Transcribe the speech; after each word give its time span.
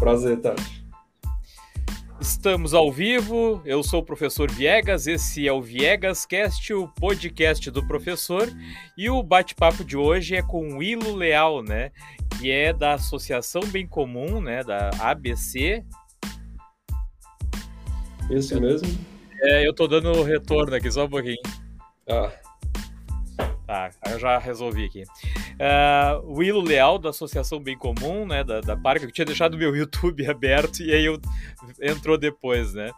prazer, 0.00 0.40
Tati. 0.40 0.80
Estamos 2.18 2.72
ao 2.72 2.90
vivo, 2.90 3.62
eu 3.66 3.82
sou 3.82 4.00
o 4.00 4.04
professor 4.04 4.50
Viegas, 4.50 5.06
esse 5.06 5.46
é 5.46 5.52
o 5.52 5.60
Viegas 5.60 6.24
Cast, 6.24 6.72
o 6.72 6.88
podcast 6.88 7.70
do 7.70 7.86
professor, 7.86 8.48
e 8.96 9.10
o 9.10 9.22
bate-papo 9.22 9.84
de 9.84 9.96
hoje 9.96 10.36
é 10.36 10.42
com 10.42 10.76
o 10.76 10.82
Ilo 10.82 11.14
Leal, 11.14 11.62
né, 11.62 11.92
que 12.38 12.50
é 12.50 12.72
da 12.72 12.94
Associação 12.94 13.62
Bem 13.66 13.86
Comum, 13.86 14.40
né, 14.40 14.64
da 14.64 14.90
ABC. 15.00 15.84
Isso 18.30 18.58
mesmo? 18.60 18.88
É, 19.42 19.66
eu 19.66 19.74
tô 19.74 19.86
dando 19.86 20.22
retorno 20.22 20.74
aqui, 20.74 20.90
só 20.90 21.04
um 21.04 21.10
pouquinho. 21.10 21.40
Ah. 22.08 22.30
Tá, 23.70 23.88
eu 24.10 24.18
já 24.18 24.36
resolvi 24.36 24.86
aqui. 24.86 25.04
Uh, 25.04 26.26
o 26.26 26.38
Willo 26.38 26.60
Leal, 26.60 26.98
da 26.98 27.10
Associação 27.10 27.60
Bem 27.60 27.78
Comum, 27.78 28.26
né, 28.26 28.42
da, 28.42 28.60
da 28.60 28.76
Parca, 28.76 29.06
que 29.06 29.06
eu 29.06 29.12
tinha 29.12 29.24
deixado 29.24 29.56
meu 29.56 29.76
YouTube 29.76 30.26
aberto 30.26 30.82
e 30.82 30.92
aí 30.92 31.04
eu, 31.04 31.20
entrou 31.80 32.18
depois, 32.18 32.74
né? 32.74 32.90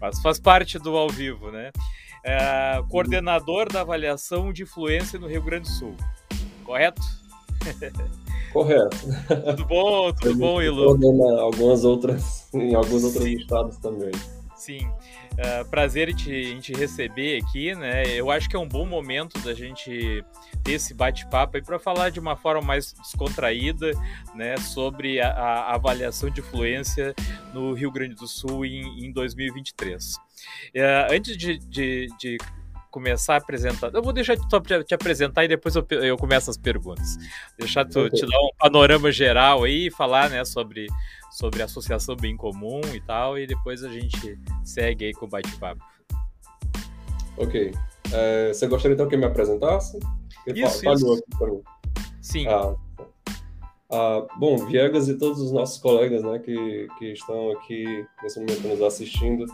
Mas 0.00 0.22
faz 0.22 0.38
parte 0.38 0.78
do 0.78 0.96
ao 0.96 1.08
vivo, 1.08 1.50
né? 1.50 1.72
Uh, 2.24 2.86
coordenador 2.86 3.72
da 3.72 3.80
avaliação 3.80 4.52
de 4.52 4.62
influência 4.62 5.18
no 5.18 5.26
Rio 5.26 5.42
Grande 5.42 5.68
do 5.68 5.72
Sul, 5.72 5.96
correto? 6.64 7.02
Correto. 8.52 8.96
Tudo 9.46 9.64
bom, 9.64 10.12
tudo 10.12 10.34
bom, 10.36 10.54
Willo? 10.56 11.38
Algumas 11.38 11.84
outras, 11.84 12.48
em 12.52 12.74
alguns 12.74 13.04
outros 13.04 13.22
Sim. 13.22 13.34
estados 13.34 13.76
também. 13.78 14.10
Sim. 14.56 14.90
Uh, 15.40 15.64
prazer 15.70 16.10
em 16.10 16.14
te, 16.14 16.30
em 16.30 16.60
te, 16.60 16.74
receber 16.74 17.42
aqui, 17.42 17.74
né? 17.74 18.04
Eu 18.14 18.30
acho 18.30 18.46
que 18.46 18.54
é 18.54 18.58
um 18.58 18.68
bom 18.68 18.84
momento 18.84 19.40
da 19.40 19.54
gente 19.54 20.22
ter 20.62 20.72
esse 20.72 20.92
bate-papo 20.92 21.56
aí 21.56 21.62
para 21.62 21.78
falar 21.78 22.10
de 22.10 22.20
uma 22.20 22.36
forma 22.36 22.60
mais 22.60 22.92
descontraída, 22.92 23.92
né, 24.34 24.58
sobre 24.58 25.18
a, 25.18 25.30
a, 25.30 25.74
avaliação 25.74 26.28
de 26.28 26.42
fluência 26.42 27.14
no 27.54 27.72
Rio 27.72 27.90
Grande 27.90 28.16
do 28.16 28.28
Sul 28.28 28.66
em, 28.66 29.06
em 29.06 29.10
2023. 29.12 30.14
Uh, 30.14 30.18
antes 31.10 31.34
de, 31.38 31.56
de, 31.56 32.08
de 32.18 32.36
começar 32.90 33.34
a 33.34 33.38
apresentar. 33.38 33.90
Eu 33.94 34.02
vou 34.02 34.12
deixar 34.12 34.34
de 34.34 34.46
te 34.84 34.94
apresentar 34.94 35.44
e 35.44 35.48
depois 35.48 35.74
eu, 35.76 35.86
eu 35.90 36.16
começo 36.16 36.50
as 36.50 36.56
perguntas. 36.56 37.16
Deixar 37.56 37.84
tu, 37.84 38.00
okay. 38.00 38.20
te 38.20 38.26
dar 38.26 38.38
um 38.38 38.50
panorama 38.58 39.10
geral 39.10 39.64
aí, 39.64 39.90
falar 39.90 40.28
né, 40.28 40.44
sobre, 40.44 40.86
sobre 41.30 41.62
associação 41.62 42.16
bem 42.16 42.36
comum 42.36 42.80
e 42.94 43.00
tal, 43.00 43.38
e 43.38 43.46
depois 43.46 43.84
a 43.84 43.88
gente 43.88 44.38
segue 44.64 45.06
aí 45.06 45.12
com 45.12 45.26
o 45.26 45.28
bate-papo. 45.28 45.82
Ok. 47.36 47.72
É, 48.12 48.52
você 48.52 48.66
gostaria 48.66 48.94
então 48.94 49.08
que 49.08 49.14
eu 49.14 49.18
me 49.18 49.26
apresentasse? 49.26 49.98
Isso, 50.46 50.82
falhou 50.82 51.14
isso. 51.14 51.24
aqui 51.32 51.46
mim. 51.46 51.62
Sim. 52.20 52.46
Ah, 52.48 52.74
ah, 53.92 54.26
bom, 54.38 54.56
Viegas 54.66 55.08
e 55.08 55.18
todos 55.18 55.40
os 55.40 55.50
nossos 55.50 55.78
colegas 55.78 56.22
né, 56.22 56.38
que, 56.38 56.88
que 56.98 57.06
estão 57.12 57.50
aqui 57.52 58.06
nesse 58.22 58.38
momento 58.38 58.68
nos 58.68 58.82
assistindo, 58.82 59.46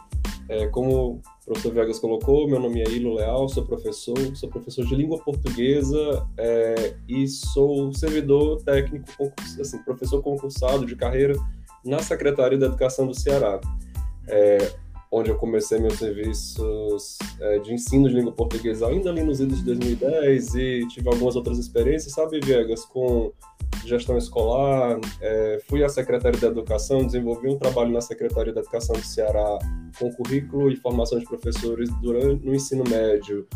é, 0.49 0.67
como 0.69 1.15
o 1.15 1.45
professor 1.47 1.73
Viegas 1.73 1.99
colocou, 1.99 2.47
meu 2.47 2.61
nome 2.61 2.83
é 2.83 2.89
Ilo 2.91 3.15
Leal, 3.15 3.49
sou 3.49 3.65
professor, 3.65 4.19
sou 4.35 4.49
professor 4.49 4.85
de 4.85 4.95
língua 4.95 5.19
portuguesa 5.19 6.27
é, 6.37 6.97
e 7.09 7.27
sou 7.27 7.93
servidor 7.95 8.63
técnico, 8.63 9.07
assim, 9.59 9.79
professor 9.83 10.23
concursado 10.23 10.85
de 10.85 10.95
carreira 10.95 11.35
na 11.87 12.01
Secretaria 12.01 12.59
da 12.59 12.67
Educação 12.67 13.07
do 13.07 13.15
Ceará. 13.15 13.61
É, 14.29 14.59
onde 15.11 15.31
eu 15.31 15.37
comecei 15.37 15.79
meus 15.79 15.95
serviços 15.95 17.17
é, 17.41 17.59
de 17.61 17.73
ensino 17.73 18.09
de 18.09 18.15
língua 18.15 18.33
portuguesa 18.33 18.89
ainda 18.89 19.09
ali 19.11 19.23
nos 19.23 19.41
idos 19.41 19.59
de 19.59 19.65
2010 19.65 20.55
e 20.57 20.89
tive 20.89 21.09
algumas 21.09 21.37
outras 21.37 21.59
experiências, 21.59 22.13
sabe, 22.13 22.41
Viegas, 22.41 22.85
com 22.85 23.33
gestão 23.85 24.19
escolar, 24.19 24.99
é, 25.21 25.61
fui 25.69 25.85
à 25.85 25.89
Secretaria 25.89 26.41
da 26.41 26.49
Educação, 26.49 27.07
desenvolvi 27.07 27.49
um 27.49 27.57
trabalho 27.57 27.93
na 27.93 28.01
Secretaria 28.01 28.53
da 28.53 28.61
Educação 28.61 28.97
do 28.97 29.05
Ceará 29.05 29.59
com 29.99 30.13
currículo 30.13 30.71
e 30.71 30.77
formação 30.77 31.19
de 31.19 31.25
professores 31.25 31.89
durante 32.03 32.45
no 32.45 32.55
ensino 32.55 32.83
médio, 32.89 33.47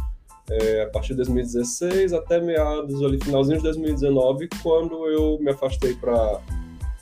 é, 0.49 0.83
a 0.83 0.89
partir 0.89 1.11
de 1.11 1.17
2016 1.17 2.13
até 2.13 2.41
meados 2.41 3.03
ali 3.03 3.19
finalzinho 3.23 3.59
de 3.59 3.65
2019, 3.65 4.49
quando 4.63 5.07
eu 5.09 5.39
me 5.41 5.51
afastei 5.51 5.95
para 5.95 6.41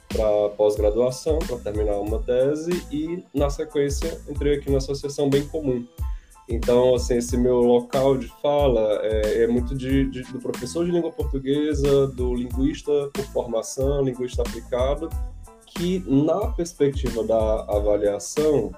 para 0.08 0.48
pós-graduação, 0.50 1.38
para 1.38 1.58
terminar 1.58 1.96
uma 1.96 2.18
tese 2.18 2.70
e, 2.90 3.22
na 3.34 3.50
sequência, 3.50 4.18
entrei 4.28 4.56
aqui 4.56 4.70
na 4.70 4.78
Associação 4.78 5.28
Bem 5.28 5.46
Comum. 5.46 5.86
Então, 6.48 6.94
assim, 6.94 7.16
esse 7.18 7.36
meu 7.36 7.58
local 7.58 8.16
de 8.16 8.26
fala 8.40 9.00
é, 9.02 9.42
é 9.42 9.46
muito 9.46 9.74
de, 9.74 10.08
de, 10.10 10.22
do 10.32 10.38
professor 10.38 10.84
de 10.86 10.90
língua 10.90 11.12
portuguesa, 11.12 12.06
do 12.06 12.34
linguista 12.34 12.90
por 13.12 13.24
formação, 13.26 14.02
linguista 14.02 14.40
aplicado, 14.40 15.10
que, 15.66 16.02
na 16.06 16.48
perspectiva 16.52 17.22
da 17.22 17.64
avaliação, 17.68 18.72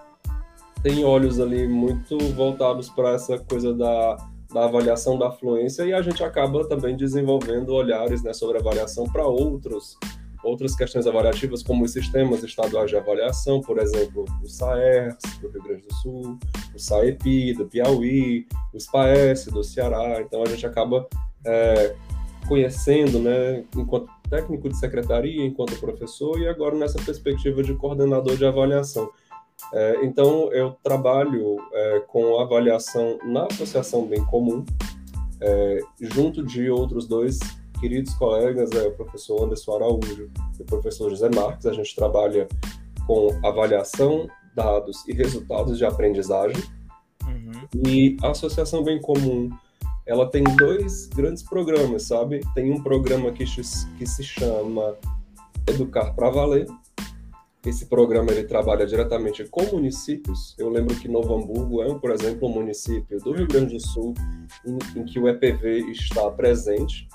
tem 0.83 1.05
olhos 1.05 1.39
ali 1.39 1.69
muito 1.69 2.19
voltados 2.35 2.89
para 2.89 3.11
essa 3.11 3.39
coisa 3.39 3.73
da, 3.73 4.17
da 4.53 4.65
avaliação 4.65 5.17
da 5.17 5.31
fluência 5.31 5.85
e 5.85 5.93
a 5.93 6.03
gente 6.03 6.25
acaba 6.25 6.67
também 6.67 6.97
desenvolvendo 6.97 7.71
olhares 7.71 8.23
né, 8.23 8.33
sobre 8.33 8.59
avaliação 8.59 9.05
para 9.05 9.25
outros 9.27 9.97
outras 10.43 10.75
questões 10.75 11.07
avaliativas, 11.07 11.63
como 11.63 11.85
os 11.85 11.93
sistemas 11.93 12.43
estaduais 12.43 12.91
de 12.91 12.97
avaliação, 12.97 13.61
por 13.61 13.79
exemplo, 13.79 14.25
o 14.43 14.47
SAERS, 14.47 15.17
do 15.41 15.49
Rio 15.49 15.63
Grande 15.63 15.83
do 15.83 15.95
Sul, 15.97 16.39
o 16.75 16.79
SAEPI, 16.79 17.55
do 17.55 17.67
Piauí, 17.67 18.47
o 18.73 18.81
SPAES, 18.81 19.47
do 19.47 19.63
Ceará. 19.63 20.21
Então, 20.21 20.43
a 20.43 20.47
gente 20.47 20.67
acaba 20.67 21.07
é, 21.45 21.95
conhecendo, 22.49 23.19
né, 23.19 23.65
enquanto 23.77 24.09
técnico 24.29 24.69
de 24.69 24.79
secretaria, 24.79 25.45
enquanto 25.45 25.79
professor, 25.79 26.41
e 26.41 26.49
agora 26.49 26.77
nessa 26.77 27.03
perspectiva 27.03 27.63
de 27.63 27.75
coordenador 27.75 28.37
de 28.37 28.45
avaliação. 28.47 29.11
É, 29.75 30.05
então, 30.05 30.51
eu 30.53 30.77
trabalho 30.83 31.59
é, 31.73 32.01
com 32.07 32.41
avaliação 32.41 33.19
na 33.25 33.47
Associação 33.47 34.07
Bem 34.07 34.25
Comum, 34.25 34.65
é, 35.41 35.81
junto 36.01 36.45
de 36.45 36.71
outros 36.71 37.07
dois 37.07 37.39
queridos 37.81 38.15
colegas, 38.15 38.71
é 38.73 38.87
o 38.87 38.93
professor 38.93 39.43
Anderson 39.43 39.77
Araújo 39.77 40.31
e 40.59 40.63
o 40.63 40.67
professor 40.67 41.09
José 41.09 41.31
Marques. 41.35 41.67
A 41.67 41.73
gente 41.73 41.97
trabalha 41.97 42.47
com 43.07 43.29
avaliação, 43.45 44.29
dados 44.55 45.07
e 45.09 45.13
resultados 45.13 45.79
de 45.79 45.85
aprendizagem. 45.85 46.63
Uhum. 47.27 47.87
E 47.87 48.17
a 48.23 48.31
Associação 48.31 48.85
Bem 48.85 49.01
Comum, 49.01 49.51
ela 50.07 50.31
tem 50.31 50.45
dois 50.45 51.07
grandes 51.07 51.43
programas, 51.43 52.03
sabe? 52.03 52.41
Tem 52.55 52.71
um 52.71 52.83
programa 52.83 53.33
que, 53.33 53.45
que 53.45 54.07
se 54.07 54.23
chama 54.23 54.97
Educar 55.67 56.13
para 56.15 56.31
Valer. 56.31 56.67
Esse 57.65 57.87
programa 57.87 58.31
ele 58.31 58.45
trabalha 58.45 58.87
diretamente 58.87 59.45
com 59.45 59.63
municípios. 59.65 60.55
Eu 60.59 60.71
lembro 60.71 60.97
que 60.97 61.09
Novo 61.09 61.35
Hamburgo 61.35 61.83
é, 61.83 61.95
por 61.99 62.11
exemplo, 62.11 62.49
um 62.49 62.53
município 62.53 63.19
do 63.19 63.33
Rio 63.33 63.47
Grande 63.47 63.75
do 63.75 63.81
Sul 63.81 64.15
em, 64.67 65.01
em 65.01 65.05
que 65.05 65.19
o 65.19 65.29
EPV 65.29 65.91
está 65.91 66.31
presente. 66.31 67.07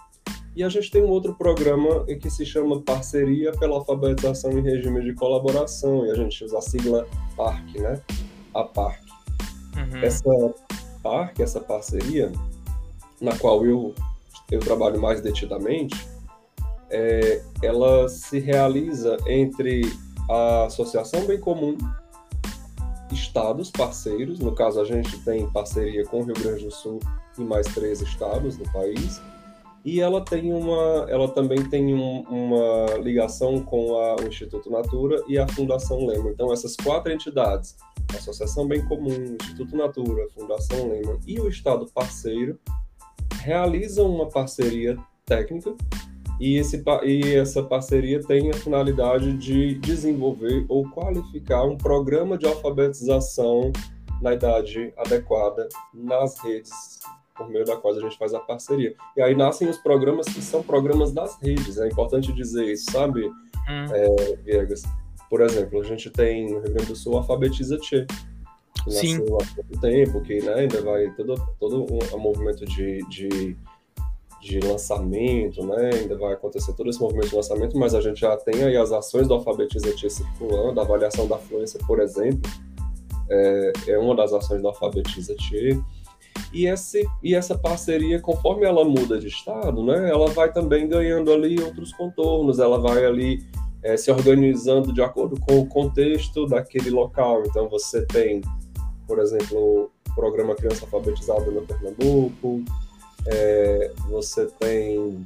E 0.55 0.63
a 0.63 0.69
gente 0.69 0.89
tem 0.89 1.03
um 1.03 1.09
outro 1.09 1.35
programa 1.35 2.05
que 2.05 2.29
se 2.29 2.45
chama 2.45 2.81
Parceria 2.81 3.51
pela 3.51 3.75
Alfabetização 3.75 4.51
em 4.53 4.61
Regime 4.61 5.03
de 5.03 5.13
Colaboração, 5.13 6.05
e 6.05 6.11
a 6.11 6.15
gente 6.15 6.43
usa 6.45 6.57
a 6.59 6.61
sigla 6.61 7.05
PARC, 7.35 7.77
né? 7.77 8.01
A 8.53 8.63
PARC. 8.63 9.03
Uhum. 9.75 10.01
Essa 10.01 10.53
PARC, 11.03 11.41
essa 11.41 11.59
parceria, 11.59 12.31
na 13.19 13.37
qual 13.37 13.65
eu, 13.65 13.93
eu 14.49 14.61
trabalho 14.61 15.01
mais 15.01 15.19
detidamente, 15.19 16.07
é, 16.89 17.41
ela 17.61 18.07
se 18.07 18.39
realiza 18.39 19.17
entre 19.27 19.91
a 20.29 20.65
Associação 20.65 21.25
Bem 21.25 21.39
Comum, 21.39 21.77
estados 23.11 23.69
parceiros, 23.71 24.39
no 24.39 24.53
caso 24.53 24.79
a 24.79 24.85
gente 24.85 25.19
tem 25.23 25.49
parceria 25.51 26.05
com 26.05 26.21
o 26.21 26.23
Rio 26.23 26.35
Grande 26.35 26.65
do 26.65 26.71
Sul 26.71 26.99
e 27.37 27.41
mais 27.41 27.67
três 27.67 28.01
estados 28.01 28.57
no 28.57 28.65
país, 28.71 29.21
e 29.85 30.01
ela 30.01 30.19
tem 30.19 30.51
uma, 30.51 31.05
ela 31.07 31.27
também 31.27 31.63
tem 31.69 31.93
um, 31.93 32.21
uma 32.21 32.97
ligação 32.97 33.61
com 33.61 33.95
a, 33.95 34.15
o 34.15 34.27
Instituto 34.27 34.67
Natura 34.71 35.23
e 35.27 35.37
a 35.37 35.47
Fundação 35.47 36.07
Lema. 36.07 36.31
Então 36.31 36.51
essas 36.51 36.75
quatro 36.75 37.13
entidades, 37.13 37.77
Associação 38.15 38.67
Bem 38.67 38.83
Comum, 38.87 39.37
Instituto 39.39 39.77
Natura, 39.77 40.27
Fundação 40.33 40.89
Lema 40.89 41.19
e 41.27 41.39
o 41.39 41.47
Estado 41.47 41.85
parceiro 41.93 42.57
realizam 43.43 44.09
uma 44.09 44.27
parceria 44.27 44.97
técnica 45.23 45.75
e, 46.39 46.57
esse, 46.57 46.83
e 47.03 47.35
essa 47.35 47.61
parceria 47.61 48.19
tem 48.21 48.49
a 48.49 48.53
finalidade 48.55 49.33
de 49.37 49.75
desenvolver 49.75 50.65
ou 50.67 50.89
qualificar 50.89 51.63
um 51.63 51.77
programa 51.77 52.39
de 52.39 52.47
alfabetização 52.47 53.71
na 54.19 54.33
idade 54.33 54.91
adequada 54.97 55.69
nas 55.93 56.39
redes 56.39 56.71
por 57.35 57.49
meio 57.49 57.65
da 57.65 57.75
qual 57.75 57.95
a 57.95 57.99
gente 57.99 58.17
faz 58.17 58.33
a 58.33 58.39
parceria. 58.39 58.95
E 59.15 59.21
aí 59.21 59.35
nascem 59.35 59.69
os 59.69 59.77
programas 59.77 60.25
que 60.27 60.41
são 60.41 60.63
programas 60.63 61.11
das 61.11 61.37
redes, 61.41 61.77
é 61.77 61.87
importante 61.87 62.31
dizer 62.33 62.65
isso, 62.65 62.91
sabe, 62.91 63.25
hum. 63.25 63.33
é, 63.93 64.35
Viegas? 64.43 64.83
Por 65.29 65.41
exemplo, 65.41 65.81
a 65.81 65.83
gente 65.83 66.09
tem 66.09 66.45
no 66.49 66.59
Rio 66.59 66.73
Grande 66.73 66.85
do 66.85 66.95
Sul 66.95 67.17
Alfabetiza 67.17 67.77
Tchê, 67.77 68.05
que 68.83 68.91
Sim. 68.91 69.17
nasceu 69.17 69.37
há 69.37 69.55
pouco 69.55 69.81
tempo, 69.81 70.21
que 70.21 70.41
né, 70.41 70.53
ainda 70.53 70.81
vai 70.81 71.09
todo, 71.15 71.35
todo 71.59 71.85
um, 71.91 72.15
um 72.15 72.19
movimento 72.19 72.65
de, 72.65 72.99
de 73.09 73.57
de 74.45 74.59
lançamento, 74.59 75.65
né? 75.65 75.89
Ainda 75.95 76.15
vai 76.15 76.33
acontecer 76.33 76.71
todo 76.73 76.87
esse 76.87 76.99
movimento 76.99 77.29
de 77.29 77.35
lançamento, 77.35 77.77
mas 77.79 77.95
a 77.95 78.01
gente 78.01 78.19
já 78.19 78.37
tem 78.37 78.63
aí 78.63 78.77
as 78.77 78.91
ações 78.91 79.27
do 79.27 79.33
Alfabetiza 79.33 79.91
Tia 79.95 80.09
circulando, 80.09 80.79
a 80.79 80.83
avaliação 80.83 81.27
da 81.27 81.37
fluência, 81.37 81.79
por 81.87 81.99
exemplo, 81.99 82.47
é, 83.27 83.73
é 83.87 83.97
uma 83.97 84.15
das 84.15 84.31
ações 84.33 84.61
do 84.61 84.67
Alfabetiza 84.67 85.33
Tia. 85.35 85.81
E, 86.53 86.67
esse, 86.67 87.05
e 87.21 87.35
essa 87.35 87.57
parceria, 87.57 88.19
conforme 88.19 88.65
ela 88.65 88.85
muda 88.85 89.19
de 89.19 89.27
estado, 89.27 89.83
né, 89.83 90.09
ela 90.09 90.27
vai 90.27 90.51
também 90.51 90.87
ganhando 90.87 91.33
ali 91.33 91.61
outros 91.61 91.91
contornos, 91.93 92.59
ela 92.59 92.79
vai 92.79 93.05
ali 93.05 93.45
é, 93.83 93.97
se 93.97 94.09
organizando 94.11 94.93
de 94.93 95.01
acordo 95.01 95.39
com 95.39 95.59
o 95.59 95.67
contexto 95.67 96.47
daquele 96.47 96.89
local. 96.89 97.43
Então, 97.45 97.67
você 97.69 98.05
tem, 98.05 98.41
por 99.07 99.19
exemplo, 99.19 99.91
o 100.09 100.15
programa 100.15 100.55
Criança 100.55 100.85
Alfabetizada 100.85 101.51
no 101.51 101.61
Pernambuco, 101.61 102.63
é, 103.27 103.91
você 104.09 104.45
tem, 104.59 105.25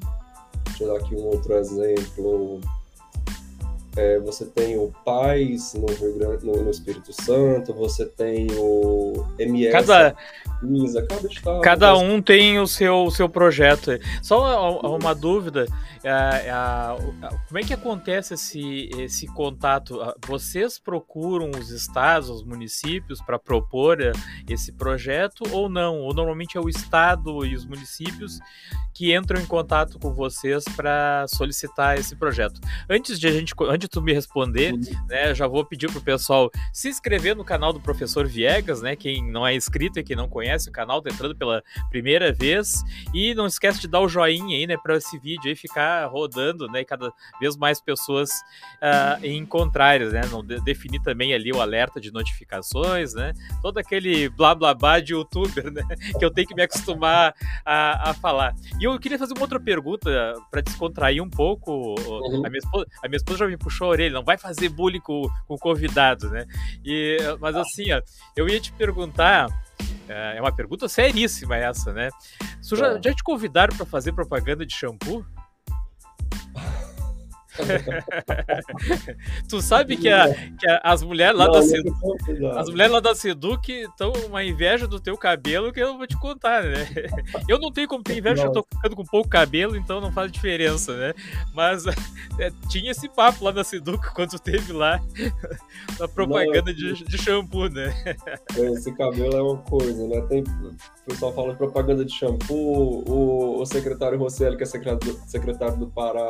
deixa 0.65 0.83
eu 0.83 0.87
dar 0.87 0.99
aqui 0.99 1.15
um 1.15 1.25
outro 1.25 1.53
exemplo, 1.53 2.59
é, 3.95 4.19
você 4.19 4.45
tem 4.45 4.77
o 4.77 4.93
Paz 5.03 5.73
no, 5.73 5.85
Grande, 6.17 6.45
no, 6.45 6.63
no, 6.63 6.69
Espírito 6.69 7.11
Santo, 7.11 7.73
você 7.73 8.05
tem 8.05 8.47
o 8.51 9.25
MS. 9.37 9.71
Cada, 9.71 10.15
cada, 11.07 11.27
estado, 11.27 11.61
cada 11.61 11.97
um 11.97 12.21
tem 12.21 12.59
o 12.59 12.67
seu, 12.67 13.09
seu 13.09 13.27
projeto. 13.27 13.91
Só 14.21 14.79
uma 14.81 15.15
dúvida: 15.15 15.65
é, 16.03 16.51
como 17.47 17.59
é 17.59 17.63
que 17.63 17.73
acontece 17.73 18.35
esse, 18.35 18.89
esse 18.97 19.27
contato? 19.27 19.99
Vocês 20.25 20.77
procuram 20.77 21.51
os 21.59 21.71
estados, 21.71 22.29
os 22.29 22.43
municípios 22.43 23.21
para 23.21 23.39
propor 23.39 23.97
esse 24.47 24.71
projeto 24.71 25.43
ou 25.51 25.67
não? 25.67 25.97
Ou 25.97 26.13
normalmente 26.13 26.57
é 26.57 26.61
o 26.61 26.69
estado 26.69 27.45
e 27.45 27.55
os 27.55 27.65
municípios 27.65 28.39
que 28.93 29.15
entram 29.15 29.41
em 29.41 29.45
contato 29.45 29.97
com 29.97 30.13
vocês 30.13 30.63
para 30.75 31.25
solicitar 31.27 31.97
esse 31.97 32.15
projeto? 32.15 32.61
Antes 32.89 33.19
de 33.19 33.27
a 33.27 33.31
gente 33.31 33.55
de 33.79 33.87
tu 33.87 34.01
me 34.01 34.13
responder, 34.13 34.73
uhum. 34.73 34.81
né, 35.07 35.33
já 35.33 35.47
vou 35.47 35.65
pedir 35.65 35.91
pro 35.91 36.01
pessoal 36.01 36.51
se 36.71 36.89
inscrever 36.89 37.35
no 37.35 37.43
canal 37.43 37.73
do 37.73 37.79
Professor 37.79 38.27
Viegas, 38.27 38.81
né? 38.81 38.95
Quem 38.95 39.23
não 39.31 39.45
é 39.45 39.55
inscrito 39.55 39.99
e 39.99 40.03
quem 40.03 40.15
não 40.15 40.29
conhece 40.29 40.69
o 40.69 40.71
canal, 40.71 41.01
tá 41.01 41.09
entrando 41.09 41.35
pela 41.35 41.63
primeira 41.89 42.31
vez. 42.31 42.83
E 43.13 43.33
não 43.33 43.47
esquece 43.47 43.79
de 43.79 43.87
dar 43.87 44.01
o 44.01 44.09
joinha 44.09 44.57
aí, 44.57 44.67
né, 44.67 44.77
para 44.77 44.97
esse 44.97 45.17
vídeo 45.17 45.47
aí 45.47 45.55
ficar 45.55 46.05
rodando, 46.07 46.67
né, 46.67 46.81
e 46.81 46.85
cada 46.85 47.11
vez 47.39 47.55
mais 47.55 47.81
pessoas 47.81 48.29
uh, 48.81 49.25
encontrarem, 49.25 50.09
né? 50.09 50.21
Não 50.29 50.43
de 50.43 50.59
definir 50.61 51.01
também 51.01 51.33
ali 51.33 51.51
o 51.51 51.61
alerta 51.61 51.99
de 51.99 52.11
notificações, 52.11 53.13
né? 53.13 53.33
Todo 53.61 53.77
aquele 53.77 54.29
blá 54.29 54.53
blá 54.53 54.73
blá 54.73 54.99
de 54.99 55.13
youtuber, 55.13 55.71
né? 55.71 55.83
Que 56.17 56.23
eu 56.23 56.31
tenho 56.31 56.47
que 56.47 56.55
me 56.55 56.63
acostumar 56.63 57.33
a, 57.65 58.09
a 58.09 58.13
falar. 58.13 58.55
E 58.79 58.83
eu 58.83 58.99
queria 58.99 59.17
fazer 59.17 59.33
uma 59.33 59.41
outra 59.41 59.59
pergunta 59.59 60.33
para 60.51 60.61
descontrair 60.61 61.23
um 61.23 61.29
pouco. 61.29 61.95
Uhum. 61.99 62.45
A, 62.45 62.49
minha 62.49 62.59
esposa, 62.59 62.85
a 63.03 63.07
minha 63.07 63.17
esposa 63.17 63.39
já 63.39 63.47
me 63.47 63.57
puxou 63.57 63.68
a 63.85 63.89
orelha, 63.89 64.13
não 64.13 64.23
vai 64.23 64.37
fazer 64.37 64.69
bullying 64.69 64.99
com, 64.99 65.21
com 65.47 65.55
o 65.55 65.59
convidado, 65.59 66.29
né? 66.29 66.45
E, 66.83 67.17
mas 67.39 67.55
assim, 67.55 67.91
ó, 67.91 68.01
eu 68.35 68.47
ia 68.47 68.59
te 68.59 68.71
perguntar. 68.73 69.47
É, 70.07 70.37
é 70.37 70.41
uma 70.41 70.51
pergunta 70.51 70.87
seríssima 70.89 71.55
essa, 71.55 71.93
né? 71.93 72.09
Já, 72.61 72.99
já 73.01 73.13
te 73.13 73.23
convidaram 73.23 73.75
para 73.75 73.85
fazer 73.85 74.11
propaganda 74.11 74.65
de 74.65 74.73
shampoo? 74.73 75.25
Tu 79.49 79.61
sabe 79.61 79.97
que, 79.97 80.09
a, 80.09 80.33
que 80.33 80.69
a, 80.69 80.81
as 80.83 81.03
mulheres 81.03 81.37
lá 81.37 81.45
não, 81.45 81.53
da 81.53 81.61
Seduc, 81.61 81.97
as 82.57 82.69
mulheres 82.69 82.93
lá 82.93 82.99
da 82.99 83.15
Seduc 83.15 83.71
estão 83.71 84.11
uma 84.27 84.43
inveja 84.43 84.87
do 84.87 84.99
teu 84.99 85.17
cabelo 85.17 85.71
que 85.71 85.79
eu 85.79 85.97
vou 85.97 86.07
te 86.07 86.17
contar, 86.17 86.63
né? 86.63 86.87
Eu 87.47 87.59
não 87.59 87.71
tenho 87.71 87.87
como 87.87 88.03
ter 88.03 88.17
inveja, 88.17 88.43
eu 88.43 88.51
tô 88.51 88.65
ficando 88.73 88.95
com 88.95 89.03
pouco 89.03 89.29
cabelo, 89.29 89.75
então 89.75 90.01
não 90.01 90.11
faz 90.11 90.31
diferença, 90.31 90.95
né? 90.95 91.13
Mas 91.53 91.85
é, 92.39 92.51
tinha 92.69 92.91
esse 92.91 93.09
papo 93.09 93.43
lá 93.43 93.51
na 93.51 93.63
Seduc 93.63 94.13
quando 94.13 94.39
teve 94.39 94.73
lá 94.73 94.99
a 95.99 96.07
propaganda 96.07 96.71
não, 96.71 96.73
de, 96.73 97.03
de 97.03 97.17
shampoo, 97.17 97.69
né? 97.69 97.93
Esse 98.57 98.91
cabelo 98.93 99.35
é 99.35 99.41
uma 99.41 99.57
coisa, 99.57 100.07
né? 100.07 100.21
Tem, 100.21 100.41
o 100.41 100.75
pessoal 101.05 101.33
fala 101.33 101.51
de 101.51 101.57
propaganda 101.57 102.05
de 102.05 102.13
shampoo, 102.13 103.03
o, 103.07 103.61
o 103.61 103.65
secretário 103.65 104.17
Rosselli, 104.17 104.57
que 104.57 104.63
é 104.63 104.65
secretário, 104.65 105.19
secretário 105.27 105.77
do 105.77 105.87
Pará, 105.87 106.29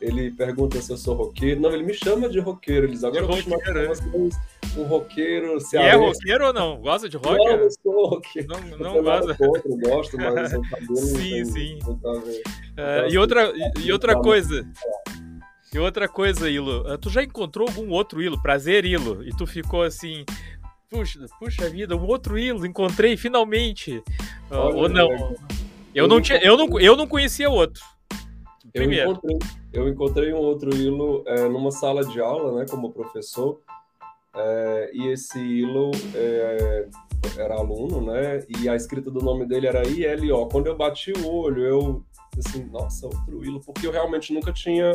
ele 0.00 0.30
pergunta 0.30 0.80
se 0.80 0.92
eu 0.92 0.96
sou 0.96 1.14
roqueiro. 1.14 1.60
Não, 1.60 1.72
ele 1.72 1.82
me 1.82 1.94
chama 1.94 2.28
de 2.28 2.38
roqueiro. 2.38 2.86
Eles 2.86 3.02
agora 3.02 3.26
de 3.26 3.42
roqueiro, 3.42 3.78
é. 3.78 3.86
vocês 3.86 4.38
um 4.76 4.82
roqueiro. 4.84 5.58
E 5.72 5.76
é 5.76 5.94
roqueiro 5.94 6.46
ou 6.46 6.52
não? 6.52 6.80
Gosta 6.80 7.08
de 7.08 7.16
rock? 7.16 7.44
Não, 7.44 7.56
eu 7.56 7.70
sou 7.70 8.06
roqueiro. 8.06 8.48
Não, 8.48 8.78
não 8.78 9.02
gosta. 9.02 9.34
Contra, 9.34 9.90
gosto, 9.90 10.16
mas 10.16 10.52
o 10.54 10.62
cabelo 10.62 10.96
sim, 10.96 11.44
sim. 11.44 11.78
Uh, 11.84 13.10
e 13.10 13.18
outra, 13.18 13.52
e 13.80 13.92
outra 13.92 14.14
coisa. 14.20 14.66
E 15.72 15.78
outra 15.78 16.08
coisa, 16.08 16.48
Ilo, 16.48 16.80
uh, 16.90 16.96
tu 16.96 17.10
já 17.10 17.22
encontrou 17.22 17.68
algum 17.68 17.90
outro 17.90 18.22
Ilo? 18.22 18.40
Prazer, 18.40 18.84
Ilo. 18.84 19.22
E 19.24 19.30
tu 19.36 19.46
ficou 19.46 19.82
assim, 19.82 20.24
puxa, 20.88 21.18
puxa 21.38 21.68
vida, 21.68 21.96
um 21.96 22.06
outro 22.06 22.38
Ilo, 22.38 22.64
encontrei 22.64 23.16
finalmente. 23.16 23.98
Uh, 24.50 24.54
Olha, 24.54 24.76
ou 24.76 24.88
não? 24.88 25.10
Eu, 25.12 26.04
eu 26.04 26.08
não 26.08 26.20
tinha, 26.20 26.38
eu 26.38 26.56
não, 26.56 26.80
eu 26.80 26.96
não 26.96 27.06
conhecia 27.06 27.50
outro. 27.50 27.82
Primeiro. 28.72 29.10
Eu 29.10 29.12
encontrei, 29.12 29.38
eu 29.72 29.88
encontrei 29.88 30.32
um 30.32 30.38
outro 30.38 30.74
hilo 30.74 31.24
é, 31.26 31.48
numa 31.48 31.70
sala 31.70 32.04
de 32.04 32.20
aula, 32.20 32.58
né, 32.58 32.66
como 32.68 32.92
professor, 32.92 33.60
é, 34.34 34.90
e 34.92 35.08
esse 35.08 35.38
hilo 35.38 35.90
é, 36.14 36.88
era 37.36 37.54
aluno, 37.54 38.00
né, 38.00 38.44
e 38.48 38.68
a 38.68 38.76
escrita 38.76 39.10
do 39.10 39.20
nome 39.20 39.46
dele 39.46 39.66
era 39.66 39.86
ILO. 39.86 40.48
Quando 40.48 40.66
eu 40.66 40.76
bati 40.76 41.12
o 41.12 41.28
olho, 41.28 41.62
eu 41.62 42.04
assim, 42.38 42.64
nossa, 42.64 43.06
outro 43.06 43.44
hilo, 43.44 43.60
porque 43.60 43.86
eu 43.86 43.90
realmente 43.90 44.32
nunca 44.32 44.52
tinha. 44.52 44.92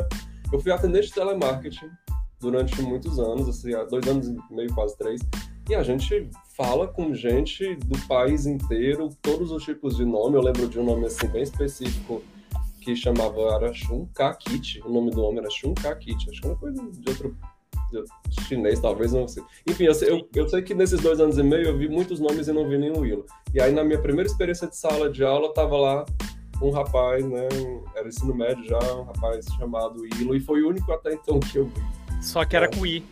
Eu 0.52 0.60
fui 0.60 0.72
atendente 0.72 1.08
de 1.08 1.14
telemarketing 1.14 1.90
durante 2.40 2.82
muitos 2.82 3.20
anos, 3.20 3.48
assim, 3.50 3.74
há 3.74 3.84
dois 3.84 4.08
anos 4.08 4.28
e 4.28 4.38
meio, 4.54 4.74
quase 4.74 4.98
três, 4.98 5.22
e 5.70 5.76
a 5.76 5.82
gente 5.82 6.30
fala 6.56 6.88
com 6.88 7.14
gente 7.14 7.76
do 7.76 7.98
país 8.08 8.46
inteiro, 8.46 9.10
todos 9.22 9.52
os 9.52 9.64
tipos 9.64 9.96
de 9.96 10.06
nome. 10.06 10.36
Eu 10.36 10.42
lembro 10.42 10.68
de 10.68 10.78
um 10.78 10.84
nome 10.84 11.06
assim 11.06 11.28
bem 11.28 11.42
específico 11.42 12.22
que 12.84 12.96
chamava 12.96 13.40
era 13.56 13.74
Shun 13.74 14.06
Kakit, 14.14 14.82
o 14.86 14.90
nome 14.90 15.12
do 15.12 15.24
homem 15.24 15.40
era 15.40 15.50
Shun 15.50 15.74
Kakit, 15.74 16.30
acho 16.30 16.42
que 16.42 16.48
é 16.48 16.50
uma 16.50 16.58
coisa 16.58 16.82
de 16.92 17.10
outro 17.10 17.36
chinês, 18.48 18.80
talvez, 18.80 19.14
não 19.14 19.28
sei. 19.28 19.44
Enfim, 19.68 19.86
eu 19.86 19.94
sei, 19.94 20.10
eu, 20.10 20.28
eu 20.34 20.50
sei, 20.50 20.62
que 20.62 20.74
nesses 20.74 21.00
dois 21.00 21.20
anos 21.20 21.38
e 21.38 21.44
meio 21.44 21.68
eu 21.68 21.78
vi 21.78 21.88
muitos 21.88 22.20
nomes 22.20 22.48
e 22.48 22.52
não 22.52 22.68
vi 22.68 22.78
nenhum 22.78 23.00
Willow. 23.00 23.26
E 23.54 23.62
aí, 23.62 23.72
na 23.72 23.84
minha 23.84 24.00
primeira 24.00 24.30
experiência 24.30 24.68
de 24.68 24.76
sala 24.76 25.10
de 25.10 25.24
aula, 25.24 25.54
tava 25.54 25.78
lá 25.78 26.06
um 26.62 26.72
rapaz, 26.72 27.26
né, 27.26 27.48
era 27.96 28.08
ensino 28.08 28.34
médio 28.34 28.64
já, 28.66 28.80
um 28.96 29.04
rapaz 29.04 29.46
chamado 29.58 30.02
Willow, 30.02 30.36
e 30.36 30.40
foi 30.40 30.64
o 30.64 30.70
único 30.70 30.92
até 30.92 31.14
então 31.14 31.40
que 31.40 31.58
eu 31.58 31.66
vi. 31.66 31.84
Só 32.22 32.44
que 32.46 32.56
era 32.56 32.66
é. 32.66 32.70
com 32.70 32.86
I. 32.86 33.04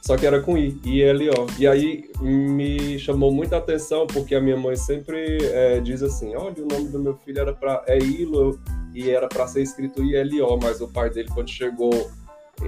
Só 0.00 0.16
que 0.16 0.24
era 0.24 0.40
com 0.40 0.56
I, 0.56 0.80
I-L-O. 0.84 1.46
E 1.58 1.66
aí 1.66 2.08
me 2.20 2.98
chamou 2.98 3.30
muita 3.30 3.58
atenção, 3.58 4.06
porque 4.06 4.34
a 4.34 4.40
minha 4.40 4.56
mãe 4.56 4.76
sempre 4.76 5.36
é, 5.42 5.80
diz 5.80 6.02
assim, 6.02 6.34
olha, 6.34 6.62
o 6.62 6.66
nome 6.66 6.88
do 6.88 6.98
meu 6.98 7.14
filho 7.16 7.40
era 7.40 7.52
para 7.52 7.82
é 7.86 7.98
Ilo, 7.98 8.58
e 8.98 9.10
era 9.10 9.28
para 9.28 9.46
ser 9.46 9.62
escrito 9.62 10.02
ILO, 10.02 10.58
mas 10.60 10.80
o 10.80 10.88
pai 10.88 11.10
dele, 11.10 11.28
quando 11.32 11.48
chegou 11.48 12.10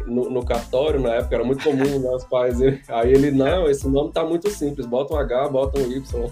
no, 0.07 0.31
no, 0.31 0.45
cartório, 0.45 1.01
na 1.01 1.15
época, 1.15 1.35
era 1.35 1.45
muito 1.45 1.65
comum, 1.65 1.99
né, 1.99 2.11
os 2.11 2.25
pais, 2.25 2.61
ele, 2.61 2.81
aí 2.89 3.13
ele, 3.13 3.31
não, 3.31 3.69
esse 3.69 3.89
nome 3.89 4.13
tá 4.13 4.25
muito 4.25 4.49
simples, 4.51 4.87
bota 4.87 5.15
um 5.15 5.19
H, 5.19 5.49
bota 5.49 5.81
um 5.81 5.91
Y. 5.91 6.31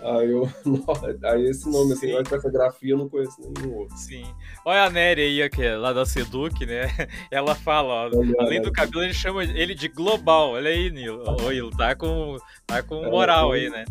Aí, 0.00 0.30
eu, 0.30 0.48
aí 1.24 1.44
esse 1.44 1.68
nome, 1.68 1.92
assim, 1.92 2.12
com 2.24 2.34
essa 2.34 2.50
grafia, 2.50 2.92
eu 2.92 2.98
não 2.98 3.08
conheço 3.08 3.36
nenhum 3.40 3.76
outro. 3.76 3.96
Sim. 3.96 4.24
Olha 4.64 4.84
a 4.84 4.90
Nery 4.90 5.22
aí, 5.22 5.42
aqui, 5.42 5.68
lá 5.76 5.92
da 5.92 6.06
Seduc, 6.06 6.64
né? 6.64 6.88
Ela 7.30 7.54
fala, 7.54 8.08
ó, 8.08 8.10
além 8.40 8.62
do 8.62 8.72
cabelo, 8.72 9.02
ele 9.02 9.12
chama 9.12 9.44
ele 9.44 9.74
de 9.74 9.88
global. 9.88 10.52
Olha 10.52 10.70
aí, 10.70 10.90
Nilo. 10.90 11.24
Oi, 11.42 11.58
tá 11.76 11.94
com, 11.94 12.38
tá 12.66 12.82
com 12.82 13.04
é, 13.04 13.10
moral 13.10 13.52
aí, 13.52 13.68
né? 13.68 13.84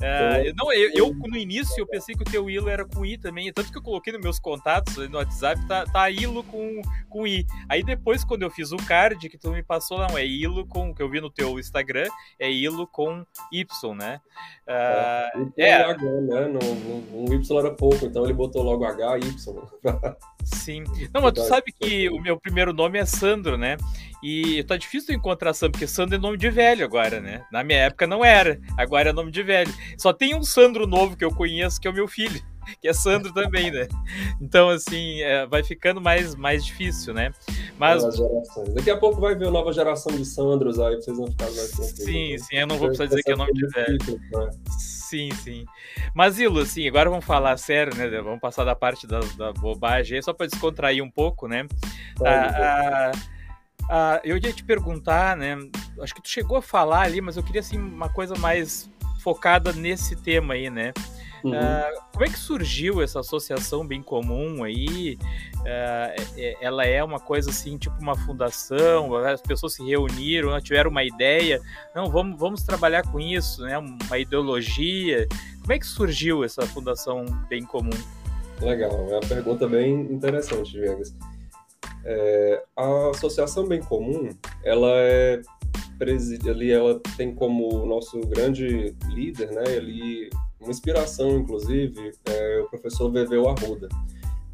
É, 0.00 0.52
não, 0.54 0.72
eu, 0.72 0.90
eu, 0.94 1.14
no 1.14 1.36
início 1.36 1.80
eu 1.80 1.86
pensei 1.86 2.14
que 2.14 2.22
o 2.22 2.30
teu 2.30 2.48
Ilo 2.50 2.68
era 2.68 2.84
com 2.84 3.04
I 3.04 3.16
também, 3.18 3.52
tanto 3.52 3.70
que 3.70 3.78
eu 3.78 3.82
coloquei 3.82 4.12
nos 4.12 4.22
meus 4.22 4.38
contatos 4.38 4.96
no 5.08 5.18
WhatsApp, 5.18 5.66
tá, 5.66 5.84
tá 5.84 6.10
Ilo 6.10 6.42
com, 6.44 6.80
com 7.08 7.26
I. 7.26 7.46
Aí 7.68 7.82
depois, 7.82 8.24
quando 8.24 8.42
eu 8.42 8.50
fiz 8.50 8.72
o 8.72 8.76
card 8.76 9.28
que 9.28 9.38
tu 9.38 9.50
me 9.50 9.62
passou, 9.62 9.98
não, 9.98 10.18
é 10.18 10.26
Ilo 10.26 10.66
com, 10.66 10.94
que 10.94 11.02
eu 11.02 11.08
vi 11.08 11.20
no 11.20 11.30
teu 11.30 11.58
Instagram, 11.58 12.08
é 12.38 12.50
Ilo 12.50 12.86
com 12.86 13.24
Y, 13.52 13.94
né? 13.94 14.20
Uh, 14.66 15.52
é. 15.56 15.68
é. 15.68 15.74
H, 15.82 16.02
né? 16.02 16.46
No, 16.48 17.20
um 17.20 17.32
Y 17.32 17.58
era 17.58 17.70
pouco, 17.70 18.04
então 18.04 18.24
ele 18.24 18.32
botou 18.32 18.62
logo 18.62 18.84
H, 18.84 19.18
Y. 19.18 19.62
Sim. 20.44 20.84
Não, 21.12 21.22
mas 21.22 21.32
tu 21.32 21.42
sabe 21.42 21.72
que 21.72 22.08
o 22.08 22.20
meu 22.20 22.38
primeiro 22.38 22.72
nome 22.72 22.98
é 22.98 23.04
Sandro, 23.04 23.56
né? 23.56 23.76
E 24.24 24.64
tá 24.64 24.78
difícil 24.78 25.14
encontrar 25.14 25.52
Sandro, 25.52 25.72
porque 25.72 25.86
Sandro 25.86 26.16
é 26.16 26.18
nome 26.18 26.38
de 26.38 26.48
velho 26.48 26.82
agora, 26.82 27.20
né? 27.20 27.44
Na 27.52 27.62
minha 27.62 27.80
época 27.80 28.06
não 28.06 28.24
era, 28.24 28.58
agora 28.78 29.10
é 29.10 29.12
nome 29.12 29.30
de 29.30 29.42
velho. 29.42 29.70
Só 29.98 30.14
tem 30.14 30.34
um 30.34 30.42
Sandro 30.42 30.86
novo 30.86 31.14
que 31.14 31.24
eu 31.24 31.30
conheço, 31.30 31.78
que 31.78 31.86
é 31.86 31.90
o 31.90 31.94
meu 31.94 32.08
filho. 32.08 32.40
que 32.80 32.88
é 32.88 32.92
Sandro 32.94 33.34
também, 33.34 33.70
né? 33.70 33.86
Então, 34.40 34.70
assim, 34.70 35.20
é, 35.20 35.46
vai 35.46 35.62
ficando 35.62 36.00
mais, 36.00 36.34
mais 36.34 36.64
difícil, 36.64 37.12
né? 37.12 37.32
Mas... 37.78 38.02
Daqui 38.74 38.90
a 38.90 38.96
pouco 38.96 39.20
vai 39.20 39.34
ver 39.34 39.48
a 39.48 39.50
nova 39.50 39.72
geração 39.74 40.16
de 40.16 40.24
Sandros 40.24 40.78
aí, 40.78 40.96
vocês 40.96 41.16
vão 41.16 41.26
ficar 41.26 41.44
mais 41.44 41.70
tranquilos. 41.72 42.04
Sim, 42.04 42.32
né? 42.32 42.38
sim, 42.38 42.56
eu 42.56 42.66
não 42.66 42.78
vou 42.78 42.88
precisar 42.88 43.06
dizer 43.06 43.22
que 43.22 43.32
é 43.32 43.36
nome 43.36 43.52
de 43.52 43.66
velho. 43.68 43.98
Né? 44.32 44.50
Sim, 44.78 45.30
sim. 45.32 45.64
Mas, 46.14 46.38
Ilo, 46.38 46.60
assim, 46.60 46.88
agora 46.88 47.10
vamos 47.10 47.24
falar 47.24 47.56
sério, 47.58 47.94
né? 47.94 48.08
Vamos 48.22 48.40
passar 48.40 48.64
da 48.64 48.74
parte 48.74 49.06
da, 49.06 49.20
da 49.36 49.52
bobagem, 49.52 50.22
só 50.22 50.32
para 50.32 50.46
descontrair 50.46 51.04
um 51.04 51.10
pouco, 51.10 51.46
né? 51.46 51.66
Tá, 52.16 53.12
ah, 53.12 53.12
ah, 53.88 54.14
ah, 54.14 54.20
eu 54.24 54.36
ia 54.36 54.52
te 54.52 54.64
perguntar, 54.64 55.36
né? 55.36 55.56
Acho 56.00 56.14
que 56.14 56.22
tu 56.22 56.28
chegou 56.28 56.56
a 56.56 56.62
falar 56.62 57.02
ali, 57.02 57.20
mas 57.20 57.36
eu 57.36 57.42
queria, 57.42 57.60
assim, 57.60 57.78
uma 57.78 58.08
coisa 58.08 58.34
mais 58.36 58.90
focada 59.20 59.72
nesse 59.72 60.16
tema 60.16 60.54
aí, 60.54 60.68
né? 60.68 60.92
Uhum. 61.44 61.52
Uh, 61.52 62.02
como 62.10 62.24
é 62.24 62.28
que 62.28 62.38
surgiu 62.38 63.02
essa 63.02 63.20
associação 63.20 63.86
bem 63.86 64.02
comum 64.02 64.64
aí? 64.64 65.18
Uh, 65.58 66.56
ela 66.58 66.86
é 66.86 67.04
uma 67.04 67.20
coisa 67.20 67.50
assim, 67.50 67.76
tipo 67.76 67.94
uma 68.00 68.16
fundação, 68.16 69.14
as 69.16 69.42
pessoas 69.42 69.74
se 69.74 69.84
reuniram, 69.84 70.52
né, 70.52 70.60
tiveram 70.62 70.90
uma 70.90 71.04
ideia, 71.04 71.60
não, 71.94 72.10
vamos, 72.10 72.38
vamos 72.38 72.62
trabalhar 72.62 73.02
com 73.02 73.20
isso, 73.20 73.62
né? 73.62 73.76
Uma 73.78 74.18
ideologia. 74.18 75.26
Como 75.60 75.72
é 75.72 75.78
que 75.78 75.86
surgiu 75.86 76.44
essa 76.44 76.62
fundação 76.62 77.26
bem 77.48 77.62
comum? 77.62 77.90
Legal, 78.60 79.08
é 79.10 79.18
uma 79.18 79.20
pergunta 79.20 79.68
bem 79.68 80.00
interessante, 80.12 80.78
Viegas. 80.78 81.14
É, 82.04 82.62
a 82.76 83.10
Associação 83.10 83.66
Bem 83.66 83.80
Comum, 83.80 84.30
ela 84.62 84.90
é 84.90 85.40
ali 86.50 86.70
ela 86.70 87.00
tem 87.16 87.34
como 87.34 87.86
nosso 87.86 88.20
grande 88.20 88.94
líder, 89.08 89.50
né, 89.52 89.64
ele 89.68 90.28
uma 90.64 90.70
inspiração, 90.70 91.38
inclusive, 91.38 92.12
é 92.24 92.60
o 92.60 92.68
professor 92.68 93.10
Veveu 93.10 93.48
Arruda. 93.48 93.88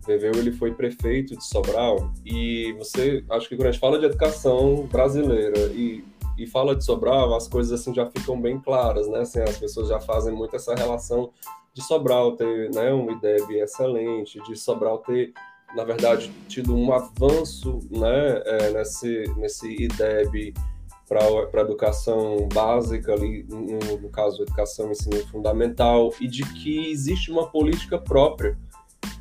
Veveu 0.07 0.33
ele 0.35 0.51
foi 0.51 0.75
prefeito 0.75 1.37
de 1.37 1.45
Sobral 1.45 2.13
e 2.25 2.73
você, 2.79 3.25
acho 3.31 3.49
que 3.49 3.57
quando 3.57 3.69
a 3.69 3.71
gente 3.71 3.81
fala 3.81 3.99
de 3.99 4.07
educação 4.07 4.87
brasileira 4.91 5.59
e, 5.73 6.03
e 6.37 6.47
fala 6.47 6.75
de 6.75 6.85
Sobral, 6.85 7.35
as 7.35 7.47
coisas 7.47 7.81
assim 7.81 7.95
já 7.95 8.07
ficam 8.07 8.41
bem 8.41 8.59
claras, 8.59 9.07
né? 9.09 9.21
Assim, 9.21 9.41
as 9.41 9.59
pessoas 9.59 9.89
já 9.89 10.01
fazem 10.01 10.35
muito 10.35 10.57
essa 10.57 10.75
relação 10.75 11.31
de 11.73 11.83
Sobral 11.83 12.35
ter 12.35 12.71
né, 12.75 12.93
um 12.93 13.11
IDEB 13.13 13.61
excelente, 13.61 14.41
de 14.43 14.57
Sobral 14.57 14.99
ter, 14.99 15.33
na 15.75 15.85
verdade, 15.85 16.31
tido 16.49 16.75
um 16.75 16.93
avanço 16.93 17.81
né, 17.91 18.43
é, 18.45 18.71
nesse, 18.73 19.25
nesse 19.37 19.85
IDEB 19.85 20.55
para 21.09 21.21
a 21.61 21.65
educação 21.65 22.49
básica, 22.53 23.13
ali, 23.13 23.45
no, 23.49 23.99
no 23.99 24.09
caso, 24.11 24.43
educação 24.43 24.91
ensino 24.91 25.17
fundamental, 25.27 26.13
e 26.21 26.29
de 26.29 26.45
que 26.55 26.91
existe 26.91 27.33
uma 27.33 27.49
política 27.49 27.99
própria 27.99 28.57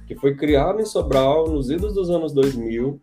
que 0.05 0.15
foi 0.15 0.35
criada 0.35 0.81
em 0.81 0.85
Sobral 0.85 1.47
nos 1.47 1.69
idos 1.69 1.93
dos 1.93 2.09
anos 2.09 2.31
2000. 2.31 2.99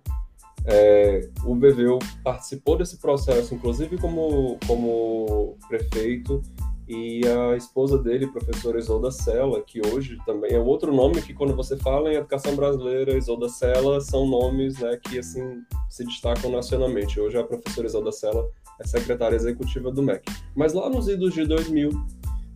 É, 0.68 1.28
o 1.44 1.54
Beveu 1.54 1.98
participou 2.24 2.76
desse 2.76 2.96
processo, 2.98 3.54
inclusive 3.54 3.96
como, 3.98 4.58
como 4.66 5.56
prefeito, 5.68 6.42
e 6.88 7.20
a 7.26 7.56
esposa 7.56 7.98
dele, 7.98 8.28
professora 8.28 8.78
Isolda 8.78 9.10
Sela, 9.10 9.60
que 9.60 9.80
hoje 9.88 10.16
também 10.24 10.52
é 10.52 10.58
outro 10.58 10.94
nome 10.94 11.20
que 11.20 11.34
quando 11.34 11.54
você 11.54 11.76
fala 11.76 12.12
em 12.12 12.16
educação 12.16 12.54
brasileira, 12.54 13.16
Isolda 13.16 13.48
Sela, 13.48 14.00
são 14.00 14.26
nomes 14.26 14.78
né, 14.78 14.96
que 15.02 15.18
assim 15.18 15.62
se 15.90 16.04
destacam 16.04 16.50
nacionalmente. 16.50 17.18
Hoje 17.18 17.36
a 17.38 17.42
professora 17.42 17.88
Isolda 17.88 18.12
Sela 18.12 18.48
é 18.80 18.86
secretária 18.86 19.34
executiva 19.34 19.90
do 19.90 20.00
MEC. 20.00 20.30
Mas 20.54 20.74
lá 20.74 20.88
nos 20.88 21.08
idos 21.08 21.34
de 21.34 21.44
2000, 21.44 21.90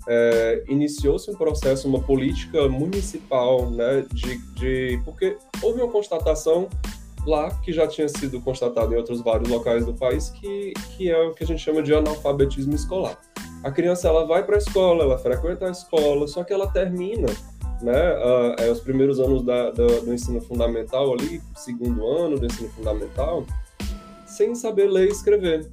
é, 0.09 0.65
iniciou-se 0.69 1.29
um 1.29 1.35
processo, 1.35 1.89
uma 1.89 2.01
política 2.01 2.69
municipal, 2.69 3.69
né, 3.69 4.07
de, 4.13 4.37
de, 4.55 5.03
porque 5.05 5.37
houve 5.61 5.83
uma 5.83 5.91
constatação 5.91 6.69
lá 7.27 7.51
que 7.63 7.73
já 7.73 7.87
tinha 7.87 8.09
sido 8.09 8.41
constatada 8.41 8.95
em 8.95 8.97
outros 8.97 9.21
vários 9.23 9.49
locais 9.49 9.85
do 9.85 9.93
país, 9.93 10.31
que, 10.31 10.73
que 10.97 11.11
é 11.11 11.21
o 11.21 11.35
que 11.35 11.43
a 11.43 11.47
gente 11.47 11.61
chama 11.61 11.83
de 11.83 11.93
analfabetismo 11.93 12.75
escolar 12.75 13.19
a 13.62 13.71
criança 13.71 14.09
ela 14.09 14.26
vai 14.26 14.45
para 14.45 14.57
a 14.57 14.59
escola, 14.59 15.05
ela 15.05 15.19
frequenta 15.19 15.67
a 15.67 15.71
escola, 15.71 16.26
só 16.26 16.43
que 16.43 16.52
ela 16.52 16.71
termina 16.71 17.29
né, 17.83 18.14
uh, 18.14 18.55
é, 18.59 18.71
os 18.71 18.81
primeiros 18.81 19.19
anos 19.21 19.43
da, 19.43 19.71
da, 19.71 19.87
do 19.87 20.12
ensino 20.12 20.40
fundamental 20.40 21.12
ali, 21.12 21.40
segundo 21.57 22.07
ano 22.07 22.38
do 22.38 22.47
ensino 22.47 22.69
fundamental, 22.71 23.45
sem 24.26 24.55
saber 24.55 24.87
ler 24.90 25.09
e 25.09 25.12
escrever. 25.12 25.71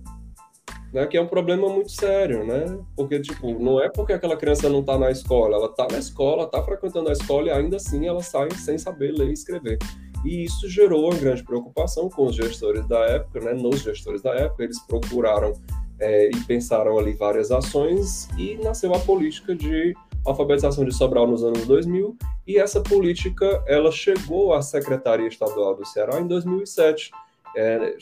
Né, 0.94 1.06
que 1.06 1.18
é 1.18 1.22
um 1.22 1.28
problema 1.28 1.68
muito 1.68 1.92
sério, 1.92 2.46
né? 2.46 2.80
Porque, 2.96 3.20
tipo, 3.20 3.60
não 3.60 3.82
é 3.82 3.90
porque 3.90 4.14
aquela 4.14 4.38
criança 4.38 4.70
não 4.70 4.80
está 4.80 4.98
na 4.98 5.12
escola, 5.12 5.58
ela 5.58 5.66
está 5.66 5.86
na 5.92 5.98
escola, 5.98 6.44
está 6.44 6.64
frequentando 6.64 7.10
a 7.10 7.12
escola 7.12 7.48
e 7.48 7.52
ainda 7.52 7.76
assim 7.76 8.08
ela 8.08 8.24
sai 8.24 8.50
sem 8.52 8.78
saber 8.78 9.12
ler 9.12 9.28
e 9.28 9.34
escrever. 9.34 9.78
E 10.24 10.46
isso 10.46 10.68
gerou 10.70 11.10
uma 11.10 11.20
grande 11.20 11.44
preocupação 11.44 12.10
com 12.10 12.28
os 12.28 12.36
gestores 12.38 12.88
da 12.88 13.00
época, 13.00 13.42
né? 13.42 13.54
Nos 13.54 13.82
gestores 13.82 14.22
da 14.22 14.34
época, 14.34 14.64
eles 14.64 14.80
procuraram 14.84 15.52
é, 16.00 16.30
e 16.30 16.40
pensaram 16.46 16.98
ali 16.98 17.14
várias 17.14 17.52
ações 17.52 18.28
e 18.38 18.56
nasceu 18.64 18.94
a 18.94 19.00
política 19.00 19.56
de 19.56 19.96
alfabetização 20.26 20.84
de 20.86 20.94
Sobral 20.94 21.26
nos 21.28 21.44
anos 21.44 21.66
2000 21.66 22.16
e 22.46 22.58
essa 22.58 22.82
política 22.82 23.64
ela 23.66 23.92
chegou 23.92 24.54
à 24.54 24.62
Secretaria 24.62 25.28
Estadual 25.28 25.76
do 25.76 25.86
Ceará 25.86 26.20
em 26.20 26.28
2007, 26.28 27.12
é, 27.56 27.96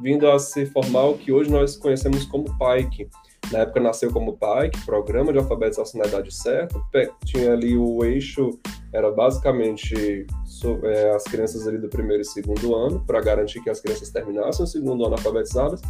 vindo 0.00 0.30
a 0.30 0.38
se 0.38 0.66
formar 0.66 1.06
o 1.06 1.18
que 1.18 1.32
hoje 1.32 1.50
nós 1.50 1.76
conhecemos 1.76 2.24
como 2.24 2.56
PAIC. 2.58 3.08
Na 3.50 3.60
época 3.60 3.80
nasceu 3.80 4.10
como 4.10 4.36
PAIC, 4.36 4.84
Programa 4.86 5.32
de 5.32 5.38
Alfabetização 5.38 6.00
na 6.00 6.06
Idade 6.06 6.32
Certa, 6.32 6.80
tinha 7.24 7.52
ali 7.52 7.76
o 7.76 8.04
eixo, 8.04 8.58
era 8.92 9.10
basicamente 9.10 10.26
é, 10.84 11.10
as 11.10 11.24
crianças 11.24 11.66
ali 11.66 11.78
do 11.78 11.88
primeiro 11.88 12.22
e 12.22 12.24
segundo 12.24 12.74
ano, 12.74 13.04
para 13.06 13.20
garantir 13.20 13.62
que 13.62 13.68
as 13.68 13.80
crianças 13.80 14.10
terminassem 14.10 14.64
o 14.64 14.68
segundo 14.68 15.04
ano 15.04 15.14
alfabetizadas, 15.14 15.82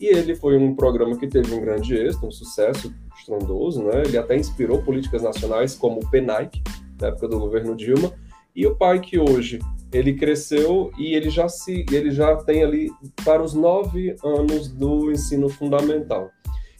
e 0.00 0.06
ele 0.06 0.34
foi 0.36 0.56
um 0.56 0.74
programa 0.74 1.16
que 1.16 1.26
teve 1.26 1.52
um 1.54 1.60
grande 1.60 1.94
êxito, 1.94 2.26
um 2.26 2.30
sucesso 2.30 2.94
estrondoso, 3.16 3.82
né? 3.82 4.02
Ele 4.04 4.16
até 4.16 4.36
inspirou 4.36 4.82
políticas 4.82 5.22
nacionais 5.22 5.74
como 5.74 6.00
o 6.00 6.10
PENAIC, 6.10 6.62
na 7.00 7.08
época 7.08 7.28
do 7.28 7.38
governo 7.38 7.74
Dilma, 7.74 8.12
e 8.54 8.66
o 8.66 8.76
pai 8.76 9.00
que 9.00 9.18
hoje 9.18 9.58
ele 9.92 10.14
cresceu 10.14 10.90
e 10.98 11.14
ele 11.14 11.30
já 11.30 11.48
se 11.48 11.84
ele 11.90 12.10
já 12.10 12.36
tem 12.36 12.62
ali 12.62 12.90
para 13.24 13.42
os 13.42 13.54
nove 13.54 14.14
anos 14.22 14.68
do 14.68 15.10
ensino 15.10 15.48
fundamental. 15.48 16.30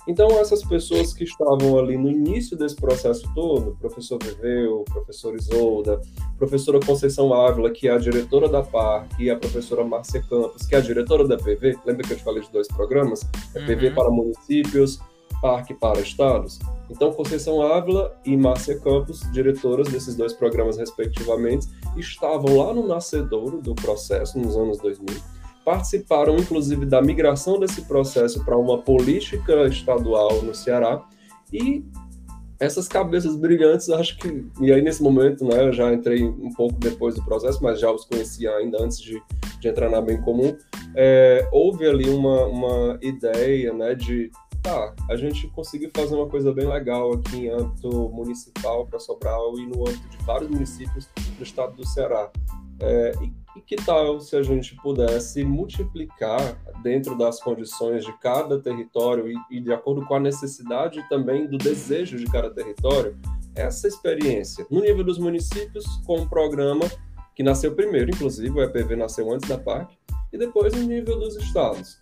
Então, 0.09 0.31
essas 0.41 0.65
pessoas 0.65 1.13
que 1.13 1.23
estavam 1.23 1.79
ali 1.79 1.99
no 1.99 2.11
início 2.11 2.57
desse 2.57 2.75
processo 2.75 3.31
todo, 3.35 3.77
professor 3.79 4.19
Viveu, 4.23 4.83
professor 4.91 5.37
Isolda, 5.37 6.01
professora 6.39 6.81
Conceição 6.81 7.35
Ávila, 7.35 7.71
que 7.71 7.89
é 7.89 7.93
a 7.93 7.99
diretora 7.99 8.49
da 8.49 8.63
PAR, 8.63 9.07
e 9.19 9.29
a 9.29 9.37
professora 9.37 9.85
Márcia 9.85 10.23
Campos, 10.23 10.67
que 10.67 10.75
é 10.75 10.79
a 10.79 10.81
diretora 10.81 11.29
da 11.29 11.37
PV, 11.37 11.77
lembra 11.85 12.07
que 12.07 12.15
eu 12.15 12.17
te 12.17 12.25
falei 12.25 12.43
de 12.43 12.51
dois 12.51 12.67
programas? 12.69 13.21
É 13.55 13.67
PV 13.67 13.89
uhum. 13.89 13.95
para 13.95 14.11
municípios, 14.11 14.99
PARC 15.43 15.75
para 15.75 16.01
estados. 16.01 16.59
Então, 16.89 17.13
Conceição 17.13 17.61
Ávila 17.61 18.19
e 18.25 18.35
Márcia 18.35 18.81
Campos, 18.81 19.21
diretoras 19.31 19.89
desses 19.89 20.17
dois 20.17 20.33
programas 20.33 20.79
respectivamente, 20.79 21.67
estavam 21.99 22.57
lá 22.57 22.73
no 22.73 22.87
nascedouro 22.87 23.61
do 23.61 23.75
processo, 23.75 24.39
nos 24.39 24.57
anos 24.57 24.79
2000, 24.79 25.21
participaram 25.69 26.35
inclusive 26.39 26.87
da 26.87 27.03
migração 27.03 27.61
desse 27.61 27.83
processo 27.83 28.43
para 28.43 28.57
uma 28.57 28.79
política 28.79 29.67
estadual 29.67 30.41
no 30.41 30.55
Ceará 30.55 31.07
e 31.53 31.85
essas 32.59 32.89
cabeças 32.89 33.37
brilhantes, 33.37 33.91
acho 33.91 34.17
que 34.17 34.47
e 34.63 34.73
aí 34.73 34.81
nesse 34.81 35.03
momento, 35.03 35.45
né, 35.45 35.69
eu 35.69 35.73
já 35.75 35.93
entrei 35.93 36.25
um 36.25 36.51
pouco 36.55 36.81
depois 36.81 37.17
do 37.17 37.23
processo, 37.23 37.63
mas 37.63 37.79
já 37.79 37.93
os 37.93 38.07
conhecia 38.07 38.51
ainda 38.53 38.83
antes 38.83 38.99
de, 38.99 39.23
de 39.61 39.69
entrar 39.69 39.91
na 39.91 40.01
bem 40.01 40.19
comum, 40.23 40.57
é, 40.97 41.47
houve 41.53 41.87
ali 41.87 42.09
uma, 42.09 42.47
uma 42.47 42.99
ideia, 43.03 43.71
né, 43.75 43.95
de 43.95 44.31
tá, 44.63 44.95
a 45.11 45.17
gente 45.17 45.49
conseguiu 45.49 45.91
fazer 45.95 46.15
uma 46.17 46.29
coisa 46.29 46.51
bem 46.51 46.67
legal 46.67 47.13
aqui 47.13 47.45
em 47.45 47.51
âmbito 47.51 48.09
municipal 48.09 48.87
para 48.87 48.99
Sobral 48.99 49.59
e 49.59 49.67
no 49.67 49.87
âmbito 49.87 50.09
de 50.09 50.25
vários 50.25 50.49
municípios 50.49 51.11
do 51.37 51.45
estado 51.45 51.77
do 51.77 51.87
Ceará. 51.87 52.31
É, 52.81 53.13
e 53.23 53.33
e 53.59 53.61
que 53.61 53.77
tal 53.77 54.21
se 54.21 54.37
a 54.37 54.43
gente 54.43 54.77
pudesse 54.77 55.45
multiplicar 55.45 56.41
dentro 56.83 57.19
das 57.19 57.41
condições 57.41 58.05
de 58.05 58.13
cada 58.19 58.61
território 58.61 59.29
e, 59.29 59.37
e, 59.51 59.61
de 59.61 59.73
acordo 59.73 60.07
com 60.07 60.15
a 60.15 60.21
necessidade 60.21 61.05
também 61.09 61.47
do 61.47 61.59
desejo 61.59 62.17
de 62.17 62.27
cada 62.27 62.51
território, 62.51 63.19
essa 63.55 63.89
experiência 63.89 64.65
no 64.71 64.81
nível 64.81 65.03
dos 65.03 65.19
municípios 65.19 65.85
com 66.07 66.21
um 66.21 66.29
programa 66.29 66.85
que 67.35 67.43
nasceu 67.43 67.75
primeiro, 67.75 68.11
inclusive 68.11 68.51
o 68.51 68.63
EPV 68.63 68.97
nasceu 68.97 69.33
antes 69.33 69.49
da 69.49 69.59
PAC, 69.59 69.97
e 70.33 70.39
depois 70.39 70.73
no 70.73 70.83
nível 70.83 71.19
dos 71.19 71.37
estados. 71.37 71.99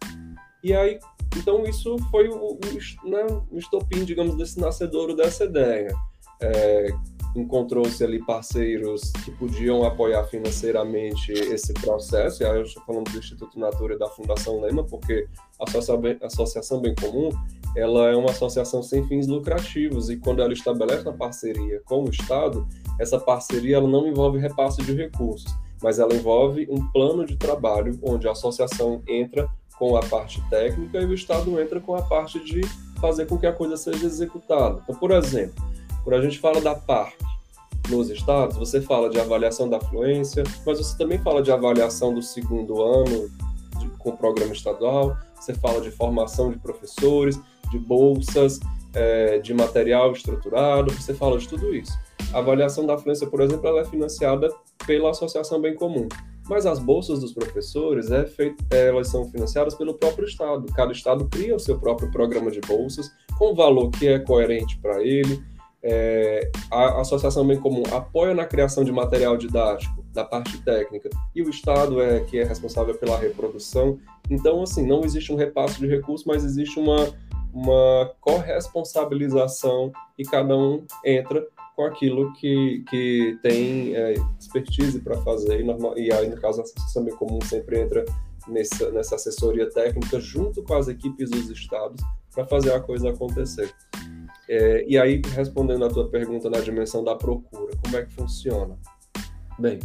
E 0.62 0.74
aí, 0.74 0.98
então 1.36 1.64
isso 1.64 1.96
foi 2.10 2.28
o, 2.28 2.52
o, 2.54 2.60
né, 3.08 3.24
o 3.50 3.58
estopim, 3.58 4.04
digamos, 4.04 4.36
desse 4.36 4.58
nascedouro 4.58 5.14
dessa 5.14 5.44
ideia. 5.44 5.94
É, 6.40 6.88
encontrou-se 7.40 8.02
ali 8.02 8.24
parceiros 8.24 9.12
que 9.24 9.30
podiam 9.32 9.84
apoiar 9.84 10.24
financeiramente 10.24 11.32
esse 11.32 11.72
processo, 11.74 12.42
e 12.42 12.46
aí 12.46 12.56
eu 12.56 12.62
estou 12.62 12.82
falando 12.84 13.10
do 13.10 13.18
Instituto 13.18 13.58
Natura 13.58 13.94
e 13.94 13.98
da 13.98 14.08
Fundação 14.08 14.60
Lema, 14.60 14.84
porque 14.84 15.26
a 15.60 15.64
Associação 16.26 16.80
Bem 16.80 16.94
Comum 16.94 17.30
ela 17.76 18.10
é 18.10 18.16
uma 18.16 18.30
associação 18.30 18.82
sem 18.82 19.06
fins 19.06 19.26
lucrativos, 19.26 20.08
e 20.08 20.16
quando 20.16 20.40
ela 20.40 20.52
estabelece 20.52 21.02
uma 21.02 21.12
parceria 21.12 21.80
com 21.84 22.04
o 22.04 22.10
Estado, 22.10 22.66
essa 22.98 23.18
parceria 23.18 23.76
ela 23.76 23.88
não 23.88 24.06
envolve 24.06 24.38
repasse 24.38 24.82
de 24.82 24.94
recursos, 24.94 25.52
mas 25.82 25.98
ela 25.98 26.14
envolve 26.14 26.66
um 26.70 26.90
plano 26.90 27.26
de 27.26 27.36
trabalho 27.36 27.98
onde 28.02 28.26
a 28.26 28.32
associação 28.32 29.02
entra 29.06 29.48
com 29.78 29.94
a 29.94 30.00
parte 30.00 30.42
técnica 30.48 30.98
e 31.00 31.04
o 31.04 31.12
Estado 31.12 31.60
entra 31.60 31.80
com 31.80 31.94
a 31.94 32.02
parte 32.02 32.42
de 32.42 32.62
fazer 32.98 33.26
com 33.26 33.36
que 33.36 33.46
a 33.46 33.52
coisa 33.52 33.76
seja 33.76 34.06
executada. 34.06 34.80
Então, 34.82 34.94
por 34.96 35.10
exemplo, 35.10 35.62
quando 36.06 36.20
a 36.20 36.22
gente 36.22 36.38
fala 36.38 36.60
da 36.60 36.72
PARC 36.72 37.16
nos 37.88 38.10
estados, 38.10 38.56
você 38.56 38.80
fala 38.80 39.10
de 39.10 39.18
avaliação 39.18 39.68
da 39.68 39.80
fluência, 39.80 40.44
mas 40.64 40.78
você 40.78 40.96
também 40.96 41.18
fala 41.18 41.42
de 41.42 41.50
avaliação 41.50 42.14
do 42.14 42.22
segundo 42.22 42.80
ano 42.80 43.28
de, 43.80 43.88
com 43.98 44.10
o 44.10 44.16
programa 44.16 44.52
estadual, 44.52 45.16
você 45.34 45.52
fala 45.52 45.80
de 45.80 45.90
formação 45.90 46.52
de 46.52 46.60
professores, 46.60 47.40
de 47.72 47.78
bolsas, 47.80 48.60
é, 48.94 49.40
de 49.40 49.52
material 49.52 50.12
estruturado, 50.12 50.92
você 50.92 51.12
fala 51.12 51.38
de 51.38 51.48
tudo 51.48 51.74
isso. 51.74 51.98
A 52.32 52.38
avaliação 52.38 52.86
da 52.86 52.96
fluência, 52.96 53.26
por 53.26 53.40
exemplo, 53.40 53.66
ela 53.66 53.80
é 53.80 53.84
financiada 53.84 54.48
pela 54.86 55.10
Associação 55.10 55.60
Bem 55.60 55.74
Comum. 55.74 56.06
Mas 56.48 56.66
as 56.66 56.78
bolsas 56.78 57.18
dos 57.18 57.32
professores, 57.32 58.12
é 58.12 58.24
feito, 58.24 58.64
elas 58.70 59.08
são 59.08 59.28
financiadas 59.28 59.74
pelo 59.74 59.94
próprio 59.94 60.28
Estado. 60.28 60.72
Cada 60.72 60.92
Estado 60.92 61.28
cria 61.28 61.56
o 61.56 61.58
seu 61.58 61.80
próprio 61.80 62.12
programa 62.12 62.48
de 62.52 62.60
bolsas, 62.60 63.10
com 63.36 63.56
valor 63.56 63.90
que 63.90 64.06
é 64.06 64.20
coerente 64.20 64.78
para 64.78 65.02
ele. 65.02 65.42
É, 65.82 66.50
a 66.70 67.00
Associação 67.00 67.46
Bem 67.46 67.58
Comum 67.58 67.82
apoia 67.92 68.34
na 68.34 68.44
criação 68.44 68.82
de 68.82 68.90
material 68.90 69.36
didático, 69.36 70.04
da 70.12 70.24
parte 70.24 70.60
técnica, 70.62 71.10
e 71.34 71.42
o 71.42 71.50
Estado 71.50 72.00
é 72.00 72.20
que 72.20 72.38
é 72.38 72.44
responsável 72.44 72.94
pela 72.94 73.18
reprodução. 73.18 73.98
Então, 74.30 74.62
assim, 74.62 74.86
não 74.86 75.04
existe 75.04 75.32
um 75.32 75.36
repasse 75.36 75.78
de 75.78 75.86
recursos, 75.86 76.26
mas 76.26 76.44
existe 76.44 76.78
uma, 76.80 77.12
uma 77.52 78.12
corresponsabilização 78.20 79.92
e 80.18 80.24
cada 80.24 80.56
um 80.56 80.84
entra 81.04 81.46
com 81.76 81.84
aquilo 81.84 82.32
que, 82.32 82.82
que 82.88 83.38
tem 83.42 83.94
é, 83.94 84.14
expertise 84.40 84.98
para 85.00 85.18
fazer, 85.18 85.60
e, 85.60 85.62
normal, 85.62 85.96
e, 85.98 86.10
aí, 86.10 86.28
no 86.28 86.40
caso, 86.40 86.60
a 86.60 86.64
Associação 86.64 87.04
Bem 87.04 87.14
Comum 87.14 87.38
sempre 87.42 87.78
entra 87.78 88.02
nessa, 88.48 88.90
nessa 88.90 89.14
assessoria 89.16 89.68
técnica 89.68 90.18
junto 90.18 90.62
com 90.62 90.74
as 90.74 90.88
equipes 90.88 91.30
dos 91.30 91.50
estados 91.50 92.02
para 92.34 92.46
fazer 92.46 92.72
a 92.72 92.80
coisa 92.80 93.10
acontecer. 93.10 93.72
É, 94.48 94.84
e 94.88 94.98
aí, 94.98 95.20
respondendo 95.34 95.84
à 95.84 95.88
tua 95.88 96.08
pergunta 96.08 96.48
na 96.48 96.60
dimensão 96.60 97.02
da 97.02 97.14
procura, 97.16 97.72
como 97.82 97.96
é 97.96 98.04
que 98.04 98.12
funciona? 98.12 98.78
Bem, 99.58 99.78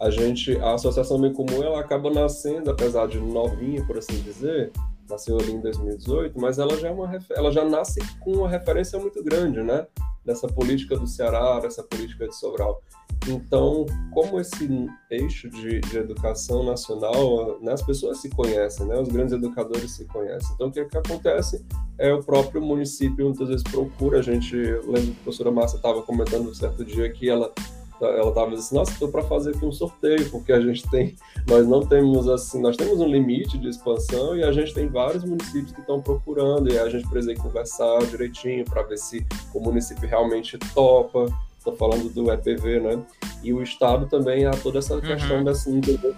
a 0.00 0.10
gente, 0.10 0.56
a 0.58 0.74
Associação 0.74 1.20
Bem 1.20 1.32
Comum, 1.32 1.62
ela 1.62 1.80
acaba 1.80 2.10
nascendo, 2.10 2.70
apesar 2.70 3.06
de 3.06 3.18
novinha, 3.18 3.84
por 3.86 3.98
assim 3.98 4.20
dizer, 4.22 4.72
nasceu 5.08 5.38
ali 5.38 5.52
em 5.52 5.60
2018, 5.60 6.38
mas 6.40 6.58
ela 6.58 6.76
já, 6.76 6.88
é 6.88 6.90
uma, 6.90 7.18
ela 7.30 7.50
já 7.50 7.64
nasce 7.64 8.00
com 8.20 8.32
uma 8.32 8.48
referência 8.48 8.98
muito 8.98 9.22
grande, 9.22 9.62
né? 9.62 9.86
Dessa 10.24 10.46
política 10.46 10.96
do 10.96 11.06
Ceará, 11.06 11.58
dessa 11.60 11.82
política 11.82 12.28
de 12.28 12.36
Sobral. 12.36 12.82
Então, 13.26 13.84
como 14.12 14.38
esse 14.40 14.68
eixo 15.10 15.48
de, 15.50 15.80
de 15.80 15.98
educação 15.98 16.62
nacional, 16.62 17.58
né, 17.60 17.72
as 17.72 17.82
pessoas 17.82 18.18
se 18.18 18.28
conhecem, 18.30 18.86
né? 18.86 18.98
Os 19.00 19.08
grandes 19.08 19.32
educadores 19.32 19.90
se 19.92 20.04
conhecem. 20.04 20.50
Então, 20.54 20.68
o 20.68 20.72
que, 20.72 20.80
é 20.80 20.84
que 20.84 20.96
acontece 20.96 21.64
é 21.98 22.12
o 22.12 22.22
próprio 22.22 22.60
município 22.60 23.24
muitas 23.24 23.48
vezes 23.48 23.62
procura 23.62 24.18
a 24.18 24.22
gente. 24.22 24.54
Lembro 24.56 25.02
que 25.02 25.20
a 25.20 25.22
professora 25.24 25.50
Márcia 25.50 25.76
estava 25.76 26.02
comentando 26.02 26.48
um 26.48 26.54
certo 26.54 26.84
dia 26.84 27.10
que 27.10 27.28
ela 27.28 27.52
ela 28.00 28.28
estava 28.28 28.50
dizendo 28.50 28.58
assim, 28.58 28.74
nossa, 28.74 28.92
estou 28.92 29.08
para 29.08 29.22
fazer 29.22 29.50
aqui 29.50 29.64
um 29.64 29.72
sorteio, 29.72 30.30
porque 30.30 30.52
a 30.52 30.60
gente 30.60 30.88
tem, 30.90 31.16
nós 31.46 31.66
não 31.66 31.80
temos 31.80 32.28
assim, 32.28 32.60
nós 32.60 32.76
temos 32.76 33.00
um 33.00 33.08
limite 33.08 33.58
de 33.58 33.68
expansão 33.68 34.36
e 34.36 34.44
a 34.44 34.52
gente 34.52 34.72
tem 34.74 34.88
vários 34.88 35.24
municípios 35.24 35.72
que 35.72 35.80
estão 35.80 36.00
procurando 36.00 36.72
e 36.72 36.78
a 36.78 36.88
gente 36.88 37.08
precisa 37.08 37.34
conversar 37.34 37.98
direitinho 38.06 38.64
para 38.64 38.82
ver 38.82 38.98
se 38.98 39.26
o 39.54 39.60
município 39.60 40.08
realmente 40.08 40.58
topa. 40.74 41.26
Estou 41.58 41.74
falando 41.76 42.08
do 42.10 42.32
EPV, 42.32 42.80
né? 42.80 43.02
E 43.42 43.52
o 43.52 43.62
Estado 43.62 44.06
também 44.06 44.46
há 44.46 44.52
toda 44.52 44.78
essa 44.78 45.00
questão 45.00 45.38
uhum. 45.38 45.44
dessa, 45.44 45.70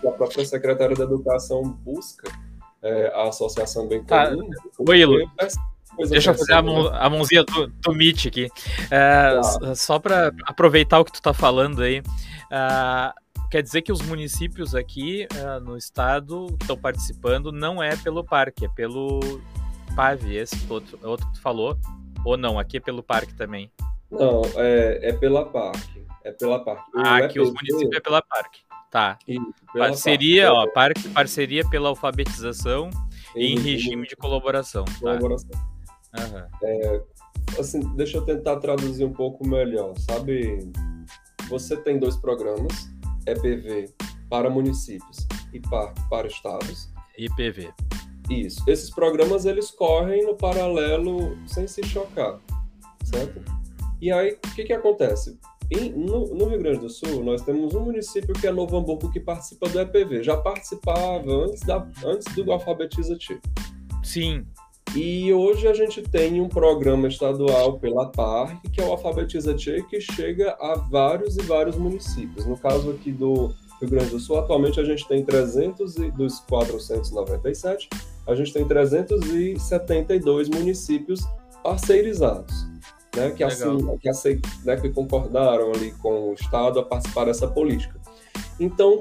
a 0.06 0.10
própria 0.12 0.44
Secretaria 0.44 0.94
da 0.94 1.04
Educação 1.04 1.62
busca 1.62 2.30
é, 2.82 3.12
a 3.14 3.28
associação 3.28 3.86
bem 3.86 4.02
tá. 4.04 4.30
comum. 4.30 4.50
Oi, 4.88 4.98
Ilu. 4.98 5.30
Deixa 6.08 6.30
eu 6.30 6.34
fazer 6.34 6.52
a, 6.54 6.62
mão, 6.62 6.86
a, 6.88 7.10
mãozinha 7.10 7.44
do, 7.44 7.66
do 7.66 7.94
Meet 7.94 8.26
aqui. 8.26 8.48
É, 8.90 9.40
tá. 9.40 9.74
Só 9.74 9.98
para 9.98 10.32
aproveitar 10.44 10.98
o 10.98 11.04
que 11.04 11.12
tu 11.12 11.16
está 11.16 11.34
falando 11.34 11.82
aí. 11.82 12.00
Uh, 12.00 13.12
quer 13.50 13.62
dizer 13.62 13.82
que 13.82 13.92
os 13.92 14.00
municípios 14.02 14.74
aqui 14.74 15.26
uh, 15.34 15.60
no 15.60 15.76
estado 15.76 16.46
que 16.58 16.64
estão 16.64 16.76
participando 16.76 17.52
não 17.52 17.82
é 17.82 17.96
pelo 17.96 18.24
parque, 18.24 18.64
é 18.64 18.68
pelo 18.68 19.20
PAV, 19.94 20.36
esse 20.36 20.56
outro, 20.70 20.98
outro 21.02 21.26
que 21.26 21.34
tu 21.34 21.42
falou. 21.42 21.76
Ou 22.24 22.36
não, 22.36 22.58
aqui 22.58 22.76
é 22.76 22.80
pelo 22.80 23.02
parque 23.02 23.34
também? 23.34 23.70
Não, 24.10 24.42
é, 24.56 25.10
é 25.10 25.12
pela 25.12 25.44
parque. 25.44 26.04
É 26.24 26.32
pela 26.32 26.62
parque. 26.62 26.90
ah, 26.96 27.16
aqui 27.18 27.40
os 27.40 27.50
municípios 27.52 27.96
é 27.96 28.00
pela 28.00 28.22
parque. 28.22 28.60
Tá. 28.90 29.18
Isso, 29.26 29.54
parceria, 29.72 30.52
parque. 30.52 30.68
ó, 30.68 30.72
parque, 30.72 31.08
parceria 31.10 31.68
pela 31.68 31.88
alfabetização 31.88 32.90
e 33.36 33.46
em 33.52 33.58
regime 33.58 34.06
de 34.06 34.16
colaboração. 34.16 34.84
Tá? 34.84 34.92
Colaboração. 34.98 35.50
Tá? 35.50 35.70
Uhum. 36.18 36.46
É, 36.62 37.02
assim, 37.58 37.80
deixa 37.96 38.18
eu 38.18 38.24
tentar 38.24 38.56
traduzir 38.56 39.04
um 39.04 39.12
pouco 39.12 39.46
melhor. 39.46 39.94
Sabe, 39.98 40.70
você 41.48 41.76
tem 41.76 41.98
dois 41.98 42.16
programas, 42.16 42.90
EPV 43.26 43.92
para 44.28 44.48
municípios 44.48 45.26
e 45.52 45.60
PAR 45.60 45.92
para 46.08 46.26
estados. 46.26 46.88
IPV. 47.18 47.72
Isso. 48.30 48.62
Esses 48.68 48.90
programas 48.90 49.44
eles 49.44 49.70
correm 49.70 50.24
no 50.24 50.36
paralelo 50.36 51.36
sem 51.46 51.66
se 51.66 51.82
chocar, 51.84 52.40
certo? 53.02 53.42
E 54.00 54.10
aí, 54.12 54.32
o 54.32 54.54
que, 54.54 54.64
que 54.64 54.72
acontece? 54.72 55.38
Em, 55.70 55.90
no, 55.90 56.34
no, 56.34 56.46
Rio 56.46 56.58
Grande 56.58 56.80
do 56.80 56.88
Sul, 56.88 57.22
nós 57.22 57.42
temos 57.42 57.74
um 57.74 57.80
município 57.80 58.34
que 58.34 58.46
é 58.46 58.52
Novo 58.52 58.76
Hamburgo 58.76 59.10
que 59.10 59.20
participa 59.20 59.68
do 59.68 59.80
EPV. 59.80 60.22
Já 60.22 60.36
participava 60.36 61.30
antes, 61.30 61.60
da, 61.62 61.86
antes 62.04 62.34
do 62.34 62.50
Alfabetiza 62.50 63.16
Ti. 63.16 63.40
Sim, 64.02 64.46
e 64.94 65.32
hoje 65.32 65.68
a 65.68 65.74
gente 65.74 66.02
tem 66.02 66.40
um 66.40 66.48
programa 66.48 67.06
estadual 67.06 67.78
pela 67.78 68.10
PARC, 68.10 68.68
que 68.72 68.80
é 68.80 68.84
o 68.84 68.90
Alfabetiza 68.90 69.54
Tchê, 69.54 69.82
que 69.88 70.00
chega 70.00 70.56
a 70.60 70.74
vários 70.90 71.36
e 71.36 71.42
vários 71.42 71.76
municípios. 71.76 72.44
No 72.44 72.56
caso 72.56 72.90
aqui 72.90 73.12
do 73.12 73.54
Rio 73.80 73.90
Grande 73.90 74.10
do 74.10 74.18
Sul, 74.18 74.38
atualmente 74.38 74.80
a 74.80 74.84
gente 74.84 75.06
tem 75.06 75.24
300 75.24 75.96
e, 75.96 76.10
dos 76.10 76.40
497, 76.40 77.88
a 78.26 78.34
gente 78.34 78.52
tem 78.52 78.66
372 78.66 80.48
municípios 80.48 81.20
parceirizados, 81.62 82.66
né, 83.16 83.30
que, 83.30 83.44
assim, 83.44 83.78
que, 84.00 84.40
né, 84.64 84.76
que 84.76 84.90
concordaram 84.90 85.70
ali 85.72 85.92
com 85.92 86.30
o 86.30 86.34
Estado 86.34 86.80
a 86.80 86.82
participar 86.82 87.26
dessa 87.26 87.46
política. 87.46 87.98
Então, 88.58 88.98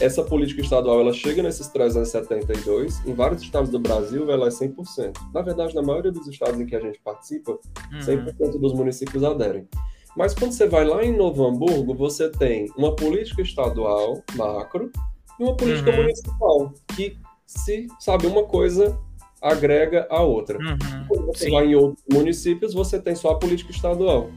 essa 0.00 0.22
política 0.22 0.60
estadual 0.60 1.00
ela 1.00 1.12
chega 1.12 1.42
nesses 1.42 1.68
372, 1.68 3.04
em 3.06 3.14
vários 3.14 3.42
estados 3.42 3.70
do 3.70 3.78
Brasil 3.78 4.30
ela 4.30 4.46
é 4.46 4.50
100%. 4.50 5.16
Na 5.34 5.42
verdade, 5.42 5.74
na 5.74 5.82
maioria 5.82 6.12
dos 6.12 6.26
estados 6.28 6.60
em 6.60 6.66
que 6.66 6.76
a 6.76 6.80
gente 6.80 7.00
participa, 7.00 7.58
100% 7.92 8.34
uhum. 8.38 8.60
dos 8.60 8.72
municípios 8.74 9.24
aderem. 9.24 9.68
Mas 10.16 10.34
quando 10.34 10.52
você 10.52 10.66
vai 10.66 10.84
lá 10.84 11.04
em 11.04 11.16
Novo 11.16 11.46
Hamburgo, 11.46 11.94
você 11.94 12.30
tem 12.30 12.70
uma 12.76 12.94
política 12.94 13.42
estadual 13.42 14.22
macro 14.34 14.90
e 15.38 15.42
uma 15.42 15.56
política 15.56 15.90
uhum. 15.90 15.96
municipal, 15.96 16.74
que 16.96 17.16
se, 17.46 17.86
sabe, 18.00 18.26
uma 18.26 18.44
coisa 18.44 18.98
agrega 19.40 20.06
a 20.10 20.22
outra. 20.22 20.58
Uhum. 20.58 21.06
Quando 21.08 21.26
você 21.26 21.44
Sim. 21.44 21.50
vai 21.52 21.66
em 21.66 21.74
outros 21.74 22.04
municípios, 22.12 22.74
você 22.74 23.00
tem 23.00 23.14
só 23.14 23.30
a 23.30 23.38
política 23.38 23.70
estadual. 23.70 24.30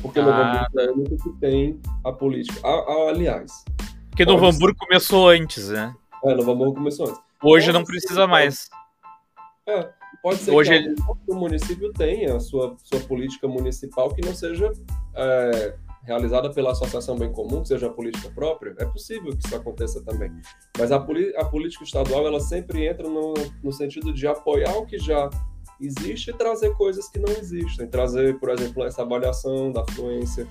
Porque 0.00 0.20
ah. 0.20 0.24
Novo 0.24 0.38
Hamburgo 0.38 0.80
é 0.80 0.90
o 0.90 0.94
único 0.94 1.16
que 1.16 1.40
tem 1.40 1.80
a 2.04 2.12
política. 2.12 2.60
aliás, 3.08 3.64
porque 4.14 4.24
Novo 4.24 4.46
Hamburgo 4.46 4.78
começou 4.78 5.28
antes, 5.28 5.70
né? 5.70 5.92
É, 6.24 6.34
Novo 6.36 6.52
Hamburgo 6.52 6.74
começou 6.74 7.08
antes. 7.08 7.20
Hoje 7.42 7.66
pode 7.66 7.78
não 7.78 7.84
precisa 7.84 8.28
mais. 8.28 8.70
É, 9.66 9.90
pode 10.22 10.38
ser 10.38 10.52
Hoje 10.52 10.70
que 10.70 10.76
ele... 10.76 10.94
o 11.26 11.34
município 11.34 11.92
tenha 11.92 12.36
a 12.36 12.40
sua, 12.40 12.76
sua 12.84 13.00
política 13.00 13.48
municipal 13.48 14.14
que 14.14 14.24
não 14.24 14.32
seja 14.32 14.72
é, 15.16 15.74
realizada 16.04 16.48
pela 16.52 16.70
Associação 16.70 17.18
Bem 17.18 17.32
Comum, 17.32 17.62
que 17.62 17.68
seja 17.68 17.88
a 17.88 17.90
política 17.90 18.30
própria. 18.30 18.72
É 18.78 18.84
possível 18.84 19.32
que 19.32 19.44
isso 19.44 19.56
aconteça 19.56 20.00
também. 20.04 20.30
Mas 20.78 20.92
a, 20.92 20.96
a 20.96 21.44
política 21.44 21.82
estadual, 21.82 22.24
ela 22.24 22.38
sempre 22.38 22.86
entra 22.86 23.08
no, 23.08 23.34
no 23.64 23.72
sentido 23.72 24.14
de 24.14 24.28
apoiar 24.28 24.76
o 24.76 24.86
que 24.86 24.96
já 24.96 25.28
existe 25.80 26.30
e 26.30 26.34
trazer 26.34 26.72
coisas 26.76 27.08
que 27.08 27.18
não 27.18 27.32
existem. 27.32 27.88
Trazer, 27.88 28.38
por 28.38 28.50
exemplo, 28.50 28.84
essa 28.84 29.02
avaliação 29.02 29.72
da 29.72 29.84
fluência, 29.86 30.46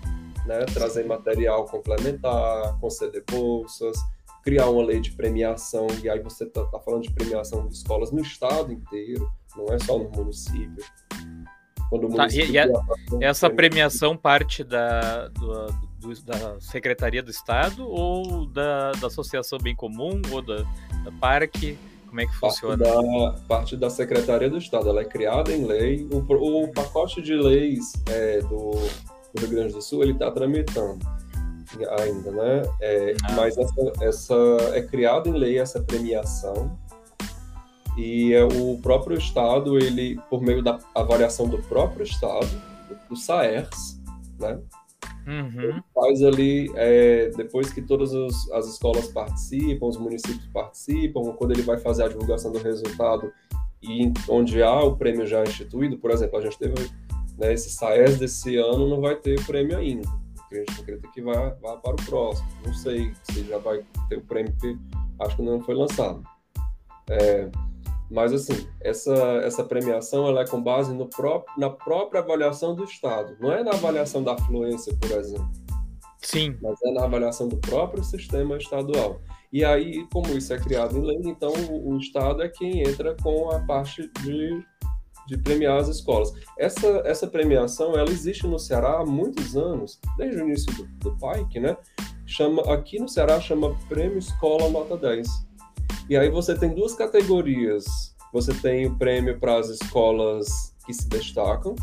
né? 0.45 0.65
trazer 0.73 1.05
material 1.05 1.65
complementar, 1.65 2.77
conceder 2.79 3.23
bolsas, 3.29 3.97
criar 4.43 4.69
uma 4.69 4.83
lei 4.83 4.99
de 4.99 5.11
premiação, 5.11 5.87
e 6.03 6.09
aí 6.09 6.19
você 6.19 6.43
está 6.43 6.63
tá 6.65 6.79
falando 6.79 7.03
de 7.03 7.11
premiação 7.11 7.67
de 7.67 7.75
escolas 7.75 8.11
no 8.11 8.21
estado 8.21 8.73
inteiro, 8.73 9.31
não 9.55 9.73
é 9.73 9.79
só 9.79 9.97
no 9.97 10.09
município. 10.09 10.83
Quando 11.89 12.07
o 12.07 12.15
tá, 12.15 12.27
e, 12.27 12.51
e 12.51 12.57
a, 12.57 12.67
essa 13.21 13.49
premiação 13.49 14.17
parte 14.17 14.63
da, 14.63 15.27
do, 15.27 15.67
do, 15.99 16.23
da 16.23 16.59
Secretaria 16.59 17.21
do 17.21 17.29
Estado 17.29 17.87
ou 17.87 18.45
da, 18.47 18.91
da 18.93 19.07
Associação 19.07 19.59
Bem 19.59 19.75
Comum 19.75 20.19
ou 20.31 20.41
da, 20.41 20.63
da 21.03 21.11
Parque? 21.19 21.77
Como 22.07 22.19
é 22.19 22.25
que 22.25 22.35
funciona? 22.35 22.83
Parte 22.83 23.07
da, 23.07 23.47
parte 23.47 23.77
da 23.77 23.89
Secretaria 23.89 24.49
do 24.49 24.57
Estado. 24.57 24.89
Ela 24.89 25.01
é 25.01 25.05
criada 25.05 25.51
em 25.51 25.65
lei. 25.65 26.07
O, 26.11 26.17
o 26.17 26.67
pacote 26.71 27.21
de 27.21 27.35
leis 27.35 27.93
é, 28.07 28.39
do, 28.41 28.71
do 29.33 29.41
Rio 29.41 29.49
Grande 29.49 29.73
do 29.73 29.81
Sul 29.81 30.03
ele 30.03 30.13
está 30.13 30.29
tramitando 30.31 30.99
ainda, 31.99 32.31
né? 32.31 32.61
É. 32.81 33.15
Mas 33.35 33.57
essa, 33.57 33.93
essa 34.01 34.35
é 34.73 34.81
criada 34.81 35.27
em 35.29 35.33
lei 35.33 35.57
essa 35.57 35.81
premiação 35.81 36.77
e 37.97 38.33
é 38.33 38.43
o 38.43 38.77
próprio 38.81 39.17
Estado, 39.17 39.77
ele, 39.77 40.19
por 40.29 40.41
meio 40.41 40.63
da 40.63 40.79
avaliação 40.95 41.47
do 41.47 41.59
próprio 41.59 42.03
Estado, 42.03 42.49
do 43.09 43.15
SAERS, 43.15 43.99
né? 44.39 44.59
Uhum. 45.25 45.81
faz 45.95 46.21
ali, 46.21 46.69
é, 46.75 47.29
depois 47.37 47.71
que 47.71 47.81
todas 47.81 48.13
as, 48.13 48.51
as 48.51 48.67
escolas 48.67 49.07
participam, 49.07 49.85
os 49.85 49.97
municípios 49.97 50.45
participam, 50.47 51.31
quando 51.37 51.51
ele 51.51 51.61
vai 51.61 51.77
fazer 51.77 52.03
a 52.03 52.07
divulgação 52.09 52.51
do 52.51 52.59
resultado 52.59 53.31
e 53.81 54.11
onde 54.27 54.61
há 54.61 54.81
o 54.81 54.97
prêmio 54.97 55.25
já 55.25 55.41
instituído, 55.43 55.97
por 55.97 56.11
exemplo, 56.11 56.37
a 56.37 56.41
gente 56.41 56.57
teve 56.57 56.73
né, 57.43 57.53
esse 57.53 57.69
SAES 57.69 58.17
desse 58.17 58.57
ano, 58.57 58.87
não 58.87 59.01
vai 59.01 59.15
ter 59.15 59.43
prêmio 59.45 59.77
ainda, 59.77 60.07
porque 60.35 60.55
a 60.55 60.59
gente 60.59 60.81
acredita 60.81 61.07
que 61.09 61.21
vai, 61.21 61.35
vai 61.35 61.77
para 61.77 61.93
o 61.93 62.05
próximo. 62.05 62.47
Não 62.65 62.73
sei 62.73 63.13
se 63.23 63.43
já 63.43 63.57
vai 63.57 63.83
ter 64.09 64.17
o 64.17 64.21
prêmio, 64.21 64.51
porque 64.53 64.77
acho 65.19 65.35
que 65.35 65.41
não 65.41 65.61
foi 65.61 65.75
lançado. 65.75 66.23
É, 67.09 67.49
mas, 68.09 68.31
assim, 68.31 68.67
essa, 68.79 69.13
essa 69.43 69.63
premiação 69.63 70.27
ela 70.27 70.41
é 70.41 70.47
com 70.47 70.61
base 70.61 70.93
no 70.93 71.07
próprio, 71.07 71.59
na 71.59 71.69
própria 71.69 72.21
avaliação 72.21 72.75
do 72.75 72.83
Estado. 72.83 73.35
Não 73.39 73.51
é 73.51 73.63
na 73.63 73.71
avaliação 73.71 74.23
da 74.23 74.33
afluência, 74.33 74.95
por 75.01 75.11
exemplo. 75.11 75.49
Sim. 76.19 76.55
Mas 76.61 76.79
é 76.83 76.91
na 76.91 77.03
avaliação 77.03 77.47
do 77.47 77.57
próprio 77.57 78.03
sistema 78.03 78.57
estadual. 78.57 79.19
E 79.51 79.63
aí, 79.65 80.07
como 80.11 80.29
isso 80.29 80.53
é 80.53 80.59
criado 80.59 80.97
em 80.97 81.01
lei, 81.01 81.21
então 81.25 81.53
o, 81.69 81.93
o 81.93 81.97
Estado 81.97 82.41
é 82.41 82.49
quem 82.49 82.81
entra 82.81 83.15
com 83.21 83.51
a 83.51 83.59
parte 83.61 84.09
de, 84.21 84.63
de 85.27 85.37
premiar 85.37 85.77
as 85.77 85.87
escolas. 85.87 86.33
Essa, 86.57 86.87
essa 87.05 87.27
premiação 87.27 87.97
ela 87.97 88.09
existe 88.09 88.45
no 88.45 88.59
Ceará 88.59 88.99
há 88.99 89.05
muitos 89.05 89.55
anos, 89.55 89.99
desde 90.17 90.41
o 90.41 90.47
início 90.47 90.73
do, 90.73 90.85
do 90.99 91.17
PAIC, 91.17 91.59
né? 91.59 91.77
Chama, 92.25 92.61
aqui 92.73 92.99
no 92.99 93.07
Ceará 93.07 93.39
chama 93.39 93.75
Prêmio 93.89 94.17
Escola 94.17 94.69
Nota 94.69 94.97
10 94.97 95.27
e 96.09 96.17
aí 96.17 96.29
você 96.29 96.57
tem 96.57 96.73
duas 96.73 96.93
categorias. 96.95 97.85
Você 98.33 98.53
tem 98.53 98.85
o 98.87 98.95
prêmio 98.97 99.39
para 99.39 99.59
as 99.59 99.69
escolas 99.69 100.73
que 100.85 100.93
se 100.93 101.07
destacam, 101.07 101.75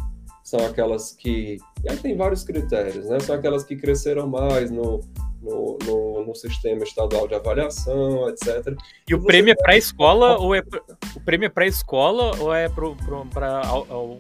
são 0.44 0.64
aquelas 0.66 1.12
que. 1.12 1.59
E 1.85 1.90
aí 1.90 1.96
tem 1.96 2.16
vários 2.16 2.42
critérios, 2.42 3.07
né? 3.07 3.20
São 3.20 3.35
aquelas 3.35 3.64
que 3.64 3.76
cresceram 3.76 4.26
mais 4.26 4.70
no, 4.70 5.00
no, 5.42 5.79
no, 5.85 6.26
no 6.26 6.35
sistema 6.35 6.83
estadual 6.85 7.26
de 7.26 7.35
avaliação, 7.35 8.29
etc. 8.29 8.74
E, 9.09 9.12
e 9.12 9.14
o 9.14 9.22
prêmio 9.22 9.53
é 9.53 9.55
para 9.55 9.72
a 9.72 9.76
escola 9.76 10.38
ou 10.38 10.55
é 10.55 10.62
o 11.16 11.20
prêmio 11.20 11.46
é 11.46 11.48
para 11.48 11.64
a 11.64 11.68
escola 11.68 12.33
ou 12.38 12.55
é 12.55 12.68
para 12.68 13.62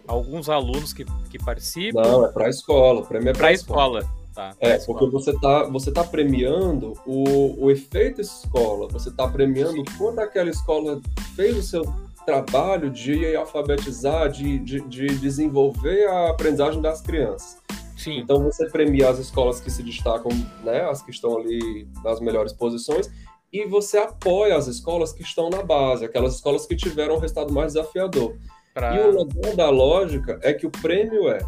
alguns 0.06 0.48
alunos 0.48 0.92
que, 0.92 1.04
que 1.30 1.38
participam? 1.38 2.02
Não, 2.02 2.26
é 2.26 2.28
para 2.28 2.46
a 2.46 2.50
escola. 2.50 3.00
O 3.00 3.06
prêmio 3.06 3.30
é 3.30 3.32
para 3.32 3.48
a 3.48 3.52
escola. 3.52 4.00
escola. 4.00 4.20
Tá, 4.34 4.54
é, 4.60 4.78
porque 4.78 5.06
você 5.06 5.32
está 5.32 5.64
você 5.64 5.90
tá 5.90 6.04
premiando 6.04 6.94
o, 7.04 7.64
o 7.64 7.70
efeito 7.70 8.20
escola, 8.20 8.86
você 8.88 9.08
está 9.08 9.26
premiando 9.26 9.82
quando 9.98 10.20
aquela 10.20 10.48
escola 10.48 11.00
fez 11.34 11.56
o 11.56 11.62
seu 11.62 11.82
trabalho 12.24 12.90
de 12.90 13.34
alfabetizar, 13.34 14.30
de, 14.30 14.58
de, 14.60 14.80
de 14.82 15.06
desenvolver 15.18 16.06
a 16.06 16.30
aprendizagem 16.30 16.80
das 16.80 17.00
crianças. 17.00 17.58
Sim. 18.02 18.18
Então 18.18 18.42
você 18.42 18.68
premia 18.68 19.10
as 19.10 19.18
escolas 19.18 19.60
que 19.60 19.70
se 19.70 19.82
destacam, 19.82 20.30
né, 20.64 20.82
as 20.88 21.02
que 21.02 21.10
estão 21.10 21.36
ali 21.36 21.86
nas 22.02 22.20
melhores 22.20 22.52
posições, 22.52 23.10
e 23.52 23.66
você 23.66 23.98
apoia 23.98 24.56
as 24.56 24.66
escolas 24.66 25.12
que 25.12 25.22
estão 25.22 25.50
na 25.50 25.62
base, 25.62 26.04
aquelas 26.04 26.34
escolas 26.34 26.66
que 26.66 26.76
tiveram 26.76 27.16
um 27.16 27.18
resultado 27.18 27.52
mais 27.52 27.74
desafiador. 27.74 28.36
Pra... 28.72 28.96
E 28.96 29.00
o 29.00 29.10
legal 29.10 29.56
da 29.56 29.68
lógica 29.68 30.38
é 30.42 30.54
que 30.54 30.66
o 30.66 30.70
prêmio 30.70 31.28
é 31.28 31.40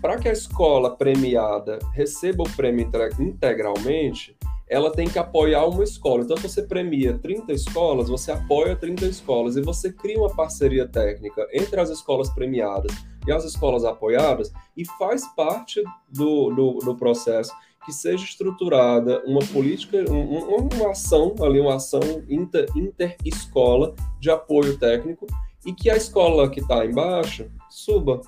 para 0.00 0.18
que 0.18 0.28
a 0.28 0.32
escola 0.32 0.96
premiada 0.96 1.78
receba 1.92 2.42
o 2.42 2.56
prêmio 2.56 2.90
integralmente, 3.18 4.36
ela 4.66 4.90
tem 4.90 5.08
que 5.08 5.18
apoiar 5.18 5.66
uma 5.66 5.84
escola. 5.84 6.22
Então, 6.22 6.36
você 6.36 6.62
premia 6.62 7.18
30 7.18 7.52
escolas, 7.52 8.08
você 8.08 8.32
apoia 8.32 8.76
30 8.76 9.04
escolas 9.06 9.56
e 9.56 9.60
você 9.60 9.92
cria 9.92 10.18
uma 10.18 10.34
parceria 10.34 10.86
técnica 10.86 11.46
entre 11.52 11.80
as 11.80 11.90
escolas 11.90 12.30
premiadas 12.30 12.92
e 13.26 13.32
as 13.32 13.44
escolas 13.44 13.84
apoiadas 13.84 14.52
e 14.76 14.84
faz 14.98 15.26
parte 15.34 15.82
do, 16.08 16.50
do, 16.50 16.78
do 16.78 16.94
processo 16.94 17.52
que 17.84 17.92
seja 17.92 18.24
estruturada 18.24 19.22
uma 19.24 19.40
política, 19.40 20.04
um, 20.10 20.68
uma 20.72 20.90
ação, 20.90 21.34
ali 21.40 21.60
uma 21.60 21.76
ação 21.76 22.00
inter, 22.28 22.66
inter-escola 22.76 23.94
de 24.18 24.30
apoio 24.30 24.76
técnico 24.78 25.26
e 25.64 25.72
que 25.72 25.90
a 25.90 25.96
escola 25.96 26.50
que 26.50 26.60
está 26.60 26.84
embaixo 26.84 27.50
suba 27.68 28.20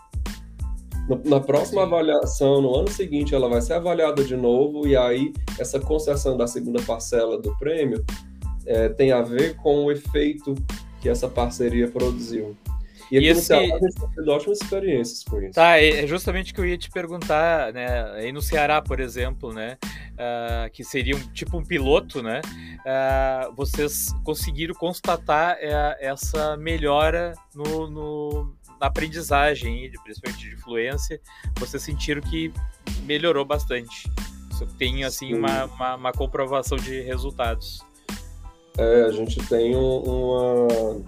na 1.24 1.40
próxima 1.40 1.82
avaliação, 1.82 2.62
no 2.62 2.76
ano 2.76 2.88
seguinte, 2.88 3.34
ela 3.34 3.48
vai 3.48 3.60
ser 3.60 3.74
avaliada 3.74 4.22
de 4.24 4.36
novo, 4.36 4.86
e 4.86 4.96
aí 4.96 5.32
essa 5.58 5.80
concessão 5.80 6.36
da 6.36 6.46
segunda 6.46 6.80
parcela 6.82 7.36
do 7.38 7.56
prêmio 7.58 8.04
é, 8.64 8.88
tem 8.88 9.10
a 9.10 9.20
ver 9.20 9.56
com 9.56 9.84
o 9.84 9.90
efeito 9.90 10.54
que 11.00 11.08
essa 11.08 11.28
parceria 11.28 11.90
produziu. 11.90 12.56
E 13.10 13.18
e 13.18 13.28
esse... 13.28 13.42
Ceará 13.42 13.78
tido 14.14 14.28
ótimas 14.30 14.60
experiências 14.60 15.24
com 15.24 15.40
isso. 15.42 15.52
Tá, 15.52 15.78
é, 15.78 16.04
é 16.04 16.06
justamente 16.06 16.52
o 16.52 16.54
que 16.54 16.60
eu 16.60 16.66
ia 16.66 16.78
te 16.78 16.90
perguntar, 16.90 17.72
né? 17.72 18.10
Aí 18.14 18.32
no 18.32 18.40
Ceará, 18.40 18.80
por 18.80 19.00
exemplo, 19.00 19.52
né? 19.52 19.76
Uh, 20.12 20.70
que 20.72 20.84
seria 20.84 21.16
um, 21.16 21.20
tipo 21.32 21.56
um 21.56 21.64
piloto, 21.64 22.22
né? 22.22 22.40
Uh, 22.80 23.54
vocês 23.54 24.08
conseguiram 24.24 24.74
constatar 24.74 25.56
uh, 25.56 25.96
essa 26.00 26.56
melhora 26.56 27.34
no, 27.54 27.90
no 27.90 28.56
na 28.82 28.88
aprendizagem, 28.88 29.92
principalmente 30.02 30.50
de 30.50 30.56
fluência, 30.56 31.20
vocês 31.56 31.80
sentiram 31.84 32.20
que 32.20 32.52
melhorou 33.04 33.44
bastante. 33.44 34.10
Tem 34.76 35.04
assim 35.04 35.34
uma, 35.34 35.64
uma, 35.64 35.94
uma, 35.94 36.12
comprovação 36.12 36.76
de 36.76 37.00
resultados. 37.00 37.80
É, 38.78 39.02
a 39.02 39.10
gente 39.10 39.44
tem 39.48 39.74
uma 39.74 41.04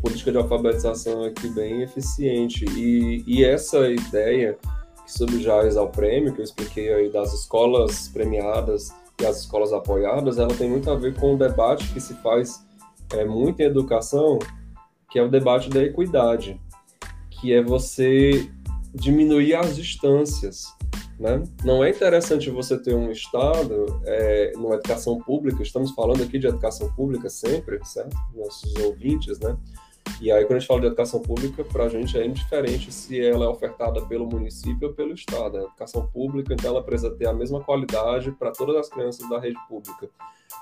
política 0.00 0.30
de 0.30 0.38
alfabetização 0.38 1.24
aqui 1.24 1.48
bem 1.48 1.82
eficiente 1.82 2.64
e, 2.76 3.24
e 3.26 3.44
essa 3.44 3.88
ideia 3.88 4.58
que 5.04 5.12
subjaz 5.12 5.76
ao 5.76 5.88
prêmio 5.88 6.32
que 6.32 6.40
eu 6.40 6.44
expliquei 6.44 6.92
aí 6.92 7.10
das 7.10 7.32
escolas 7.32 8.08
premiadas 8.08 8.90
e 9.20 9.26
as 9.26 9.40
escolas 9.40 9.72
apoiadas, 9.72 10.38
ela 10.38 10.54
tem 10.54 10.70
muito 10.70 10.90
a 10.90 10.94
ver 10.94 11.14
com 11.14 11.34
o 11.34 11.38
debate 11.38 11.88
que 11.92 12.00
se 12.00 12.14
faz 12.22 12.64
é, 13.12 13.24
muito 13.24 13.60
em 13.60 13.64
educação, 13.64 14.38
que 15.10 15.18
é 15.18 15.22
o 15.22 15.28
debate 15.28 15.70
da 15.70 15.82
equidade 15.82 16.60
que 17.40 17.52
é 17.52 17.62
você 17.62 18.50
diminuir 18.94 19.54
as 19.54 19.76
distâncias. 19.76 20.64
Né? 21.18 21.42
Não 21.64 21.82
é 21.82 21.90
interessante 21.90 22.50
você 22.50 22.78
ter 22.78 22.94
um 22.94 23.10
Estado, 23.10 24.00
é, 24.04 24.52
numa 24.54 24.74
educação 24.74 25.18
pública, 25.18 25.62
estamos 25.62 25.90
falando 25.92 26.22
aqui 26.22 26.38
de 26.38 26.46
educação 26.46 26.92
pública 26.92 27.28
sempre, 27.28 27.80
certo? 27.84 28.16
Nossos 28.34 28.74
ouvintes, 28.76 29.38
né? 29.40 29.56
E 30.20 30.32
aí, 30.32 30.44
quando 30.44 30.56
a 30.56 30.58
gente 30.58 30.66
fala 30.66 30.80
de 30.80 30.86
educação 30.86 31.20
pública, 31.20 31.64
para 31.64 31.84
a 31.84 31.88
gente 31.88 32.18
é 32.18 32.26
indiferente 32.26 32.90
se 32.90 33.20
ela 33.20 33.44
é 33.44 33.48
ofertada 33.48 34.04
pelo 34.06 34.26
município 34.26 34.88
ou 34.88 34.94
pelo 34.94 35.12
Estado. 35.12 35.58
A 35.58 35.62
educação 35.62 36.06
pública, 36.08 36.52
então, 36.54 36.70
ela 36.70 36.82
precisa 36.82 37.14
ter 37.14 37.28
a 37.28 37.32
mesma 37.32 37.62
qualidade 37.62 38.32
para 38.32 38.50
todas 38.50 38.76
as 38.76 38.88
crianças 38.88 39.28
da 39.28 39.38
rede 39.38 39.58
pública. 39.68 40.10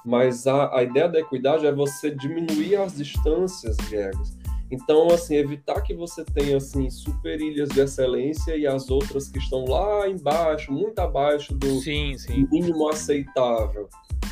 Mas 0.04 0.46
a, 0.46 0.76
a 0.76 0.82
ideia 0.82 1.08
da 1.08 1.20
equidade 1.20 1.66
é 1.66 1.72
você 1.72 2.10
diminuir 2.10 2.76
as 2.76 2.96
distâncias, 2.96 3.76
Viegas. 3.88 4.36
Então, 4.70 5.08
assim, 5.08 5.36
evitar 5.36 5.80
que 5.80 5.94
você 5.94 6.24
tenha, 6.24 6.56
assim, 6.56 6.90
super 6.90 7.40
ilhas 7.40 7.68
de 7.68 7.80
excelência 7.80 8.56
e 8.56 8.66
as 8.66 8.90
outras 8.90 9.28
que 9.28 9.38
estão 9.38 9.64
lá 9.64 10.08
embaixo, 10.08 10.72
muito 10.72 10.98
abaixo 10.98 11.54
do 11.54 11.78
sim, 11.80 12.18
sim. 12.18 12.46
mínimo 12.50 12.88
aceitável. 12.88 13.88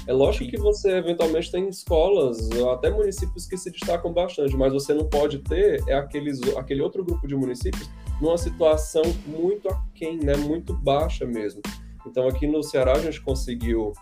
É 0.07 0.13
lógico 0.13 0.51
que 0.51 0.59
você, 0.59 0.93
eventualmente, 0.93 1.51
tem 1.51 1.69
escolas, 1.69 2.51
até 2.73 2.91
municípios 2.91 3.47
que 3.47 3.57
se 3.57 3.71
destacam 3.71 4.13
bastante, 4.13 4.55
mas 4.57 4.73
você 4.73 4.93
não 4.93 5.07
pode 5.07 5.39
ter 5.39 5.83
é 5.89 5.95
aqueles, 5.95 6.41
aquele 6.57 6.83
outro 6.83 7.03
grupo 7.03 7.27
de 7.27 7.35
municípios 7.35 7.89
numa 8.21 8.37
situação 8.37 9.03
muito 9.27 9.69
aquém, 9.69 10.19
né, 10.19 10.37
muito 10.37 10.75
baixa 10.75 11.25
mesmo. 11.25 11.63
Então, 12.07 12.29
aqui 12.29 12.47
no 12.47 12.63
Ceará, 12.63 12.93
a 12.93 12.99
gente 12.99 13.21
conseguiu 13.23 13.93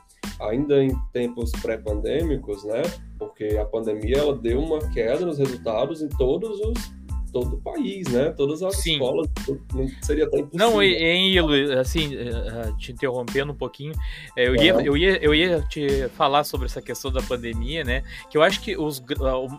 ainda 0.41 0.83
em 0.83 0.93
tempos 1.13 1.53
pré-pandêmicos, 1.63 2.65
né? 2.65 2.83
Porque 3.19 3.57
a 3.57 3.65
pandemia 3.65 4.19
ela 4.19 4.37
deu 4.37 4.59
uma 4.59 4.81
queda 4.91 5.25
nos 5.25 5.39
resultados 5.39 6.03
em 6.03 6.09
todos 6.09 6.61
os 6.61 6.93
todo 7.33 7.57
o 7.57 7.61
país, 7.61 8.07
né? 8.09 8.31
Todas 8.31 8.63
as 8.63 8.77
Sim. 8.77 8.93
escolas, 8.93 9.29
não 9.73 9.89
seria 10.03 10.29
tão 10.31 10.41
impossível. 10.41 10.71
Não, 10.71 10.83
em 10.83 11.33
Ilo, 11.33 11.79
assim, 11.79 12.15
eh, 12.15 12.29
eh, 12.29 12.73
te 12.79 12.93
interrompendo 12.93 13.53
um 13.53 13.55
pouquinho, 13.55 13.95
eh, 14.37 14.49
eu 14.49 14.57
ia, 14.57 14.73
eu, 14.83 14.97
ia, 14.97 15.25
eu 15.25 15.35
ia 15.35 15.61
te 15.63 16.09
falar 16.11 16.45
sobre 16.45 16.67
essa 16.67 16.83
questão 16.83 17.11
da 17.11 17.23
pandemia, 17.23 17.83
né? 17.83 18.03
Que 18.31 18.37
eu 18.37 18.43
acho 18.43 18.61
que 18.61 18.77
os, 18.77 19.03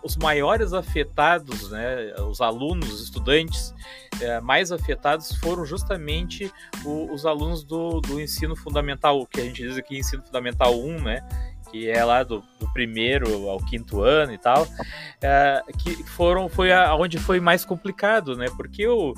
os 0.04 0.16
maiores 0.18 0.74
afetados, 0.74 1.72
né? 1.72 2.14
Os 2.30 2.40
alunos, 2.42 2.94
os 2.94 3.04
estudantes 3.04 3.74
mais 4.44 4.72
afetados 4.72 5.36
foram 5.38 5.66
justamente 5.66 6.52
os 6.86 7.26
alunos 7.26 7.64
do, 7.64 8.00
do 8.00 8.22
ensino 8.22 8.56
fundamental, 8.56 9.26
que 9.26 9.42
a 9.42 9.44
gente 9.44 9.64
diz 9.64 9.76
aqui 9.76 9.98
ensino 9.98 10.22
fundamental 10.24 10.80
1, 10.80 11.02
né? 11.02 11.53
Que 11.74 11.90
é 11.90 12.06
lá 12.06 12.22
do, 12.22 12.44
do 12.60 12.72
primeiro 12.72 13.50
ao 13.50 13.58
quinto 13.58 14.02
ano 14.02 14.32
e 14.32 14.38
tal, 14.38 14.68
é, 15.20 15.60
que 15.80 16.04
foram 16.04 16.48
foi 16.48 16.72
aonde 16.72 17.18
foi 17.18 17.40
mais 17.40 17.66
complicado, 17.66 18.38
né? 18.38 18.46
Porque 18.56 18.88
o 18.88 19.16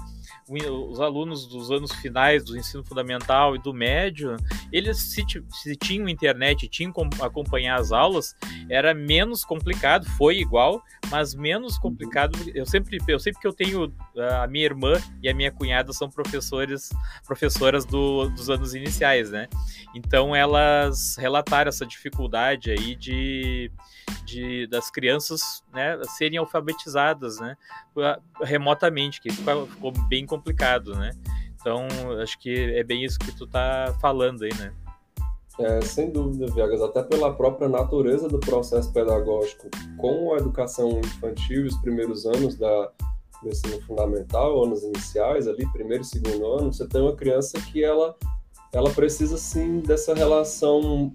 os 0.48 1.00
alunos 1.00 1.48
dos 1.48 1.72
anos 1.72 1.91
finais 1.94 2.44
do 2.44 2.56
ensino 2.56 2.84
fundamental 2.84 3.56
e 3.56 3.60
do 3.60 3.74
médio, 3.74 4.36
eles 4.72 4.98
se, 4.98 5.26
se 5.50 5.76
tinham 5.76 6.08
internet, 6.08 6.68
tinham 6.68 6.94
acompanhar 7.20 7.80
as 7.80 7.91
aulas, 7.91 8.36
era 8.69 8.93
menos 8.93 9.43
complicado, 9.43 10.06
foi 10.17 10.38
igual, 10.39 10.84
mas 11.10 11.36
menos 11.36 11.78
complicado. 11.78 12.38
Eu 12.54 12.65
sempre, 12.65 12.97
eu 13.08 13.19
sempre 13.19 13.41
que 13.41 13.47
eu 13.47 13.54
tenho 13.54 13.93
a 14.41 14.47
minha 14.47 14.65
irmã 14.65 14.93
e 15.21 15.30
a 15.30 15.34
minha 15.34 15.51
cunhada 15.51 15.93
são 15.93 16.10
professores, 16.10 16.89
professoras 17.25 17.86
do, 17.86 18.30
dos 18.30 18.49
anos 18.49 18.73
iniciais, 18.73 19.30
né? 19.32 19.47
Então 19.93 20.36
elas 20.36 21.15
relataram 21.17 21.69
essa 21.69 21.86
dificuldade 21.86 22.71
aí 22.71 22.95
de 22.95 23.71
de, 24.25 24.67
das 24.67 24.89
crianças 24.89 25.63
né, 25.71 25.99
serem 26.17 26.39
alfabetizadas 26.39 27.39
né, 27.39 27.56
remotamente, 28.41 29.21
que 29.21 29.30
ficou 29.32 29.91
bem 30.08 30.25
complicado, 30.25 30.95
né? 30.95 31.12
Então, 31.60 31.88
acho 32.21 32.38
que 32.39 32.75
é 32.75 32.84
bem 32.84 33.04
isso 33.04 33.17
que 33.17 33.32
tu 33.32 33.47
tá 33.47 33.95
falando 33.99 34.43
aí, 34.43 34.54
né? 34.56 34.71
É, 35.58 35.82
sem 35.82 36.12
dúvida, 36.12 36.48
Viagas, 36.48 36.82
até 36.82 37.02
pela 37.02 37.34
própria 37.34 37.70
natureza 37.70 38.28
do 38.28 38.39
processo 38.39 38.91
pedagógico 38.91 39.70
com 39.98 40.34
a 40.34 40.38
educação 40.38 41.00
infantil, 41.00 41.65
os 41.65 41.78
primeiros 41.78 42.26
anos 42.26 42.56
da, 42.56 42.91
do 43.41 43.50
ensino 43.50 43.82
fundamental, 43.84 44.65
anos 44.65 44.84
iniciais, 44.84 45.48
ali, 45.48 45.65
primeiro 45.72 46.04
e 46.04 46.06
segundo 46.06 46.46
ano, 46.46 46.74
você 46.74 46.86
tem 46.86 47.02
uma 47.02 47.15
criança 47.15 47.58
que 47.72 47.82
ela, 47.82 48.15
ela 48.74 48.89
precisa, 48.89 49.38
sim, 49.38 49.80
dessa 49.80 50.13
relação 50.13 51.13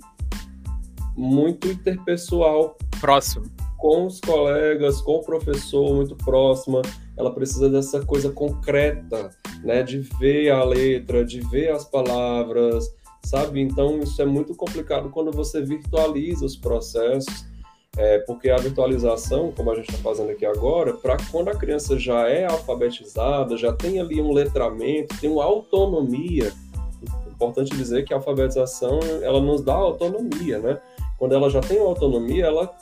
muito 1.14 1.68
interpessoal. 1.68 2.78
Próximo. 2.98 3.44
Com 3.76 4.06
os 4.06 4.20
colegas, 4.20 5.00
com 5.02 5.16
o 5.16 5.22
professor, 5.22 5.94
muito 5.94 6.16
próxima. 6.16 6.80
Ela 7.16 7.32
precisa 7.32 7.68
dessa 7.68 8.04
coisa 8.04 8.30
concreta, 8.30 9.30
né? 9.62 9.82
De 9.82 9.98
ver 9.98 10.50
a 10.50 10.64
letra, 10.64 11.24
de 11.24 11.40
ver 11.40 11.70
as 11.72 11.84
palavras, 11.84 12.90
sabe? 13.22 13.60
Então, 13.60 13.98
isso 14.00 14.20
é 14.20 14.26
muito 14.26 14.54
complicado 14.54 15.10
quando 15.10 15.30
você 15.30 15.62
virtualiza 15.62 16.44
os 16.44 16.56
processos. 16.56 17.48
É, 17.96 18.20
porque 18.20 18.48
a 18.48 18.56
virtualização, 18.56 19.50
como 19.50 19.72
a 19.72 19.74
gente 19.74 19.90
está 19.90 20.00
fazendo 20.00 20.30
aqui 20.30 20.46
agora, 20.46 20.94
para 20.94 21.16
quando 21.28 21.48
a 21.48 21.56
criança 21.56 21.98
já 21.98 22.28
é 22.28 22.46
alfabetizada, 22.46 23.56
já 23.56 23.72
tem 23.72 23.98
ali 23.98 24.22
um 24.22 24.32
letramento, 24.32 25.18
tem 25.20 25.28
uma 25.28 25.42
autonomia, 25.42 26.52
importante 27.28 27.76
dizer 27.76 28.04
que 28.04 28.14
a 28.14 28.18
alfabetização 28.18 29.00
ela 29.22 29.40
nos 29.40 29.62
dá 29.62 29.74
autonomia, 29.74 30.60
né? 30.60 30.80
quando 31.20 31.34
ela 31.34 31.50
já 31.50 31.60
tem 31.60 31.78
uma 31.78 31.88
autonomia, 31.90 32.46
ela 32.46 32.74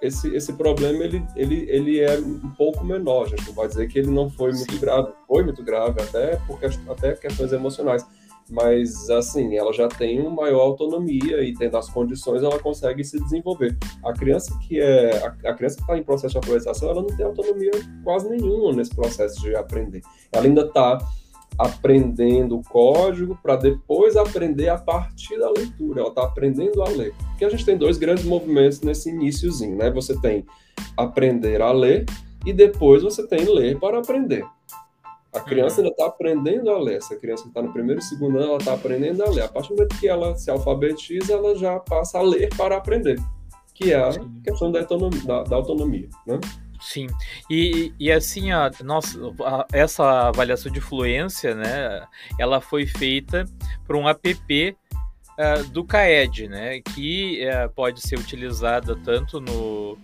esse, 0.00 0.28
esse 0.36 0.52
problema 0.52 1.02
ele, 1.02 1.24
ele, 1.34 1.66
ele 1.68 2.00
é 2.00 2.16
um 2.18 2.50
pouco 2.50 2.84
menor. 2.84 3.24
A 3.24 3.28
gente 3.30 3.46
não 3.46 3.54
vai 3.54 3.66
dizer 3.66 3.88
que 3.88 3.98
ele 3.98 4.10
não 4.10 4.30
foi 4.30 4.52
muito 4.52 4.72
Sim. 4.72 4.78
grave, 4.78 5.12
foi 5.26 5.42
muito 5.42 5.62
grave 5.62 6.00
até 6.00 6.36
porque 6.46 6.66
até 6.88 7.14
questões 7.14 7.52
emocionais, 7.52 8.06
mas 8.50 9.08
assim 9.10 9.56
ela 9.56 9.72
já 9.72 9.88
tem 9.88 10.20
uma 10.20 10.30
maior 10.30 10.60
autonomia 10.60 11.42
e 11.42 11.54
tendo 11.54 11.76
as 11.76 11.88
condições 11.88 12.42
ela 12.42 12.58
consegue 12.58 13.02
se 13.04 13.18
desenvolver. 13.20 13.76
A 14.04 14.12
criança 14.12 14.56
que 14.66 14.80
é 14.80 15.16
a, 15.24 15.50
a 15.50 15.54
criança 15.54 15.76
que 15.76 15.82
está 15.82 15.96
em 15.96 16.02
processo 16.02 16.32
de 16.32 16.38
alfabetização 16.38 16.90
ela 16.90 17.02
não 17.02 17.16
tem 17.16 17.24
autonomia 17.24 17.70
quase 18.02 18.28
nenhuma 18.28 18.72
nesse 18.72 18.94
processo 18.94 19.40
de 19.40 19.54
aprender. 19.56 20.02
Ela 20.32 20.44
ainda 20.44 20.62
está 20.62 20.98
aprendendo 21.58 22.58
o 22.58 22.62
código 22.62 23.38
para 23.42 23.56
depois 23.56 24.16
aprender 24.16 24.68
a 24.68 24.78
partir 24.78 25.38
da 25.38 25.50
leitura. 25.50 26.00
Ela 26.00 26.08
está 26.08 26.24
aprendendo 26.24 26.82
a 26.82 26.88
ler. 26.88 27.14
Porque 27.30 27.44
a 27.44 27.48
gente 27.48 27.64
tem 27.64 27.76
dois 27.76 27.96
grandes 27.96 28.24
movimentos 28.24 28.80
nesse 28.80 29.10
iníciozinho, 29.10 29.76
né? 29.76 29.90
Você 29.90 30.18
tem 30.20 30.44
aprender 30.96 31.62
a 31.62 31.72
ler 31.72 32.04
e 32.44 32.52
depois 32.52 33.02
você 33.02 33.26
tem 33.26 33.44
ler 33.44 33.78
para 33.78 33.98
aprender. 33.98 34.44
A 35.34 35.40
criança 35.40 35.80
uhum. 35.80 35.88
ainda 35.88 35.94
está 35.94 36.06
aprendendo 36.06 36.70
a 36.70 36.78
ler. 36.78 36.98
Essa 36.98 37.16
criança 37.16 37.42
que 37.42 37.48
está 37.48 37.60
no 37.60 37.72
primeiro 37.72 38.00
e 38.00 38.04
segundo 38.04 38.38
ano, 38.38 38.50
ela 38.50 38.58
está 38.58 38.74
aprendendo 38.74 39.22
a 39.22 39.30
ler. 39.30 39.42
A 39.42 39.48
partir 39.48 39.70
do 39.70 39.76
momento 39.76 39.98
que 39.98 40.08
ela 40.08 40.36
se 40.36 40.50
alfabetiza, 40.50 41.32
ela 41.32 41.56
já 41.56 41.78
passa 41.80 42.18
a 42.18 42.22
ler 42.22 42.48
para 42.56 42.76
aprender, 42.76 43.18
que 43.74 43.92
é 43.92 43.96
a 43.96 44.10
questão 44.44 44.70
da 44.70 44.80
autonomia, 44.80 45.22
da, 45.24 45.42
da 45.42 45.56
autonomia 45.56 46.08
né? 46.26 46.38
Sim. 46.80 47.06
E, 47.50 47.92
e 47.98 48.12
assim, 48.12 48.52
a, 48.52 48.70
nossa, 48.84 49.18
a, 49.42 49.66
essa 49.72 50.28
avaliação 50.28 50.70
de 50.70 50.80
fluência, 50.80 51.54
né, 51.54 52.06
ela 52.38 52.60
foi 52.60 52.86
feita 52.86 53.46
por 53.86 53.96
um 53.96 54.06
app 54.06 54.76
uh, 55.38 55.64
do 55.70 55.82
CAED, 55.82 56.48
né, 56.48 56.80
que 56.80 57.42
uh, 57.48 57.72
pode 57.72 58.02
ser 58.02 58.18
utilizada 58.18 58.94
tanto 58.96 59.40
no, 59.40 59.96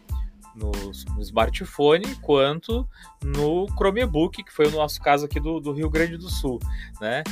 no, 0.54 0.70
no, 1.14 1.22
smartphone 1.22 2.14
quanto 2.16 2.88
no 3.22 3.66
Chromebook, 3.76 4.42
que 4.42 4.52
foi 4.52 4.66
o 4.66 4.70
nosso 4.70 5.00
caso 5.00 5.26
aqui 5.26 5.40
do, 5.40 5.60
do 5.60 5.72
Rio 5.72 5.90
Grande 5.90 6.16
do 6.16 6.28
Sul, 6.28 6.58
né? 7.00 7.22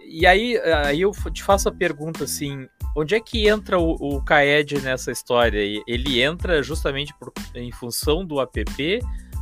E 0.00 0.26
aí, 0.26 0.58
aí 0.58 1.02
eu 1.02 1.12
te 1.32 1.42
faço 1.42 1.68
a 1.68 1.72
pergunta 1.72 2.24
assim, 2.24 2.66
onde 2.96 3.14
é 3.14 3.20
que 3.20 3.46
entra 3.46 3.78
o, 3.78 3.92
o 4.00 4.22
CAED 4.22 4.80
nessa 4.80 5.12
história? 5.12 5.60
Ele 5.86 6.22
entra 6.22 6.62
justamente 6.62 7.12
por, 7.14 7.32
em 7.54 7.70
função 7.70 8.24
do 8.24 8.40
app 8.40 9.00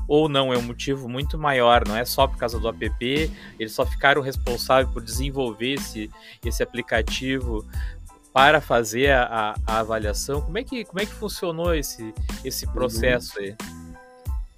ou 0.09 0.29
não? 0.29 0.53
É 0.53 0.59
um 0.59 0.63
motivo 0.63 1.09
muito 1.09 1.39
maior, 1.39 1.87
não 1.87 1.97
é 1.97 2.05
só 2.05 2.27
por 2.27 2.37
causa 2.37 2.59
do 2.59 2.69
app, 2.69 3.33
eles 3.59 3.73
só 3.73 3.85
ficaram 3.87 4.21
responsáveis 4.23 4.93
por 4.93 5.03
desenvolver 5.03 5.75
esse, 5.75 6.11
esse 6.45 6.63
aplicativo 6.63 7.65
para 8.37 8.61
fazer 8.61 9.13
a, 9.13 9.55
a, 9.67 9.79
avaliação. 9.79 10.43
Como 10.43 10.59
é, 10.59 10.63
que, 10.63 10.85
como 10.85 11.01
é 11.01 11.07
que 11.07 11.13
funcionou 11.15 11.75
esse, 11.75 12.13
esse 12.45 12.67
uhum. 12.67 12.73
processo 12.73 13.39
aí? 13.39 13.57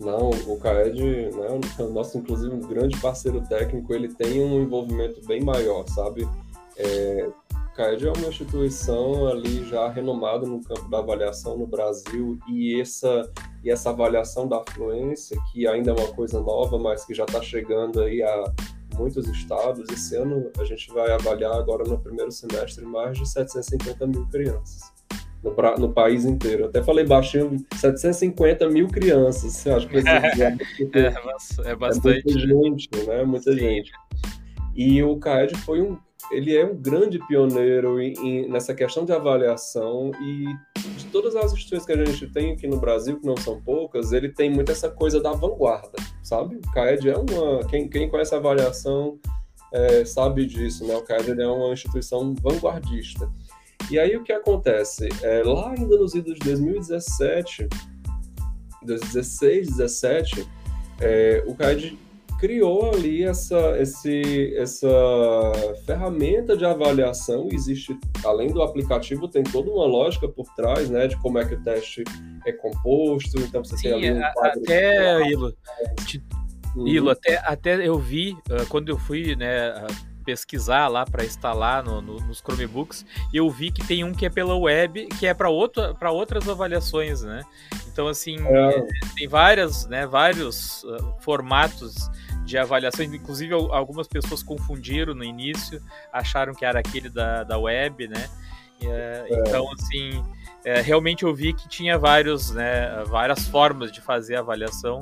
Não, 0.01 0.31
o 0.31 0.59
CAED, 0.59 1.01
né, 1.01 1.61
o 1.79 1.89
nosso, 1.93 2.19
inclusive, 2.19 2.53
um 2.53 2.59
grande 2.59 2.99
parceiro 2.99 3.41
técnico, 3.43 3.95
ele 3.95 4.09
tem 4.09 4.43
um 4.43 4.61
envolvimento 4.61 5.25
bem 5.29 5.41
maior, 5.45 5.87
sabe? 5.91 6.29
É, 6.77 7.31
o 7.53 7.77
CAED 7.77 8.09
é 8.09 8.13
uma 8.17 8.27
instituição 8.27 9.29
ali 9.29 9.65
já 9.69 9.89
renomada 9.89 10.45
no 10.45 10.61
campo 10.61 10.91
da 10.91 10.99
avaliação 10.99 11.57
no 11.57 11.67
Brasil 11.69 12.37
e 12.49 12.81
essa, 12.81 13.31
e 13.63 13.71
essa 13.71 13.91
avaliação 13.91 14.49
da 14.49 14.61
fluência, 14.73 15.39
que 15.53 15.69
ainda 15.69 15.93
é 15.93 15.95
uma 15.95 16.13
coisa 16.15 16.41
nova, 16.41 16.81
mas 16.81 17.05
que 17.05 17.15
já 17.15 17.27
está 17.27 17.41
chegando 17.41 18.01
aí 18.01 18.25
a 18.25 18.53
muitos 18.99 19.29
estados. 19.29 19.89
Esse 19.91 20.17
ano 20.17 20.51
a 20.59 20.65
gente 20.65 20.93
vai 20.93 21.11
avaliar 21.13 21.55
agora 21.55 21.85
no 21.85 21.99
primeiro 21.99 22.33
semestre 22.33 22.85
mais 22.85 23.17
de 23.17 23.29
750 23.29 24.07
mil 24.07 24.27
crianças 24.27 24.99
no, 25.43 25.55
no, 25.79 25.93
país 25.93 26.25
inteiro. 26.25 26.67
Até 26.67 26.83
falei 26.83 27.05
baixinho, 27.05 27.57
750 27.77 28.69
mil 28.69 28.89
crianças. 28.89 29.67
Acho 29.67 29.89
que 29.89 29.99
é, 30.07 30.57
é, 30.99 31.71
é 31.71 31.77
bastante. 31.77 32.19
É 32.21 32.33
muita 32.37 32.39
gente, 32.39 33.07
né? 33.07 33.25
Muita 33.25 33.53
Sim. 33.53 33.59
gente. 33.59 33.93
E 34.75 35.03
o 35.03 35.17
CAED 35.19 35.57
foi 35.59 35.81
um, 35.81 35.99
ele 36.31 36.57
é 36.57 36.65
um 36.65 36.77
grande 36.77 37.19
pioneiro 37.27 38.01
em, 38.01 38.13
em, 38.23 38.49
nessa 38.49 38.75
questão 38.75 39.05
de 39.05 39.13
avaliação 39.13 40.13
e 40.21 40.45
todas 41.09 41.35
as 41.37 41.53
instituições 41.53 41.85
que 41.85 41.93
a 41.93 42.05
gente 42.05 42.27
tem 42.29 42.53
aqui 42.53 42.67
no 42.67 42.79
Brasil, 42.79 43.19
que 43.19 43.27
não 43.27 43.37
são 43.37 43.61
poucas, 43.61 44.13
ele 44.13 44.29
tem 44.29 44.51
muito 44.51 44.71
essa 44.71 44.91
coisa 44.91 45.21
da 45.21 45.33
vanguarda, 45.33 45.97
sabe? 46.23 46.57
O 46.57 46.73
CAED 46.73 47.11
é 47.11 47.17
uma... 47.17 47.65
Quem, 47.69 47.89
quem 47.89 48.09
conhece 48.09 48.35
a 48.35 48.39
avaliação 48.39 49.19
é, 49.73 50.05
sabe 50.05 50.47
disso, 50.47 50.87
né? 50.87 50.97
O 50.97 51.03
CAED 51.03 51.41
é 51.41 51.47
uma 51.47 51.73
instituição 51.73 52.35
vanguardista. 52.35 53.31
E 53.91 53.99
aí 53.99 54.17
o 54.17 54.23
que 54.23 54.33
acontece? 54.33 55.09
É, 55.23 55.43
lá 55.43 55.71
ainda 55.71 55.97
nos 55.97 56.15
idos 56.15 56.35
de 56.35 56.45
2017, 56.45 57.69
2016, 58.83 59.77
2017, 59.77 60.49
é, 61.01 61.45
o 61.47 61.55
CAD 61.55 61.99
criou 62.39 62.91
ali 62.93 63.25
essa, 63.25 63.79
esse, 63.79 64.55
essa 64.57 64.89
ferramenta 65.85 66.57
de 66.57 66.65
avaliação. 66.65 67.49
Existe, 67.53 67.99
além 68.25 68.53
do 68.53 68.63
aplicativo, 68.63 69.29
tem 69.29 69.43
toda 69.43 69.71
uma 69.71 69.85
lógica 69.85 70.29
por 70.29 70.47
trás, 70.55 70.89
né, 70.89 71.09
de 71.09 71.17
como 71.21 71.39
é 71.39 71.45
que 71.45 71.55
o 71.55 71.63
teste 71.63 72.05
é 72.47 72.53
composto. 72.53 73.41
Então 73.41 73.63
você 73.65 73.77
Sim, 73.77 73.83
tem 73.83 73.93
ali 73.93 74.13
um 74.13 74.25
até 74.25 75.29
Ilo, 75.29 75.55
Ilo, 76.87 77.11
até, 77.11 77.39
até 77.39 77.87
eu 77.87 77.99
vi 77.99 78.33
uh, 78.33 78.67
quando 78.69 78.89
eu 78.89 78.99
fui, 78.99 79.35
né, 79.35 79.75
pesquisar 80.29 80.89
lá 80.89 81.07
para 81.07 81.25
instalar 81.25 81.83
no, 81.83 82.03
no, 82.03 82.21
nos 82.21 82.41
Chromebooks, 82.41 83.07
e 83.33 83.39
eu 83.39 83.49
vi 83.49 83.71
que 83.71 83.87
tem 83.87 84.05
um 84.05 84.13
que 84.13 84.27
é 84.27 84.29
pela 84.29 84.55
web, 84.55 85.07
que 85.19 85.27
é 85.27 85.33
para 85.33 85.49
outras 85.49 86.47
avaliações, 86.47 87.23
né? 87.23 87.43
Então, 87.91 88.09
assim, 88.09 88.37
é. 88.47 88.87
tem 89.17 89.27
várias, 89.27 89.87
né, 89.87 90.07
vários 90.07 90.85
uh, 90.85 91.15
formatos 91.21 92.11
de 92.45 92.59
avaliação, 92.59 93.07
inclusive 93.07 93.55
algumas 93.55 94.07
pessoas 94.07 94.43
confundiram 94.43 95.15
no 95.15 95.25
início, 95.25 95.83
acharam 96.13 96.55
que 96.55 96.67
era 96.67 96.79
aquele 96.79 97.09
da, 97.09 97.43
da 97.43 97.59
web, 97.59 98.07
né? 98.07 98.29
É, 98.83 99.27
então, 99.31 99.67
assim, 99.73 100.23
é, 100.63 100.83
realmente 100.83 101.25
eu 101.25 101.35
vi 101.35 101.55
que 101.55 101.67
tinha 101.71 101.99
vários, 101.99 102.51
né, 102.51 103.03
várias 103.07 103.49
formas 103.49 103.91
de 103.91 104.03
fazer 104.03 104.37
a 104.37 104.41
avaliação 104.41 105.01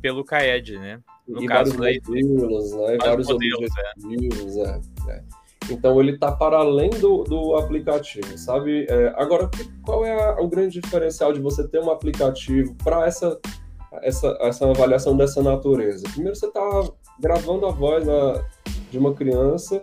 pelo 0.00 0.24
CAED, 0.24 0.78
né? 0.78 1.00
No 1.30 1.42
e 1.42 1.46
caso 1.46 1.76
vários 1.76 2.06
modelos, 2.08 2.72
né? 2.72 2.78
vários, 2.78 3.04
vários 3.04 3.28
modelos, 3.28 3.70
objetivos, 4.04 4.56
é. 4.56 4.80
é. 5.08 5.22
Então 5.70 6.00
ele 6.00 6.12
está 6.12 6.32
para 6.32 6.58
além 6.58 6.90
do, 6.90 7.22
do 7.22 7.54
aplicativo, 7.54 8.36
sabe? 8.36 8.86
É, 8.88 9.14
agora, 9.16 9.48
qual 9.84 10.04
é 10.04 10.12
a, 10.12 10.40
o 10.40 10.48
grande 10.48 10.80
diferencial 10.80 11.32
de 11.32 11.40
você 11.40 11.66
ter 11.68 11.80
um 11.80 11.90
aplicativo 11.90 12.74
para 12.82 13.06
essa, 13.06 13.38
essa, 14.02 14.36
essa 14.40 14.68
avaliação 14.68 15.16
dessa 15.16 15.42
natureza? 15.42 16.02
Primeiro, 16.12 16.34
você 16.34 16.46
está 16.46 16.60
gravando 17.20 17.66
a 17.66 17.70
voz 17.70 18.08
a, 18.08 18.44
de 18.90 18.98
uma 18.98 19.14
criança 19.14 19.80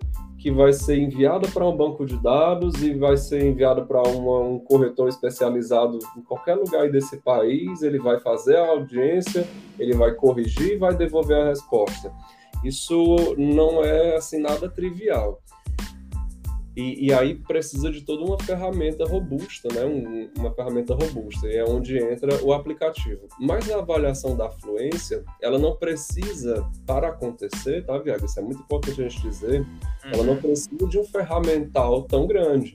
que 0.47 0.51
vai 0.51 0.71
ser 0.71 0.97
enviada 0.97 1.45
para 1.49 1.67
um 1.67 1.75
banco 1.75 2.05
de 2.05 2.15
dados 2.23 2.81
e 2.81 2.93
vai 2.93 3.17
ser 3.17 3.43
enviada 3.43 3.81
para 3.81 4.01
um 4.07 4.57
corretor 4.59 5.09
especializado 5.09 5.99
em 6.17 6.21
qualquer 6.21 6.55
lugar 6.55 6.89
desse 6.89 7.17
país. 7.17 7.81
Ele 7.81 7.99
vai 7.99 8.17
fazer 8.21 8.55
a 8.55 8.69
audiência, 8.69 9.45
ele 9.77 9.93
vai 9.93 10.13
corrigir 10.13 10.75
e 10.75 10.77
vai 10.77 10.95
devolver 10.95 11.35
a 11.35 11.49
resposta. 11.49 12.13
Isso 12.63 13.35
não 13.37 13.83
é 13.83 14.15
assim 14.15 14.39
nada 14.39 14.69
trivial. 14.69 15.41
E, 16.77 17.07
e, 17.07 17.11
aí 17.11 17.33
precisa 17.33 17.89
de 17.89 18.01
toda 18.01 18.23
uma 18.23 18.37
ferramenta 18.37 19.03
robusta, 19.03 19.67
né? 19.73 19.83
Um, 19.83 20.29
uma 20.39 20.53
ferramenta 20.53 20.93
robusta, 20.93 21.47
e 21.47 21.55
é 21.55 21.65
onde 21.65 21.97
entra 21.97 22.39
o 22.43 22.53
aplicativo. 22.53 23.27
Mas 23.39 23.67
a 23.71 23.79
avaliação 23.79 24.37
da 24.37 24.47
fluência, 24.51 25.25
ela 25.41 25.57
não 25.57 25.75
precisa, 25.75 26.63
para 26.85 27.07
acontecer, 27.07 27.83
tá, 27.83 27.97
Viago? 27.97 28.27
Isso 28.27 28.39
é 28.39 28.43
muito 28.43 28.61
importante 28.61 29.01
a 29.01 29.09
gente 29.09 29.19
dizer, 29.23 29.61
uhum. 29.61 30.11
ela 30.13 30.23
não 30.23 30.37
precisa 30.37 30.87
de 30.87 30.99
um 30.99 31.03
ferramental 31.03 32.03
tão 32.03 32.27
grande. 32.27 32.71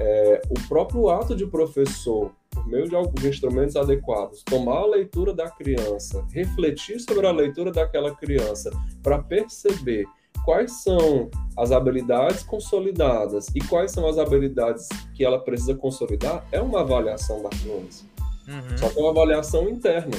É, 0.00 0.40
o 0.48 0.66
próprio 0.66 1.10
ato 1.10 1.36
de 1.36 1.44
professor, 1.46 2.32
por 2.48 2.66
meio 2.66 2.88
de 2.88 2.96
alguns 2.96 3.22
instrumentos 3.26 3.76
adequados, 3.76 4.42
tomar 4.42 4.78
a 4.78 4.86
leitura 4.86 5.34
da 5.34 5.50
criança, 5.50 6.24
refletir 6.32 6.98
sobre 6.98 7.26
a 7.26 7.32
leitura 7.32 7.70
daquela 7.72 8.14
criança, 8.14 8.70
para 9.02 9.18
perceber 9.18 10.06
quais 10.48 10.82
são 10.82 11.28
as 11.58 11.72
habilidades 11.72 12.42
consolidadas 12.42 13.48
e 13.54 13.60
quais 13.60 13.90
são 13.90 14.08
as 14.08 14.16
habilidades 14.16 14.88
que 15.12 15.22
ela 15.22 15.38
precisa 15.38 15.74
consolidar 15.74 16.42
é 16.50 16.58
uma 16.58 16.80
avaliação 16.80 17.42
da 17.42 17.50
fluência. 17.50 18.08
Uhum. 18.48 18.78
Só 18.78 18.88
que 18.88 18.98
é 18.98 19.02
uma 19.02 19.10
avaliação 19.10 19.68
interna, 19.68 20.16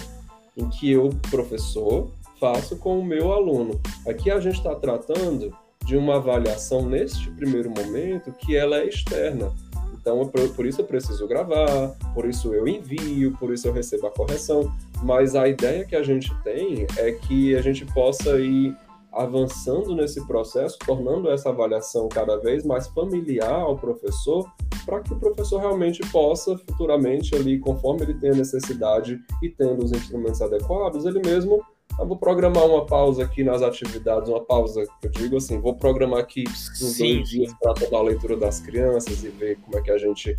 em 0.55 0.69
que 0.69 0.91
eu, 0.91 1.09
professor, 1.31 2.11
faço 2.39 2.75
com 2.75 2.99
o 2.99 3.03
meu 3.03 3.33
aluno. 3.33 3.81
Aqui 4.07 4.29
a 4.29 4.39
gente 4.39 4.57
está 4.57 4.75
tratando 4.75 5.51
de 5.83 5.97
uma 5.97 6.17
avaliação 6.17 6.87
neste 6.87 7.31
primeiro 7.31 7.71
momento 7.71 8.31
que 8.31 8.55
ela 8.55 8.77
é 8.77 8.85
externa. 8.85 9.51
Então, 9.99 10.23
por 10.27 10.63
isso 10.63 10.81
eu 10.81 10.85
preciso 10.85 11.27
gravar, 11.27 11.97
por 12.13 12.29
isso 12.29 12.53
eu 12.53 12.67
envio, 12.67 13.35
por 13.39 13.51
isso 13.51 13.67
eu 13.67 13.73
recebo 13.73 14.05
a 14.05 14.11
correção. 14.11 14.71
Mas 15.01 15.33
a 15.33 15.47
ideia 15.47 15.85
que 15.85 15.95
a 15.95 16.03
gente 16.03 16.31
tem 16.43 16.85
é 16.97 17.13
que 17.13 17.55
a 17.55 17.63
gente 17.63 17.83
possa 17.83 18.39
ir 18.39 18.77
avançando 19.11 19.95
nesse 19.95 20.25
processo, 20.27 20.77
tornando 20.79 21.29
essa 21.29 21.49
avaliação 21.49 22.07
cada 22.09 22.37
vez 22.37 22.65
mais 22.65 22.87
familiar 22.87 23.61
ao 23.61 23.77
professor, 23.77 24.45
para 24.85 25.01
que 25.01 25.13
o 25.13 25.19
professor 25.19 25.59
realmente 25.59 26.01
possa 26.11 26.57
futuramente 26.57 27.35
ali, 27.35 27.59
conforme 27.59 28.03
ele 28.03 28.13
tenha 28.13 28.33
necessidade 28.33 29.19
e 29.41 29.49
tendo 29.49 29.83
os 29.83 29.91
instrumentos 29.91 30.41
adequados, 30.41 31.05
ele 31.05 31.19
mesmo 31.19 31.63
eu 31.99 32.05
ah, 32.05 32.07
vou 32.07 32.17
programar 32.17 32.65
uma 32.65 32.85
pausa 32.85 33.25
aqui 33.25 33.43
nas 33.43 33.61
atividades, 33.61 34.29
uma 34.29 34.41
pausa 34.41 34.85
que 35.01 35.07
eu 35.07 35.11
digo 35.11 35.35
assim, 35.35 35.59
vou 35.59 35.75
programar 35.75 36.21
aqui 36.21 36.45
uns 36.47 36.95
sim, 36.95 37.15
dois 37.15 37.29
dias 37.29 37.53
para 37.61 37.73
toda 37.73 37.97
a 37.97 38.01
leitura 38.01 38.37
das 38.37 38.61
crianças 38.61 39.21
e 39.21 39.27
ver 39.27 39.57
como 39.57 39.77
é 39.77 39.81
que 39.81 39.91
a 39.91 39.97
gente 39.97 40.33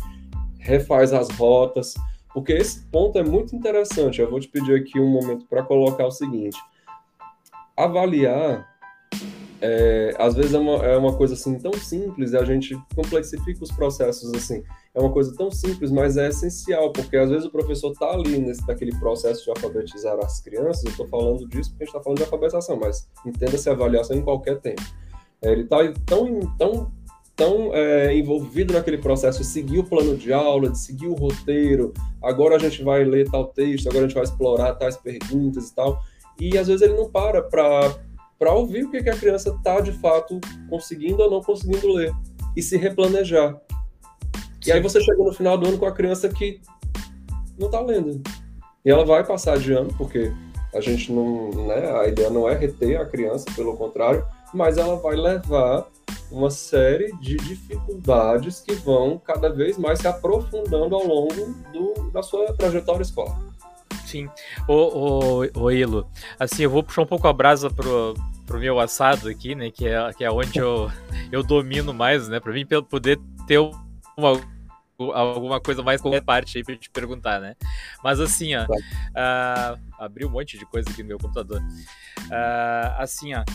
refaz 0.57 1.13
as 1.13 1.29
rotas, 1.29 1.93
porque 2.33 2.53
esse 2.53 2.81
ponto 2.87 3.17
é 3.19 3.23
muito 3.23 3.55
interessante. 3.55 4.21
Eu 4.21 4.29
vou 4.29 4.39
te 4.39 4.47
pedir 4.47 4.73
aqui 4.73 4.99
um 4.99 5.07
momento 5.07 5.45
para 5.45 5.61
colocar 5.61 6.07
o 6.07 6.11
seguinte: 6.11 6.57
avaliar, 7.75 8.71
é, 9.61 10.15
às 10.17 10.33
vezes 10.33 10.53
é 10.55 10.57
uma, 10.57 10.83
é 10.83 10.97
uma 10.97 11.15
coisa 11.15 11.35
assim 11.35 11.57
tão 11.59 11.71
simples 11.73 12.31
e 12.31 12.37
a 12.37 12.43
gente 12.43 12.75
complexifica 12.95 13.63
os 13.63 13.71
processos 13.71 14.33
assim. 14.33 14.63
É 14.93 14.99
uma 14.99 15.11
coisa 15.11 15.33
tão 15.35 15.51
simples, 15.51 15.91
mas 15.91 16.17
é 16.17 16.27
essencial, 16.27 16.91
porque 16.91 17.15
às 17.15 17.29
vezes 17.29 17.45
o 17.45 17.51
professor 17.51 17.91
está 17.91 18.09
ali 18.11 18.39
nesse 18.39 18.65
daquele 18.65 18.93
processo 18.97 19.43
de 19.43 19.51
alfabetizar 19.51 20.17
as 20.19 20.41
crianças. 20.41 20.83
Eu 20.83 20.91
estou 20.91 21.07
falando 21.07 21.47
disso 21.47 21.69
porque 21.69 21.83
a 21.83 21.85
gente 21.85 21.95
está 21.95 22.03
falando 22.03 22.17
de 22.17 22.23
alfabetização, 22.23 22.79
mas 22.79 23.07
entenda-se 23.25 23.69
avaliação 23.69 24.17
em 24.17 24.23
qualquer 24.23 24.59
tempo. 24.59 24.81
É, 25.43 25.51
ele 25.51 25.61
está 25.61 25.77
tão, 26.07 26.39
tão, 26.57 26.91
tão 27.35 27.73
é, 27.75 28.17
envolvido 28.17 28.73
naquele 28.73 28.97
processo 28.97 29.39
de 29.39 29.45
seguir 29.45 29.77
o 29.77 29.83
plano 29.83 30.17
de 30.17 30.33
aula, 30.33 30.71
de 30.71 30.79
seguir 30.79 31.07
o 31.07 31.13
roteiro. 31.13 31.93
Agora 32.21 32.55
a 32.55 32.59
gente 32.59 32.83
vai 32.83 33.03
ler 33.03 33.29
tal 33.29 33.45
texto, 33.45 33.87
agora 33.87 34.05
a 34.05 34.07
gente 34.07 34.15
vai 34.15 34.23
explorar 34.23 34.73
tais 34.73 34.97
perguntas 34.97 35.69
e 35.69 35.75
tal 35.75 36.01
e 36.39 36.57
às 36.57 36.67
vezes 36.67 36.81
ele 36.81 36.95
não 36.95 37.09
para 37.09 37.41
para 37.41 38.53
ouvir 38.53 38.85
o 38.85 38.89
que, 38.89 39.03
que 39.03 39.09
a 39.09 39.17
criança 39.17 39.51
está 39.51 39.79
de 39.79 39.91
fato 39.91 40.39
conseguindo 40.67 41.21
ou 41.21 41.29
não 41.29 41.41
conseguindo 41.41 41.93
ler 41.93 42.11
e 42.55 42.63
se 42.63 42.75
replanejar. 42.75 43.53
Sim. 44.61 44.69
E 44.69 44.71
aí 44.71 44.81
você 44.81 44.99
chega 44.99 45.23
no 45.23 45.31
final 45.31 45.57
do 45.57 45.67
ano 45.67 45.77
com 45.77 45.85
a 45.85 45.91
criança 45.91 46.27
que 46.27 46.59
não 47.57 47.67
está 47.67 47.79
lendo. 47.79 48.19
E 48.83 48.89
ela 48.89 49.05
vai 49.05 49.23
passar 49.23 49.59
de 49.59 49.71
ano, 49.71 49.93
porque 49.95 50.33
a 50.73 50.81
gente 50.81 51.11
não, 51.11 51.51
né, 51.67 51.91
a 51.99 52.07
ideia 52.07 52.29
não 52.31 52.49
é 52.49 52.57
reter 52.57 52.99
a 52.99 53.05
criança, 53.05 53.45
pelo 53.55 53.77
contrário, 53.77 54.25
mas 54.53 54.77
ela 54.77 54.95
vai 54.95 55.15
levar 55.15 55.87
uma 56.31 56.49
série 56.49 57.11
de 57.17 57.35
dificuldades 57.37 58.61
que 58.61 58.73
vão 58.73 59.19
cada 59.23 59.49
vez 59.49 59.77
mais 59.77 59.99
se 59.99 60.07
aprofundando 60.07 60.95
ao 60.95 61.05
longo 61.05 61.53
do, 61.71 62.09
da 62.11 62.23
sua 62.23 62.53
trajetória 62.53 63.03
escolar. 63.03 63.37
Sim. 64.11 64.29
Ô, 64.67 64.73
ô, 64.73 65.61
ô 65.61 65.71
Ilo, 65.71 66.05
assim, 66.37 66.63
eu 66.63 66.69
vou 66.69 66.83
puxar 66.83 67.03
um 67.03 67.05
pouco 67.05 67.29
a 67.29 67.33
brasa 67.33 67.69
pro, 67.69 68.13
pro 68.45 68.59
meu 68.59 68.77
assado 68.77 69.29
aqui, 69.29 69.55
né? 69.55 69.71
Que 69.71 69.87
é, 69.87 70.13
que 70.13 70.25
é 70.25 70.29
onde 70.29 70.59
eu, 70.59 70.91
eu 71.31 71.41
domino 71.41 71.93
mais, 71.93 72.27
né? 72.27 72.41
Pra 72.41 72.51
mim 72.51 72.67
poder 72.89 73.17
ter 73.47 73.57
uma, 74.17 74.33
alguma 75.13 75.61
coisa 75.61 75.81
mais 75.81 76.01
com 76.01 76.11
parte 76.21 76.57
aí 76.57 76.63
pra 76.63 76.75
te 76.75 76.89
perguntar, 76.89 77.39
né? 77.39 77.55
Mas 78.03 78.19
assim, 78.19 78.53
ó. 78.53 78.65
Uh, 78.65 79.79
abri 79.97 80.25
um 80.25 80.29
monte 80.29 80.57
de 80.57 80.65
coisa 80.65 80.89
aqui 80.89 81.03
no 81.03 81.07
meu 81.07 81.17
computador. 81.17 81.61
Uh, 81.61 82.91
assim, 82.97 83.33
ó. 83.33 83.45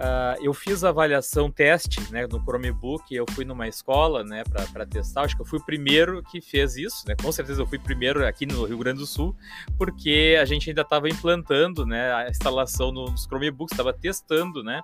Uh, 0.00 0.42
eu 0.42 0.54
fiz 0.54 0.82
a 0.82 0.88
avaliação 0.88 1.50
teste 1.50 2.00
né, 2.10 2.26
no 2.26 2.40
Chromebook, 2.40 3.14
eu 3.14 3.26
fui 3.32 3.44
numa 3.44 3.68
escola 3.68 4.24
né, 4.24 4.42
para 4.72 4.86
testar, 4.86 5.24
acho 5.24 5.36
que 5.36 5.42
eu 5.42 5.46
fui 5.46 5.58
o 5.58 5.62
primeiro 5.62 6.22
que 6.22 6.40
fez 6.40 6.74
isso, 6.74 7.06
né, 7.06 7.14
com 7.22 7.30
certeza 7.30 7.60
eu 7.60 7.66
fui 7.66 7.78
primeiro 7.78 8.26
aqui 8.26 8.46
no 8.46 8.64
Rio 8.64 8.78
Grande 8.78 9.00
do 9.00 9.06
Sul, 9.06 9.36
porque 9.76 10.38
a 10.40 10.46
gente 10.46 10.70
ainda 10.70 10.80
estava 10.80 11.06
implantando 11.06 11.84
né, 11.84 12.14
a 12.14 12.30
instalação 12.30 12.90
nos 12.90 13.24
Chromebooks, 13.24 13.74
estava 13.74 13.92
testando, 13.92 14.64
né, 14.64 14.80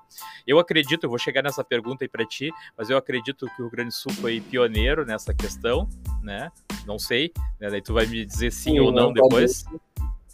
eu 0.46 0.58
acredito, 0.58 1.04
eu 1.04 1.08
vou 1.08 1.18
chegar 1.18 1.42
nessa 1.42 1.64
pergunta 1.64 2.04
aí 2.04 2.08
para 2.08 2.26
ti, 2.26 2.52
mas 2.76 2.90
eu 2.90 2.98
acredito 2.98 3.46
que 3.46 3.62
o 3.62 3.64
Rio 3.64 3.70
Grande 3.70 3.88
do 3.88 3.94
Sul 3.94 4.12
foi 4.12 4.38
pioneiro 4.38 5.06
nessa 5.06 5.32
questão, 5.32 5.88
né, 6.22 6.52
não 6.86 6.98
sei, 6.98 7.32
né, 7.58 7.70
daí 7.70 7.80
tu 7.80 7.94
vai 7.94 8.04
me 8.04 8.22
dizer 8.22 8.52
sim, 8.52 8.72
sim 8.72 8.80
ou 8.80 8.92
não 8.92 9.14
depois. 9.14 9.64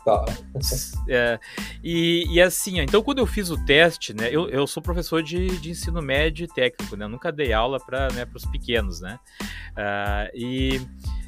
Tá. 0.04 0.24
É, 1.08 1.38
e, 1.82 2.26
e 2.28 2.40
assim, 2.40 2.80
então 2.80 3.02
quando 3.02 3.18
eu 3.18 3.26
fiz 3.26 3.50
o 3.50 3.64
teste, 3.64 4.12
né, 4.12 4.28
eu, 4.32 4.48
eu 4.48 4.66
sou 4.66 4.82
professor 4.82 5.22
de, 5.22 5.48
de 5.58 5.70
ensino 5.70 6.02
médio 6.02 6.44
e 6.44 6.48
técnico, 6.48 6.96
né, 6.96 7.04
eu 7.04 7.08
nunca 7.08 7.30
dei 7.30 7.52
aula 7.52 7.78
para 7.78 8.08
né, 8.12 8.26
os 8.34 8.44
pequenos, 8.44 9.00
né, 9.00 9.18
uh, 9.72 10.30
e 10.34 10.80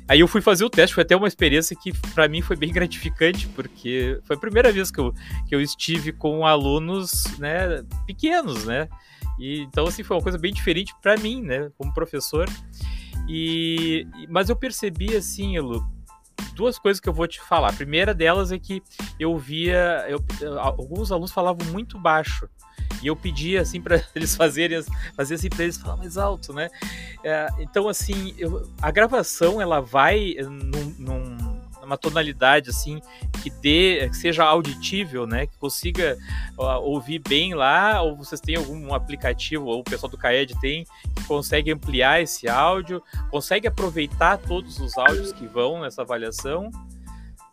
aí 0.09 0.19
eu 0.19 0.27
fui 0.27 0.41
fazer 0.41 0.65
o 0.65 0.71
teste, 0.71 0.95
foi 0.95 1.05
até 1.05 1.15
uma 1.15 1.29
experiência 1.29 1.77
que 1.81 1.93
para 2.13 2.27
mim 2.27 2.43
foi 2.43 2.57
bem 2.57 2.73
gratificante, 2.73 3.47
porque 3.49 4.19
foi 4.25 4.35
a 4.35 4.41
primeira 4.41 4.73
vez 4.73 4.91
que 4.91 4.99
eu, 4.99 5.15
que 5.47 5.55
eu 5.55 5.61
estive 5.61 6.13
com 6.13 6.45
alunos, 6.45 7.39
né, 7.39 7.85
pequenos, 8.07 8.65
né, 8.65 8.89
e 9.39 9.61
então 9.61 9.87
assim 9.87 10.03
foi 10.03 10.17
uma 10.17 10.23
coisa 10.23 10.39
bem 10.39 10.53
diferente 10.53 10.93
para 11.01 11.17
mim, 11.17 11.43
né, 11.43 11.71
como 11.79 11.95
professor, 11.95 12.49
e, 13.29 14.05
mas 14.29 14.49
eu 14.49 14.57
percebi 14.57 15.17
assim, 15.17 15.57
Elu, 15.57 15.94
duas 16.55 16.79
coisas 16.79 17.01
que 17.01 17.09
eu 17.09 17.13
vou 17.13 17.27
te 17.27 17.41
falar. 17.41 17.69
A 17.69 17.73
primeira 17.73 18.15
delas 18.15 18.53
é 18.53 18.59
que 18.59 18.83
eu 19.19 19.37
via. 19.37 20.07
Eu, 20.09 20.25
alguns 20.59 21.11
alunos 21.11 21.33
falavam 21.33 21.67
muito 21.69 21.99
baixo. 21.99 22.49
E 23.03 23.07
eu 23.07 23.17
pedia 23.17 23.61
assim 23.61 23.81
para 23.81 24.03
eles 24.15 24.35
fazerem, 24.35 24.83
fazer 25.15 25.35
assim 25.35 25.49
para 25.49 25.65
eles 25.65 25.77
falar 25.77 25.97
mais 25.97 26.17
alto, 26.17 26.53
né? 26.53 26.71
É, 27.23 27.49
então 27.59 27.89
assim, 27.89 28.35
eu, 28.39 28.71
a 28.81 28.91
gravação 28.91 29.61
ela 29.61 29.81
vai 29.81 30.35
num, 30.41 30.95
num 30.99 31.54
uma 31.85 31.97
tonalidade 31.97 32.71
assim 32.71 33.01
que 33.43 33.51
dê, 33.51 34.09
que 34.09 34.17
seja 34.17 34.45
auditível, 34.45 35.27
né? 35.27 35.47
Que 35.47 35.57
consiga 35.59 36.17
ouvir 36.83 37.21
bem 37.21 37.55
lá, 37.55 38.03
ou 38.03 38.17
vocês 38.17 38.41
têm 38.41 38.57
algum 38.57 38.95
aplicativo, 38.95 39.67
ou 39.67 39.81
o 39.81 39.85
pessoal 39.85 40.11
do 40.11 40.19
CAED 40.19 40.59
tem, 40.61 40.85
que 41.15 41.25
consegue 41.27 41.71
ampliar 41.73 42.23
esse 42.23 42.49
áudio, 42.49 43.03
consegue 43.31 43.69
aproveitar 43.69 44.39
todos 44.39 44.79
os 44.81 44.97
áudios 44.97 45.33
que 45.33 45.47
vão 45.47 45.81
nessa 45.81 46.03
avaliação 46.03 46.71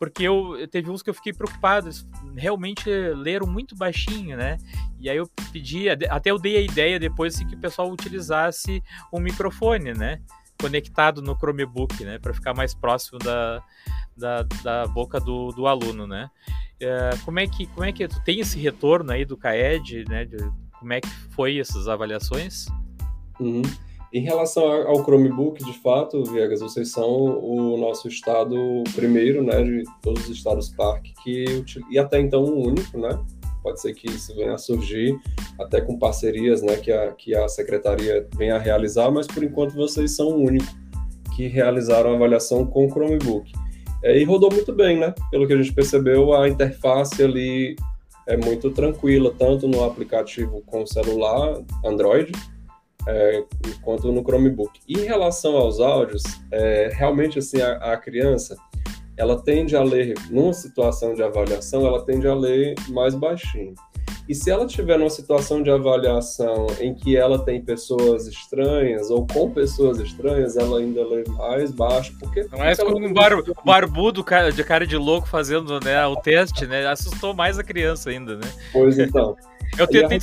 porque 0.01 0.23
eu 0.23 0.67
teve 0.67 0.89
uns 0.89 1.03
que 1.03 1.11
eu 1.11 1.13
fiquei 1.13 1.31
preocupado, 1.31 1.87
realmente 2.35 2.89
leram 2.89 3.45
muito 3.45 3.75
baixinho, 3.75 4.35
né? 4.35 4.57
E 4.99 5.07
aí 5.07 5.17
eu 5.17 5.29
pedi, 5.53 5.87
até 5.89 6.31
eu 6.31 6.39
dei 6.39 6.57
a 6.57 6.61
ideia 6.61 6.99
depois 6.99 7.35
assim, 7.35 7.45
que 7.45 7.53
o 7.53 7.59
pessoal 7.59 7.87
utilizasse 7.87 8.81
um 9.13 9.19
microfone, 9.19 9.93
né? 9.93 10.19
Conectado 10.61 11.21
no 11.21 11.35
Chromebook, 11.35 12.03
né? 12.05 12.19
Para 12.19 12.33
ficar 12.33 12.53
mais 12.53 12.73
próximo 12.73 13.19
da, 13.19 13.63
da, 14.15 14.43
da 14.63 14.87
boca 14.87 15.19
do, 15.19 15.49
do 15.49 15.67
aluno, 15.67 16.05
né? 16.05 16.29
É, 16.79 17.09
como 17.25 17.39
é 17.39 17.47
que 17.47 17.65
como 17.67 17.85
é 17.85 17.91
que 17.91 18.07
tu 18.07 18.23
tem 18.23 18.39
esse 18.39 18.57
retorno 18.59 19.11
aí 19.11 19.25
do 19.25 19.35
CAED, 19.35 20.05
né? 20.07 20.25
De, 20.25 20.37
como 20.79 20.93
é 20.93 21.01
que 21.01 21.09
foi 21.35 21.59
essas 21.59 21.87
avaliações? 21.87 22.67
Uhum. 23.39 23.61
Em 24.13 24.21
relação 24.21 24.63
ao 24.65 25.03
Chromebook, 25.03 25.63
de 25.63 25.73
fato, 25.79 26.23
Viegas, 26.25 26.59
vocês 26.59 26.91
são 26.91 27.07
o 27.07 27.77
nosso 27.77 28.09
estado 28.09 28.83
primeiro, 28.93 29.41
né, 29.41 29.63
de 29.63 29.83
todos 30.01 30.27
os 30.27 30.35
estados 30.35 30.67
parque, 30.67 31.13
que, 31.23 31.63
e 31.89 31.97
até 31.97 32.19
então 32.19 32.43
o 32.43 32.67
único, 32.67 32.97
né, 32.99 33.17
pode 33.61 33.81
ser 33.81 33.93
que 33.93 34.07
isso 34.07 34.35
venha 34.35 34.53
a 34.53 34.57
surgir, 34.57 35.17
até 35.59 35.81
com 35.81 35.97
parcerias, 35.97 36.61
né, 36.61 36.75
que 36.77 36.91
a, 36.91 37.11
que 37.11 37.35
a 37.35 37.47
secretaria 37.47 38.27
venha 38.35 38.55
a 38.55 38.59
realizar, 38.59 39.11
mas 39.11 39.27
por 39.27 39.43
enquanto 39.43 39.73
vocês 39.73 40.15
são 40.15 40.29
o 40.29 40.43
único 40.43 40.65
que 41.35 41.47
realizaram 41.47 42.11
a 42.11 42.15
avaliação 42.15 42.65
com 42.65 42.89
Chromebook. 42.89 43.51
É, 44.03 44.17
e 44.17 44.23
rodou 44.23 44.51
muito 44.51 44.73
bem, 44.73 44.99
né, 44.99 45.13
pelo 45.29 45.47
que 45.47 45.53
a 45.53 45.57
gente 45.57 45.73
percebeu, 45.73 46.33
a 46.33 46.49
interface 46.49 47.23
ali 47.23 47.75
é 48.27 48.37
muito 48.37 48.71
tranquila, 48.71 49.33
tanto 49.37 49.67
no 49.67 49.83
aplicativo 49.83 50.61
com 50.65 50.85
celular, 50.85 51.61
Android, 51.85 52.31
é, 53.07 53.43
quanto 53.81 54.11
no 54.11 54.21
Chromebook. 54.21 54.79
Em 54.87 55.05
relação 55.05 55.55
aos 55.57 55.79
áudios, 55.79 56.23
é, 56.51 56.89
realmente 56.93 57.39
assim 57.39 57.61
a, 57.61 57.93
a, 57.93 57.97
criança 57.97 58.55
ela 59.21 59.39
tende 59.39 59.75
a 59.75 59.83
ler 59.83 60.15
numa 60.31 60.51
situação 60.51 61.13
de 61.13 61.21
avaliação, 61.21 61.85
ela 61.85 62.03
tende 62.03 62.27
a 62.27 62.33
ler 62.33 62.73
mais 62.89 63.13
baixinho. 63.13 63.75
E 64.27 64.33
se 64.33 64.49
ela 64.49 64.65
tiver 64.65 64.97
numa 64.97 65.11
situação 65.11 65.61
de 65.61 65.69
avaliação 65.69 66.65
em 66.79 66.95
que 66.95 67.15
ela 67.15 67.37
tem 67.45 67.61
pessoas 67.61 68.25
estranhas 68.25 69.11
ou 69.11 69.27
com 69.27 69.51
pessoas 69.51 69.99
estranhas, 69.99 70.57
ela 70.57 70.79
ainda 70.79 71.07
lê 71.07 71.23
mais 71.37 71.69
baixo, 71.69 72.15
porque 72.19 72.47
não 72.51 72.63
é 72.63 72.75
como 72.75 72.97
um 72.97 73.13
bar, 73.13 73.31
barbudo 73.63 74.25
de 74.55 74.63
cara 74.63 74.87
de 74.87 74.97
louco 74.97 75.27
fazendo 75.27 75.79
né, 75.83 76.03
o 76.07 76.15
teste, 76.15 76.65
né? 76.65 76.87
Assustou 76.87 77.31
mais 77.31 77.59
a 77.59 77.63
criança 77.63 78.09
ainda, 78.09 78.37
né? 78.37 78.51
Pois 78.73 78.97
então. 78.97 79.35
Eu 79.77 79.87
tentei, 79.87 80.19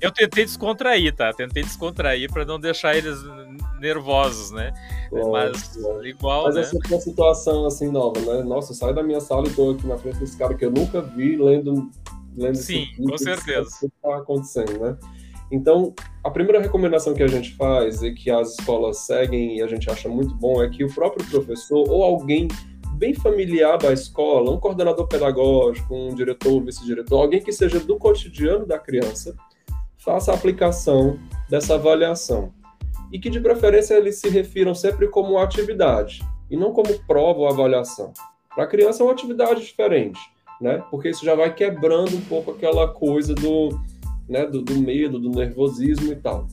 eu 0.00 0.12
tentei 0.12 0.44
descontrair, 0.44 1.14
tá? 1.14 1.32
Tentei 1.32 1.62
descontrair 1.62 2.30
para 2.30 2.44
não 2.44 2.60
deixar 2.60 2.96
eles 2.96 3.18
nervosos, 3.80 4.50
né? 4.50 4.72
Mas 5.10 5.76
igual, 6.04 6.44
Mas 6.44 6.54
né? 6.54 6.60
essa 6.60 6.76
é 6.76 6.88
uma 6.88 7.00
situação 7.00 7.66
assim 7.66 7.90
nova, 7.90 8.20
né? 8.20 8.42
Nossa, 8.42 8.74
sai 8.74 8.92
da 8.92 9.02
minha 9.02 9.20
sala 9.20 9.48
e 9.48 9.50
tô 9.52 9.70
aqui 9.70 9.86
na 9.86 9.96
frente 9.96 10.18
desse 10.18 10.36
cara 10.36 10.54
que 10.54 10.64
eu 10.64 10.70
nunca 10.70 11.00
vi 11.00 11.36
lendo, 11.36 11.90
lendo 12.36 12.56
Sim, 12.56 12.86
com 12.96 13.16
certeza. 13.16 13.68
O 13.68 13.80
que 13.80 13.86
está 13.86 14.16
acontecendo, 14.16 14.78
né? 14.78 14.96
Então, 15.50 15.92
a 16.22 16.30
primeira 16.30 16.60
recomendação 16.60 17.12
que 17.12 17.22
a 17.22 17.26
gente 17.26 17.56
faz 17.56 18.02
e 18.02 18.12
que 18.12 18.30
as 18.30 18.50
escolas 18.50 18.98
seguem 18.98 19.56
e 19.56 19.62
a 19.62 19.66
gente 19.66 19.90
acha 19.90 20.08
muito 20.08 20.34
bom 20.36 20.62
é 20.62 20.68
que 20.68 20.84
o 20.84 20.94
próprio 20.94 21.26
professor 21.28 21.90
ou 21.90 22.04
alguém 22.04 22.46
bem 23.00 23.14
familiar 23.14 23.78
da 23.78 23.94
escola, 23.94 24.50
um 24.50 24.60
coordenador 24.60 25.08
pedagógico, 25.08 25.94
um 25.94 26.14
diretor, 26.14 26.62
vice-diretor, 26.62 27.22
alguém 27.22 27.42
que 27.42 27.50
seja 27.50 27.80
do 27.80 27.96
cotidiano 27.96 28.66
da 28.66 28.78
criança, 28.78 29.34
faça 29.96 30.30
a 30.30 30.34
aplicação 30.34 31.18
dessa 31.48 31.76
avaliação. 31.76 32.52
E 33.10 33.18
que, 33.18 33.30
de 33.30 33.40
preferência, 33.40 33.94
eles 33.94 34.16
se 34.16 34.28
refiram 34.28 34.74
sempre 34.74 35.08
como 35.08 35.38
atividade, 35.38 36.20
e 36.50 36.58
não 36.58 36.74
como 36.74 36.92
prova 37.06 37.40
ou 37.40 37.48
avaliação. 37.48 38.12
Para 38.54 38.64
a 38.64 38.66
criança 38.66 39.02
é 39.02 39.06
uma 39.06 39.12
atividade 39.12 39.62
diferente, 39.62 40.20
né? 40.60 40.84
Porque 40.90 41.08
isso 41.08 41.24
já 41.24 41.34
vai 41.34 41.54
quebrando 41.54 42.14
um 42.14 42.20
pouco 42.20 42.50
aquela 42.50 42.86
coisa 42.86 43.34
do, 43.34 43.80
né, 44.28 44.44
do, 44.44 44.60
do 44.60 44.78
medo, 44.78 45.18
do 45.18 45.30
nervosismo 45.30 46.12
e 46.12 46.16
tal 46.16 46.46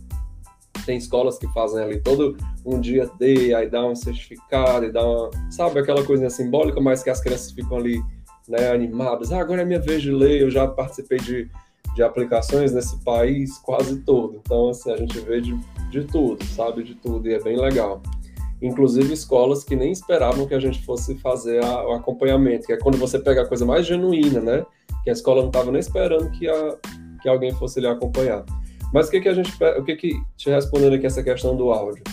tem 0.88 0.98
escolas 0.98 1.38
que 1.38 1.46
fazem 1.50 1.84
ali 1.84 2.00
todo 2.00 2.38
um 2.68 2.82
dia 2.82 3.10
D, 3.18 3.54
aí 3.54 3.70
dá 3.70 3.86
um 3.86 3.96
certificado 3.96 4.86
e 4.86 4.92
dá 4.92 5.02
uma, 5.02 5.32
sabe, 5.50 5.80
aquela 5.80 6.04
coisinha 6.04 6.30
simbólica, 6.30 6.82
mas 6.82 7.02
que 7.02 7.10
as 7.10 7.22
crianças 7.22 7.52
ficam 7.52 7.78
ali, 7.78 8.04
né, 8.48 8.70
animadas. 8.70 9.32
Ah, 9.32 9.40
agora 9.40 9.62
é 9.62 9.66
minha 9.66 9.80
vez 9.80 10.02
de 10.02 10.12
ler, 10.12 10.42
eu 10.42 10.52
já 10.52 10.68
participei 10.68 11.18
de, 11.18 11.50
de 11.96 12.04
aplicações 12.04 12.74
nesse 12.74 13.02
país 13.06 13.58
quase 13.60 14.02
todo. 14.02 14.42
Então, 14.42 14.70
assim, 14.70 14.92
a 14.92 14.98
gente 14.98 15.18
vê 15.22 15.40
de, 15.40 15.58
de 15.90 16.04
tudo, 16.04 16.44
sabe, 16.44 16.84
de 16.84 16.96
tudo, 16.96 17.28
e 17.30 17.34
é 17.34 17.42
bem 17.42 17.58
legal. 17.58 18.02
Inclusive 18.62 19.14
escolas 19.14 19.64
que 19.64 19.76
nem 19.76 19.92
esperavam 19.92 20.46
que 20.46 20.54
a 20.54 20.60
gente 20.60 20.84
fosse 20.84 21.16
fazer 21.20 21.64
a, 21.64 21.88
o 21.88 21.94
acompanhamento, 21.94 22.68
que 22.68 22.74
é 22.74 22.78
quando 22.78 22.98
você 22.98 23.18
pega 23.18 23.44
a 23.44 23.48
coisa 23.48 23.66
mais 23.66 23.86
genuína, 23.86 24.42
né? 24.42 24.66
Que 25.04 25.10
a 25.10 25.14
escola 25.14 25.42
não 25.42 25.50
estava 25.50 25.72
nem 25.72 25.80
esperando 25.80 26.30
que, 26.32 26.50
a, 26.50 26.78
que 27.22 27.30
alguém 27.30 27.54
fosse 27.54 27.80
lhe 27.80 27.88
acompanhar. 27.88 28.44
Mas 28.94 29.08
o 29.08 29.12
que, 29.12 29.22
que 29.22 29.30
a 29.30 29.34
gente. 29.34 29.52
O 29.78 29.84
que, 29.84 29.96
que. 29.96 30.22
Te 30.36 30.50
respondendo 30.50 30.96
aqui 30.96 31.06
essa 31.06 31.24
questão 31.24 31.56
do 31.56 31.72
áudio. 31.72 32.04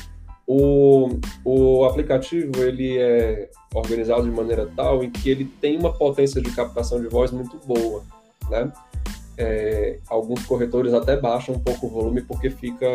O, 0.47 1.09
o 1.45 1.85
aplicativo 1.85 2.63
ele 2.63 2.99
é 2.99 3.49
organizado 3.75 4.25
de 4.25 4.31
maneira 4.31 4.69
tal 4.77 5.03
em 5.03 5.11
que 5.11 5.31
ele 5.31 5.45
tem 5.45 5.79
uma 5.79 5.93
potência 5.93 6.41
de 6.41 6.51
captação 6.51 7.01
de 7.01 7.09
voz 7.09 7.31
muito 7.31 7.59
boa, 7.67 8.03
né? 8.51 8.71
É, 9.37 9.99
alguns 10.09 10.45
corretores 10.47 10.93
até 10.93 11.17
baixam 11.17 11.57
um 11.57 11.59
pouco 11.59 11.87
o 11.87 11.91
volume 11.91 12.23
porque 12.23 12.51
fica, 12.51 12.87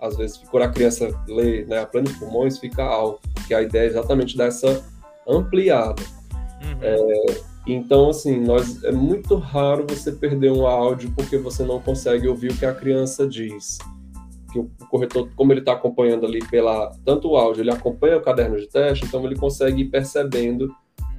às 0.00 0.16
vezes, 0.16 0.36
quando 0.50 0.64
a 0.64 0.68
criança 0.68 1.08
lê 1.26 1.64
né, 1.64 1.80
a 1.80 1.86
plenos 1.86 2.12
pulmões, 2.12 2.58
fica 2.58 2.84
alto, 2.84 3.20
porque 3.34 3.54
a 3.54 3.62
ideia 3.62 3.84
é 3.84 3.86
exatamente 3.86 4.36
dessa 4.36 4.84
ampliada. 5.26 6.02
Uhum. 6.62 6.78
É, 6.82 7.42
então, 7.66 8.10
assim, 8.10 8.40
nós, 8.40 8.82
é 8.84 8.92
muito 8.92 9.36
raro 9.36 9.86
você 9.88 10.12
perder 10.12 10.52
um 10.52 10.66
áudio 10.66 11.12
porque 11.16 11.38
você 11.38 11.64
não 11.64 11.80
consegue 11.80 12.28
ouvir 12.28 12.52
o 12.52 12.56
que 12.56 12.66
a 12.66 12.74
criança 12.74 13.26
diz. 13.26 13.78
Que 14.52 14.58
o 14.58 14.70
corretor, 14.90 15.28
como 15.34 15.52
ele 15.52 15.60
está 15.60 15.72
acompanhando 15.72 16.26
ali 16.26 16.40
pela 16.48 16.92
tanto 17.04 17.30
o 17.30 17.36
áudio, 17.36 17.62
ele 17.62 17.70
acompanha 17.70 18.18
o 18.18 18.22
caderno 18.22 18.56
de 18.56 18.68
teste, 18.68 19.04
então 19.04 19.24
ele 19.24 19.36
consegue 19.36 19.82
ir 19.82 19.86
percebendo 19.86 20.70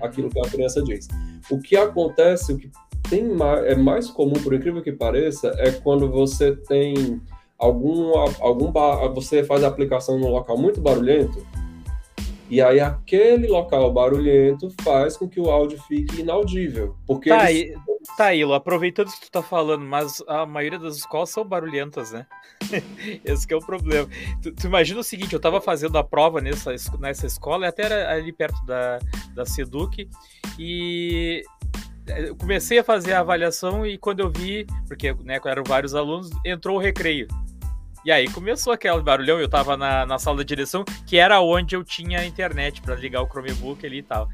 aquilo 0.01 0.29
que 0.29 0.39
a 0.39 0.49
criança 0.49 0.81
diz. 0.83 1.07
O 1.49 1.59
que 1.59 1.75
acontece, 1.75 2.53
o 2.53 2.57
que 2.57 2.69
tem 3.09 3.27
mais, 3.27 3.65
é 3.65 3.75
mais 3.75 4.09
comum, 4.09 4.33
por 4.33 4.53
incrível 4.53 4.81
que 4.81 4.91
pareça, 4.91 5.53
é 5.57 5.71
quando 5.71 6.09
você 6.09 6.55
tem 6.55 7.21
algum 7.57 8.17
algum 8.41 8.71
você 9.13 9.43
faz 9.43 9.63
a 9.63 9.67
aplicação 9.67 10.19
num 10.19 10.29
local 10.29 10.57
muito 10.57 10.81
barulhento 10.81 11.45
e 12.49 12.61
aí 12.61 12.79
aquele 12.79 13.47
local 13.47 13.91
barulhento 13.91 14.69
faz 14.81 15.17
com 15.17 15.27
que 15.27 15.39
o 15.39 15.49
áudio 15.49 15.81
fique 15.83 16.21
inaudível. 16.21 16.95
Porque 17.07 17.29
tá, 17.29 17.51
eles... 17.51 17.75
aí, 17.75 17.81
tá 18.17 18.45
Lu, 18.45 18.53
aproveitando 18.53 19.11
que 19.11 19.21
tu 19.21 19.31
tá 19.31 19.41
falando, 19.41 19.85
mas 19.85 20.21
a 20.27 20.45
maioria 20.45 20.79
das 20.79 20.97
escolas 20.97 21.29
são 21.29 21.43
barulhentas, 21.43 22.11
né? 22.11 22.25
Esse 23.23 23.51
é 23.51 23.55
o 23.55 23.59
problema. 23.59 24.07
Tu, 24.41 24.51
tu, 24.51 24.67
imagina 24.67 24.99
o 24.99 25.03
seguinte, 25.03 25.33
eu 25.33 25.39
tava 25.39 25.61
fazendo 25.61 25.97
a 25.97 26.03
prova 26.03 26.41
nessa, 26.41 26.75
nessa 26.99 27.25
escola, 27.25 27.67
até 27.67 27.83
era 27.83 28.11
ali 28.13 28.31
perto 28.31 28.63
da, 28.65 28.99
da 29.33 29.45
Seduc, 29.45 30.07
e 30.59 31.43
eu 32.07 32.35
comecei 32.35 32.79
a 32.79 32.83
fazer 32.83 33.13
a 33.13 33.21
avaliação 33.21 33.85
e 33.85 33.97
quando 33.97 34.19
eu 34.19 34.29
vi, 34.29 34.67
porque 34.87 35.13
né, 35.23 35.39
eram 35.45 35.63
vários 35.63 35.95
alunos, 35.95 36.29
entrou 36.45 36.77
o 36.77 36.81
recreio. 36.81 37.27
E 38.05 38.11
aí 38.11 38.29
começou 38.29 38.73
aquele 38.73 39.01
barulhão, 39.01 39.39
eu 39.39 39.47
tava 39.47 39.77
na, 39.77 40.05
na 40.05 40.19
sala 40.19 40.37
da 40.37 40.43
direção, 40.43 40.83
que 41.07 41.17
era 41.17 41.39
onde 41.39 41.75
eu 41.75 41.83
tinha 41.83 42.25
internet 42.25 42.81
para 42.81 42.95
ligar 42.95 43.21
o 43.21 43.27
Chromebook 43.27 43.85
ali 43.85 43.99
e 43.99 44.03
tal. 44.03 44.27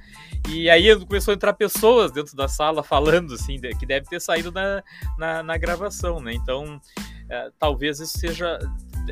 E 0.50 0.70
aí 0.70 0.96
começou 1.06 1.32
a 1.32 1.36
entrar 1.36 1.54
pessoas 1.54 2.12
dentro 2.12 2.36
da 2.36 2.48
sala 2.48 2.82
falando, 2.82 3.36
assim, 3.36 3.60
que 3.78 3.86
deve 3.86 4.08
ter 4.08 4.20
saído 4.20 4.52
na, 4.52 4.84
na, 5.18 5.44
na 5.44 5.58
gravação, 5.58 6.20
né? 6.20 6.34
Então, 6.34 6.82
é, 7.30 7.52
talvez 7.60 8.00
isso 8.00 8.18
seja. 8.18 8.58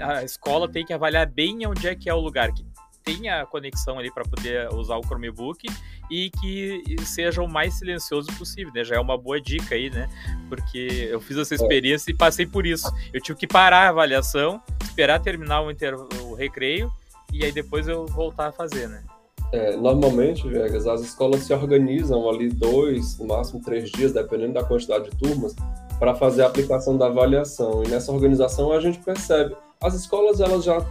A 0.02 0.24
escola 0.24 0.68
tem 0.68 0.86
que 0.86 0.94
avaliar 0.94 1.28
bem 1.28 1.66
onde 1.68 1.88
é 1.88 1.96
que 1.96 2.10
é 2.10 2.14
o 2.14 2.20
lugar, 2.20 2.52
que 2.52 2.66
tenha 3.08 3.46
conexão 3.46 3.98
ali 3.98 4.12
para 4.12 4.24
poder 4.26 4.68
usar 4.74 4.98
o 4.98 5.04
Chromebook 5.04 5.66
e 6.12 6.30
que 6.30 6.84
seja 7.06 7.42
o 7.42 7.48
mais 7.48 7.76
silencioso 7.76 8.28
possível, 8.38 8.74
né? 8.74 8.84
Já 8.84 8.98
é 8.98 9.00
uma 9.00 9.18
boa 9.18 9.40
dica 9.40 9.76
aí, 9.76 9.90
né? 9.90 10.10
Porque 10.50 11.08
eu 11.10 11.22
fiz 11.22 11.38
essa 11.38 11.54
é. 11.54 11.56
experiência 11.56 12.12
e 12.12 12.14
passei 12.14 12.46
por 12.46 12.66
isso. 12.66 12.92
Eu 13.14 13.22
tive 13.22 13.40
que 13.40 13.48
parar 13.48 13.86
a 13.86 13.90
avaliação, 13.90 14.62
esperar 14.84 15.22
terminar 15.22 15.62
o, 15.62 15.72
inter... 15.72 15.96
o 15.96 16.34
recreio 16.34 16.92
e 17.32 17.46
aí 17.46 17.52
depois 17.52 17.88
eu 17.88 18.06
voltar 18.08 18.48
a 18.48 18.52
fazer, 18.52 18.90
né? 18.90 19.02
É, 19.54 19.78
normalmente, 19.78 20.46
Vegas, 20.46 20.86
as 20.86 21.00
escolas 21.00 21.44
se 21.44 21.54
organizam 21.54 22.30
ali 22.30 22.50
dois, 22.50 23.18
no 23.18 23.28
máximo 23.28 23.62
três 23.64 23.90
dias, 23.90 24.12
dependendo 24.12 24.54
da 24.54 24.64
quantidade 24.64 25.10
de 25.10 25.16
turmas, 25.16 25.56
para 25.98 26.14
fazer 26.14 26.44
a 26.44 26.48
aplicação 26.48 26.98
da 26.98 27.06
avaliação. 27.06 27.82
E 27.86 27.88
nessa 27.88 28.12
organização 28.12 28.74
a 28.74 28.82
gente 28.82 29.00
percebe. 29.00 29.56
As 29.80 29.94
escolas 29.94 30.42
elas 30.42 30.66
já 30.66 30.86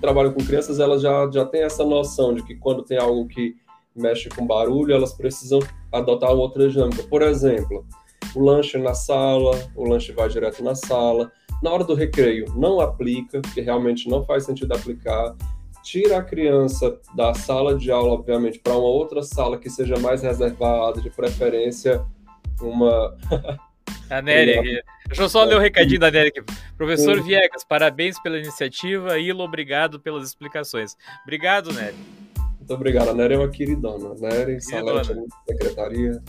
trabalham 0.00 0.32
com 0.32 0.44
crianças, 0.44 0.80
elas 0.80 1.02
já, 1.02 1.30
já 1.30 1.44
têm 1.44 1.62
essa 1.62 1.84
noção 1.84 2.34
de 2.34 2.42
que 2.42 2.54
quando 2.56 2.82
tem 2.82 2.98
algo 2.98 3.26
que 3.28 3.56
mexe 3.94 4.28
com 4.28 4.46
barulho, 4.46 4.94
elas 4.94 5.12
precisam 5.12 5.60
adotar 5.92 6.30
outra 6.30 6.68
dinâmica. 6.68 7.02
Por 7.04 7.22
exemplo, 7.22 7.84
o 8.34 8.40
lanche 8.40 8.78
na 8.78 8.94
sala, 8.94 9.52
o 9.74 9.84
lanche 9.84 10.12
vai 10.12 10.28
direto 10.28 10.62
na 10.62 10.74
sala. 10.74 11.30
Na 11.62 11.70
hora 11.70 11.84
do 11.84 11.94
recreio, 11.94 12.46
não 12.56 12.80
aplica, 12.80 13.40
porque 13.40 13.60
realmente 13.60 14.08
não 14.08 14.24
faz 14.24 14.44
sentido 14.44 14.72
aplicar. 14.72 15.36
Tira 15.82 16.18
a 16.18 16.22
criança 16.22 16.98
da 17.14 17.34
sala 17.34 17.74
de 17.74 17.90
aula, 17.90 18.12
obviamente, 18.12 18.58
para 18.58 18.74
uma 18.74 18.88
outra 18.88 19.22
sala 19.22 19.58
que 19.58 19.68
seja 19.68 19.98
mais 19.98 20.22
reservada, 20.22 21.00
de 21.00 21.10
preferência 21.10 22.04
uma. 22.60 23.16
A 24.10 24.20
Nery, 24.20 24.82
deixa 25.06 25.22
eu 25.22 25.28
só 25.28 25.44
ler 25.44 25.56
o 25.56 25.60
recadinho 25.60 26.00
da 26.00 26.10
Nery 26.10 26.28
aqui. 26.28 26.42
Professor. 26.76 27.22
Viegas, 27.22 27.62
parabéns 27.62 28.20
pela 28.20 28.38
iniciativa. 28.38 29.18
Ilo, 29.18 29.44
obrigado 29.44 30.00
pelas 30.00 30.26
explicações. 30.26 30.96
Obrigado, 31.22 31.72
Nery. 31.72 31.94
Muito 32.58 32.74
obrigado. 32.74 33.10
A 33.10 33.14
Nery 33.14 33.34
é 33.34 33.38
uma 33.38 33.48
queridona. 33.48 34.14
Nery, 34.18 34.60
Salete, 34.60 35.14
secretaria, 35.48 36.22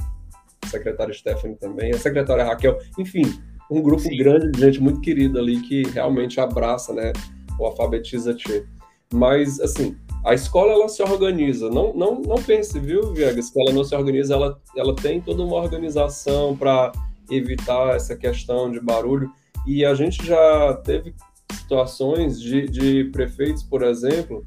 secretária 0.66 1.14
Stephanie 1.14 1.58
também, 1.58 1.92
a 1.92 1.98
secretária 1.98 2.44
Raquel, 2.44 2.78
enfim, 3.00 3.24
um 3.70 3.82
grupo 3.82 4.04
Sim. 4.04 4.18
grande 4.18 4.52
de 4.52 4.60
gente 4.60 4.80
muito 4.80 5.02
querida 5.02 5.40
ali 5.40 5.60
que 5.62 5.84
realmente 5.90 6.40
abraça, 6.40 6.94
né, 6.94 7.14
o 7.58 7.66
Alfabetiza 7.66 8.36
T. 8.36 8.66
Mas, 9.14 9.60
assim, 9.60 9.98
a 10.24 10.34
escola 10.34 10.72
ela 10.72 10.88
se 10.88 11.02
organiza. 11.02 11.70
Não, 11.70 11.94
não, 11.94 12.22
não 12.22 12.42
pense, 12.42 12.80
viu, 12.80 13.12
Viegas, 13.14 13.50
que 13.50 13.60
ela 13.60 13.74
não 13.74 13.84
se 13.84 13.96
organiza. 13.96 14.36
Ela, 14.36 14.62
ela 14.78 14.96
tem 14.96 15.20
toda 15.20 15.44
uma 15.44 15.56
organização 15.56 16.56
para 16.56 16.92
evitar 17.32 17.96
essa 17.96 18.16
questão 18.16 18.72
de 18.72 18.80
barulho. 18.80 19.32
E 19.66 19.86
a 19.86 19.94
gente 19.94 20.26
já 20.26 20.74
teve 20.84 21.16
situações 21.52 22.40
de, 22.42 22.68
de 22.68 23.06
prefeitos, 23.06 23.64
por 23.64 23.84
exemplo, 23.84 24.44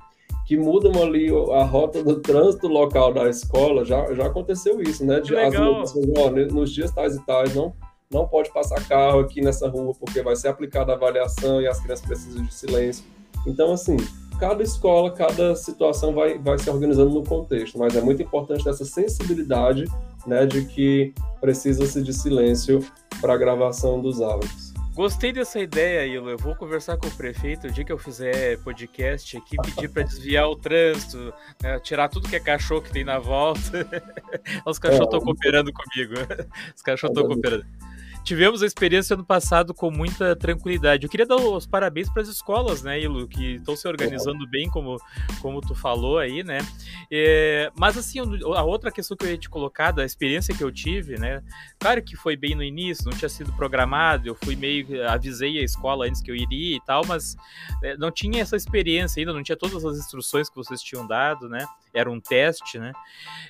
que 0.46 0.56
mudam 0.56 1.02
ali 1.02 1.28
a 1.52 1.64
rota 1.64 2.02
do 2.02 2.20
trânsito 2.20 2.68
local 2.68 3.12
da 3.12 3.28
escola. 3.28 3.84
Já, 3.84 4.12
já 4.12 4.26
aconteceu 4.26 4.80
isso, 4.82 5.04
né? 5.04 5.20
De, 5.20 5.36
as 5.36 5.54
mudanças, 5.54 6.04
ó, 6.18 6.30
nos 6.30 6.70
dias 6.72 6.90
tais 6.90 7.16
e 7.16 7.24
tais, 7.24 7.54
não, 7.54 7.72
não 8.10 8.26
pode 8.26 8.52
passar 8.52 8.86
carro 8.86 9.20
aqui 9.20 9.40
nessa 9.40 9.68
rua 9.68 9.92
porque 9.98 10.22
vai 10.22 10.36
ser 10.36 10.48
aplicada 10.48 10.92
a 10.92 10.96
avaliação 10.96 11.60
e 11.60 11.66
as 11.66 11.80
crianças 11.80 12.04
precisam 12.04 12.44
de 12.44 12.52
silêncio. 12.52 13.04
Então, 13.46 13.72
assim, 13.72 13.96
cada 14.38 14.62
escola, 14.62 15.10
cada 15.10 15.54
situação 15.54 16.14
vai, 16.14 16.38
vai 16.38 16.58
se 16.58 16.68
organizando 16.68 17.10
no 17.10 17.24
contexto, 17.24 17.78
mas 17.78 17.96
é 17.96 18.00
muito 18.00 18.22
importante 18.22 18.68
essa 18.68 18.84
sensibilidade 18.84 19.84
né, 20.26 20.46
de 20.46 20.64
que 20.64 21.14
precisa-se 21.40 22.02
de 22.02 22.12
silêncio 22.12 22.84
para 23.20 23.34
a 23.34 23.36
gravação 23.36 24.00
dos 24.00 24.20
áudios. 24.20 24.72
Gostei 24.94 25.32
dessa 25.32 25.58
ideia, 25.58 26.06
Ilo. 26.06 26.30
Eu 26.30 26.38
vou 26.38 26.54
conversar 26.54 26.96
com 26.96 27.08
o 27.08 27.10
prefeito 27.10 27.66
o 27.66 27.70
dia 27.70 27.84
que 27.84 27.90
eu 27.90 27.98
fizer 27.98 28.58
podcast 28.58 29.36
aqui, 29.36 29.56
pedir 29.56 29.88
para 29.88 30.04
desviar 30.04 30.48
o 30.48 30.54
trânsito, 30.54 31.34
né, 31.60 31.80
tirar 31.80 32.08
tudo 32.08 32.28
que 32.28 32.36
é 32.36 32.40
cachorro 32.40 32.80
que 32.80 32.92
tem 32.92 33.04
na 33.04 33.18
volta. 33.18 33.60
Os 34.64 34.78
cachorros 34.78 35.06
estão 35.06 35.18
é, 35.18 35.24
cooperando 35.24 35.72
comigo. 35.72 36.14
Os 36.76 36.82
cachorros 36.82 37.16
estão 37.16 37.28
cooperando 37.28 37.66
tivemos 38.24 38.62
a 38.62 38.66
experiência 38.66 39.14
ano 39.14 39.24
passado 39.24 39.74
com 39.74 39.90
muita 39.90 40.34
tranquilidade. 40.34 41.04
Eu 41.04 41.10
queria 41.10 41.26
dar 41.26 41.36
os 41.36 41.66
parabéns 41.66 42.08
para 42.10 42.22
as 42.22 42.28
escolas, 42.28 42.82
né, 42.82 42.98
Ilu, 43.00 43.28
que 43.28 43.56
estão 43.56 43.76
se 43.76 43.86
organizando 43.86 44.46
bem, 44.48 44.68
como, 44.70 44.96
como 45.40 45.60
tu 45.60 45.74
falou 45.74 46.18
aí, 46.18 46.42
né? 46.42 46.58
É, 47.10 47.70
mas 47.78 47.98
assim, 47.98 48.20
a 48.20 48.62
outra 48.62 48.90
questão 48.90 49.16
que 49.16 49.26
eu 49.26 49.30
ia 49.30 49.38
te 49.38 49.48
colocar, 49.48 49.92
da 49.92 50.04
experiência 50.04 50.54
que 50.54 50.64
eu 50.64 50.72
tive, 50.72 51.18
né? 51.18 51.42
Claro 51.78 52.02
que 52.02 52.16
foi 52.16 52.36
bem 52.36 52.54
no 52.54 52.62
início, 52.62 53.04
não 53.04 53.16
tinha 53.16 53.28
sido 53.28 53.52
programado, 53.52 54.26
eu 54.26 54.34
fui 54.34 54.56
meio. 54.56 55.06
avisei 55.08 55.58
a 55.58 55.62
escola 55.62 56.06
antes 56.06 56.22
que 56.22 56.30
eu 56.30 56.34
iria 56.34 56.76
e 56.76 56.80
tal, 56.86 57.04
mas 57.06 57.36
é, 57.82 57.96
não 57.96 58.10
tinha 58.10 58.40
essa 58.40 58.56
experiência 58.56 59.20
ainda, 59.20 59.34
não 59.34 59.42
tinha 59.42 59.56
todas 59.56 59.84
as 59.84 59.98
instruções 59.98 60.48
que 60.48 60.56
vocês 60.56 60.80
tinham 60.80 61.06
dado, 61.06 61.48
né? 61.48 61.66
Era 61.94 62.10
um 62.10 62.20
teste, 62.20 62.78
né? 62.78 62.92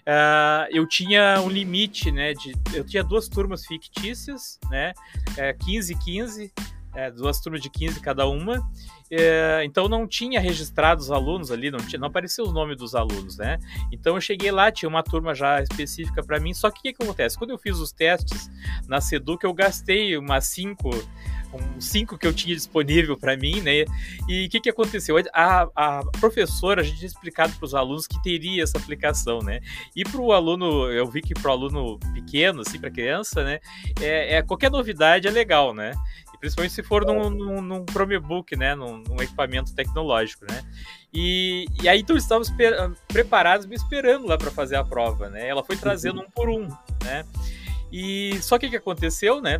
Uh, 0.00 0.68
eu 0.70 0.86
tinha 0.86 1.40
um 1.40 1.48
limite, 1.48 2.12
né? 2.12 2.34
De, 2.34 2.52
eu 2.74 2.84
tinha 2.84 3.02
duas 3.02 3.28
turmas 3.28 3.66
fictícias, 3.66 4.58
né? 4.70 4.92
É, 5.36 5.52
15 5.52 5.94
15, 5.98 6.52
é, 6.94 7.10
duas 7.10 7.40
turmas 7.40 7.60
de 7.60 7.70
15 7.70 8.00
cada 8.00 8.26
uma. 8.26 8.62
É, 9.10 9.62
então 9.64 9.88
não 9.88 10.06
tinha 10.06 10.40
registrado 10.40 11.00
os 11.00 11.10
alunos 11.10 11.50
ali, 11.50 11.70
não, 11.70 11.78
tinha, 11.78 11.98
não 11.98 12.08
apareceu 12.08 12.46
o 12.46 12.52
nome 12.52 12.74
dos 12.74 12.94
alunos, 12.94 13.36
né? 13.36 13.58
Então 13.92 14.14
eu 14.14 14.20
cheguei 14.20 14.50
lá, 14.50 14.70
tinha 14.70 14.88
uma 14.88 15.02
turma 15.02 15.34
já 15.34 15.60
específica 15.60 16.22
para 16.22 16.40
mim. 16.40 16.54
Só 16.54 16.70
que 16.70 16.78
o 16.78 16.82
que, 16.82 17.02
acontece? 17.02 17.38
Quando 17.38 17.50
eu 17.50 17.58
fiz 17.58 17.78
os 17.78 17.92
testes 17.92 18.50
na 18.88 19.00
Seduc, 19.00 19.44
eu 19.44 19.52
gastei 19.52 20.16
umas 20.16 20.46
5 20.46 20.90
um 21.56 21.80
cinco 21.80 22.18
que 22.18 22.26
eu 22.26 22.32
tinha 22.32 22.54
disponível 22.54 23.16
para 23.16 23.36
mim, 23.36 23.60
né? 23.60 23.84
E 24.28 24.46
o 24.46 24.50
que, 24.50 24.60
que 24.60 24.70
aconteceu? 24.70 25.16
A, 25.32 25.68
a 25.74 26.00
professora, 26.20 26.80
a 26.80 26.84
gente 26.84 26.98
tinha 26.98 27.06
explicado 27.06 27.52
para 27.54 27.64
os 27.64 27.74
alunos 27.74 28.06
que 28.06 28.22
teria 28.22 28.62
essa 28.62 28.78
aplicação, 28.78 29.40
né? 29.40 29.60
E 29.94 30.04
para 30.04 30.20
o 30.20 30.32
aluno, 30.32 30.90
eu 30.90 31.06
vi 31.06 31.20
que 31.20 31.34
para 31.34 31.50
o 31.50 31.52
aluno 31.52 31.98
pequeno, 32.12 32.62
assim, 32.62 32.78
para 32.78 32.90
criança, 32.90 33.44
né? 33.44 33.60
É, 34.00 34.36
é, 34.36 34.42
qualquer 34.42 34.70
novidade 34.70 35.28
é 35.28 35.30
legal, 35.30 35.74
né? 35.74 35.92
principalmente 36.44 36.74
se 36.74 36.82
for 36.82 37.06
num, 37.06 37.30
num, 37.30 37.62
num 37.62 37.86
Chromebook, 37.90 38.54
né, 38.54 38.74
num, 38.74 38.98
num, 38.98 39.16
equipamento 39.22 39.74
tecnológico, 39.74 40.44
né. 40.44 40.62
E, 41.10 41.64
e 41.82 41.88
aí 41.88 42.00
então 42.00 42.14
eles 42.14 42.24
estavam 42.24 42.44
preparados 43.08 43.64
me 43.64 43.74
esperando 43.74 44.26
lá 44.26 44.36
para 44.36 44.50
fazer 44.50 44.76
a 44.76 44.84
prova, 44.84 45.30
né. 45.30 45.48
Ela 45.48 45.64
foi 45.64 45.74
trazendo 45.74 46.20
um 46.20 46.28
por 46.28 46.50
um, 46.50 46.68
né. 47.02 47.24
E 47.90 48.38
só 48.42 48.58
que 48.58 48.66
o 48.66 48.70
que 48.70 48.76
aconteceu, 48.76 49.40
né? 49.40 49.58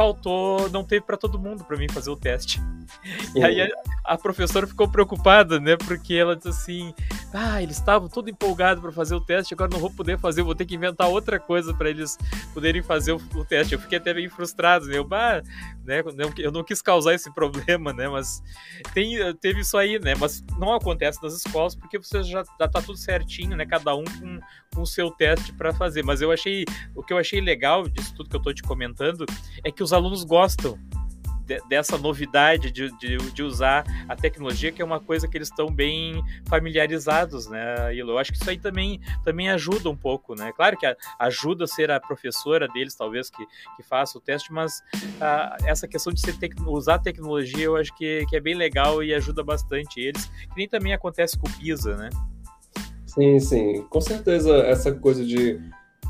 Faltou, 0.00 0.70
não 0.70 0.82
teve 0.82 1.04
para 1.04 1.18
todo 1.18 1.38
mundo 1.38 1.62
para 1.62 1.76
mim 1.76 1.86
fazer 1.86 2.08
o 2.08 2.16
teste. 2.16 2.58
E 3.34 3.44
aí 3.44 3.60
a, 3.62 3.68
a, 4.04 4.18
professora 4.18 4.66
ficou 4.66 4.88
preocupada, 4.88 5.60
né? 5.60 5.76
Porque 5.76 6.14
ela 6.14 6.36
disse 6.36 6.48
assim: 6.48 6.94
"Ah, 7.32 7.62
eles 7.62 7.76
estavam 7.76 8.08
todo 8.08 8.28
empolgados 8.28 8.82
para 8.82 8.92
fazer 8.92 9.14
o 9.14 9.20
teste, 9.20 9.54
agora 9.54 9.70
não 9.70 9.78
vou 9.78 9.90
poder 9.90 10.18
fazer, 10.18 10.42
vou 10.42 10.54
ter 10.54 10.66
que 10.66 10.74
inventar 10.74 11.08
outra 11.08 11.38
coisa 11.38 11.72
para 11.72 11.88
eles 11.88 12.18
poderem 12.52 12.82
fazer 12.82 13.12
o, 13.12 13.20
o, 13.34 13.44
teste". 13.44 13.74
Eu 13.74 13.80
fiquei 13.80 13.98
até 13.98 14.12
bem 14.12 14.28
frustrado, 14.28 14.86
né? 14.86 14.98
Eu, 14.98 15.04
bah, 15.04 15.42
né? 15.84 16.02
Eu 16.38 16.50
não 16.50 16.64
quis 16.64 16.82
causar 16.82 17.14
esse 17.14 17.32
problema, 17.32 17.92
né? 17.92 18.08
Mas 18.08 18.42
tem, 18.92 19.16
teve 19.36 19.60
isso 19.60 19.76
aí, 19.76 19.98
né? 19.98 20.14
Mas 20.18 20.44
não 20.58 20.74
acontece 20.74 21.22
nas 21.22 21.34
escolas 21.34 21.74
porque 21.74 21.98
você 21.98 22.22
já, 22.22 22.42
já 22.58 22.68
tá 22.68 22.82
tudo 22.82 22.96
certinho, 22.96 23.56
né? 23.56 23.64
Cada 23.64 23.94
um 23.94 24.04
com, 24.04 24.40
com 24.74 24.82
o 24.82 24.86
seu 24.86 25.10
teste 25.10 25.52
para 25.52 25.72
fazer. 25.72 26.02
Mas 26.02 26.20
eu 26.20 26.32
achei, 26.32 26.64
o 26.94 27.02
que 27.02 27.12
eu 27.12 27.18
achei 27.18 27.40
legal 27.40 27.88
disso 27.88 28.14
tudo 28.14 28.28
que 28.28 28.36
eu 28.36 28.42
tô 28.42 28.52
te 28.52 28.62
comentando 28.62 29.24
é 29.64 29.70
que 29.70 29.82
os 29.82 29.92
alunos 29.92 30.24
gostam 30.24 30.78
dessa 31.68 31.98
novidade 31.98 32.70
de, 32.70 32.90
de, 32.98 33.16
de, 33.16 33.42
usar 33.42 33.84
a 34.08 34.14
tecnologia, 34.14 34.70
que 34.70 34.80
é 34.80 34.84
uma 34.84 35.00
coisa 35.00 35.26
que 35.26 35.36
eles 35.36 35.48
estão 35.48 35.70
bem 35.70 36.22
familiarizados, 36.48 37.48
né, 37.48 37.94
Eu 37.94 38.18
acho 38.18 38.32
que 38.32 38.38
isso 38.38 38.48
aí 38.48 38.58
também, 38.58 39.00
também 39.24 39.50
ajuda 39.50 39.90
um 39.90 39.96
pouco, 39.96 40.34
né? 40.34 40.52
Claro 40.54 40.76
que 40.76 40.86
ajuda 41.18 41.64
a 41.64 41.66
ser 41.66 41.90
a 41.90 41.98
professora 41.98 42.68
deles, 42.68 42.94
talvez, 42.94 43.30
que, 43.30 43.44
que 43.76 43.82
faça 43.82 44.16
o 44.18 44.20
teste, 44.20 44.52
mas 44.52 44.82
a, 45.20 45.56
essa 45.64 45.88
questão 45.88 46.12
de 46.12 46.20
tec, 46.32 46.54
usar 46.66 46.94
a 46.94 46.98
tecnologia 46.98 47.64
eu 47.64 47.76
acho 47.76 47.94
que, 47.96 48.24
que 48.26 48.36
é 48.36 48.40
bem 48.40 48.54
legal 48.54 49.02
e 49.02 49.12
ajuda 49.14 49.42
bastante 49.42 50.00
eles, 50.00 50.26
que 50.26 50.56
nem 50.56 50.68
também 50.68 50.92
acontece 50.92 51.38
com 51.38 51.48
o 51.48 51.52
PISA, 51.52 51.96
né? 51.96 52.10
Sim, 53.06 53.40
sim. 53.40 53.82
Com 53.90 54.00
certeza 54.00 54.56
essa 54.58 54.92
coisa 54.92 55.24
de 55.24 55.60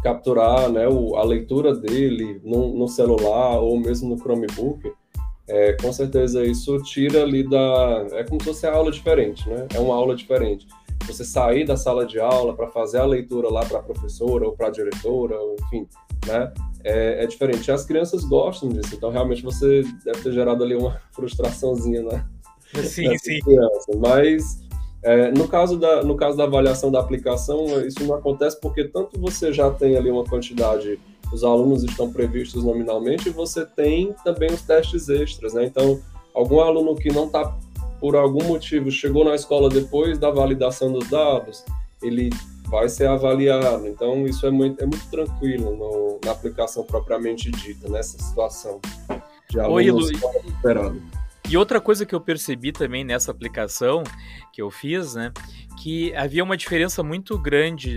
capturar 0.03 0.71
né, 0.71 0.89
o, 0.89 1.17
a 1.17 1.25
leitura 1.25 1.75
dele 1.75 2.41
no, 2.45 2.75
no, 2.77 2.89
celular 2.89 3.59
ou 3.59 3.79
mesmo 3.79 4.09
no 4.09 4.19
Chromebook, 4.19 4.93
é, 5.51 5.73
com 5.73 5.93
certeza 5.93 6.45
isso 6.45 6.79
tira 6.85 7.23
ali 7.23 7.43
da. 7.43 8.07
É 8.13 8.25
como 8.25 8.41
se 8.41 8.47
fosse 8.47 8.67
a 8.69 8.73
aula 8.73 8.91
diferente, 8.93 9.49
né? 9.49 9.67
É 9.75 9.81
uma 9.81 9.97
aula 9.97 10.15
diferente. 10.15 10.67
Você 11.07 11.25
sair 11.25 11.65
da 11.65 11.77
sala 11.77 12.07
de 12.07 12.21
aula 12.21 12.55
para 12.55 12.69
fazer 12.69 12.99
a 12.99 13.05
leitura 13.05 13.49
lá 13.51 13.65
para 13.65 13.81
a 13.81 13.83
professora 13.83 14.47
ou 14.47 14.53
para 14.53 14.69
a 14.69 14.71
diretora, 14.71 15.37
ou, 15.37 15.57
enfim, 15.65 15.89
né? 16.25 16.53
É, 16.85 17.25
é, 17.25 17.27
diferente. 17.27 17.71
As 17.73 17.85
crianças 17.85 18.25
gostam 18.25 18.69
disso, 18.69 18.95
então 18.95 19.11
realmente 19.11 19.43
você 19.43 19.83
deve 20.05 20.23
ter 20.23 20.33
gerado 20.33 20.63
ali 20.63 20.77
uma 20.77 21.01
frustraçãozinha, 21.11 22.03
né? 22.03 22.25
Sim, 22.85 23.19
sim. 23.19 23.41
Criança. 23.41 23.91
Mas 23.99 24.61
é, 25.03 25.33
no, 25.33 25.49
caso 25.49 25.79
da, 25.79 26.05
no 26.05 26.15
caso 26.15 26.37
da 26.37 26.45
avaliação 26.45 26.93
da 26.93 27.01
aplicação, 27.01 27.65
isso 27.85 28.05
não 28.05 28.15
acontece 28.15 28.61
porque 28.61 28.85
tanto 28.85 29.19
você 29.19 29.53
já 29.53 29.69
tem 29.69 29.97
ali 29.97 30.11
uma 30.11 30.25
quantidade, 30.25 31.01
os 31.33 31.45
alunos 31.45 31.85
estão 31.85 32.13
previstos 32.13 32.65
nominalmente, 32.65 33.29
e 33.29 33.33
você 33.33 33.65
tem 33.65 34.15
também 34.25 34.53
os 34.53 34.63
testes 34.63 35.09
extras, 35.09 35.55
né? 35.55 35.65
Então, 35.65 36.01
algum 36.35 36.61
aluno 36.61 36.95
que 36.97 37.13
não 37.13 37.27
está, 37.27 37.57
por 38.01 38.17
algum 38.17 38.45
motivo, 38.45 38.91
chegou 38.91 39.25
na 39.25 39.35
escola 39.35 39.69
depois 39.69 40.19
da 40.19 40.31
validação 40.31 40.93
dos 40.93 41.09
dados, 41.09 41.65
ele 42.03 42.31
vai 42.67 42.89
ser 42.89 43.09
avaliado. 43.09 43.87
Então, 43.87 44.27
isso 44.27 44.47
é 44.47 44.51
muito, 44.51 44.83
é 44.83 44.87
muito 44.87 45.09
tranquilo 45.11 45.77
no, 45.77 46.21
na 46.25 46.33
aplicação 46.33 46.85
propriamente 46.85 47.51
dita, 47.51 47.89
nessa 47.89 48.19
situação 48.19 48.81
de 49.49 49.61
alunos 49.61 50.09
Oi, 50.09 50.15
e 51.51 51.57
outra 51.57 51.81
coisa 51.81 52.07
que 52.07 52.15
eu 52.15 52.21
percebi 52.21 52.71
também 52.71 53.03
nessa 53.03 53.33
aplicação 53.33 54.05
que 54.53 54.63
eu 54.63 54.71
fiz, 54.71 55.17
né, 55.17 55.33
que 55.83 56.15
havia 56.15 56.45
uma 56.45 56.57
diferença 56.57 57.03
muito 57.03 57.37
grande 57.37 57.97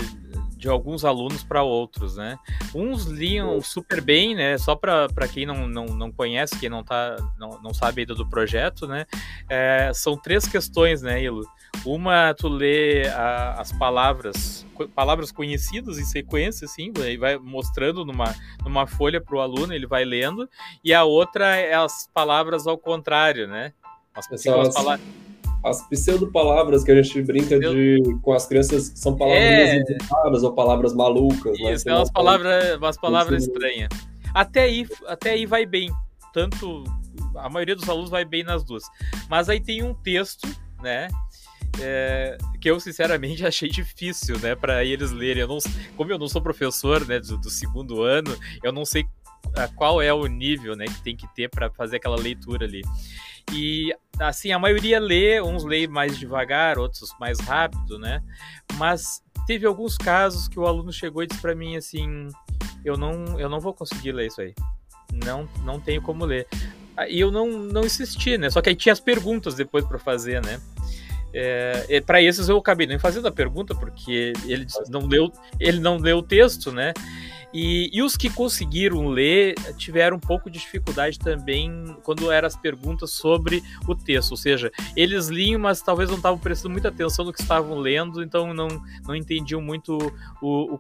de 0.64 0.70
alguns 0.70 1.04
alunos 1.04 1.44
para 1.44 1.62
outros, 1.62 2.16
né? 2.16 2.40
Uns 2.74 3.04
liam 3.04 3.60
super 3.60 4.00
bem, 4.00 4.34
né? 4.34 4.58
Só 4.58 4.78
para 4.78 5.28
quem 5.28 5.46
não, 5.46 5.68
não, 5.68 5.88
não 5.88 6.10
conhece, 6.10 6.58
quem 6.58 6.70
não, 6.70 6.82
tá, 6.82 7.18
não, 7.38 7.62
não 7.62 7.74
sabe 7.74 8.00
ainda 8.00 8.16
do 8.16 8.26
projeto, 8.26 8.88
né? 8.88 9.06
É, 9.50 9.92
são 9.94 10.16
três 10.16 10.48
questões, 10.48 11.02
né, 11.02 11.22
Ilo? 11.22 11.46
Uma, 11.86 12.34
tu 12.34 12.48
lê 12.48 13.06
a, 13.10 13.60
as 13.60 13.74
palavras, 13.74 14.66
palavras 14.96 15.34
conhecidas 15.34 16.00
em 16.00 16.06
sequência, 16.06 16.64
assim, 16.64 16.94
e 16.96 17.18
vai 17.18 17.38
mostrando 17.38 18.06
numa, 18.06 18.34
numa 18.64 18.88
folha 18.88 19.20
para 19.20 19.36
o 19.36 19.42
aluno, 19.42 19.74
ele 19.74 19.86
vai 19.86 20.06
lendo, 20.06 20.50
e 20.82 20.94
a 20.94 21.04
outra 21.04 21.58
é 21.58 21.74
as 21.74 22.10
palavras 22.14 22.66
ao 22.68 22.78
contrário, 22.78 23.50
né? 23.50 23.74
As, 24.16 24.32
as, 24.32 24.44
palavras 24.44 25.02
as 25.64 25.88
pseudo-palavras 25.88 26.84
que 26.84 26.92
a 26.92 27.02
gente 27.02 27.22
brinca 27.22 27.58
de, 27.58 28.02
com 28.22 28.34
as 28.34 28.46
crianças 28.46 28.92
são 28.96 29.16
palavras 29.16 29.44
é... 29.44 29.76
inventadas 29.78 30.44
ou 30.44 30.54
palavras 30.54 30.94
malucas. 30.94 31.58
Né? 31.60 31.74
Isso, 31.74 31.88
né? 31.88 31.94
é 31.94 31.98
umas 31.98 32.12
palavras, 32.12 32.78
umas 32.78 32.98
palavras 32.98 33.44
estranhas. 33.44 33.90
Até 34.34 34.64
aí, 34.64 34.88
até 35.08 35.32
aí 35.32 35.46
vai 35.46 35.66
bem. 35.66 35.90
Tanto 36.34 36.84
a 37.36 37.50
maioria 37.50 37.76
dos 37.76 37.88
alunos 37.88 38.10
vai 38.10 38.26
bem 38.26 38.44
nas 38.44 38.64
duas. 38.64 38.84
Mas 39.30 39.50
aí 39.50 39.60
tem 39.60 39.84
um 39.84 39.94
texto, 39.94 40.48
né? 40.82 41.08
É, 41.80 42.38
que 42.62 42.70
eu 42.70 42.80
sinceramente 42.80 43.46
achei 43.48 43.70
difícil, 43.70 44.38
né, 44.40 44.56
para 44.56 44.84
eles 44.84 45.12
lerem. 45.12 45.42
Eu 45.42 45.48
não, 45.48 45.58
como 45.96 46.12
eu 46.12 46.20
não 46.20 46.28
sou 46.28 46.42
professor, 46.42 47.06
né, 47.08 47.20
do, 47.20 47.38
do 47.38 47.50
segundo 47.50 48.04
ano, 48.04 48.36
eu 48.62 48.72
não 48.72 48.86
sei 48.86 49.06
qual 49.76 50.02
é 50.02 50.14
o 50.14 50.26
nível, 50.26 50.76
né, 50.76 50.86
que 50.86 51.02
tem 51.02 51.16
que 51.16 51.28
ter 51.34 51.50
para 51.50 51.70
fazer 51.70 51.98
aquela 51.98 52.16
leitura 52.16 52.66
ali. 52.66 52.82
E 53.52 53.94
assim, 54.20 54.52
a 54.52 54.60
maioria 54.60 55.00
lê, 55.00 55.42
uns 55.42 55.64
lê 55.64 55.88
mais 55.88 56.18
devagar, 56.18 56.78
outros 56.78 57.14
mais 57.20 57.40
rápido, 57.40 58.00
né? 58.00 58.22
Mas 58.76 59.22
teve 59.46 59.66
alguns 59.66 59.98
casos 59.98 60.48
que 60.48 60.60
o 60.60 60.66
aluno 60.66 60.92
chegou 60.92 61.24
e 61.24 61.28
disse 61.28 61.42
para 61.42 61.56
mim 61.56 61.76
assim: 61.76 62.28
"Eu 62.86 62.98
não, 62.98 63.40
eu 63.40 63.50
não 63.50 63.60
vou 63.60 63.74
conseguir 63.74 64.12
ler 64.12 64.28
isso 64.28 64.42
aí. 64.42 64.54
Não, 65.26 65.48
não 65.64 65.80
tenho 65.80 66.02
como 66.02 66.26
ler". 66.26 66.48
E 67.10 67.20
eu 67.20 67.32
não, 67.32 67.48
não 67.48 67.84
insisti, 67.84 68.38
né? 68.38 68.50
Só 68.50 68.62
que 68.62 68.70
aí 68.70 68.76
tinha 68.76 68.94
as 68.94 69.00
perguntas 69.00 69.56
depois 69.56 69.86
para 69.86 69.98
fazer, 69.98 70.44
né? 70.44 70.60
É, 71.36 72.00
para 72.02 72.22
esses 72.22 72.48
eu 72.48 72.58
acabei 72.58 72.86
nem 72.86 73.00
fazendo 73.00 73.28
a 73.28 73.32
pergunta 73.32 73.74
porque 73.74 74.34
ele 74.46 74.68
não 74.90 75.08
leu, 75.08 75.32
ele 75.60 75.80
não 75.80 75.98
leu 75.98 76.20
o 76.20 76.24
texto, 76.24 76.72
né? 76.72 76.94
E, 77.54 77.90
e, 77.94 78.02
os 78.02 78.18
que 78.18 78.32
conseguiram 78.32 79.08
ler 79.10 79.54
tiveram 79.78 80.18
um 80.18 80.20
pouco 80.20 80.50
de 80.50 80.60
dificuldade 80.60 81.20
também 81.20 81.96
quando 82.04 82.32
eram 82.32 82.48
as 82.48 82.58
perguntas 82.58 83.12
sobre 83.12 83.62
o 83.88 83.94
texto, 83.94 84.32
ou 84.32 84.38
seja, 84.38 84.72
eles 84.96 85.28
liam, 85.28 85.60
mas 85.60 85.82
talvez 85.82 86.10
não 86.10 86.18
estavam 86.18 86.40
prestando 86.40 86.72
muita 86.72 86.88
atenção 86.88 87.26
no 87.26 87.32
que 87.32 87.42
estavam 87.42 87.78
lendo, 87.78 88.24
então 88.24 88.54
não, 88.54 88.68
não 89.06 89.16
entendiam 89.16 89.62
muito 89.62 89.98
o, 90.42 90.74
o, 90.74 90.80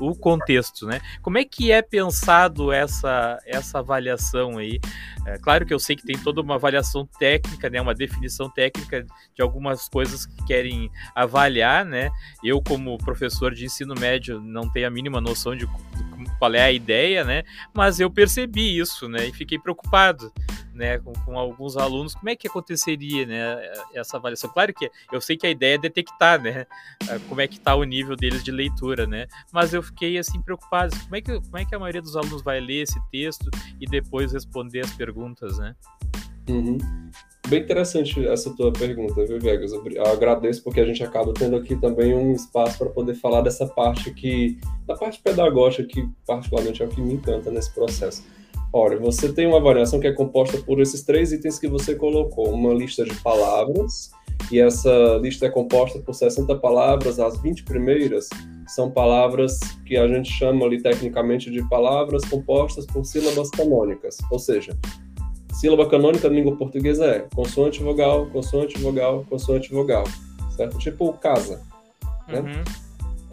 o 0.00 0.14
contexto, 0.14 0.86
né? 0.86 1.00
Como 1.20 1.36
é 1.36 1.44
que 1.44 1.70
é 1.70 1.82
pensado 1.82 2.72
essa, 2.72 3.38
essa 3.44 3.80
avaliação 3.80 4.56
aí? 4.56 4.80
É, 5.26 5.38
claro 5.38 5.66
que 5.66 5.74
eu 5.74 5.78
sei 5.78 5.96
que 5.96 6.04
tem 6.04 6.18
toda 6.18 6.40
uma 6.40 6.54
avaliação 6.54 7.06
técnica, 7.18 7.68
né, 7.68 7.80
uma 7.80 7.94
definição 7.94 8.48
técnica 8.48 9.06
de 9.34 9.42
algumas 9.42 9.88
coisas 9.88 10.26
que 10.26 10.44
querem 10.44 10.90
avaliar, 11.14 11.84
né? 11.84 12.10
Eu, 12.42 12.62
como 12.62 12.96
professor 12.98 13.54
de 13.54 13.64
ensino 13.64 13.94
médio, 13.98 14.40
não 14.40 14.70
tenho 14.70 14.86
a 14.86 14.90
mínima 14.90 15.20
noção 15.20 15.56
de 15.56 15.66
qual 16.38 16.54
é 16.54 16.62
a 16.62 16.72
ideia, 16.72 17.24
né? 17.24 17.42
Mas 17.72 18.00
eu 18.00 18.10
percebi 18.10 18.78
isso, 18.78 19.08
né? 19.08 19.26
E 19.26 19.32
fiquei 19.32 19.58
preocupado, 19.58 20.32
né? 20.74 20.98
Com, 20.98 21.12
com, 21.12 21.38
alguns 21.38 21.76
alunos, 21.76 22.14
como 22.14 22.28
é 22.28 22.36
que 22.36 22.48
aconteceria, 22.48 23.24
né? 23.26 23.72
Essa 23.94 24.16
avaliação. 24.16 24.50
Claro 24.50 24.72
que 24.74 24.90
eu 25.12 25.20
sei 25.20 25.36
que 25.36 25.46
a 25.46 25.50
ideia 25.50 25.76
é 25.76 25.78
detectar, 25.78 26.40
né? 26.40 26.66
Como 27.28 27.40
é 27.40 27.48
que 27.48 27.56
está 27.56 27.74
o 27.74 27.84
nível 27.84 28.16
deles 28.16 28.42
de 28.42 28.50
leitura, 28.50 29.06
né? 29.06 29.26
Mas 29.52 29.72
eu 29.72 29.82
fiquei 29.82 30.18
assim 30.18 30.40
preocupado. 30.42 30.94
Como 31.04 31.16
é 31.16 31.20
que 31.20 31.40
como 31.40 31.58
é 31.58 31.64
que 31.64 31.74
a 31.74 31.78
maioria 31.78 32.02
dos 32.02 32.16
alunos 32.16 32.42
vai 32.42 32.60
ler 32.60 32.82
esse 32.82 33.00
texto 33.10 33.50
e 33.80 33.86
depois 33.86 34.32
responder 34.32 34.80
as 34.80 34.92
perguntas, 34.92 35.58
né? 35.58 35.74
Uhum. 36.48 36.78
Bem 37.48 37.62
interessante 37.62 38.26
essa 38.26 38.54
tua 38.56 38.72
pergunta, 38.72 39.24
viu, 39.26 39.38
Vegas? 39.38 39.72
Eu 39.72 40.06
agradeço 40.06 40.62
porque 40.62 40.80
a 40.80 40.86
gente 40.86 41.02
acaba 41.02 41.32
tendo 41.34 41.56
aqui 41.56 41.76
também 41.76 42.14
um 42.14 42.32
espaço 42.32 42.78
para 42.78 42.88
poder 42.88 43.14
falar 43.14 43.42
dessa 43.42 43.66
parte 43.66 44.10
que, 44.12 44.58
da 44.86 44.94
parte 44.94 45.20
pedagógica, 45.22 45.84
que 45.84 46.08
particularmente 46.26 46.82
é 46.82 46.86
o 46.86 46.88
que 46.88 47.02
me 47.02 47.14
encanta 47.14 47.50
nesse 47.50 47.72
processo. 47.74 48.24
Olha, 48.72 48.98
você 48.98 49.30
tem 49.30 49.46
uma 49.46 49.58
avaliação 49.58 50.00
que 50.00 50.06
é 50.06 50.12
composta 50.12 50.58
por 50.58 50.80
esses 50.80 51.02
três 51.02 51.32
itens 51.32 51.58
que 51.58 51.68
você 51.68 51.94
colocou: 51.94 52.48
uma 52.50 52.72
lista 52.72 53.04
de 53.04 53.14
palavras, 53.16 54.10
e 54.50 54.58
essa 54.58 55.18
lista 55.22 55.46
é 55.46 55.50
composta 55.50 55.98
por 55.98 56.14
60 56.14 56.56
palavras, 56.56 57.20
as 57.20 57.40
20 57.40 57.62
primeiras 57.64 58.28
são 58.66 58.90
palavras 58.90 59.60
que 59.86 59.96
a 59.96 60.08
gente 60.08 60.30
chama 60.30 60.64
ali 60.64 60.82
tecnicamente 60.82 61.50
de 61.50 61.62
palavras 61.68 62.24
compostas 62.24 62.86
por 62.86 63.04
sílabas 63.04 63.50
canônicas, 63.50 64.16
ou 64.30 64.38
seja, 64.38 64.76
sílaba 65.54 65.88
canônica 65.88 66.28
na 66.28 66.34
língua 66.34 66.56
portuguesa 66.56 67.06
é 67.06 67.26
consoante 67.34 67.82
vogal, 67.82 68.26
consoante 68.26 68.78
vogal, 68.78 69.24
consoante 69.28 69.72
vogal, 69.72 70.04
certo? 70.56 70.78
Tipo 70.78 71.12
casa, 71.14 71.62
né? 72.28 72.40
Uhum. 72.40 72.84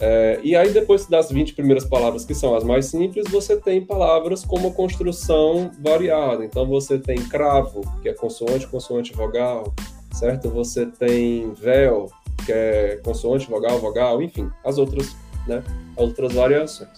É, 0.04 0.40
e 0.42 0.56
aí 0.56 0.72
depois 0.72 1.06
das 1.06 1.30
20 1.30 1.54
primeiras 1.54 1.84
palavras, 1.84 2.24
que 2.24 2.34
são 2.34 2.56
as 2.56 2.64
mais 2.64 2.86
simples, 2.86 3.24
você 3.30 3.56
tem 3.56 3.80
palavras 3.84 4.44
com 4.44 4.56
uma 4.56 4.72
construção 4.72 5.70
variada. 5.80 6.44
Então 6.44 6.66
você 6.66 6.98
tem 6.98 7.16
cravo, 7.16 7.82
que 8.02 8.08
é 8.08 8.12
consoante, 8.12 8.66
consoante, 8.66 9.12
vogal, 9.12 9.72
certo? 10.12 10.48
Você 10.50 10.86
tem 10.86 11.52
véu, 11.52 12.10
que 12.44 12.52
é 12.52 13.00
consoante, 13.04 13.48
vogal, 13.48 13.78
vogal, 13.78 14.20
enfim, 14.20 14.50
as 14.64 14.76
outras, 14.76 15.14
né? 15.46 15.62
As 15.96 16.02
outras 16.02 16.32
variações. 16.32 16.90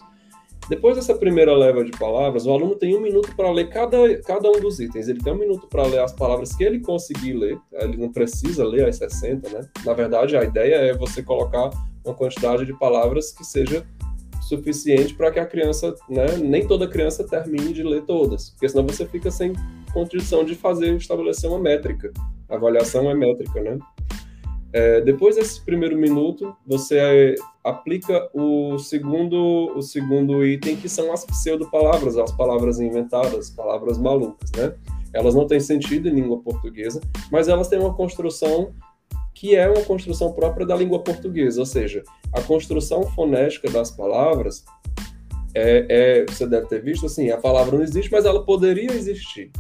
Depois 0.69 0.97
dessa 0.97 1.15
primeira 1.15 1.55
leva 1.55 1.85
de 1.85 1.91
palavras, 1.93 2.47
o 2.47 2.51
aluno 2.51 2.75
tem 2.75 2.97
um 2.97 3.01
minuto 3.01 3.35
para 3.37 3.51
ler 3.51 3.69
cada, 3.69 4.19
cada 4.23 4.51
um 4.51 4.61
dos 4.61 4.81
itens. 4.81 5.09
Ele 5.09 5.21
tem 5.21 5.33
um 5.33 5.39
minuto 5.39 5.67
para 5.67 5.87
ler 5.87 6.01
as 6.01 6.13
palavras 6.13 6.55
que 6.55 6.65
ele 6.65 6.81
conseguir 6.81 7.35
ler. 7.35 7.59
Ele 7.73 7.97
não 7.99 8.11
precisa 8.11 8.65
ler 8.65 8.89
as 8.89 8.97
60, 8.97 9.51
né? 9.51 9.69
Na 9.85 9.93
verdade, 9.93 10.37
a 10.37 10.43
ideia 10.43 10.77
é 10.77 10.95
você 10.95 11.23
colocar 11.23 11.71
uma 12.05 12.15
quantidade 12.15 12.65
de 12.65 12.73
palavras 12.79 13.31
que 13.31 13.45
seja 13.45 13.87
suficiente 14.41 15.15
para 15.15 15.31
que 15.31 15.39
a 15.39 15.47
criança, 15.47 15.95
né, 16.09 16.37
nem 16.37 16.67
toda 16.67 16.87
criança 16.87 17.27
termine 17.27 17.73
de 17.73 17.83
ler 17.83 18.03
todas, 18.03 18.51
porque 18.51 18.69
senão 18.69 18.87
você 18.87 19.07
fica 19.07 19.31
sem 19.31 19.55
condição 19.93 20.45
de 20.45 20.55
fazer, 20.55 20.95
estabelecer 20.97 21.49
uma 21.49 21.59
métrica. 21.59 22.13
A 22.51 22.57
avaliação 22.57 23.11
é 23.11 23.15
métrica, 23.15 23.61
né? 23.63 23.79
É, 24.75 25.01
depois 25.03 25.37
desse 25.37 25.61
primeiro 25.61 25.97
minuto, 25.97 26.53
você 26.67 27.37
aplica 27.63 28.29
o 28.35 28.77
segundo, 28.77 29.73
o 29.77 29.81
segundo 29.81 30.45
item, 30.45 30.75
que 30.75 30.89
são 30.89 31.13
as 31.13 31.25
pseudo-palavras, 31.25 32.19
as 32.19 32.33
palavras 32.33 32.81
inventadas, 32.81 33.51
palavras 33.51 33.99
malucas, 33.99 34.51
né? 34.51 34.75
Elas 35.13 35.33
não 35.33 35.47
têm 35.47 35.61
sentido 35.61 36.09
em 36.09 36.15
língua 36.15 36.41
portuguesa, 36.41 37.01
mas 37.31 37.47
elas 37.47 37.69
têm 37.69 37.79
uma 37.79 37.95
construção 37.95 38.75
que 39.33 39.55
é 39.55 39.71
uma 39.71 39.85
construção 39.85 40.33
própria 40.33 40.67
da 40.67 40.75
língua 40.75 40.99
portuguesa, 40.99 41.61
ou 41.61 41.67
seja, 41.67 42.03
a 42.33 42.43
construção 42.43 43.05
fonética 43.13 43.71
das 43.71 43.93
palavras 43.93 44.65
é, 45.55 45.87
é, 45.89 46.27
você 46.27 46.49
deve 46.49 46.67
ter 46.67 46.83
visto 46.83 47.07
assim, 47.07 47.31
a 47.31 47.39
palavra 47.39 47.77
não 47.77 47.85
existe, 47.85 48.11
mas 48.11 48.25
ela 48.25 48.45
poderia 48.45 48.93
existir, 48.93 49.53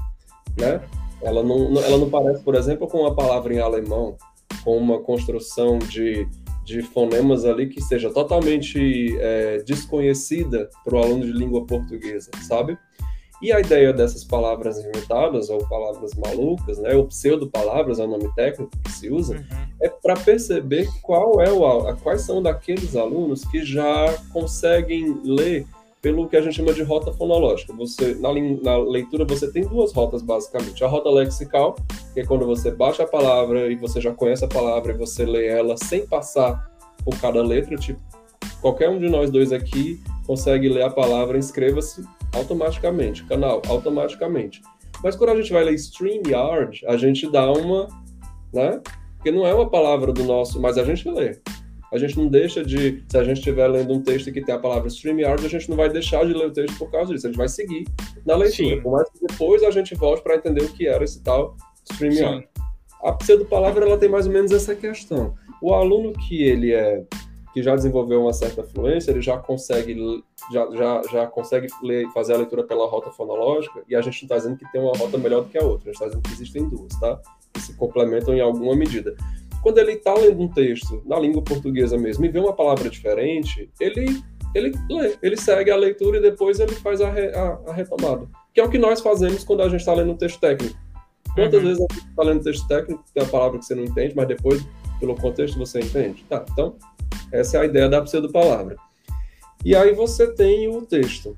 né? 0.58 0.82
Ela 1.22 1.44
não, 1.44 1.80
ela 1.80 1.98
não 1.98 2.10
parece, 2.10 2.42
por 2.42 2.56
exemplo, 2.56 2.88
com 2.88 2.98
uma 2.98 3.14
palavra 3.14 3.54
em 3.54 3.60
alemão, 3.60 4.16
com 4.64 4.76
uma 4.76 5.00
construção 5.00 5.78
de, 5.78 6.26
de 6.64 6.82
fonemas 6.82 7.44
ali 7.44 7.68
que 7.68 7.80
seja 7.80 8.10
totalmente 8.10 9.16
é, 9.18 9.62
desconhecida 9.62 10.68
para 10.84 10.96
o 10.96 10.98
aluno 10.98 11.24
de 11.24 11.32
língua 11.32 11.66
portuguesa, 11.66 12.30
sabe? 12.42 12.78
E 13.42 13.52
a 13.52 13.60
ideia 13.60 13.92
dessas 13.92 14.24
palavras 14.24 14.78
inventadas, 14.78 15.50
ou 15.50 15.58
palavras 15.68 16.14
malucas, 16.14 16.78
né, 16.78 16.94
ou 16.94 17.06
pseudo-palavras, 17.06 17.98
é 17.98 18.04
o 18.04 18.06
nome 18.06 18.32
técnico 18.34 18.72
que 18.82 18.90
se 18.90 19.10
usa, 19.10 19.34
uhum. 19.34 19.68
é 19.82 19.88
para 19.88 20.14
perceber 20.14 20.88
qual 21.02 21.42
é 21.42 21.50
o, 21.50 21.96
quais 21.96 22.22
são 22.22 22.42
daqueles 22.42 22.96
alunos 22.96 23.44
que 23.44 23.62
já 23.62 24.06
conseguem 24.32 25.20
ler 25.22 25.66
pelo 26.04 26.28
que 26.28 26.36
a 26.36 26.42
gente 26.42 26.56
chama 26.56 26.74
de 26.74 26.82
rota 26.82 27.14
fonológica. 27.14 27.72
Você, 27.72 28.14
na, 28.16 28.28
na, 28.62 28.76
leitura 28.76 29.24
você 29.24 29.50
tem 29.50 29.66
duas 29.66 29.90
rotas 29.90 30.20
basicamente. 30.20 30.84
A 30.84 30.86
rota 30.86 31.08
lexical, 31.08 31.76
que 32.12 32.20
é 32.20 32.26
quando 32.26 32.44
você 32.44 32.70
baixa 32.70 33.04
a 33.04 33.06
palavra 33.06 33.72
e 33.72 33.74
você 33.74 34.02
já 34.02 34.12
conhece 34.12 34.44
a 34.44 34.48
palavra 34.48 34.92
e 34.92 34.98
você 34.98 35.24
lê 35.24 35.46
ela 35.46 35.78
sem 35.78 36.06
passar 36.06 36.70
por 37.02 37.18
cada 37.18 37.42
letra, 37.42 37.74
tipo, 37.76 37.98
qualquer 38.60 38.90
um 38.90 38.98
de 38.98 39.08
nós 39.08 39.30
dois 39.30 39.50
aqui 39.50 39.98
consegue 40.26 40.68
ler 40.68 40.82
a 40.82 40.90
palavra, 40.90 41.38
inscreva-se 41.38 42.04
automaticamente, 42.34 43.24
canal, 43.24 43.62
automaticamente. 43.66 44.60
Mas 45.02 45.16
quando 45.16 45.30
a 45.30 45.36
gente 45.36 45.54
vai 45.54 45.64
ler 45.64 45.72
StreamYard, 45.72 46.84
a 46.86 46.98
gente 46.98 47.30
dá 47.30 47.50
uma, 47.50 47.88
né? 48.52 48.78
Porque 49.16 49.30
não 49.30 49.46
é 49.46 49.54
uma 49.54 49.70
palavra 49.70 50.12
do 50.12 50.22
nosso, 50.22 50.60
mas 50.60 50.76
a 50.76 50.84
gente 50.84 51.08
lê 51.08 51.40
a 51.94 51.98
gente 51.98 52.18
não 52.18 52.26
deixa 52.26 52.64
de, 52.64 53.04
se 53.08 53.16
a 53.16 53.22
gente 53.22 53.38
estiver 53.38 53.68
lendo 53.68 53.94
um 53.94 54.02
texto 54.02 54.32
que 54.32 54.42
tem 54.42 54.52
a 54.52 54.58
palavra 54.58 54.88
StreamYard, 54.88 55.46
a 55.46 55.48
gente 55.48 55.70
não 55.70 55.76
vai 55.76 55.88
deixar 55.88 56.26
de 56.26 56.32
ler 56.32 56.48
o 56.48 56.52
texto 56.52 56.76
por 56.76 56.90
causa 56.90 57.14
disso, 57.14 57.28
a 57.28 57.30
gente 57.30 57.38
vai 57.38 57.48
seguir 57.48 57.86
na 58.26 58.34
leitura, 58.34 58.74
Sim. 58.74 58.82
por 58.82 58.92
mais 58.92 59.08
que 59.08 59.24
depois 59.24 59.62
a 59.62 59.70
gente 59.70 59.94
volte 59.94 60.20
para 60.20 60.34
entender 60.34 60.64
o 60.64 60.72
que 60.72 60.88
era 60.88 61.04
esse 61.04 61.22
tal 61.22 61.56
StreamYard. 61.88 62.42
Sim. 62.42 62.62
A 63.00 63.12
pseudo-palavra, 63.12 63.86
ela 63.86 63.96
tem 63.96 64.08
mais 64.08 64.26
ou 64.26 64.32
menos 64.32 64.50
essa 64.50 64.74
questão. 64.74 65.36
O 65.62 65.72
aluno 65.72 66.12
que 66.12 66.42
ele 66.42 66.72
é 66.72 67.04
que 67.52 67.62
já 67.62 67.76
desenvolveu 67.76 68.22
uma 68.22 68.32
certa 68.32 68.64
fluência, 68.64 69.12
ele 69.12 69.22
já 69.22 69.38
consegue, 69.38 69.96
já, 70.52 70.68
já, 70.72 71.02
já 71.12 71.26
consegue 71.28 71.68
ler, 71.80 72.10
fazer 72.12 72.34
a 72.34 72.38
leitura 72.38 72.64
pela 72.64 72.88
rota 72.88 73.12
fonológica, 73.12 73.84
e 73.88 73.94
a 73.94 74.00
gente 74.00 74.22
não 74.22 74.26
está 74.26 74.36
dizendo 74.36 74.58
que 74.58 74.72
tem 74.72 74.80
uma 74.80 74.92
rota 74.98 75.16
melhor 75.16 75.44
do 75.44 75.48
que 75.48 75.56
a 75.56 75.62
outra, 75.62 75.90
a 75.90 75.92
gente 75.92 75.94
está 75.94 76.06
dizendo 76.06 76.22
que 76.22 76.32
existem 76.32 76.68
duas, 76.68 76.92
tá? 76.98 77.20
Que 77.52 77.60
se 77.60 77.74
complementam 77.74 78.34
em 78.34 78.40
alguma 78.40 78.74
medida. 78.74 79.14
Quando 79.64 79.78
ele 79.78 79.92
está 79.92 80.12
lendo 80.12 80.42
um 80.42 80.48
texto 80.48 81.02
na 81.06 81.18
língua 81.18 81.40
portuguesa 81.40 81.96
mesmo 81.96 82.22
e 82.26 82.28
vê 82.28 82.38
uma 82.38 82.52
palavra 82.52 82.90
diferente, 82.90 83.70
ele, 83.80 84.22
ele 84.54 84.74
lê, 84.90 85.16
ele 85.22 85.38
segue 85.38 85.70
a 85.70 85.76
leitura 85.76 86.18
e 86.18 86.20
depois 86.20 86.60
ele 86.60 86.74
faz 86.74 87.00
a, 87.00 87.08
re, 87.08 87.34
a, 87.34 87.58
a 87.68 87.72
retomada. 87.72 88.28
Que 88.52 88.60
é 88.60 88.64
o 88.64 88.68
que 88.68 88.76
nós 88.76 89.00
fazemos 89.00 89.42
quando 89.42 89.62
a 89.62 89.68
gente 89.70 89.80
está 89.80 89.94
lendo 89.94 90.12
um 90.12 90.16
texto 90.18 90.38
técnico. 90.38 90.78
Quantas 91.34 91.62
uhum. 91.62 91.68
vezes 91.68 91.82
a 91.90 91.94
gente 91.94 92.08
está 92.10 92.22
lendo 92.22 92.40
um 92.40 92.42
texto 92.42 92.68
técnico, 92.68 93.04
tem 93.14 93.22
a 93.22 93.26
palavra 93.26 93.58
que 93.58 93.64
você 93.64 93.74
não 93.74 93.84
entende, 93.84 94.14
mas 94.14 94.28
depois, 94.28 94.62
pelo 95.00 95.14
contexto, 95.14 95.58
você 95.58 95.80
entende? 95.80 96.26
Tá, 96.28 96.44
então, 96.52 96.76
essa 97.32 97.56
é 97.56 97.60
a 97.62 97.64
ideia 97.64 97.88
da 97.88 98.02
pseudo-palavra. 98.02 98.76
E 99.64 99.74
aí 99.74 99.94
você 99.94 100.30
tem 100.30 100.68
o 100.68 100.82
texto 100.82 101.34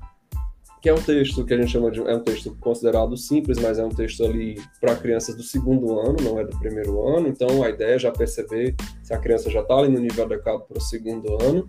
que 0.81 0.89
é 0.89 0.93
um 0.93 1.01
texto 1.01 1.43
que 1.43 1.53
a 1.53 1.57
gente 1.57 1.71
chama 1.71 1.89
de 1.89 1.99
é 1.99 2.15
um 2.15 2.19
texto 2.19 2.55
considerado 2.59 3.15
simples, 3.17 3.57
mas 3.59 3.79
é 3.79 3.85
um 3.85 3.89
texto 3.89 4.23
ali 4.23 4.61
para 4.79 4.95
crianças 4.95 5.35
do 5.35 5.43
segundo 5.43 5.99
ano, 5.99 6.17
não 6.21 6.39
é 6.39 6.45
do 6.45 6.57
primeiro 6.59 7.07
ano. 7.07 7.27
Então 7.27 7.63
a 7.63 7.69
ideia 7.69 7.95
é 7.95 7.99
já 7.99 8.11
perceber 8.11 8.75
se 9.01 9.13
a 9.13 9.17
criança 9.17 9.49
já 9.49 9.61
está 9.61 9.75
ali 9.75 9.89
no 9.89 9.99
nível 9.99 10.25
adequado 10.25 10.61
para 10.61 10.77
o 10.77 10.81
segundo 10.81 11.37
ano. 11.43 11.67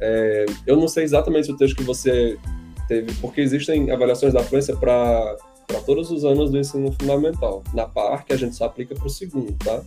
É, 0.00 0.46
eu 0.66 0.76
não 0.76 0.88
sei 0.88 1.04
exatamente 1.04 1.50
o 1.50 1.56
texto 1.56 1.76
que 1.76 1.84
você 1.84 2.38
teve, 2.86 3.12
porque 3.20 3.40
existem 3.40 3.90
avaliações 3.90 4.32
da 4.32 4.42
fluência 4.42 4.76
para 4.76 5.36
para 5.66 5.80
todos 5.80 6.10
os 6.10 6.26
anos 6.26 6.50
do 6.50 6.58
ensino 6.58 6.92
fundamental. 6.92 7.62
Na 7.72 7.86
PAR, 7.86 8.24
que 8.26 8.34
a 8.34 8.36
gente 8.36 8.54
só 8.54 8.66
aplica 8.66 8.94
para 8.94 9.06
o 9.06 9.10
segundo, 9.10 9.50
tá? 9.64 9.82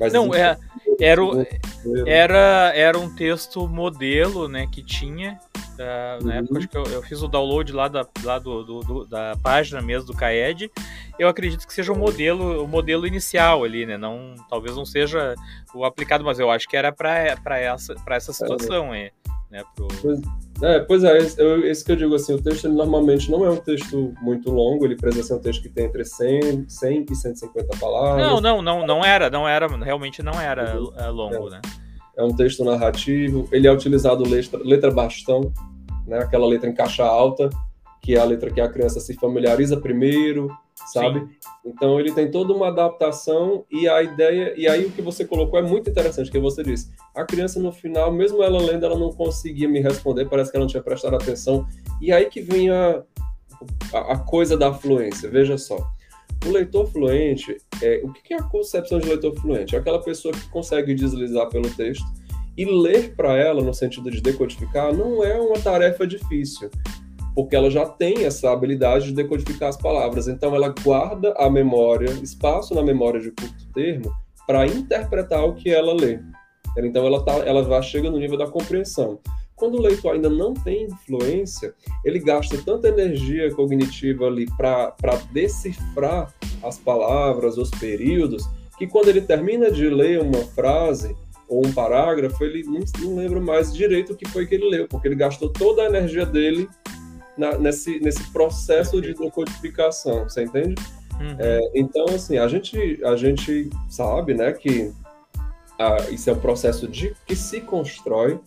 Mas 0.00 0.12
não, 0.12 0.34
é, 0.34 0.58
era, 1.00 1.22
era, 2.06 2.72
era 2.74 2.98
um 2.98 3.14
texto 3.14 3.68
modelo, 3.68 4.48
né, 4.48 4.66
que 4.70 4.82
tinha 4.82 5.38
Uh, 5.78 6.22
uhum. 6.22 6.28
Na 6.28 6.34
época 6.36 6.58
acho 6.58 6.68
que 6.68 6.76
eu, 6.76 6.84
eu, 6.84 7.02
fiz 7.02 7.22
o 7.22 7.28
download 7.28 7.72
lá 7.72 7.88
da, 7.88 8.06
lá 8.24 8.38
do, 8.38 8.64
do, 8.64 8.80
do, 8.80 9.04
da 9.06 9.36
página 9.42 9.80
mesmo 9.80 10.06
do 10.06 10.16
CAED. 10.16 10.70
Eu 11.18 11.28
acredito 11.28 11.66
que 11.66 11.72
seja 11.72 11.92
o 11.92 11.98
modelo, 11.98 12.64
o 12.64 12.68
modelo 12.68 13.06
inicial 13.06 13.64
ali, 13.64 13.84
né? 13.84 13.96
Não, 13.96 14.34
talvez 14.48 14.74
não 14.76 14.84
seja 14.84 15.34
o 15.74 15.84
aplicado, 15.84 16.24
mas 16.24 16.38
eu 16.38 16.50
acho 16.50 16.66
que 16.68 16.76
era 16.76 16.92
para 16.92 17.58
essa, 17.58 17.94
essa 18.08 18.32
situação, 18.32 18.94
é, 18.94 19.10
né? 19.50 19.62
Pro... 19.74 19.88
Pois, 20.00 20.20
é, 20.62 20.80
pois 20.80 21.04
é, 21.04 21.18
esse, 21.18 21.42
esse, 21.42 21.84
que 21.84 21.92
eu 21.92 21.96
digo 21.96 22.14
assim, 22.14 22.34
o 22.34 22.42
texto 22.42 22.68
normalmente 22.68 23.30
não 23.30 23.44
é 23.44 23.50
um 23.50 23.56
texto 23.56 24.14
muito 24.22 24.50
longo, 24.50 24.84
ele 24.84 24.96
precisa 24.96 25.22
ser 25.22 25.34
um 25.34 25.40
texto 25.40 25.62
que 25.62 25.68
tem 25.68 25.86
entre 25.86 26.04
100, 26.04 26.68
100 26.68 27.06
e 27.10 27.14
150 27.14 27.76
palavras. 27.78 28.26
Não, 28.26 28.40
não, 28.40 28.62
não, 28.62 28.86
não 28.86 29.04
era, 29.04 29.30
não 29.30 29.46
era, 29.48 29.66
realmente 29.68 30.22
não 30.22 30.40
era 30.40 30.78
uhum. 30.78 30.92
É 30.96 31.08
longo, 31.08 31.48
é. 31.48 31.50
né? 31.52 31.60
É 32.16 32.24
um 32.24 32.34
texto 32.34 32.64
narrativo, 32.64 33.48
ele 33.52 33.66
é 33.66 33.72
utilizado 33.72 34.28
letra, 34.28 34.58
letra 34.62 34.90
bastão, 34.90 35.52
né, 36.06 36.18
aquela 36.18 36.46
letra 36.46 36.68
em 36.68 36.74
caixa 36.74 37.04
alta, 37.04 37.50
que 38.02 38.14
é 38.14 38.18
a 38.18 38.24
letra 38.24 38.50
que 38.50 38.60
a 38.60 38.68
criança 38.68 39.00
se 39.00 39.14
familiariza 39.14 39.76
primeiro, 39.76 40.48
sabe? 40.92 41.20
Sim. 41.20 41.28
Então 41.64 41.98
ele 41.98 42.12
tem 42.12 42.30
toda 42.30 42.52
uma 42.52 42.68
adaptação 42.68 43.64
e 43.70 43.88
a 43.88 44.02
ideia, 44.02 44.54
e 44.56 44.68
aí 44.68 44.86
o 44.86 44.92
que 44.92 45.02
você 45.02 45.24
colocou 45.24 45.58
é 45.58 45.62
muito 45.62 45.90
interessante, 45.90 46.30
que 46.30 46.38
você 46.38 46.62
disse, 46.62 46.90
a 47.14 47.24
criança 47.24 47.58
no 47.58 47.72
final, 47.72 48.12
mesmo 48.12 48.42
ela 48.42 48.60
lendo, 48.60 48.86
ela 48.86 48.98
não 48.98 49.12
conseguia 49.12 49.68
me 49.68 49.80
responder, 49.80 50.26
parece 50.26 50.50
que 50.50 50.56
ela 50.56 50.64
não 50.64 50.70
tinha 50.70 50.82
prestado 50.82 51.16
atenção, 51.16 51.66
e 52.00 52.12
aí 52.12 52.26
que 52.26 52.40
vinha 52.40 53.02
a, 53.92 54.12
a 54.12 54.18
coisa 54.18 54.56
da 54.56 54.72
fluência, 54.72 55.28
veja 55.28 55.58
só. 55.58 55.95
O 56.44 56.50
leitor 56.50 56.86
fluente, 56.86 57.56
é, 57.82 58.00
o 58.04 58.12
que 58.12 58.34
é 58.34 58.36
a 58.36 58.42
concepção 58.42 58.98
de 58.98 59.08
leitor 59.08 59.34
fluente? 59.40 59.74
É 59.74 59.78
aquela 59.78 60.00
pessoa 60.00 60.32
que 60.32 60.48
consegue 60.50 60.94
deslizar 60.94 61.48
pelo 61.48 61.68
texto 61.70 62.06
e 62.56 62.64
ler 62.64 63.14
para 63.14 63.36
ela, 63.36 63.62
no 63.62 63.74
sentido 63.74 64.10
de 64.10 64.20
decodificar, 64.20 64.94
não 64.94 65.22
é 65.22 65.38
uma 65.38 65.58
tarefa 65.58 66.06
difícil, 66.06 66.70
porque 67.34 67.54
ela 67.54 67.70
já 67.70 67.84
tem 67.86 68.24
essa 68.24 68.50
habilidade 68.50 69.06
de 69.06 69.12
decodificar 69.12 69.68
as 69.68 69.76
palavras. 69.76 70.26
Então, 70.26 70.54
ela 70.54 70.72
guarda 70.82 71.34
a 71.36 71.50
memória, 71.50 72.10
espaço 72.22 72.74
na 72.74 72.82
memória 72.82 73.20
de 73.20 73.30
curto 73.30 73.72
termo, 73.74 74.10
para 74.46 74.66
interpretar 74.66 75.44
o 75.44 75.54
que 75.54 75.68
ela 75.68 75.92
lê. 75.92 76.18
Então, 76.78 77.06
ela, 77.06 77.22
tá, 77.24 77.32
ela 77.38 77.62
vai, 77.62 77.82
chega 77.82 78.10
no 78.10 78.18
nível 78.18 78.38
da 78.38 78.46
compreensão. 78.46 79.18
Quando 79.56 79.76
o 79.78 79.80
leitor 79.80 80.14
ainda 80.14 80.28
não 80.28 80.52
tem 80.52 80.84
influência, 80.84 81.74
ele 82.04 82.18
gasta 82.18 82.58
tanta 82.58 82.88
energia 82.88 83.52
cognitiva 83.54 84.26
ali 84.26 84.46
para 84.54 84.94
decifrar 85.32 86.32
as 86.62 86.78
palavras, 86.78 87.56
os 87.56 87.70
períodos, 87.70 88.46
que 88.76 88.86
quando 88.86 89.08
ele 89.08 89.22
termina 89.22 89.70
de 89.70 89.88
ler 89.88 90.20
uma 90.20 90.42
frase 90.48 91.16
ou 91.48 91.66
um 91.66 91.72
parágrafo, 91.72 92.44
ele 92.44 92.64
não, 92.64 92.80
não 93.00 93.16
lembra 93.16 93.40
mais 93.40 93.72
direito 93.72 94.12
o 94.12 94.16
que 94.16 94.28
foi 94.28 94.46
que 94.46 94.56
ele 94.56 94.68
leu, 94.68 94.86
porque 94.86 95.08
ele 95.08 95.14
gastou 95.14 95.48
toda 95.48 95.82
a 95.82 95.86
energia 95.86 96.26
dele 96.26 96.68
na, 97.36 97.56
nesse, 97.56 97.98
nesse 98.00 98.30
processo 98.32 99.00
de 99.00 99.14
decodificação, 99.14 100.24
você 100.24 100.44
entende? 100.44 100.74
Uhum. 101.20 101.36
É, 101.38 101.60
então, 101.74 102.04
assim, 102.06 102.36
a 102.36 102.46
gente, 102.46 103.00
a 103.02 103.16
gente 103.16 103.70
sabe, 103.88 104.34
né, 104.34 104.52
que 104.52 104.92
a, 105.78 106.10
isso 106.10 106.28
é 106.28 106.32
um 106.32 106.38
processo 106.38 106.88
de, 106.88 107.14
que 107.24 107.36
se 107.36 107.60
constrói 107.60 108.38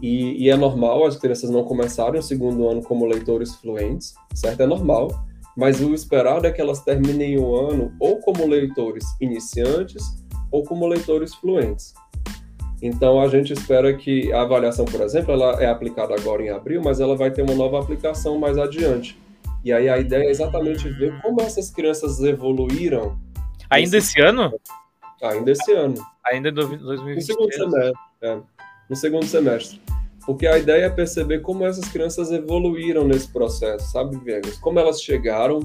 e, 0.00 0.44
e, 0.44 0.50
é 0.50 0.56
normal 0.56 1.04
as 1.04 1.16
crianças 1.16 1.50
não 1.50 1.64
começarem 1.64 2.20
o 2.20 2.22
segundo 2.22 2.68
ano 2.68 2.82
como 2.82 3.06
leitores 3.06 3.54
fluentes, 3.56 4.14
certo? 4.34 4.62
É 4.62 4.66
normal, 4.66 5.08
mas 5.56 5.80
o 5.80 5.92
esperado 5.92 6.46
é 6.46 6.52
que 6.52 6.60
elas 6.60 6.80
terminem 6.80 7.38
o 7.38 7.56
ano 7.56 7.92
ou 7.98 8.18
como 8.20 8.46
leitores 8.46 9.04
iniciantes 9.20 10.04
ou 10.52 10.62
como 10.62 10.86
leitores 10.86 11.34
fluentes. 11.34 11.94
Então 12.80 13.20
a 13.20 13.26
gente 13.26 13.52
espera 13.52 13.92
que 13.92 14.32
a 14.32 14.42
avaliação, 14.42 14.84
por 14.84 15.00
exemplo, 15.00 15.32
ela 15.32 15.60
é 15.60 15.66
aplicada 15.66 16.14
agora 16.14 16.42
em 16.42 16.50
abril, 16.50 16.80
mas 16.82 17.00
ela 17.00 17.16
vai 17.16 17.32
ter 17.32 17.42
uma 17.42 17.54
nova 17.54 17.80
aplicação 17.80 18.38
mais 18.38 18.56
adiante. 18.56 19.18
E 19.64 19.72
aí 19.72 19.88
a 19.88 19.98
ideia 19.98 20.28
é 20.28 20.30
exatamente 20.30 20.88
ver 20.90 21.20
como 21.20 21.40
essas 21.40 21.70
crianças 21.70 22.20
evoluíram. 22.20 23.18
Ainda 23.68 23.98
esse 23.98 24.20
ano? 24.20 24.52
Ainda 25.20 25.50
esse 25.50 25.72
ano. 25.72 25.96
Ainda 26.24 26.50
em 26.50 26.54
2023. 26.54 27.16
No 27.16 27.22
segundo 27.22 27.52
semestre. 27.52 27.98
É 28.22 28.57
no 28.88 28.96
segundo 28.96 29.26
semestre. 29.26 29.80
Porque 30.24 30.46
a 30.46 30.58
ideia 30.58 30.84
é 30.84 30.90
perceber 30.90 31.40
como 31.40 31.64
essas 31.64 31.88
crianças 31.88 32.30
evoluíram 32.30 33.06
nesse 33.06 33.28
processo, 33.28 33.90
sabe, 33.90 34.18
Viegas? 34.18 34.58
Como 34.58 34.78
elas 34.78 35.00
chegaram. 35.00 35.60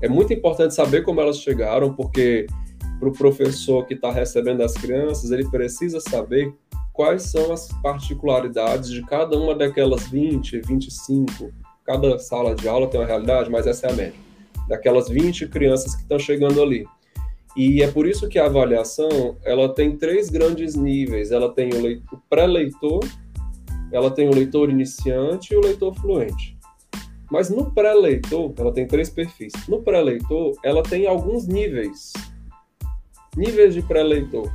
É 0.00 0.08
muito 0.08 0.32
importante 0.32 0.74
saber 0.74 1.02
como 1.02 1.20
elas 1.20 1.38
chegaram, 1.38 1.92
porque 1.92 2.46
para 2.98 3.08
o 3.08 3.12
professor 3.12 3.84
que 3.86 3.94
está 3.94 4.10
recebendo 4.10 4.62
as 4.62 4.74
crianças, 4.74 5.30
ele 5.30 5.48
precisa 5.50 6.00
saber 6.00 6.54
quais 6.92 7.22
são 7.22 7.52
as 7.52 7.68
particularidades 7.82 8.90
de 8.90 9.04
cada 9.04 9.36
uma 9.36 9.54
daquelas 9.54 10.08
20, 10.08 10.60
25. 10.62 11.52
Cada 11.84 12.18
sala 12.18 12.54
de 12.54 12.68
aula 12.68 12.88
tem 12.88 12.98
uma 12.98 13.06
realidade, 13.06 13.50
mas 13.50 13.66
essa 13.66 13.86
é 13.86 13.92
a 13.92 13.94
média. 13.94 14.18
Daquelas 14.68 15.08
20 15.08 15.48
crianças 15.48 15.94
que 15.94 16.02
estão 16.02 16.18
chegando 16.18 16.60
ali. 16.60 16.86
E 17.58 17.82
é 17.82 17.90
por 17.90 18.06
isso 18.06 18.28
que 18.28 18.38
a 18.38 18.46
avaliação 18.46 19.36
ela 19.44 19.68
tem 19.68 19.96
três 19.96 20.30
grandes 20.30 20.76
níveis. 20.76 21.32
Ela 21.32 21.52
tem 21.52 21.70
o, 21.70 22.16
pré-leitor, 22.30 23.00
ela 23.90 24.12
tem 24.12 24.28
o 24.28 24.32
leitor 24.32 24.70
iniciante 24.70 25.52
e 25.52 25.56
o 25.56 25.60
leitor 25.60 25.92
fluente. 25.96 26.56
Mas 27.28 27.50
no 27.50 27.68
pré-leitor, 27.72 28.54
ela 28.56 28.72
tem 28.72 28.86
três 28.86 29.10
perfis. 29.10 29.52
No 29.68 29.82
pré-leitor, 29.82 30.56
ela 30.62 30.84
tem 30.84 31.08
alguns 31.08 31.48
níveis. 31.48 32.12
Níveis 33.36 33.74
de 33.74 33.82
pré-leitor. 33.82 34.48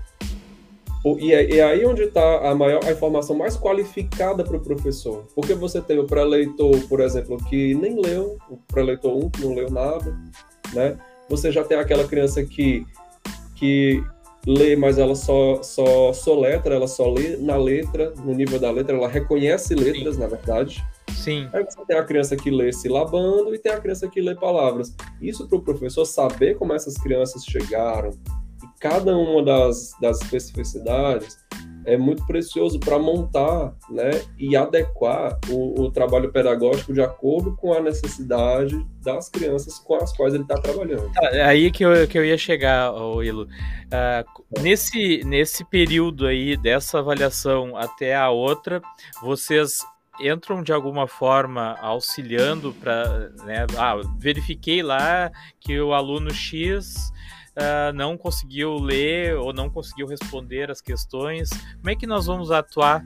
E 1.20 1.34
é, 1.34 1.58
é, 1.58 1.62
aí 1.62 1.86
onde 1.86 2.04
está 2.04 2.50
a 2.50 2.56
maior, 2.56 2.86
a 2.86 2.92
informação 2.94 3.36
mais 3.36 3.58
qualificada 3.58 4.46
para 4.46 4.56
o 4.56 4.62
professor. 4.62 5.28
Porque 5.36 5.54
você 5.54 5.82
tem 5.82 6.00
o 6.00 6.08
pré-leitor, 6.08 6.80
por 6.88 7.02
exemplo, 7.02 7.36
que 7.50 7.76
nem 7.76 8.00
leu, 8.00 8.38
o 8.50 8.56
pré-leitor 8.56 9.14
1 9.26 9.30
que 9.30 9.42
não 9.42 9.54
leu 9.54 9.70
nada, 9.70 10.18
né? 10.74 10.98
Você 11.30 11.52
já 11.52 11.64
tem 11.64 11.78
aquela 11.78 12.08
criança 12.08 12.44
que, 12.44 12.86
que 13.56 14.04
lê, 14.46 14.76
mas 14.76 14.98
ela 14.98 15.16
só, 15.16 15.62
só 15.64 16.12
soletra, 16.14 16.76
ela 16.76 16.88
só 16.88 17.10
lê 17.10 17.38
na 17.38 17.56
letra, 17.56 18.14
no 18.24 18.34
nível 18.34 18.60
da 18.60 18.70
letra, 18.72 18.96
ela 18.96 19.08
reconhece 19.08 19.74
letras, 19.74 20.16
Sim. 20.16 20.22
na 20.22 20.28
verdade. 20.28 20.84
Sim. 21.14 21.48
Aí 21.54 21.64
você 21.64 21.86
tem 21.86 21.98
a 21.98 22.04
criança 22.04 22.36
que 22.36 22.52
lê 22.52 22.72
silabando 22.74 23.56
e 23.56 23.60
tem 23.60 23.72
a 23.72 23.80
criança 23.80 24.08
que 24.10 24.22
lê 24.22 24.36
palavras. 24.36 24.94
Isso 25.22 25.48
para 25.48 25.58
o 25.58 25.62
professor 25.62 26.06
saber 26.06 26.58
como 26.58 26.74
essas 26.74 26.96
crianças 26.96 27.46
chegaram 27.46 28.12
e 28.62 28.80
cada 28.80 29.16
uma 29.16 29.44
das, 29.44 29.92
das 30.02 30.22
especificidades 30.22 31.38
é 31.86 31.98
muito 31.98 32.26
precioso 32.26 32.80
para 32.80 32.98
montar 32.98 33.74
né, 33.90 34.22
e 34.38 34.56
adequar 34.56 35.40
o, 35.50 35.82
o, 35.82 35.92
trabalho 35.92 36.32
pedagógico 36.32 36.94
de 36.94 37.02
acordo 37.02 37.56
com 37.56 37.74
a 37.74 37.82
necessidade 37.82 38.86
das 39.02 39.30
crianças 39.30 39.80
com 39.80 39.96
as 39.96 40.16
quais 40.16 40.34
ele 40.34 40.44
está 40.44 40.56
trabalhando. 40.56 41.12
É 41.32 41.44
aí 41.44 41.72
que 41.72 41.84
eu, 41.84 42.08
que 42.08 42.18
eu 42.18 42.26
ia 42.26 42.38
chegar, 42.38 42.92
Ilo. 43.24 43.44
Uh, 43.44 44.62
nesse, 44.62 45.24
nesse 45.26 45.64
período 45.66 46.26
aí, 46.26 46.56
dessa 46.58 47.00
avaliação 47.00 47.76
até 47.76 48.16
a 48.16 48.30
outra, 48.30 48.82
vocês 49.22 49.80
entram 50.20 50.62
de 50.62 50.72
alguma 50.72 51.08
forma 51.08 51.76
auxiliando 51.82 52.74
para. 52.74 53.30
Né, 53.46 53.66
ah, 53.78 53.96
verifiquei 54.20 54.82
lá 54.84 55.32
que 55.60 55.80
o 55.80 55.94
aluno 55.94 56.34
X 56.34 57.12
uh, 57.58 57.94
não 57.94 58.18
conseguiu 58.18 58.76
ler 58.76 59.36
ou 59.38 59.54
não 59.54 59.70
conseguiu 59.70 60.08
responder 60.08 60.70
as 60.70 60.82
questões. 60.82 61.50
Como 61.50 61.90
é 61.90 61.96
que 61.96 62.08
nós 62.08 62.26
vamos 62.26 62.52
atuar 62.52 63.04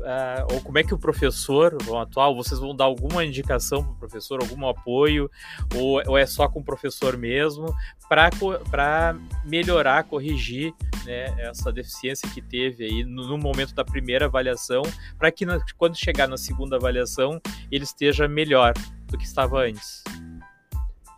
uh, 0.00 0.54
ou 0.54 0.60
como 0.60 0.78
é 0.78 0.84
que 0.84 0.94
o 0.94 0.98
professor 0.98 1.76
vão 1.82 2.00
atuar? 2.00 2.28
Ou 2.28 2.36
vocês 2.36 2.60
vão 2.60 2.74
dar 2.74 2.84
alguma 2.84 3.24
indicação 3.24 3.82
para 3.82 3.92
o 3.92 3.96
professor, 3.96 4.40
algum 4.40 4.68
apoio, 4.68 5.30
ou, 5.74 6.02
ou, 6.06 6.18
é 6.18 6.26
só 6.26 6.48
com 6.48 6.60
o 6.60 6.64
professor 6.64 7.16
mesmo, 7.16 7.66
para 8.08 9.16
melhorar, 9.44 10.04
corrigir 10.04 10.74
né, 11.04 11.26
essa 11.38 11.72
deficiência 11.72 12.28
que 12.30 12.42
teve 12.42 12.84
aí 12.84 13.04
no, 13.04 13.28
no 13.28 13.38
momento 13.38 13.74
da 13.74 13.84
primeira 13.84 14.26
avaliação, 14.26 14.82
para 15.18 15.30
que 15.30 15.44
na, 15.46 15.60
quando 15.76 15.96
chegar 15.96 16.28
na 16.28 16.36
segunda 16.36 16.76
avaliação 16.76 17.40
ele 17.70 17.84
esteja 17.84 18.28
melhor 18.28 18.74
do 19.06 19.18
que 19.18 19.24
estava 19.24 19.60
antes? 19.60 20.02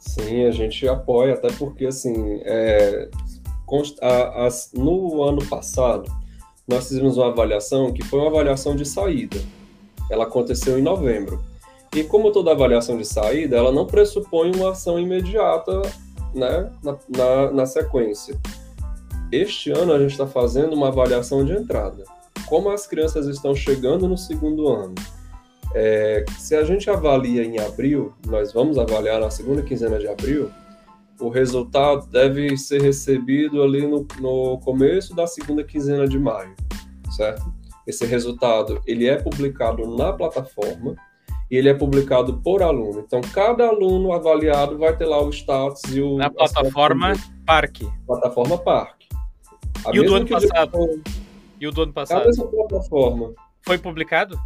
Sim, 0.03 0.47
a 0.47 0.51
gente 0.51 0.87
apoia, 0.89 1.35
até 1.35 1.49
porque 1.53 1.87
assim, 1.87 2.41
é, 2.43 3.09
a, 4.01 4.47
a, 4.47 4.49
no 4.75 5.23
ano 5.23 5.47
passado 5.47 6.11
nós 6.67 6.89
fizemos 6.89 7.17
uma 7.17 7.29
avaliação 7.29 7.93
que 7.93 8.03
foi 8.03 8.19
uma 8.19 8.29
avaliação 8.29 8.75
de 8.75 8.85
saída. 8.85 9.39
Ela 10.11 10.25
aconteceu 10.25 10.77
em 10.77 10.83
novembro. 10.83 11.41
E 11.95 12.03
como 12.03 12.33
toda 12.33 12.51
avaliação 12.51 12.97
de 12.97 13.05
saída, 13.05 13.57
ela 13.57 13.71
não 13.71 13.87
pressupõe 13.87 14.53
uma 14.55 14.73
ação 14.73 14.99
imediata 14.99 15.83
né, 16.35 16.71
na, 16.83 16.99
na, 17.09 17.53
na 17.53 17.67
sequência. 17.67 18.37
Este 19.31 19.71
ano 19.71 19.93
a 19.93 19.99
gente 20.01 20.11
está 20.11 20.27
fazendo 20.27 20.75
uma 20.75 20.89
avaliação 20.89 21.45
de 21.45 21.53
entrada. 21.53 22.05
Como 22.47 22.71
as 22.71 22.89
crianças 22.89 23.27
estão 23.27 23.55
chegando 23.55 24.09
no 24.09 24.19
segundo 24.19 24.69
ano, 24.69 24.95
é, 25.75 26.25
se 26.39 26.55
a 26.55 26.65
gente 26.65 26.89
avalia 26.91 27.45
em 27.45 27.59
abril, 27.59 28.13
nós 28.27 28.53
vamos 28.53 28.79
avaliar 28.79 29.21
na 29.21 29.31
segunda 29.31 29.63
quinzena 29.63 29.99
de 29.99 30.09
abril, 30.09 30.51
o 31.21 31.29
resultado 31.29 32.07
deve 32.09 32.57
ser 32.57 32.83
recebido 32.83 33.63
ali 33.63 33.87
no, 33.87 34.07
no 34.21 34.59
começo 34.59 35.15
da 35.15 35.27
segunda 35.27 35.63
quinzena 35.63 36.07
de 36.07 36.19
maio, 36.19 36.55
certo? 37.17 37.45
Esse 37.87 38.07
resultado 38.07 38.81
ele 38.87 39.09
é 39.09 39.17
publicado 39.17 39.97
na 39.97 40.13
plataforma 40.13 40.97
e 41.51 41.57
ele 41.57 41.69
é 41.69 41.75
publicado 41.75 42.39
por 42.39 42.63
aluno. 42.63 43.01
Então, 43.01 43.21
cada 43.21 43.67
aluno 43.67 44.13
avaliado 44.13 44.79
vai 44.79 44.97
ter 44.97 45.05
lá 45.05 45.23
o 45.23 45.31
status 45.31 45.83
e 45.93 46.01
o. 46.01 46.17
Na 46.17 46.31
plataforma 46.31 47.13
Parque. 47.45 47.89
Plataforma 48.07 48.59
Parque. 48.59 49.09
A 49.85 49.95
e 49.95 50.01
o 50.01 50.05
do 50.05 50.15
ano 50.15 50.29
passado? 50.29 51.03
E 51.61 51.67
o 51.67 51.71
do 51.71 51.83
ano 51.83 51.93
passado? 51.93 52.23
A 52.23 52.27
mesma 52.27 52.47
plataforma. 52.47 53.33
Foi 53.63 53.79
publicado? 53.79 54.39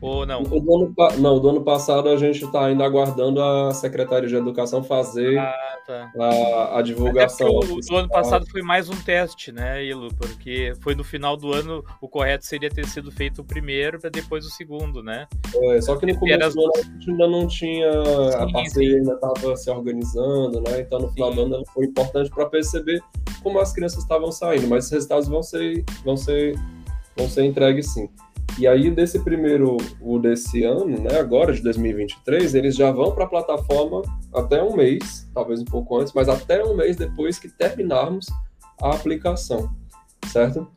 Ou 0.00 0.26
não? 0.26 0.42
O 0.42 0.60
do 0.60 0.74
ano, 0.74 0.94
não, 1.18 1.40
do 1.40 1.48
ano 1.48 1.62
passado 1.62 2.08
a 2.08 2.16
gente 2.16 2.44
está 2.44 2.66
ainda 2.66 2.84
aguardando 2.84 3.42
a 3.42 3.72
Secretaria 3.72 4.28
de 4.28 4.36
Educação 4.36 4.82
fazer 4.82 5.38
ah, 5.38 5.78
tá. 5.86 6.12
a, 6.20 6.78
a, 6.78 6.82
divulgação. 6.82 7.48
O 7.48 7.80
do 7.80 7.96
ano 7.96 8.08
passado 8.08 8.46
foi 8.50 8.62
mais 8.62 8.88
um 8.88 8.96
teste, 8.96 9.50
né, 9.50 9.82
Ilo? 9.84 10.14
Porque 10.14 10.72
foi 10.82 10.94
no 10.94 11.02
final 11.02 11.36
do 11.36 11.52
ano, 11.52 11.82
o 12.00 12.08
correto 12.08 12.44
seria 12.44 12.68
ter 12.68 12.86
sido 12.86 13.10
feito 13.10 13.40
o 13.40 13.44
primeiro 13.44 13.98
para 13.98 14.10
depois 14.10 14.44
o 14.44 14.50
segundo, 14.50 15.02
né? 15.02 15.26
É, 15.54 15.80
só 15.80 15.96
que 15.96 16.06
no 16.06 16.18
começo 16.18 16.54
do 16.54 16.62
ano 16.62 16.72
a 16.76 16.82
gente 16.82 17.10
ainda 17.10 17.28
não 17.28 17.46
tinha. 17.46 17.92
Sim, 18.04 18.38
a 18.38 18.52
parceria 18.52 18.96
ainda 18.96 19.14
estava 19.14 19.56
se 19.56 19.70
organizando, 19.70 20.60
né? 20.60 20.80
Então 20.80 20.98
no 20.98 21.08
final 21.12 21.30
sim. 21.30 21.36
do 21.36 21.42
ano 21.42 21.64
foi 21.72 21.86
importante 21.86 22.30
para 22.30 22.46
perceber 22.46 23.00
como 23.42 23.58
as 23.58 23.72
crianças 23.72 24.02
estavam 24.02 24.30
saindo, 24.32 24.68
mas 24.68 24.86
os 24.86 24.90
resultados 24.90 25.28
vão 25.28 25.42
ser, 25.42 25.84
vão 26.04 26.16
ser, 26.16 26.58
vão 27.16 27.28
ser 27.28 27.44
entregues 27.44 27.92
sim. 27.92 28.08
E 28.56 28.68
aí, 28.68 28.88
desse 28.88 29.18
primeiro, 29.18 29.76
o 30.00 30.18
desse 30.18 30.62
ano, 30.62 30.86
né, 30.86 31.18
agora 31.18 31.52
de 31.52 31.60
2023, 31.60 32.54
eles 32.54 32.76
já 32.76 32.92
vão 32.92 33.12
para 33.12 33.24
a 33.24 33.28
plataforma 33.28 34.02
até 34.32 34.62
um 34.62 34.76
mês, 34.76 35.28
talvez 35.34 35.60
um 35.60 35.64
pouco 35.64 35.98
antes, 35.98 36.12
mas 36.12 36.28
até 36.28 36.64
um 36.64 36.76
mês 36.76 36.96
depois 36.96 37.36
que 37.36 37.48
terminarmos 37.48 38.26
a 38.80 38.94
aplicação, 38.94 39.68
certo? 40.30 40.68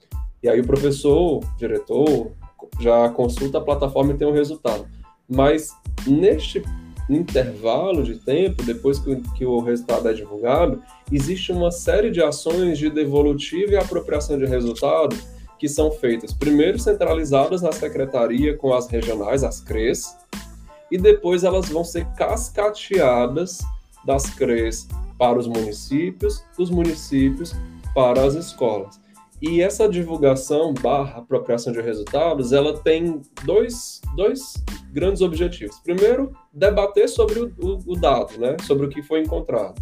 E 0.41 0.49
aí 0.49 0.59
o 0.59 0.65
professor, 0.65 1.37
o 1.37 1.57
diretor, 1.57 2.31
já 2.79 3.09
consulta 3.09 3.59
a 3.59 3.61
plataforma 3.61 4.13
e 4.13 4.17
tem 4.17 4.27
o 4.27 4.31
um 4.31 4.33
resultado. 4.33 4.87
Mas 5.29 5.71
neste 6.07 6.63
intervalo 7.07 8.03
de 8.03 8.15
tempo, 8.15 8.63
depois 8.63 8.97
que, 8.97 9.15
que 9.35 9.45
o 9.45 9.59
resultado 9.59 10.09
é 10.09 10.13
divulgado, 10.13 10.81
existe 11.11 11.51
uma 11.51 11.71
série 11.71 12.09
de 12.09 12.23
ações 12.23 12.77
de 12.79 12.89
devolutiva 12.89 13.73
e 13.73 13.77
apropriação 13.77 14.37
de 14.37 14.45
resultado 14.45 15.15
que 15.57 15.67
são 15.67 15.91
feitas 15.91 16.33
primeiro 16.33 16.79
centralizadas 16.79 17.61
na 17.61 17.71
secretaria 17.71 18.55
com 18.55 18.73
as 18.73 18.87
regionais, 18.87 19.43
as 19.43 19.59
CREs, 19.61 20.15
e 20.91 20.97
depois 20.97 21.43
elas 21.43 21.69
vão 21.69 21.83
ser 21.83 22.05
cascateadas 22.13 23.59
das 24.05 24.29
CREs 24.29 24.87
para 25.17 25.37
os 25.37 25.47
municípios, 25.47 26.43
dos 26.57 26.69
municípios 26.69 27.53
para 27.93 28.23
as 28.23 28.35
escolas. 28.35 28.99
E 29.41 29.61
essa 29.61 29.87
divulgação 29.87 30.73
barra 30.73 31.19
apropriação 31.19 31.71
de 31.71 31.79
resultados, 31.79 32.51
ela 32.51 32.79
tem 32.79 33.21
dois, 33.43 34.01
dois 34.15 34.53
grandes 34.91 35.21
objetivos. 35.21 35.79
Primeiro, 35.79 36.35
debater 36.51 37.07
sobre 37.07 37.39
o, 37.39 37.53
o, 37.59 37.93
o 37.93 37.95
dado, 37.95 38.39
né? 38.39 38.57
sobre 38.63 38.87
o 38.87 38.89
que 38.89 39.03
foi 39.03 39.21
encontrado. 39.21 39.79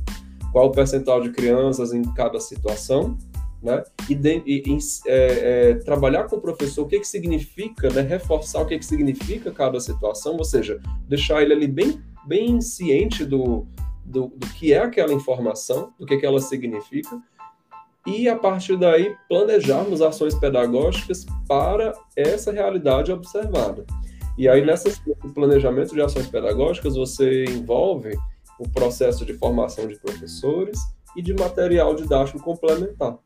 Qual 0.52 0.68
o 0.68 0.72
percentual 0.72 1.22
de 1.22 1.32
crianças 1.32 1.94
em 1.94 2.02
cada 2.14 2.40
situação 2.40 3.18
né? 3.66 3.84
E, 4.08 4.14
de, 4.14 4.44
e 4.46 4.64
é, 5.08 5.72
é, 5.72 5.76
trabalhar 5.76 6.26
com 6.26 6.36
o 6.36 6.42
professor, 6.42 6.84
o 6.84 6.88
que, 6.88 7.00
que 7.00 7.08
significa, 7.08 7.90
né? 7.90 8.02
Reforçar 8.02 8.62
o 8.62 8.66
que, 8.66 8.78
que 8.78 8.86
significa 8.86 9.52
cada 9.52 9.80
situação, 9.80 10.38
ou 10.38 10.46
seja, 10.46 10.80
deixar 11.10 11.42
ele 11.42 11.54
ali 11.54 11.68
bem, 11.68 12.00
bem 12.28 12.62
ciente 12.62 13.26
do, 13.26 13.66
do, 14.06 14.28
do 14.28 14.48
que 14.54 14.72
é 14.72 14.78
aquela 14.78 15.12
informação, 15.12 15.92
do 16.00 16.06
que, 16.06 16.18
que 16.18 16.26
ela 16.26 16.40
significa, 16.40 17.20
e 18.06 18.30
a 18.30 18.36
partir 18.38 18.78
daí 18.78 19.16
planejarmos 19.28 20.00
ações 20.00 20.36
pedagógicas 20.36 21.26
para 21.48 21.92
essa 22.16 22.52
realidade 22.52 23.12
observada. 23.12 23.84
E 24.38 24.48
aí, 24.48 24.64
nesse 24.64 25.02
planejamento 25.34 25.96
de 25.96 26.02
ações 26.02 26.28
pedagógicas, 26.28 26.96
você 26.96 27.46
envolve 27.46 28.12
o 28.60 28.70
processo 28.70 29.26
de 29.26 29.34
formação 29.34 29.88
de 29.88 29.98
professores 30.00 30.78
e 31.16 31.22
de 31.22 31.34
material 31.34 31.96
didático 31.96 32.40
complementar. 32.40 33.18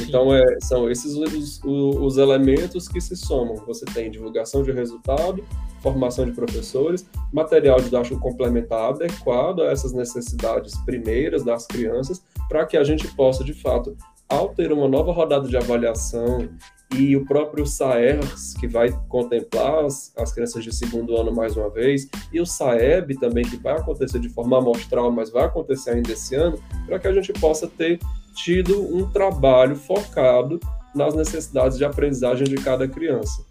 Então, 0.00 0.34
é, 0.34 0.58
são 0.60 0.90
esses 0.90 1.14
os, 1.16 1.60
os, 1.64 2.16
elementos 2.16 2.88
que 2.88 3.00
se 3.00 3.16
somam. 3.16 3.56
Você 3.66 3.84
tem 3.84 4.10
divulgação 4.10 4.62
de 4.62 4.72
resultado, 4.72 5.44
formação 5.80 6.24
de 6.24 6.32
professores, 6.32 7.06
material 7.32 7.80
didático 7.80 8.18
complementar 8.18 8.90
adequado 8.90 9.60
a 9.62 9.66
essas 9.66 9.92
necessidades 9.92 10.76
primeiras 10.84 11.44
das 11.44 11.66
crianças, 11.66 12.22
para 12.48 12.64
que 12.66 12.76
a 12.76 12.84
gente 12.84 13.06
possa, 13.14 13.44
de 13.44 13.52
fato, 13.52 13.96
ao 14.28 14.48
ter 14.48 14.72
uma 14.72 14.88
nova 14.88 15.12
rodada 15.12 15.46
de 15.46 15.56
avaliação 15.56 16.48
e 16.96 17.16
o 17.16 17.24
próprio 17.24 17.66
SAERS, 17.66 18.54
que 18.54 18.66
vai 18.66 18.90
contemplar 19.08 19.84
as, 19.84 20.12
as, 20.16 20.32
crianças 20.32 20.62
de 20.64 20.74
segundo 20.74 21.16
ano 21.16 21.34
mais 21.34 21.56
uma 21.56 21.70
vez, 21.70 22.08
e 22.32 22.40
o 22.40 22.46
SAEB 22.46 23.18
também, 23.18 23.44
que 23.44 23.56
vai 23.56 23.74
acontecer 23.74 24.18
de 24.18 24.28
forma 24.28 24.58
amostral, 24.58 25.10
mas 25.10 25.30
vai 25.30 25.44
acontecer 25.44 25.90
ainda 25.90 26.12
esse 26.12 26.34
ano, 26.34 26.58
para 26.86 26.98
que 26.98 27.08
a 27.08 27.12
gente 27.12 27.32
possa 27.34 27.66
ter 27.66 27.98
tido 28.34 28.80
um 28.94 29.08
trabalho 29.10 29.76
focado 29.76 30.60
nas 30.94 31.14
necessidades 31.14 31.78
de 31.78 31.84
aprendizagem 31.84 32.46
de 32.46 32.56
cada 32.56 32.86
criança. 32.88 33.44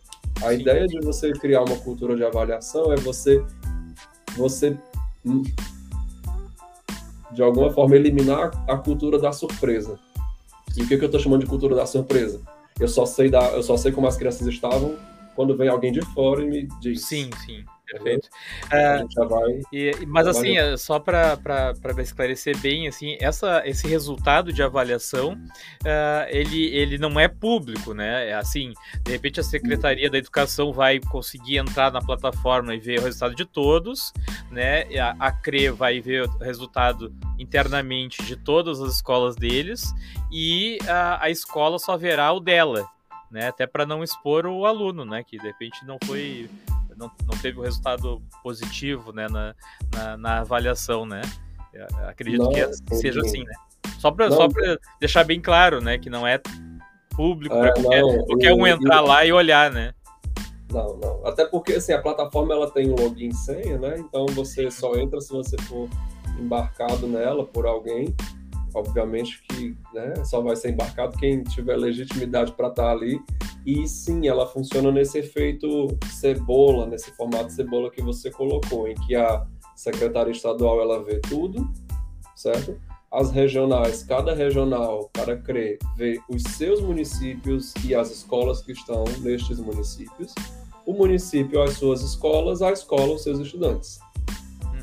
A 0.44 0.50
Sim. 0.50 0.62
ideia 0.62 0.88
de 0.88 1.00
você 1.00 1.32
criar 1.32 1.64
uma 1.64 1.78
cultura 1.78 2.16
de 2.16 2.24
avaliação 2.24 2.92
é 2.92 2.96
você, 2.96 3.44
você 4.36 4.78
hum, 5.26 5.44
de 7.32 7.42
alguma 7.42 7.72
forma 7.72 7.96
eliminar 7.96 8.52
a 8.68 8.78
cultura 8.78 9.18
da 9.18 9.32
surpresa. 9.32 10.00
E 10.76 10.84
o 10.84 10.88
que, 10.88 10.98
que 10.98 11.04
eu 11.04 11.08
estou 11.08 11.20
chamando 11.20 11.42
de 11.42 11.48
cultura 11.48 11.76
da 11.76 11.86
surpresa? 11.86 12.42
Eu 12.80 12.88
só 12.88 13.06
sei 13.06 13.30
da, 13.30 13.50
eu 13.50 13.64
só 13.64 13.78
sei 13.78 13.92
como 13.92 14.08
as 14.08 14.18
crianças 14.18 14.48
estavam 14.48 14.98
quando 15.36 15.56
vem 15.56 15.70
alguém 15.70 15.92
de 15.92 16.02
fora 16.14 16.44
e 16.44 16.48
me 16.48 16.68
diz. 16.80 17.06
Sim, 17.06 17.30
sim. 17.46 17.64
Perfeito. 17.92 18.30
Vai, 19.28 19.62
e, 19.72 20.06
mas 20.08 20.28
assim. 20.28 20.58
É, 20.58 20.78
só 20.78 21.00
para 21.00 21.38
esclarecer 22.00 22.58
bem, 22.58 22.88
assim, 22.88 23.18
essa, 23.20 23.62
esse 23.66 23.88
resultado 23.88 24.54
de 24.54 24.64
avaliação, 24.64 25.34
uh, 25.34 26.28
ele, 26.30 26.68
ele 26.68 26.98
não 26.98 27.20
é 27.20 27.28
público, 27.28 27.94
né? 27.94 28.30
É 28.30 28.34
assim, 28.34 28.74
de 29.04 29.12
repente 29.12 29.39
a 29.39 29.44
Secretaria 29.44 30.10
da 30.10 30.18
Educação 30.18 30.72
vai 30.72 31.00
conseguir 31.00 31.58
entrar 31.58 31.92
na 31.92 32.00
plataforma 32.00 32.74
e 32.74 32.80
ver 32.80 33.00
o 33.00 33.04
resultado 33.04 33.36
de 33.36 33.46
todos, 33.46 34.14
né? 34.50 34.84
A, 34.98 35.28
a 35.28 35.32
CRE 35.32 35.70
vai 35.70 36.00
ver 36.00 36.24
o 36.24 36.38
resultado 36.38 37.14
internamente 37.38 38.24
de 38.24 38.36
todas 38.36 38.80
as 38.82 38.96
escolas 38.96 39.36
deles 39.36 39.94
e 40.32 40.78
a, 40.88 41.26
a 41.26 41.30
escola 41.30 41.78
só 41.78 41.98
verá 41.98 42.32
o 42.32 42.39
dela, 42.39 42.88
né? 43.30 43.50
Até 43.50 43.68
para 43.68 43.86
não 43.86 44.04
expor 44.04 44.46
o 44.46 44.66
aluno, 44.66 45.04
né? 45.04 45.24
Que 45.24 45.38
de 45.38 45.46
repente 45.46 45.86
não 45.86 45.98
foi 46.06 46.50
não, 46.98 47.12
não 47.26 47.38
teve 47.42 47.60
um 47.60 47.64
resultado 47.64 48.22
positivo 48.44 49.12
né, 49.12 49.28
na, 49.30 49.56
na, 49.94 50.18
na 50.18 50.39
avaliação, 50.39 51.06
né? 51.06 51.22
Eu 51.74 51.88
acredito 52.08 52.44
não, 52.44 52.52
que 52.52 52.96
seja 52.96 53.22
assim, 53.22 53.44
né? 53.44 53.54
Só 54.00 54.12
para 54.12 54.30
só 54.32 54.48
deixar 55.00 55.24
bem 55.24 55.39
claro, 55.39 55.80
né? 55.80 55.98
Que 55.98 56.10
não 56.10 56.28
é 56.28 56.39
público 57.16 57.56
é, 57.56 57.60
para 57.60 57.74
qualquer, 57.74 58.02
qualquer 58.26 58.54
um 58.54 58.68
entrar 58.68 59.02
lá 59.02 59.26
e 59.26 59.32
olhar, 59.32 59.72
né? 59.72 59.94
Não, 60.72 60.98
não. 60.98 61.26
Até 61.26 61.46
porque 61.46 61.74
assim, 61.74 61.94
a 61.94 62.02
plataforma 62.02 62.54
ela 62.54 62.70
tem 62.70 62.89
um 62.89 62.96
login 62.96 63.30
e 63.30 63.36
senha, 63.36 63.78
né? 63.78 63.96
Então 63.98 64.26
você 64.28 64.72
só 64.72 64.96
entra 64.96 65.20
se 65.22 65.32
você 65.32 65.58
for 65.64 65.89
embarcado 66.39 67.08
nela 67.08 67.46
por 67.46 67.66
alguém. 67.66 68.16
Obviamente 68.74 69.41
que 69.43 69.76
né, 69.93 70.24
só 70.26 70.41
vai 70.41 70.55
ser 70.55 70.72
embarcado 70.72 71.17
quem 71.17 71.43
tiver 71.43 71.78
legitimidade 71.78 72.51
para 72.53 72.69
estar 72.69 72.84
tá 72.84 72.91
ali. 72.91 73.19
E 73.65 73.88
sim, 73.88 74.28
ela 74.28 74.47
funciona 74.47 74.91
nesse 74.91 75.19
efeito 75.19 75.88
cebola, 76.11 76.86
nesse 76.86 77.11
formato 77.11 77.51
cebola 77.51 77.91
que 77.91 78.01
você 78.01 78.32
colocou, 78.32 78.88
em 78.88 78.95
que 78.95 79.15
a 79.15 79.45
secretaria 79.76 80.32
estadual 80.32 80.82
ela 80.82 81.03
vê 81.03 81.19
tudo, 81.19 81.69
certo? 82.36 82.80
As 83.11 83.30
regionais, 83.30 84.03
cada 84.03 84.34
regional, 84.34 85.09
para 85.11 85.36
crer, 85.36 85.78
vê 85.97 86.19
os 86.30 86.43
seus 86.43 86.82
municípios 86.82 87.74
e 87.84 87.93
as 87.93 88.09
escolas 88.09 88.61
que 88.61 88.72
estão 88.72 89.03
nestes 89.19 89.59
municípios. 89.59 90.34
O 90.86 90.93
município, 90.93 91.61
as 91.61 91.74
suas 91.74 92.01
escolas, 92.01 92.61
a 92.61 92.72
escola, 92.72 93.13
os 93.13 93.24
seus 93.24 93.39
estudantes. 93.39 93.99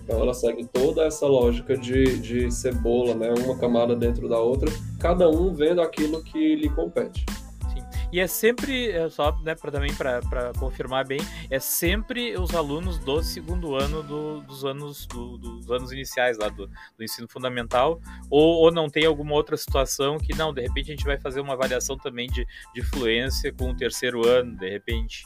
Então 0.09 0.23
ela 0.23 0.33
segue 0.33 0.65
toda 0.65 1.05
essa 1.05 1.27
lógica 1.27 1.77
de, 1.77 2.19
de 2.19 2.51
cebola, 2.51 3.15
né? 3.15 3.29
Uma 3.45 3.59
camada 3.59 3.95
dentro 3.95 4.27
da 4.27 4.39
outra, 4.39 4.71
cada 4.99 5.29
um 5.29 5.53
vendo 5.53 5.83
aquilo 5.83 6.25
que 6.25 6.57
lhe 6.57 6.71
compete. 6.71 7.27
Sim. 7.75 7.85
E 8.11 8.19
é 8.19 8.27
sempre, 8.27 8.91
é 8.91 9.11
só 9.11 9.39
né, 9.43 9.55
pra, 9.55 9.71
também 9.71 9.93
para 9.95 10.23
confirmar 10.59 11.07
bem, 11.07 11.21
é 11.51 11.59
sempre 11.59 12.35
os 12.39 12.55
alunos 12.55 12.99
do 12.99 13.23
segundo 13.23 13.75
ano 13.75 14.03
do, 14.03 14.41
dos 14.41 14.65
anos 14.65 15.07
do, 15.09 15.37
dos 15.37 15.71
anos 15.71 15.93
iniciais 15.93 16.39
lá 16.39 16.49
do, 16.49 16.67
do 16.97 17.05
ensino 17.05 17.29
fundamental, 17.29 18.01
ou, 18.31 18.63
ou 18.63 18.73
não 18.73 18.89
tem 18.89 19.05
alguma 19.05 19.35
outra 19.35 19.59
situação 19.59 20.17
que 20.17 20.35
não, 20.35 20.55
de 20.55 20.63
repente 20.63 20.91
a 20.91 20.97
gente 20.97 21.05
vai 21.05 21.21
fazer 21.21 21.41
uma 21.41 21.53
avaliação 21.53 21.99
também 21.99 22.29
de, 22.29 22.47
de 22.75 22.81
fluência 22.81 23.53
com 23.53 23.73
o 23.73 23.77
terceiro 23.77 24.27
ano, 24.27 24.57
de 24.57 24.71
repente. 24.71 25.23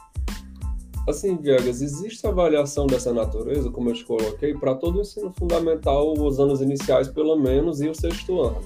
Assim, 1.09 1.37
Viegas, 1.37 1.83
existe 1.83 2.25
avaliação 2.27 2.87
dessa 2.87 3.13
natureza, 3.13 3.71
como 3.71 3.91
eu 3.91 3.95
te 3.95 4.05
coloquei, 4.05 4.55
para 4.55 4.75
todo 4.75 4.99
o 4.99 5.01
ensino 5.01 5.33
fundamental, 5.33 6.13
os 6.13 6.39
anos 6.39 6.61
iniciais 6.61 7.09
pelo 7.09 7.37
menos, 7.37 7.81
e 7.81 7.89
o 7.89 7.95
sexto 7.95 8.41
ano. 8.41 8.61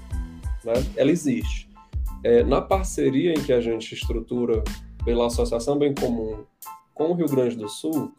Né? 0.62 0.74
Ela 0.97 1.11
existe. 1.11 1.70
É, 2.22 2.43
na 2.43 2.61
parceria 2.61 3.32
em 3.32 3.43
que 3.43 3.53
a 3.53 3.61
gente 3.61 3.95
estrutura 3.95 4.62
pela 5.05 5.26
Associação 5.26 5.78
Bem 5.78 5.95
Comum 5.95 6.45
com 6.93 7.11
o 7.11 7.14
Rio 7.14 7.28
Grande 7.28 7.57
do 7.57 7.68
Sul, 7.68 8.12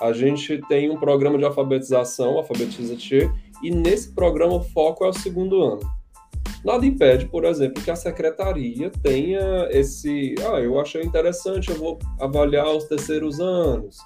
a 0.00 0.12
gente 0.12 0.58
tem 0.68 0.90
um 0.90 0.98
programa 0.98 1.38
de 1.38 1.44
alfabetização, 1.44 2.36
Alfabetiza 2.36 2.96
Tchê, 2.96 3.30
e 3.62 3.70
nesse 3.70 4.12
programa 4.12 4.54
o 4.54 4.62
foco 4.62 5.04
é 5.04 5.08
o 5.08 5.12
segundo 5.12 5.62
ano. 5.62 5.80
Nada 6.64 6.86
impede, 6.86 7.26
por 7.26 7.44
exemplo, 7.44 7.82
que 7.82 7.90
a 7.90 7.96
secretaria 7.96 8.90
tenha 9.02 9.68
esse. 9.70 10.34
Ah, 10.52 10.60
eu 10.60 10.78
achei 10.78 11.02
interessante, 11.02 11.70
eu 11.70 11.76
vou 11.76 11.98
avaliar 12.20 12.68
os 12.68 12.84
terceiros 12.84 13.40
anos, 13.40 13.98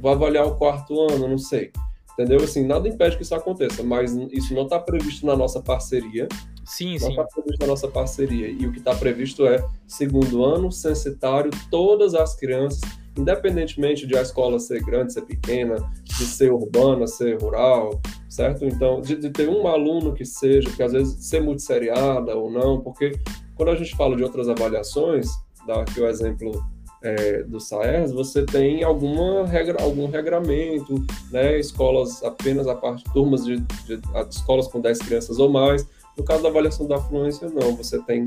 vou 0.00 0.12
avaliar 0.12 0.46
o 0.46 0.56
quarto 0.56 1.00
ano, 1.10 1.26
não 1.26 1.38
sei. 1.38 1.72
Entendeu? 2.12 2.44
Assim, 2.44 2.66
nada 2.66 2.86
impede 2.86 3.16
que 3.16 3.22
isso 3.22 3.34
aconteça, 3.34 3.82
mas 3.82 4.12
isso 4.30 4.54
não 4.54 4.64
está 4.64 4.78
previsto 4.78 5.24
na 5.24 5.34
nossa 5.34 5.62
parceria. 5.62 6.28
Sim, 6.64 6.92
não 6.92 6.98
sim. 6.98 7.04
Não 7.04 7.10
está 7.10 7.24
previsto 7.24 7.60
na 7.60 7.66
nossa 7.66 7.88
parceria. 7.88 8.48
E 8.48 8.66
o 8.66 8.72
que 8.72 8.78
está 8.78 8.94
previsto 8.94 9.46
é 9.46 9.64
segundo 9.86 10.44
ano, 10.44 10.70
censitário, 10.70 11.50
todas 11.70 12.14
as 12.14 12.36
crianças 12.36 12.82
independentemente 13.16 14.06
de 14.06 14.16
a 14.16 14.22
escola 14.22 14.58
ser 14.58 14.82
grande, 14.82 15.12
ser 15.12 15.22
pequena, 15.22 15.76
de 16.04 16.24
ser 16.24 16.52
urbana, 16.52 17.06
ser 17.06 17.40
rural, 17.40 18.00
certo? 18.28 18.64
Então, 18.64 19.00
de, 19.00 19.16
de 19.16 19.30
ter 19.30 19.48
um 19.48 19.66
aluno 19.66 20.14
que 20.14 20.24
seja, 20.24 20.70
que 20.70 20.82
às 20.82 20.92
vezes 20.92 21.24
ser 21.26 21.42
multisseriada 21.42 22.34
ou 22.36 22.50
não, 22.50 22.80
porque 22.80 23.12
quando 23.54 23.70
a 23.70 23.76
gente 23.76 23.94
fala 23.94 24.16
de 24.16 24.22
outras 24.22 24.48
avaliações, 24.48 25.28
dá 25.66 25.82
aqui 25.82 26.00
o 26.00 26.08
exemplo 26.08 26.64
é, 27.02 27.42
do 27.42 27.60
SAERS, 27.60 28.12
você 28.12 28.44
tem 28.44 28.82
alguma 28.82 29.46
regra, 29.46 29.82
algum 29.82 30.08
regramento, 30.08 31.04
né? 31.30 31.58
Escolas 31.58 32.22
apenas 32.22 32.66
a 32.66 32.74
parte 32.74 33.04
turmas 33.12 33.44
de, 33.44 33.58
de, 33.58 33.96
de 33.96 34.28
escolas 34.30 34.68
com 34.68 34.80
10 34.80 34.98
crianças 35.00 35.38
ou 35.38 35.50
mais. 35.50 35.86
No 36.16 36.24
caso 36.24 36.42
da 36.42 36.48
avaliação 36.48 36.86
da 36.86 36.98
fluência, 36.98 37.48
não, 37.48 37.74
você 37.74 37.98
tem 38.02 38.26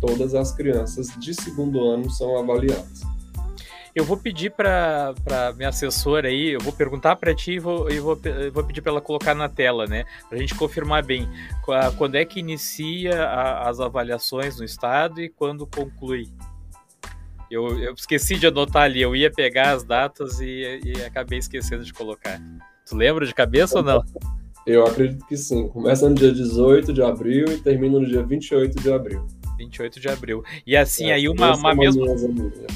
todas 0.00 0.34
as 0.34 0.52
crianças 0.52 1.08
de 1.18 1.34
segundo 1.34 1.80
ano 1.80 2.10
são 2.10 2.38
avaliadas. 2.38 3.02
Eu 3.98 4.04
vou 4.04 4.16
pedir 4.16 4.52
para 4.52 5.12
minha 5.56 5.70
assessora 5.70 6.28
aí, 6.28 6.50
eu 6.50 6.60
vou 6.60 6.72
perguntar 6.72 7.16
para 7.16 7.34
ti 7.34 7.54
e 7.54 7.58
vou, 7.58 7.90
eu 7.90 8.00
vou, 8.00 8.20
eu 8.24 8.52
vou 8.52 8.62
pedir 8.62 8.80
para 8.80 8.92
ela 8.92 9.00
colocar 9.00 9.34
na 9.34 9.48
tela, 9.48 9.86
né? 9.86 10.04
Para 10.28 10.38
a 10.38 10.40
gente 10.40 10.54
confirmar 10.54 11.04
bem 11.04 11.28
quando 11.96 12.14
é 12.14 12.24
que 12.24 12.38
inicia 12.38 13.24
a, 13.24 13.68
as 13.68 13.80
avaliações 13.80 14.56
no 14.56 14.64
estado 14.64 15.20
e 15.20 15.28
quando 15.28 15.66
conclui. 15.66 16.28
Eu, 17.50 17.76
eu, 17.82 17.92
esqueci 17.92 18.36
de 18.36 18.46
anotar 18.46 18.84
ali, 18.84 19.02
eu 19.02 19.16
ia 19.16 19.32
pegar 19.32 19.72
as 19.72 19.82
datas 19.82 20.38
e, 20.38 20.80
e 20.84 21.02
acabei 21.04 21.40
esquecendo 21.40 21.82
de 21.82 21.92
colocar. 21.92 22.40
Tu 22.88 22.94
lembra 22.94 23.26
de 23.26 23.34
cabeça 23.34 23.78
ou 23.78 23.82
não? 23.82 24.04
Eu 24.64 24.86
acredito 24.86 25.26
que 25.26 25.36
sim. 25.36 25.66
Começa 25.66 26.08
no 26.08 26.14
dia 26.14 26.32
18 26.32 26.92
de 26.92 27.02
abril 27.02 27.46
e 27.48 27.58
termina 27.58 27.98
no 27.98 28.06
dia 28.06 28.22
28 28.22 28.80
de 28.80 28.92
abril. 28.92 29.26
28 29.58 30.00
de 30.00 30.08
abril. 30.08 30.42
E 30.66 30.76
assim, 30.76 31.10
é, 31.10 31.14
aí 31.14 31.28
uma, 31.28 31.54
uma 31.54 31.74
mesma. 31.74 32.06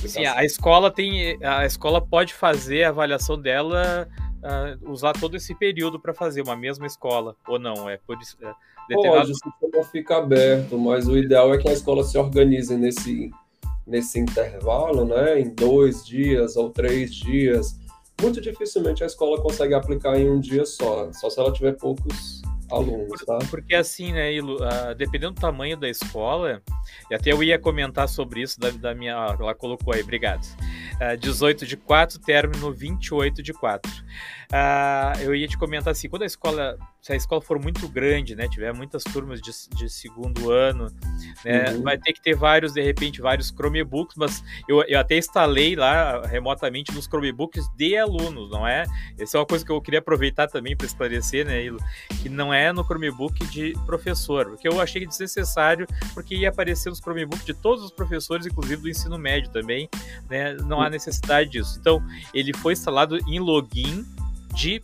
Sim, 0.07 0.26
a 0.26 0.45
escola 0.45 0.91
tem. 0.91 1.39
A 1.43 1.64
escola 1.64 2.01
pode 2.01 2.35
fazer 2.35 2.83
a 2.83 2.89
avaliação 2.89 3.41
dela, 3.41 4.09
uh, 4.43 4.91
usar 4.91 5.12
todo 5.12 5.37
esse 5.37 5.55
período 5.55 5.99
para 5.99 6.12
fazer 6.12 6.43
uma 6.43 6.57
mesma 6.57 6.87
escola, 6.87 7.37
ou 7.47 7.59
não? 7.59 7.89
É 7.89 7.97
por 7.97 8.20
isso. 8.20 8.37
É 8.43 8.53
determinado... 8.89 9.28
Pode, 9.28 9.33
o 9.33 9.35
sistema 9.35 9.85
fica 9.91 10.16
aberto, 10.16 10.76
mas 10.76 11.07
o 11.07 11.16
ideal 11.16 11.55
é 11.55 11.59
que 11.59 11.68
a 11.68 11.72
escola 11.72 12.03
se 12.03 12.18
organize 12.18 12.76
nesse, 12.76 13.30
nesse 13.87 14.18
intervalo, 14.18 15.05
né? 15.05 15.41
Em 15.41 15.49
dois 15.49 16.05
dias 16.05 16.57
ou 16.57 16.70
três 16.70 17.14
dias. 17.14 17.80
Muito 18.20 18.41
dificilmente 18.41 19.03
a 19.03 19.07
escola 19.07 19.41
consegue 19.41 19.74
aplicar 19.74 20.18
em 20.18 20.30
um 20.30 20.39
dia 20.39 20.64
só, 20.64 21.11
só 21.12 21.30
se 21.30 21.41
ela 21.41 21.53
tiver 21.53 21.72
poucos 21.72 22.43
alunos, 22.72 23.24
tá? 23.24 23.38
Porque 23.50 23.74
assim, 23.74 24.12
né, 24.12 24.32
Ilu, 24.32 24.56
uh, 24.56 24.94
dependendo 24.96 25.34
do 25.34 25.40
tamanho 25.40 25.76
da 25.76 25.88
escola, 25.88 26.62
e 27.10 27.14
até 27.14 27.32
eu 27.32 27.42
ia 27.42 27.58
comentar 27.58 28.08
sobre 28.08 28.42
isso 28.42 28.58
da, 28.58 28.70
da 28.70 28.94
minha. 28.94 29.12
Ela 29.12 29.54
colocou 29.54 29.94
aí, 29.94 30.02
obrigado. 30.02 30.44
Uh, 30.94 31.16
18 31.16 31.66
de 31.66 31.76
4, 31.76 32.18
término 32.20 32.72
28 32.72 33.42
de 33.42 33.52
4. 33.52 33.90
Uh, 33.90 35.20
eu 35.22 35.34
ia 35.34 35.48
te 35.48 35.58
comentar 35.58 35.92
assim, 35.92 36.08
quando 36.08 36.22
a 36.22 36.26
escola, 36.26 36.76
se 37.03 37.12
a 37.12 37.16
escola 37.16 37.42
for 37.42 37.61
muito 37.61 37.88
grande, 37.88 38.36
né, 38.36 38.46
tiver 38.48 38.72
muitas 38.72 39.03
turmas 39.03 39.40
de, 39.40 39.50
de 39.74 39.90
segundo 39.90 40.53
ano, 40.53 40.86
né, 41.44 41.72
uhum. 41.72 41.82
vai 41.82 41.98
ter 41.98 42.12
que 42.12 42.22
ter 42.22 42.36
vários, 42.36 42.72
de 42.72 42.80
repente, 42.80 43.20
vários 43.20 43.48
Chromebooks, 43.48 44.16
mas 44.16 44.42
eu, 44.68 44.84
eu 44.84 45.00
até 45.00 45.18
instalei 45.18 45.74
lá 45.74 46.24
remotamente 46.24 46.92
nos 46.92 47.07
Chromebooks 47.07 47.68
de 47.76 47.96
alunos, 47.96 48.50
não 48.53 48.64
é? 48.64 48.84
Essa 49.18 49.36
é 49.36 49.40
uma 49.40 49.46
coisa 49.46 49.64
que 49.64 49.72
eu 49.72 49.82
queria 49.82 49.98
aproveitar 49.98 50.46
também 50.46 50.76
para 50.76 50.86
esclarecer, 50.86 51.44
né, 51.44 51.64
Ilo, 51.64 51.80
que 52.22 52.28
não 52.28 52.55
é 52.55 52.72
no 52.72 52.84
Chromebook 52.84 53.44
de 53.48 53.72
professor, 53.84 54.50
porque 54.50 54.68
eu 54.68 54.80
achei 54.80 55.05
desnecessário, 55.05 55.88
porque 56.14 56.36
ia 56.36 56.50
aparecer 56.50 56.88
os 56.88 57.00
Chromebooks 57.00 57.44
de 57.44 57.53
todos 57.53 57.84
os 57.84 57.90
professores, 57.90 58.46
inclusive 58.46 58.80
do 58.80 58.88
ensino 58.88 59.18
médio 59.18 59.50
também, 59.50 59.88
né, 60.30 60.55
não 60.55 60.80
há 60.80 60.88
necessidade 60.88 61.50
disso. 61.50 61.76
Então, 61.80 62.00
ele 62.32 62.53
foi 62.55 62.74
instalado 62.74 63.18
em 63.28 63.40
login 63.40 64.07
de, 64.55 64.80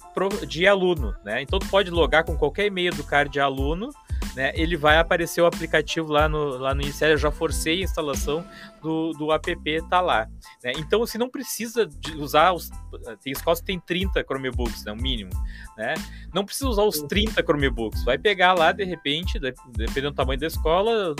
de 0.47 0.67
aluno, 0.67 1.15
né? 1.25 1.43
Então 1.43 1.59
tu 1.59 1.69
pode 1.69 1.91
logar 1.91 2.25
com 2.25 2.37
qualquer 2.37 2.67
e-mail 2.67 2.95
do 2.95 3.05
card 3.05 3.31
de 3.31 3.41
aluno, 3.41 3.91
né? 4.35 4.53
Ele 4.55 4.77
vai 4.77 4.99
aparecer 4.99 5.41
o 5.41 5.47
aplicativo 5.47 6.13
lá 6.13 6.29
no, 6.29 6.57
lá 6.57 6.75
no 6.75 6.83
eu 6.83 7.19
já 7.19 7.31
forcei 7.31 7.81
a 7.81 7.85
instalação 7.85 8.45
do, 8.83 9.13
do 9.13 9.33
app, 9.33 9.83
tá 9.89 10.01
lá. 10.01 10.29
Né? 10.63 10.73
Então 10.77 11.01
você 11.01 11.19
não 11.19 11.29
precisa 11.29 11.87
de 11.87 12.17
usar 12.17 12.53
os. 12.53 12.71
Tem 13.23 13.33
escolas 13.33 13.61
que 13.61 13.67
tem 13.67 13.81
30 13.81 14.23
Chromebooks, 14.23 14.85
né? 14.85 14.93
O 14.93 14.97
mínimo. 14.97 15.31
Né? 15.77 15.95
Não 16.33 16.45
precisa 16.45 16.69
usar 16.69 16.85
os 16.85 17.03
30 17.03 17.43
Chromebooks. 17.43 18.05
Vai 18.05 18.19
pegar 18.19 18.55
lá, 18.55 18.73
de 18.73 18.85
repente, 18.85 19.39
dependendo 19.39 20.13
do 20.13 20.17
tamanho 20.17 20.41
da 20.41 20.47
escola, 20.47 21.15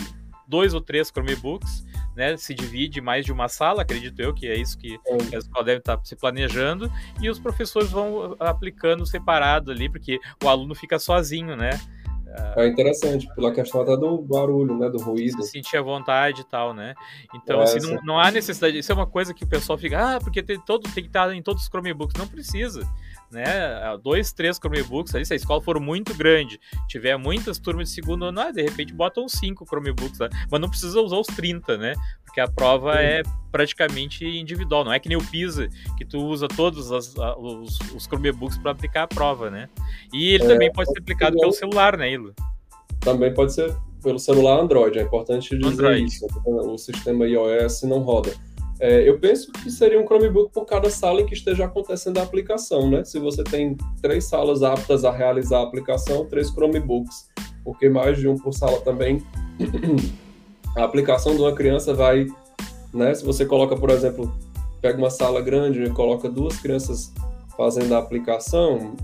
dois 0.49 0.75
ou 0.75 0.81
três 0.81 1.09
Chromebooks 1.09 1.85
né, 2.19 2.37
se 2.37 2.53
divide 2.53 3.01
mais 3.01 3.25
de 3.25 3.31
uma 3.31 3.49
sala, 3.49 3.83
acredito 3.83 4.21
eu 4.21 4.35
que 4.35 4.49
é 4.49 4.57
isso 4.57 4.77
que, 4.77 4.99
que 4.99 5.37
a 5.37 5.39
escola 5.39 5.65
deve 5.65 5.79
estar 5.79 6.01
se 6.03 6.17
planejando, 6.17 6.91
e 7.21 7.31
os 7.31 7.39
professores 7.39 7.91
vão 7.91 8.35
aplicando 8.41 9.07
separado 9.07 9.71
ali, 9.71 9.89
porque 9.89 10.19
o 10.43 10.49
aluno 10.49 10.75
fica 10.75 10.99
sozinho, 10.99 11.55
né? 11.57 11.79
É 12.57 12.67
interessante, 12.67 13.29
pela 13.35 13.53
questão 13.53 13.81
até 13.81 13.97
do 13.97 14.19
barulho, 14.19 14.77
né, 14.77 14.91
do 14.91 14.99
ruído. 14.99 15.43
Se 15.43 15.53
sentir 15.53 15.77
à 15.77 15.83
vontade 15.83 16.43
e 16.43 16.45
tal, 16.45 16.75
né? 16.75 16.95
Então, 17.35 17.61
é, 17.61 17.65
assim, 17.65 17.81
não, 17.81 18.03
não, 18.03 18.21
há 18.21 18.31
necessidade. 18.31 18.79
Isso 18.79 18.93
é 18.93 18.95
uma 18.95 19.07
coisa 19.07 19.33
que 19.33 19.45
o 19.45 19.47
pessoal 19.47 19.79
fica, 19.79 20.17
ah, 20.17 20.21
porque 20.21 20.43
tem, 20.43 20.61
todo, 20.61 20.83
tem 20.93 21.03
que 21.05 21.09
estar 21.09 21.33
em 21.33 21.43
todos 21.43 21.63
os 21.63 21.69
Chromebooks. 21.69 22.17
Não 22.19 22.29
precisa 22.29 22.87
né, 23.31 23.45
dois, 24.03 24.33
três 24.33 24.57
Chromebooks 24.57 25.15
ali, 25.15 25.25
se 25.25 25.33
a 25.33 25.37
escola 25.37 25.61
for 25.61 25.79
muito 25.79 26.15
grande, 26.15 26.59
tiver 26.89 27.17
muitas 27.17 27.59
turmas 27.59 27.89
de 27.89 27.95
segundo 27.95 28.25
ano, 28.25 28.41
ah, 28.41 28.51
de 28.51 28.63
repente 28.63 28.93
botam 28.93 29.29
cinco 29.29 29.67
Chromebooks, 29.67 30.19
né? 30.19 30.29
mas 30.51 30.61
não 30.61 30.69
precisa 30.69 31.01
usar 31.01 31.19
os 31.19 31.27
30, 31.29 31.77
né? 31.77 31.95
Porque 32.25 32.41
a 32.41 32.49
prova 32.49 32.93
Sim. 32.93 32.99
é 32.99 33.23
praticamente 33.53 34.25
individual, 34.27 34.85
não 34.85 34.93
é 34.93 34.99
que 34.99 35.09
nem 35.09 35.19
o 35.19 35.25
PISA, 35.25 35.69
que 35.97 36.05
tu 36.05 36.19
usa 36.19 36.49
todos 36.49 36.91
as, 36.93 37.15
os, 37.39 37.79
os 37.95 38.05
Chromebooks 38.05 38.59
para 38.59 38.73
aplicar 38.73 39.03
a 39.05 39.09
prova, 39.09 39.51
né? 39.51 39.69
E 40.13 40.35
ele 40.35 40.45
é, 40.45 40.49
também 40.49 40.73
pode 40.73 40.91
ser 40.91 41.01
aplicado 41.01 41.37
pelo 41.37 41.53
celular, 41.53 41.97
né, 41.97 42.11
Ilo? 42.11 42.35
Também 43.01 43.33
pode 43.33 43.53
ser 43.53 43.75
pelo 44.03 44.19
celular 44.19 44.61
Android, 44.61 44.99
é 44.99 45.03
importante 45.03 45.57
dizer 45.57 45.67
Android. 45.67 46.05
isso. 46.05 46.27
O 46.47 46.79
sistema 46.79 47.27
iOS 47.27 47.83
não 47.83 47.99
roda. 48.01 48.33
É, 48.81 49.09
eu 49.09 49.19
penso 49.19 49.51
que 49.53 49.71
seria 49.71 50.01
um 50.01 50.05
Chromebook 50.05 50.53
por 50.53 50.65
cada 50.65 50.89
sala 50.89 51.21
em 51.21 51.27
que 51.27 51.35
esteja 51.35 51.65
acontecendo 51.65 52.19
a 52.19 52.23
aplicação, 52.23 52.89
né? 52.91 53.05
Se 53.05 53.19
você 53.19 53.43
tem 53.43 53.77
três 54.01 54.27
salas 54.27 54.63
aptas 54.63 55.05
a 55.05 55.11
realizar 55.11 55.59
a 55.59 55.63
aplicação, 55.65 56.25
três 56.27 56.49
Chromebooks 56.49 57.29
porque 57.69 57.91
mais 57.91 58.17
de 58.17 58.27
um 58.27 58.35
por 58.35 58.55
sala 58.55 58.81
também, 58.81 59.23
a 60.75 60.85
aplicação 60.85 61.35
de 61.35 61.43
uma 61.43 61.55
criança 61.55 61.93
vai, 61.93 62.27
né, 62.95 63.15
se 63.15 63.23
você 63.23 63.45
coloca, 63.45 63.77
por 63.77 63.91
exemplo, 63.91 64.35
pega 64.81 64.97
uma 64.97 65.11
sala 65.11 65.43
grande 65.43 65.83
e 65.83 65.91
coloca 65.91 66.31
duas 66.31 66.57
crianças 66.57 67.13
fazendo 67.59 67.95
a 67.95 67.99
aplicação, 67.99 68.97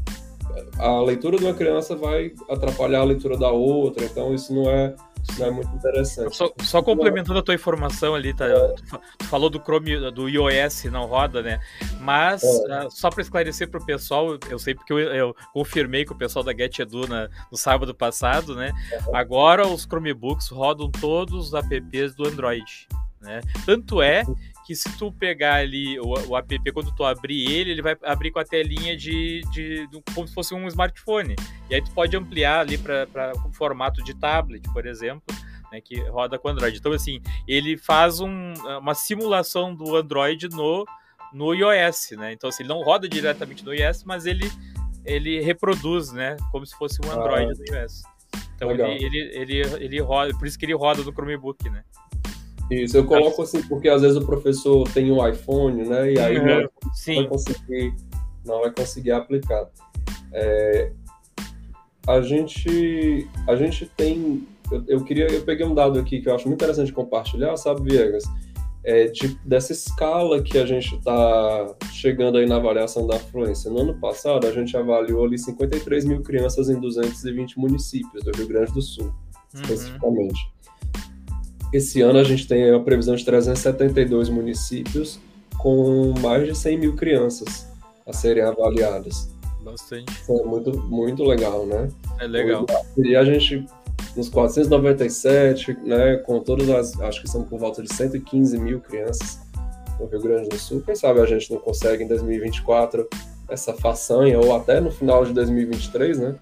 a 0.79 0.99
leitura 1.03 1.37
de 1.37 1.45
uma 1.45 1.53
criança 1.53 1.95
vai 1.95 2.33
atrapalhar 2.49 3.01
a 3.01 3.05
leitura 3.05 3.37
da 3.37 3.51
outra, 3.51 4.03
então 4.03 4.35
isso 4.35 4.55
não 4.55 4.71
é, 4.71 4.95
não 5.39 5.47
é 5.47 5.51
muito 5.51 5.75
interessante. 5.75 6.37
Só, 6.37 6.53
só 6.63 6.83
complementando 6.83 7.39
a 7.39 7.43
tua 7.43 7.55
informação 7.55 8.15
ali, 8.15 8.35
tá? 8.35 8.47
É. 8.47 8.75
Tu 9.19 9.25
falou 9.27 9.51
do 9.51 9.61
Chrome, 9.61 10.11
do 10.11 10.29
iOS 10.29 10.85
não 10.85 11.07
roda, 11.07 11.43
né? 11.43 11.61
Mas, 12.01 12.43
é. 12.43 12.87
uh, 12.87 12.91
só 12.91 13.11
para 13.11 13.23
esclarecer 13.23 13.69
para 13.69 13.81
o 13.81 13.87
pessoal, 13.87 14.39
eu 14.49 14.59
sei 14.59 14.75
porque 14.75 14.93
eu, 14.93 14.99
eu, 14.99 15.37
confirmei 15.53 16.05
com 16.05 16.15
o 16.15 16.19
pessoal 16.19 16.45
da 16.45 16.53
GetEdu 16.53 17.07
na, 17.09 17.29
no 17.51 17.57
sábado 17.57 17.95
passado, 17.95 18.55
né? 18.55 18.73
É. 18.91 19.17
Agora 19.17 19.67
os 19.67 19.83
Chromebooks 19.83 20.49
rodam 20.49 20.91
todos 20.91 21.49
os 21.49 21.55
apps 21.55 22.15
do 22.15 22.27
Android. 22.27 22.89
Né? 23.21 23.41
Tanto 23.65 24.03
é 24.03 24.23
que 24.65 24.75
se 24.75 24.97
tu 24.97 25.13
pegar 25.13 25.57
ali 25.57 25.99
o, 26.01 26.15
o 26.29 26.37
app, 26.37 26.73
quando 26.73 26.95
tu 26.95 27.05
abrir 27.05 27.51
ele, 27.51 27.73
ele 27.73 27.83
vai 27.83 27.97
abrir 28.03 28.31
com 28.31 28.39
a 28.39 28.45
telinha 28.45 28.97
de, 28.97 29.43
de, 29.53 29.87
de 29.87 30.03
como 30.15 30.27
se 30.27 30.33
fosse 30.33 30.55
um 30.55 30.67
smartphone. 30.69 31.37
E 31.69 31.75
aí 31.75 31.83
tu 31.83 31.91
pode 31.91 32.17
ampliar 32.17 32.61
ali 32.61 32.79
para 32.79 33.33
o 33.45 33.53
formato 33.53 34.03
de 34.03 34.15
tablet, 34.15 34.63
por 34.73 34.87
exemplo, 34.87 35.23
né, 35.71 35.81
que 35.81 36.01
roda 36.09 36.39
com 36.39 36.49
Android. 36.49 36.79
Então, 36.79 36.93
assim, 36.93 37.21
ele 37.47 37.77
faz 37.77 38.21
um, 38.21 38.55
uma 38.81 38.95
simulação 38.95 39.75
do 39.75 39.95
Android 39.95 40.49
no, 40.49 40.87
no 41.33 41.53
iOS, 41.53 42.13
né? 42.13 42.33
Então, 42.33 42.49
assim, 42.49 42.63
ele 42.63 42.71
não 42.71 42.83
roda 42.83 43.07
diretamente 43.07 43.65
no 43.65 43.75
iOS, 43.75 44.05
mas 44.05 44.25
ele, 44.25 44.51
ele 45.05 45.41
reproduz, 45.41 46.11
né? 46.11 46.37
Como 46.51 46.65
se 46.65 46.75
fosse 46.75 46.99
um 47.05 47.11
Android 47.11 47.51
ah, 47.51 47.55
do 47.55 47.75
iOS. 47.75 48.03
Então, 48.57 48.71
ele, 48.71 48.83
ele, 48.83 49.19
ele, 49.35 49.61
ele 49.85 50.01
roda, 50.01 50.33
por 50.39 50.47
isso 50.47 50.59
que 50.59 50.65
ele 50.65 50.75
roda 50.75 51.03
no 51.03 51.13
Chromebook, 51.13 51.69
né? 51.69 51.85
Isso, 52.71 52.97
eu 52.97 53.05
coloco 53.05 53.43
assim, 53.43 53.63
porque 53.63 53.89
às 53.89 54.03
vezes 54.03 54.17
o 54.17 54.25
professor 54.25 54.89
tem 54.91 55.13
um 55.13 55.27
iPhone, 55.27 55.87
né? 55.87 56.13
E 56.13 56.19
aí 56.19 56.39
não, 56.39 56.63
não, 56.63 57.15
vai 57.15 57.29
conseguir, 57.29 57.95
não 58.45 58.61
vai 58.61 58.71
conseguir 58.71 59.13
aplicar. 59.13 59.69
É, 60.33 60.91
a 62.07 62.21
gente, 62.21 63.29
a 63.47 63.57
gente 63.57 63.87
tem, 63.97 64.47
eu, 64.71 64.85
eu, 64.89 65.05
queria, 65.05 65.27
eu 65.27 65.43
peguei 65.43 65.67
um 65.67 65.75
dado 65.75 65.99
aqui 65.99 66.21
que 66.21 66.29
eu 66.29 66.35
acho 66.35 66.49
muito 66.49 66.63
interessante 66.63 66.93
compartilhar, 66.93 67.57
sabe, 67.57 67.83
Viegas? 67.83 68.25
É, 68.83 69.07
de, 69.07 69.39
dessa 69.45 69.73
escala 69.73 70.43
que 70.43 70.59
a 70.59 70.67
gente 70.67 70.95
está 70.97 71.75
chegando 71.91 72.37
aí 72.37 72.47
na 72.47 72.57
avaliação 72.57 73.07
da 73.07 73.17
afluência. 73.17 73.71
No 73.71 73.81
ano 73.81 73.95
passado, 73.99 74.47
a 74.47 74.53
gente 74.53 74.77
avaliou 74.77 75.25
ali 75.25 75.39
53 75.39 76.05
mil 76.05 76.23
crianças 76.23 76.69
em 76.69 76.79
220 76.79 77.59
municípios 77.59 78.23
do 78.23 78.31
Rio 78.37 78.47
Grande 78.47 78.73
do 78.73 78.83
Sul, 78.83 79.07
uhum. 79.07 79.63
especificamente. 79.63 80.54
Esse 81.75 82.01
ano 82.03 82.21
a 82.21 82.23
gente 82.23 82.47
tem 82.47 82.71
a 82.71 82.79
previsão 82.79 83.17
de 83.17 83.25
372 83.25 84.29
municípios 84.29 85.19
com 85.59 86.15
mais 86.21 86.47
de 86.47 86.57
100 86.57 86.79
mil 86.79 86.95
crianças 86.95 87.67
a 88.07 88.13
serem 88.13 88.45
avaliadas. 88.45 89.29
Bastante. 89.61 90.13
Isso 90.13 90.33
é 90.41 90.45
muito, 90.45 90.79
muito 90.83 91.25
legal, 91.25 91.67
né? 91.67 91.89
É 92.21 92.29
legal. 92.29 92.65
E 92.97 93.17
a 93.17 93.25
gente, 93.25 93.67
nos 94.17 94.29
497, 94.29 95.77
né, 95.83 96.19
com 96.19 96.39
todas 96.39 96.71
as, 96.71 97.01
acho 97.01 97.23
que 97.23 97.29
são 97.29 97.43
por 97.43 97.59
volta 97.59 97.83
de 97.83 97.93
115 97.93 98.57
mil 98.57 98.79
crianças 98.79 99.41
no 99.99 100.07
Rio 100.07 100.23
Grande 100.23 100.49
do 100.51 100.57
Sul. 100.57 100.81
Quem 100.81 100.95
sabe 100.95 101.19
a 101.19 101.27
gente 101.27 101.51
não 101.51 101.59
consegue 101.59 102.05
em 102.05 102.07
2024 102.07 103.09
essa 103.49 103.75
façanha, 103.75 104.39
ou 104.39 104.55
até 104.55 104.81
no 104.81 104.93
final 104.93 105.25
de 105.25 105.33
2023, 105.33 106.21
né? 106.21 106.37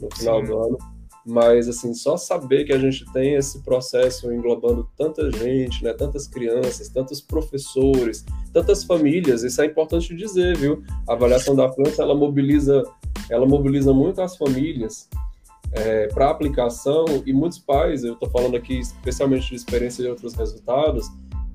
No 0.00 0.08
final 0.12 0.40
Sim. 0.40 0.46
do 0.46 0.58
ano, 0.58 0.78
mas 1.26 1.68
assim 1.68 1.94
só 1.94 2.16
saber 2.16 2.64
que 2.64 2.72
a 2.72 2.78
gente 2.78 3.04
tem 3.12 3.34
esse 3.34 3.62
processo 3.62 4.32
englobando 4.32 4.88
tanta 4.96 5.30
gente, 5.30 5.84
né, 5.84 5.92
tantas 5.92 6.26
crianças, 6.26 6.88
tantos 6.88 7.20
professores, 7.20 8.24
tantas 8.52 8.84
famílias, 8.84 9.42
isso 9.42 9.62
é 9.62 9.66
importante 9.66 10.14
dizer, 10.14 10.56
viu? 10.56 10.82
A 11.08 11.12
avaliação 11.12 11.54
da 11.54 11.70
França 11.72 12.02
ela 12.02 12.14
mobiliza, 12.14 12.82
ela 13.30 13.46
mobiliza 13.46 13.92
muito 13.92 14.20
as 14.20 14.36
famílias 14.36 15.08
é, 15.72 16.08
para 16.08 16.30
aplicação 16.30 17.04
e 17.24 17.32
muitos 17.32 17.58
pais, 17.58 18.04
eu 18.04 18.14
estou 18.14 18.28
falando 18.28 18.56
aqui 18.56 18.78
especialmente 18.78 19.48
de 19.48 19.54
experiência 19.54 20.04
de 20.04 20.10
outros 20.10 20.34
resultados, 20.34 21.06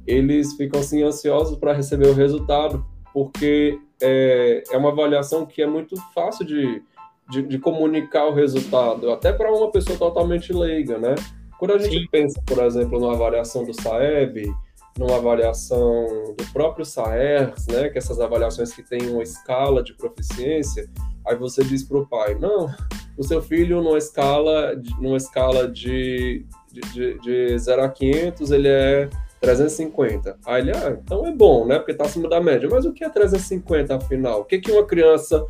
eles 0.05 0.53
ficam 0.53 0.79
assim 0.79 1.03
ansiosos 1.03 1.57
para 1.57 1.73
receber 1.73 2.07
o 2.07 2.13
resultado 2.13 2.85
porque 3.13 3.79
é, 4.01 4.63
é 4.71 4.77
uma 4.77 4.91
avaliação 4.91 5.45
que 5.45 5.61
é 5.61 5.67
muito 5.67 5.95
fácil 6.13 6.45
de 6.45 6.81
de, 7.29 7.41
de 7.43 7.59
comunicar 7.59 8.25
o 8.25 8.33
resultado, 8.33 9.11
até 9.11 9.33
para 9.33 9.51
uma 9.51 9.71
pessoa 9.71 9.97
totalmente 9.97 10.53
leiga, 10.53 10.97
né? 10.97 11.15
Quando 11.59 11.73
a 11.73 11.79
gente 11.79 11.99
Sim. 11.99 12.07
pensa, 12.11 12.41
por 12.45 12.63
exemplo, 12.63 12.99
numa 12.99 13.13
avaliação 13.13 13.63
do 13.65 13.73
SAEB, 13.73 14.53
numa 14.97 15.17
avaliação 15.17 16.35
do 16.35 16.43
próprio 16.51 16.85
SAERS, 16.85 17.67
né, 17.67 17.89
que 17.89 17.97
essas 17.97 18.19
avaliações 18.19 18.73
que 18.73 18.81
têm 18.81 19.09
uma 19.09 19.23
escala 19.23 19.83
de 19.83 19.93
proficiência, 19.93 20.89
aí 21.25 21.35
você 21.35 21.63
diz 21.63 21.83
para 21.83 21.97
o 21.97 22.07
pai, 22.07 22.35
não, 22.35 22.73
o 23.17 23.23
seu 23.23 23.41
filho 23.41 23.81
numa 23.81 23.97
escala, 23.97 24.75
numa 24.99 25.17
escala 25.17 25.67
de, 25.67 26.45
de, 26.71 26.81
de, 26.93 27.19
de 27.19 27.59
0 27.59 27.83
a 27.83 27.89
500, 27.89 28.51
ele 28.51 28.67
é 28.67 29.09
350. 29.39 30.37
Aí 30.45 30.61
ele, 30.61 30.71
ah, 30.71 30.97
então 31.03 31.25
é 31.25 31.31
bom, 31.31 31.65
né, 31.65 31.77
porque 31.77 31.91
está 31.91 32.05
acima 32.05 32.27
da 32.27 32.41
média. 32.41 32.67
Mas 32.69 32.85
o 32.85 32.93
que 32.93 33.03
é 33.03 33.09
350, 33.09 33.95
afinal? 33.95 34.41
O 34.41 34.45
que, 34.45 34.59
que 34.59 34.71
uma 34.71 34.85
criança 34.85 35.45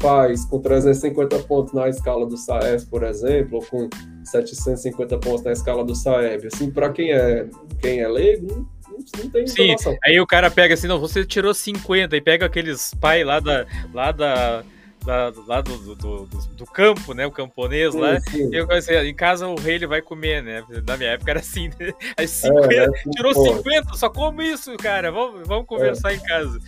faz 0.00 0.44
com 0.44 0.60
350 0.60 1.38
pontos 1.40 1.72
na 1.72 1.88
escala 1.88 2.26
do 2.26 2.36
SAES, 2.36 2.84
por 2.84 3.02
exemplo, 3.02 3.58
ou 3.58 3.64
com 3.64 3.88
750 4.24 5.18
pontos 5.18 5.44
na 5.44 5.52
escala 5.52 5.84
do 5.84 5.94
SAEB. 5.94 6.48
Assim, 6.52 6.70
para 6.70 6.90
quem 6.90 7.12
é, 7.12 7.46
quem 7.80 8.00
é 8.00 8.08
leigo, 8.08 8.68
não, 9.18 9.30
tem 9.30 9.46
Sim, 9.46 9.74
aí 10.04 10.20
o 10.20 10.26
cara 10.26 10.50
pega 10.50 10.74
assim, 10.74 10.86
não, 10.86 11.00
você 11.00 11.24
tirou 11.24 11.54
50 11.54 12.16
e 12.16 12.20
pega 12.20 12.46
aqueles 12.46 12.94
pai 12.94 13.24
lá 13.24 13.40
da, 13.40 13.66
lá 13.92 14.12
da 14.12 14.64
lá, 15.04 15.32
lá 15.46 15.60
do, 15.60 15.76
do, 15.78 15.94
do, 15.94 16.26
do, 16.26 16.66
campo, 16.66 17.14
né? 17.14 17.26
O 17.26 17.30
camponês 17.30 17.92
sim, 17.92 18.00
lá. 18.00 18.20
Sim. 18.20 18.48
Eu 18.52 18.70
assim, 18.70 18.94
em 18.94 19.14
casa 19.14 19.46
o 19.46 19.54
rei 19.54 19.76
ele 19.76 19.86
vai 19.86 20.00
comer, 20.02 20.42
né? 20.42 20.64
Na 20.86 20.96
minha 20.96 21.10
época 21.10 21.30
era 21.30 21.40
assim, 21.40 21.68
né? 21.78 21.92
Aí 22.16 22.28
50, 22.28 22.72
é, 22.72 22.84
é, 22.84 22.90
tirou 23.10 23.32
pô. 23.32 23.56
50, 23.56 23.94
só 23.94 24.08
como 24.08 24.42
isso, 24.42 24.76
cara. 24.76 25.10
Vamos, 25.10 25.46
vamos 25.46 25.66
conversar 25.66 26.12
é. 26.12 26.16
em 26.16 26.20
casa. 26.20 26.58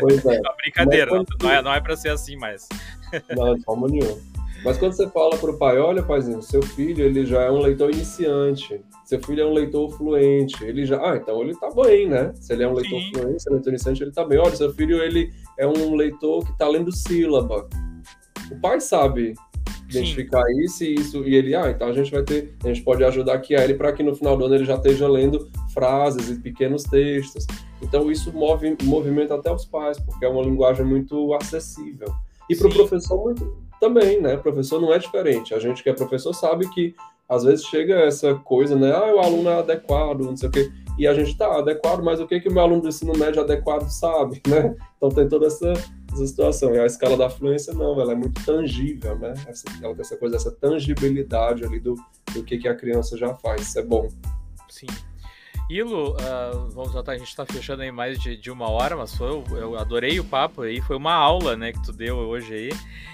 Pois 0.00 0.24
é. 0.24 0.38
Uma 0.40 0.54
brincadeira, 0.56 1.10
não, 1.10 1.24
não, 1.40 1.50
é, 1.50 1.62
não 1.62 1.74
é 1.74 1.80
pra 1.80 1.96
ser 1.96 2.10
assim 2.10 2.36
mais. 2.36 2.68
Não, 3.36 3.54
de 3.54 3.62
forma 3.62 3.88
nenhuma. 3.88 4.18
Mas 4.64 4.78
quando 4.78 4.92
você 4.92 5.08
fala 5.08 5.36
para 5.36 5.50
o 5.50 5.58
pai, 5.58 5.78
olha, 5.78 6.02
paizinho, 6.02 6.40
seu 6.40 6.62
filho 6.62 7.04
ele 7.04 7.26
já 7.26 7.42
é 7.42 7.50
um 7.50 7.58
leitor 7.58 7.90
iniciante, 7.90 8.80
seu 9.04 9.20
filho 9.20 9.42
é 9.42 9.46
um 9.46 9.52
leitor 9.52 9.90
fluente, 9.90 10.64
ele 10.64 10.86
já, 10.86 10.98
ah, 10.98 11.16
então 11.16 11.42
ele 11.42 11.50
está 11.50 11.68
bem, 11.70 12.08
né? 12.08 12.32
Se 12.36 12.52
ele 12.52 12.62
é 12.62 12.68
um 12.68 12.74
leitor 12.74 13.00
Sim. 13.00 13.10
fluente, 13.12 13.42
se 13.42 13.48
é 13.48 13.52
um 13.52 13.54
leitor 13.56 13.70
iniciante, 13.70 14.02
ele 14.02 14.10
está 14.10 14.24
bem. 14.24 14.38
Olha, 14.38 14.54
seu 14.54 14.72
filho 14.72 15.02
ele 15.02 15.32
é 15.58 15.66
um 15.66 15.94
leitor 15.94 16.44
que 16.44 16.52
está 16.52 16.68
lendo 16.68 16.90
sílaba. 16.90 17.68
O 18.50 18.60
pai 18.60 18.80
sabe 18.80 19.34
identificar 19.88 20.42
Sim. 20.46 20.60
isso 20.60 20.84
e 20.84 20.94
isso 20.94 21.24
e 21.24 21.34
ele, 21.34 21.54
ah, 21.54 21.70
então 21.70 21.88
a 21.88 21.92
gente 21.92 22.10
vai 22.10 22.22
ter, 22.22 22.54
a 22.64 22.68
gente 22.68 22.82
pode 22.82 23.04
ajudar 23.04 23.34
aqui 23.34 23.54
a 23.54 23.62
ele 23.62 23.74
para 23.74 23.92
que 23.92 24.02
no 24.02 24.14
final 24.14 24.36
do 24.36 24.44
ano 24.46 24.54
ele 24.54 24.64
já 24.64 24.76
esteja 24.76 25.06
lendo 25.06 25.50
frases 25.72 26.30
e 26.30 26.40
pequenos 26.40 26.82
textos. 26.84 27.46
Então 27.80 28.10
isso 28.10 28.32
move 28.32 28.76
movimenta 28.84 29.34
até 29.34 29.52
os 29.52 29.64
pais, 29.64 29.98
porque 30.00 30.24
é 30.24 30.28
uma 30.28 30.42
linguagem 30.42 30.84
muito 30.84 31.34
acessível. 31.34 32.08
E 32.48 32.56
para 32.56 32.68
o 32.68 32.72
professor 32.72 33.22
muito 33.22 33.56
também, 33.80 34.20
né? 34.20 34.36
Professor 34.36 34.80
não 34.80 34.92
é 34.92 34.98
diferente. 34.98 35.54
A 35.54 35.58
gente 35.58 35.82
que 35.82 35.90
é 35.90 35.92
professor 35.92 36.32
sabe 36.32 36.68
que 36.70 36.94
às 37.28 37.44
vezes 37.44 37.64
chega 37.64 37.94
essa 38.00 38.34
coisa, 38.34 38.76
né? 38.76 38.92
Ah, 38.92 39.14
o 39.14 39.18
aluno 39.18 39.48
é 39.48 39.58
adequado, 39.58 40.20
não 40.20 40.36
sei 40.36 40.48
o 40.48 40.52
quê. 40.52 40.70
E 40.98 41.06
a 41.06 41.14
gente 41.14 41.36
tá 41.36 41.58
adequado, 41.58 42.02
mas 42.02 42.20
o 42.20 42.26
que 42.26 42.40
que 42.40 42.48
o 42.48 42.52
meu 42.52 42.62
aluno 42.62 42.82
do 42.82 42.88
ensino 42.88 43.12
médio 43.16 43.42
adequado 43.42 43.88
sabe, 43.88 44.42
né? 44.46 44.76
Então 44.96 45.08
tem 45.08 45.28
toda 45.28 45.46
essa, 45.46 45.72
essa 46.12 46.26
situação. 46.26 46.74
E 46.74 46.78
a 46.78 46.86
escala 46.86 47.16
da 47.16 47.30
fluência 47.30 47.72
não, 47.72 48.00
ela 48.00 48.12
é 48.12 48.14
muito 48.14 48.44
tangível, 48.44 49.18
né? 49.18 49.34
Essa, 49.46 49.64
ela 49.82 49.94
tem 49.94 50.02
essa 50.02 50.16
coisa, 50.16 50.36
essa 50.36 50.52
tangibilidade 50.52 51.64
ali 51.64 51.80
do, 51.80 51.94
do 52.32 52.44
que 52.44 52.58
que 52.58 52.68
a 52.68 52.74
criança 52.74 53.16
já 53.16 53.34
faz. 53.34 53.62
Isso 53.62 53.78
é 53.78 53.82
bom. 53.82 54.08
Sim. 54.68 54.86
Ilo, 55.72 56.10
uh, 56.10 56.68
vamos 56.68 56.92
notar, 56.92 57.14
a 57.14 57.18
gente 57.18 57.28
está 57.28 57.46
fechando 57.46 57.80
aí 57.80 57.90
mais 57.90 58.20
de, 58.20 58.36
de 58.36 58.50
uma 58.50 58.68
hora, 58.68 58.94
mas 58.94 59.16
foi, 59.16 59.42
eu 59.52 59.78
adorei 59.78 60.20
o 60.20 60.24
papo 60.24 60.60
aí, 60.60 60.82
foi 60.82 60.96
uma 60.96 61.14
aula, 61.14 61.56
né, 61.56 61.72
que 61.72 61.82
tu 61.82 61.94
deu 61.94 62.14
hoje 62.14 62.52
aí. 62.52 62.70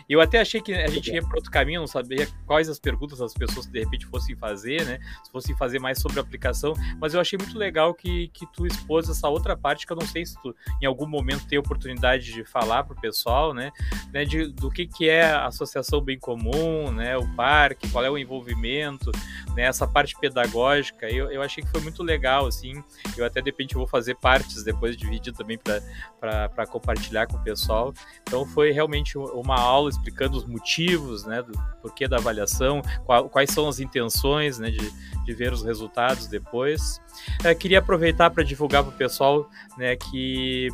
E 0.09 0.12
eu 0.12 0.20
até 0.20 0.40
achei 0.40 0.61
que 0.61 0.74
a 0.74 0.88
gente 0.88 1.12
ia 1.12 1.22
para 1.22 1.36
outro 1.36 1.52
caminho, 1.52 1.80
não 1.80 1.86
sabia 1.86 2.26
quais 2.46 2.68
as 2.68 2.80
perguntas 2.80 3.20
as 3.20 3.32
pessoas 3.32 3.66
de 3.66 3.78
repente 3.78 4.06
fossem 4.06 4.34
fazer, 4.34 4.84
né, 4.86 4.98
se 5.22 5.30
fossem 5.30 5.56
fazer 5.56 5.78
mais 5.78 6.00
sobre 6.00 6.18
a 6.18 6.22
aplicação, 6.22 6.72
mas 7.00 7.14
eu 7.14 7.20
achei 7.20 7.38
muito 7.38 7.56
legal 7.56 7.94
que, 7.94 8.26
que 8.28 8.44
tu 8.52 8.66
expôs 8.66 9.09
essa 9.09 9.28
outra 9.28 9.56
parte 9.56 9.86
que 9.86 9.92
eu 9.92 9.96
não 9.96 10.06
sei 10.06 10.26
se 10.26 10.34
tu 10.42 10.52
em 10.82 10.86
algum 10.86 11.06
momento 11.06 11.46
tem 11.46 11.61
oportunidade 11.61 12.32
de 12.32 12.42
falar 12.42 12.82
para 12.82 12.96
o 12.96 13.00
pessoal, 13.00 13.54
né, 13.54 13.70
né, 14.12 14.24
de, 14.24 14.48
do 14.48 14.68
que, 14.68 14.84
que 14.84 15.09
é 15.09 15.30
a 15.30 15.46
associação 15.46 16.00
bem 16.00 16.18
comum, 16.18 16.90
né, 16.90 17.16
o 17.16 17.28
parque, 17.36 17.88
qual 17.90 18.04
é 18.04 18.11
o 18.11 18.18
envolvimento, 18.18 19.12
né, 19.54 19.62
essa 19.62 19.86
parte 19.86 20.16
pedagógica, 20.18 21.09
eu, 21.09 21.30
eu 21.30 21.40
achei 21.40 21.62
que 21.62 21.70
foi 21.70 21.82
muito 21.82 22.02
legal, 22.02 22.47
assim. 22.49 22.82
Eu 23.16 23.24
até 23.24 23.40
de 23.40 23.51
repente 23.51 23.74
vou 23.74 23.86
fazer 23.86 24.16
partes 24.16 24.62
depois 24.64 24.96
de 24.96 25.07
vídeo 25.07 25.32
também 25.32 25.59
para 25.59 26.66
compartilhar 26.66 27.26
com 27.26 27.36
o 27.36 27.42
pessoal. 27.42 27.92
Então 28.22 28.46
foi 28.46 28.72
realmente 28.72 29.16
uma 29.16 29.59
aula 29.59 29.90
explicando 29.90 30.36
os 30.36 30.44
motivos, 30.44 31.24
né, 31.24 31.43
do 31.43 31.52
porquê 31.81 32.09
da 32.09 32.16
avaliação, 32.16 32.82
qual, 33.05 33.28
quais 33.28 33.51
são 33.51 33.68
as 33.68 33.78
intenções, 33.81 34.59
né, 34.59 34.70
de, 34.70 34.90
de 35.24 35.35
ver 35.35 35.52
os 35.52 35.62
resultados 35.62 36.27
depois. 36.27 37.01
Eu 37.44 37.55
queria 37.55 37.78
aproveitar 37.78 38.31
para 38.31 38.43
divulgar 38.43 38.82
para 38.82 38.93
o 38.93 38.97
pessoal, 38.97 39.48
né, 39.77 39.97
que 39.97 40.68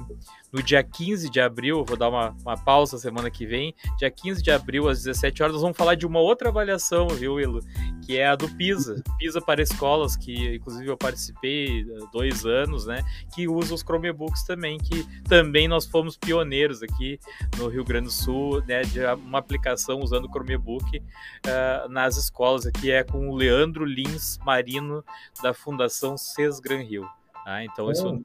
no 0.54 0.62
dia 0.62 0.84
15 0.84 1.28
de 1.28 1.40
abril, 1.40 1.84
vou 1.84 1.96
dar 1.96 2.08
uma, 2.08 2.30
uma 2.42 2.56
pausa 2.56 2.96
semana 2.96 3.28
que 3.28 3.44
vem, 3.44 3.74
dia 3.98 4.08
15 4.08 4.40
de 4.40 4.52
abril, 4.52 4.88
às 4.88 5.02
17 5.02 5.42
horas, 5.42 5.54
nós 5.54 5.62
vamos 5.62 5.76
falar 5.76 5.96
de 5.96 6.06
uma 6.06 6.20
outra 6.20 6.48
avaliação, 6.48 7.08
viu, 7.08 7.34
Willo? 7.34 7.58
Que 8.06 8.18
é 8.18 8.28
a 8.28 8.36
do 8.36 8.48
PISA, 8.48 9.02
PISA 9.18 9.40
para 9.40 9.60
escolas, 9.60 10.16
que 10.16 10.54
inclusive 10.54 10.88
eu 10.88 10.96
participei 10.96 11.84
há 12.00 12.06
dois 12.12 12.46
anos, 12.46 12.86
né? 12.86 13.02
Que 13.34 13.48
usa 13.48 13.74
os 13.74 13.82
Chromebooks 13.82 14.44
também, 14.44 14.78
que 14.78 15.04
também 15.24 15.66
nós 15.66 15.86
fomos 15.86 16.16
pioneiros 16.16 16.84
aqui 16.84 17.18
no 17.58 17.66
Rio 17.66 17.84
Grande 17.84 18.06
do 18.06 18.12
Sul, 18.12 18.62
né? 18.64 18.82
De 18.82 19.04
uma 19.06 19.40
aplicação 19.40 19.98
usando 19.98 20.26
o 20.26 20.30
Chromebook 20.30 20.98
uh, 20.98 21.88
nas 21.88 22.16
escolas, 22.16 22.64
aqui 22.64 22.92
é 22.92 23.02
com 23.02 23.28
o 23.28 23.34
Leandro 23.34 23.84
Lins 23.84 24.38
Marino, 24.46 25.04
da 25.42 25.52
Fundação 25.52 26.16
Cesgran 26.16 26.82
Rio. 26.82 27.08
Tá? 27.44 27.64
Então, 27.64 27.90
isso 27.90 28.24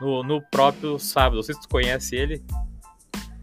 no, 0.00 0.22
no 0.22 0.42
próprio 0.50 0.98
sábado. 0.98 1.42
Tu 1.42 1.68
conhece 1.68 2.16
ele. 2.16 2.42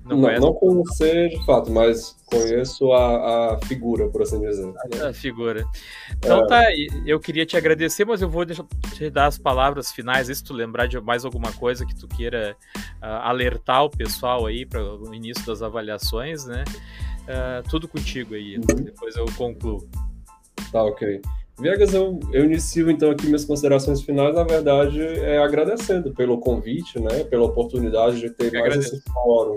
Não, 0.03 0.17
não, 0.17 0.39
não 0.39 0.53
conhecer 0.53 1.29
de 1.29 1.45
fato, 1.45 1.69
mas 1.69 2.15
conheço 2.27 2.93
a, 2.93 3.55
a 3.55 3.59
figura, 3.65 4.07
por 4.07 4.21
assim 4.21 4.39
dizer. 4.39 4.73
A, 5.01 5.09
a 5.09 5.13
figura. 5.13 5.65
Então 6.17 6.45
é... 6.45 6.47
tá, 6.47 6.63
eu 7.05 7.19
queria 7.19 7.45
te 7.45 7.57
agradecer, 7.57 8.05
mas 8.05 8.21
eu 8.21 8.29
vou 8.29 8.45
deixar, 8.45 8.65
te 8.93 9.09
dar 9.09 9.25
as 9.25 9.37
palavras 9.37 9.91
finais, 9.91 10.27
se 10.27 10.43
tu 10.43 10.53
lembrar 10.53 10.87
de 10.87 10.99
mais 11.01 11.25
alguma 11.25 11.51
coisa 11.51 11.85
que 11.85 11.93
tu 11.93 12.07
queira 12.07 12.55
uh, 12.77 13.05
alertar 13.23 13.83
o 13.83 13.89
pessoal 13.89 14.45
aí 14.45 14.65
para 14.65 14.81
o 14.81 15.13
início 15.13 15.45
das 15.45 15.61
avaliações, 15.61 16.45
né? 16.45 16.63
Uh, 17.23 17.69
tudo 17.69 17.85
contigo 17.85 18.33
aí, 18.33 18.55
uhum. 18.55 18.83
depois 18.83 19.17
eu 19.17 19.25
concluo. 19.35 19.85
Tá, 20.71 20.83
ok. 20.83 21.21
Viegas, 21.59 21.91
eu, 21.93 22.19
eu 22.31 22.45
inicio 22.45 22.89
então 22.89 23.09
aqui 23.09 23.25
minhas 23.25 23.43
considerações 23.43 24.01
finais, 24.01 24.35
na 24.35 24.43
verdade, 24.43 25.01
é 25.01 25.39
agradecendo 25.39 26.13
pelo 26.13 26.39
convite, 26.39 26.99
né, 26.99 27.23
pela 27.23 27.45
oportunidade 27.45 28.19
de 28.19 28.29
ter 28.29 28.53
eu 28.53 28.59
mais 28.59 28.65
agradeço. 28.65 28.95
esse 28.95 29.11
fórum. 29.11 29.55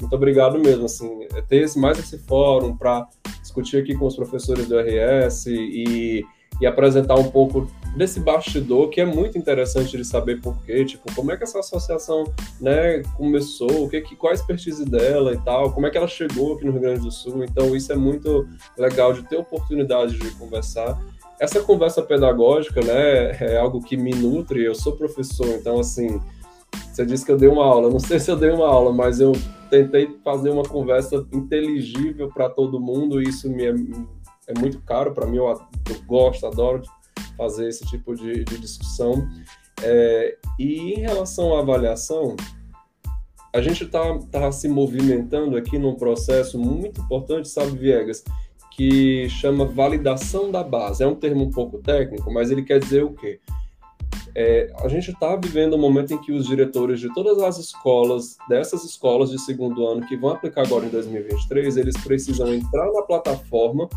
Muito 0.00 0.16
obrigado 0.16 0.58
mesmo, 0.58 0.86
assim, 0.86 1.26
é 1.34 1.42
ter 1.42 1.62
esse, 1.62 1.78
mais 1.78 1.98
esse 1.98 2.18
fórum 2.18 2.74
para 2.74 3.06
discutir 3.42 3.76
aqui 3.76 3.94
com 3.94 4.06
os 4.06 4.16
professores 4.16 4.66
do 4.66 4.78
RS 4.78 5.46
e, 5.46 6.24
e 6.60 6.66
apresentar 6.66 7.14
um 7.14 7.30
pouco 7.30 7.70
desse 7.96 8.20
bastidor 8.20 8.88
que 8.88 9.00
é 9.00 9.04
muito 9.04 9.36
interessante 9.36 9.96
de 9.96 10.04
saber 10.04 10.40
por 10.40 10.56
quê, 10.64 10.84
tipo, 10.84 11.12
como 11.14 11.32
é 11.32 11.36
que 11.36 11.42
essa 11.42 11.58
associação, 11.58 12.24
né, 12.60 13.02
começou, 13.16 13.84
o 13.84 13.88
que, 13.88 14.00
que 14.00 14.14
qual 14.14 14.30
a 14.30 14.34
expertise 14.34 14.84
dela 14.84 15.32
e 15.32 15.38
tal, 15.38 15.72
como 15.72 15.86
é 15.86 15.90
que 15.90 15.98
ela 15.98 16.06
chegou 16.06 16.54
aqui 16.54 16.64
no 16.64 16.72
Rio 16.72 16.80
Grande 16.80 17.00
do 17.00 17.10
Sul. 17.10 17.42
Então 17.42 17.74
isso 17.74 17.92
é 17.92 17.96
muito 17.96 18.46
legal 18.78 19.12
de 19.12 19.22
ter 19.24 19.36
oportunidade 19.36 20.18
de 20.18 20.30
conversar 20.32 20.98
essa 21.40 21.62
conversa 21.62 22.02
pedagógica, 22.02 22.82
né, 22.82 23.30
é 23.40 23.56
algo 23.56 23.82
que 23.82 23.96
me 23.96 24.10
nutre. 24.10 24.62
Eu 24.62 24.74
sou 24.74 24.94
professor, 24.94 25.48
então, 25.48 25.80
assim, 25.80 26.20
você 26.92 27.06
disse 27.06 27.24
que 27.24 27.32
eu 27.32 27.38
dei 27.38 27.48
uma 27.48 27.64
aula. 27.64 27.88
Não 27.88 27.98
sei 27.98 28.20
se 28.20 28.30
eu 28.30 28.36
dei 28.36 28.50
uma 28.50 28.68
aula, 28.68 28.92
mas 28.92 29.20
eu 29.20 29.32
tentei 29.70 30.18
fazer 30.22 30.50
uma 30.50 30.62
conversa 30.62 31.26
inteligível 31.32 32.28
para 32.28 32.50
todo 32.50 32.78
mundo. 32.78 33.22
E 33.22 33.28
isso 33.30 33.48
me 33.48 33.64
é, 34.50 34.58
muito 34.58 34.80
caro 34.80 35.12
para 35.12 35.26
mim. 35.26 35.36
Eu, 35.36 35.46
eu, 35.46 36.02
gosto, 36.06 36.46
adoro 36.46 36.82
fazer 37.36 37.68
esse 37.68 37.84
tipo 37.86 38.14
de, 38.14 38.44
de 38.44 38.58
discussão. 38.58 39.28
É, 39.82 40.36
e 40.58 40.94
em 40.94 41.00
relação 41.00 41.56
à 41.56 41.60
avaliação, 41.60 42.36
a 43.54 43.60
gente 43.60 43.84
está 43.84 44.18
tá 44.30 44.52
se 44.52 44.68
movimentando 44.68 45.56
aqui 45.56 45.78
num 45.78 45.94
processo 45.94 46.58
muito 46.58 47.00
importante, 47.00 47.48
sabe, 47.48 47.76
Viegas? 47.76 48.24
que 48.80 49.28
chama 49.28 49.66
validação 49.66 50.50
da 50.50 50.62
base. 50.62 51.02
É 51.02 51.06
um 51.06 51.14
termo 51.14 51.44
um 51.44 51.50
pouco 51.50 51.78
técnico, 51.78 52.32
mas 52.32 52.50
ele 52.50 52.62
quer 52.62 52.78
dizer 52.78 53.04
o 53.04 53.12
quê? 53.12 53.38
É, 54.34 54.72
a 54.78 54.88
gente 54.88 55.10
está 55.10 55.36
vivendo 55.36 55.74
um 55.74 55.78
momento 55.78 56.14
em 56.14 56.18
que 56.18 56.32
os 56.32 56.46
diretores 56.46 56.98
de 56.98 57.12
todas 57.12 57.42
as 57.42 57.58
escolas, 57.58 58.38
dessas 58.48 58.82
escolas 58.84 59.30
de 59.30 59.38
segundo 59.38 59.86
ano 59.86 60.06
que 60.06 60.16
vão 60.16 60.30
aplicar 60.30 60.62
agora 60.62 60.86
em 60.86 60.88
2023, 60.88 61.76
eles 61.76 61.96
precisam 62.02 62.54
entrar 62.54 62.90
na 62.92 63.02
plataforma 63.02 63.88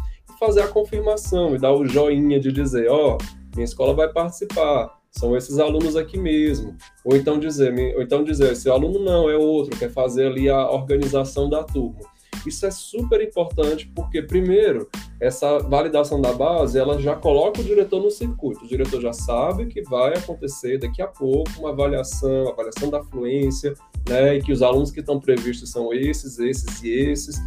fazer 0.45 0.61
a 0.61 0.67
confirmação 0.67 1.55
e 1.55 1.57
dar 1.57 1.73
o 1.73 1.87
joinha 1.87 2.37
de 2.37 2.51
dizer, 2.51 2.89
ó, 2.89 3.15
oh, 3.15 3.17
minha 3.55 3.63
escola 3.63 3.93
vai 3.93 4.11
participar, 4.11 4.99
são 5.09 5.37
esses 5.37 5.57
alunos 5.57 5.95
aqui 5.95 6.17
mesmo. 6.17 6.75
Ou 7.05 7.15
então 7.15 7.39
dizer, 7.39 7.73
ou 7.95 8.01
então 8.01 8.23
dizer, 8.25 8.51
esse 8.51 8.69
aluno 8.69 8.99
não, 8.99 9.29
é 9.29 9.37
outro, 9.37 9.77
quer 9.79 9.89
fazer 9.89 10.27
ali 10.27 10.49
a 10.49 10.69
organização 10.69 11.49
da 11.49 11.63
turma. 11.63 11.99
Isso 12.45 12.65
é 12.65 12.71
super 12.71 13.21
importante 13.21 13.89
porque, 13.95 14.21
primeiro, 14.21 14.89
essa 15.21 15.59
validação 15.59 16.19
da 16.19 16.33
base, 16.33 16.77
ela 16.77 16.99
já 16.99 17.15
coloca 17.15 17.61
o 17.61 17.63
diretor 17.63 18.01
no 18.01 18.11
circuito. 18.11 18.65
O 18.65 18.67
diretor 18.67 18.99
já 18.99 19.13
sabe 19.13 19.67
que 19.67 19.81
vai 19.83 20.13
acontecer 20.17 20.77
daqui 20.77 21.01
a 21.01 21.07
pouco 21.07 21.49
uma 21.57 21.69
avaliação, 21.69 22.49
avaliação 22.49 22.89
da 22.89 23.01
fluência, 23.01 23.73
né, 24.09 24.35
e 24.35 24.41
que 24.41 24.51
os 24.51 24.61
alunos 24.61 24.91
que 24.91 24.99
estão 24.99 25.21
previstos 25.21 25.71
são 25.71 25.93
esses, 25.93 26.37
esses 26.37 26.83
e 26.83 26.89
esses, 26.89 27.37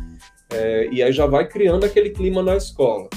é, 0.51 0.89
e 0.91 1.03
aí 1.03 1.13
já 1.13 1.27
vai 1.27 1.47
criando 1.47 1.85
aquele 1.85 2.11
clima 2.11 2.43
na 2.43 2.57
escola. 2.57 3.09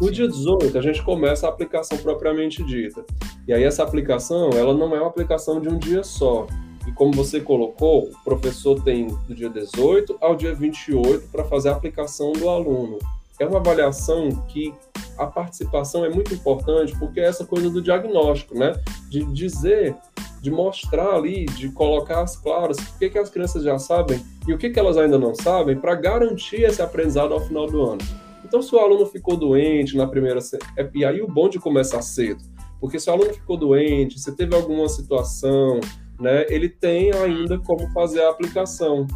No 0.00 0.10
dia 0.10 0.26
18, 0.26 0.76
a 0.76 0.82
gente 0.82 1.02
começa 1.04 1.46
a 1.46 1.50
aplicação 1.50 1.96
propriamente 1.98 2.64
dita. 2.64 3.04
E 3.46 3.52
aí 3.52 3.62
essa 3.62 3.82
aplicação, 3.82 4.50
ela 4.50 4.74
não 4.74 4.94
é 4.94 4.98
uma 4.98 5.08
aplicação 5.08 5.60
de 5.60 5.68
um 5.68 5.78
dia 5.78 6.02
só. 6.02 6.46
E 6.86 6.92
como 6.92 7.12
você 7.12 7.40
colocou, 7.40 8.10
o 8.10 8.24
professor 8.24 8.82
tem 8.82 9.06
do 9.06 9.34
dia 9.34 9.48
18 9.48 10.18
ao 10.20 10.34
dia 10.34 10.54
28 10.54 11.28
para 11.28 11.44
fazer 11.44 11.68
a 11.68 11.72
aplicação 11.72 12.32
do 12.32 12.48
aluno. 12.48 12.98
É 13.38 13.46
uma 13.46 13.58
avaliação 13.58 14.30
que 14.48 14.74
a 15.16 15.26
participação 15.26 16.04
é 16.04 16.10
muito 16.10 16.34
importante 16.34 16.96
porque 16.98 17.20
é 17.20 17.24
essa 17.24 17.44
coisa 17.44 17.70
do 17.70 17.80
diagnóstico, 17.80 18.58
né? 18.58 18.72
De 19.08 19.24
dizer, 19.32 19.96
de 20.44 20.50
mostrar 20.50 21.14
ali, 21.14 21.46
de 21.46 21.70
colocar 21.70 22.20
as 22.20 22.36
claras 22.36 22.76
o 22.76 22.98
que, 22.98 23.08
que 23.08 23.18
as 23.18 23.30
crianças 23.30 23.64
já 23.64 23.78
sabem 23.78 24.22
e 24.46 24.52
o 24.52 24.58
que, 24.58 24.68
que 24.68 24.78
elas 24.78 24.98
ainda 24.98 25.18
não 25.18 25.34
sabem 25.34 25.74
para 25.74 25.94
garantir 25.94 26.64
esse 26.64 26.82
aprendizado 26.82 27.32
ao 27.32 27.40
final 27.40 27.66
do 27.66 27.82
ano. 27.82 28.02
Então, 28.44 28.60
se 28.60 28.74
o 28.74 28.78
aluno 28.78 29.06
ficou 29.06 29.38
doente 29.38 29.96
na 29.96 30.06
primeira. 30.06 30.38
É, 30.76 30.86
e 30.94 31.02
aí 31.02 31.22
o 31.22 31.26
bom 31.26 31.48
de 31.48 31.58
começar 31.58 32.02
cedo. 32.02 32.44
Porque 32.78 33.00
se 33.00 33.08
o 33.08 33.14
aluno 33.14 33.32
ficou 33.32 33.56
doente, 33.56 34.20
se 34.20 34.36
teve 34.36 34.54
alguma 34.54 34.86
situação, 34.86 35.80
né, 36.20 36.44
ele 36.50 36.68
tem 36.68 37.10
ainda 37.10 37.58
como 37.60 37.90
fazer 37.92 38.20
a 38.20 38.28
aplicação, 38.28 39.06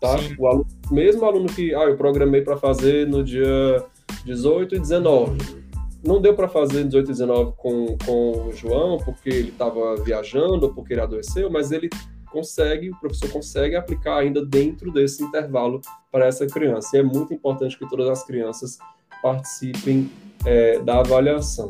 tá? 0.00 0.16
O 0.38 0.46
aluno, 0.46 0.66
mesmo 0.90 1.26
aluno 1.26 1.48
que, 1.48 1.74
ah, 1.74 1.84
eu 1.84 1.98
programei 1.98 2.40
para 2.40 2.56
fazer 2.56 3.06
no 3.06 3.22
dia 3.22 3.84
18 4.24 4.76
e 4.76 4.78
19, 4.78 5.36
não 6.04 6.20
deu 6.20 6.34
para 6.34 6.48
fazer 6.48 6.84
18 6.84 7.06
e 7.06 7.12
19 7.12 7.52
com, 7.56 7.96
com 8.04 8.48
o 8.48 8.52
João, 8.52 8.98
porque 8.98 9.28
ele 9.28 9.48
estava 9.48 9.96
viajando, 9.96 10.72
porque 10.72 10.94
ele 10.94 11.00
adoeceu, 11.00 11.50
mas 11.50 11.72
ele 11.72 11.88
consegue, 12.30 12.90
o 12.90 12.96
professor 13.00 13.30
consegue 13.30 13.74
aplicar 13.74 14.18
ainda 14.18 14.44
dentro 14.44 14.92
desse 14.92 15.22
intervalo 15.22 15.80
para 16.12 16.26
essa 16.26 16.46
criança. 16.46 16.96
E 16.96 17.00
é 17.00 17.02
muito 17.02 17.32
importante 17.34 17.78
que 17.78 17.88
todas 17.88 18.08
as 18.08 18.24
crianças 18.24 18.78
participem 19.22 20.10
é, 20.44 20.78
da 20.80 21.00
avaliação. 21.00 21.68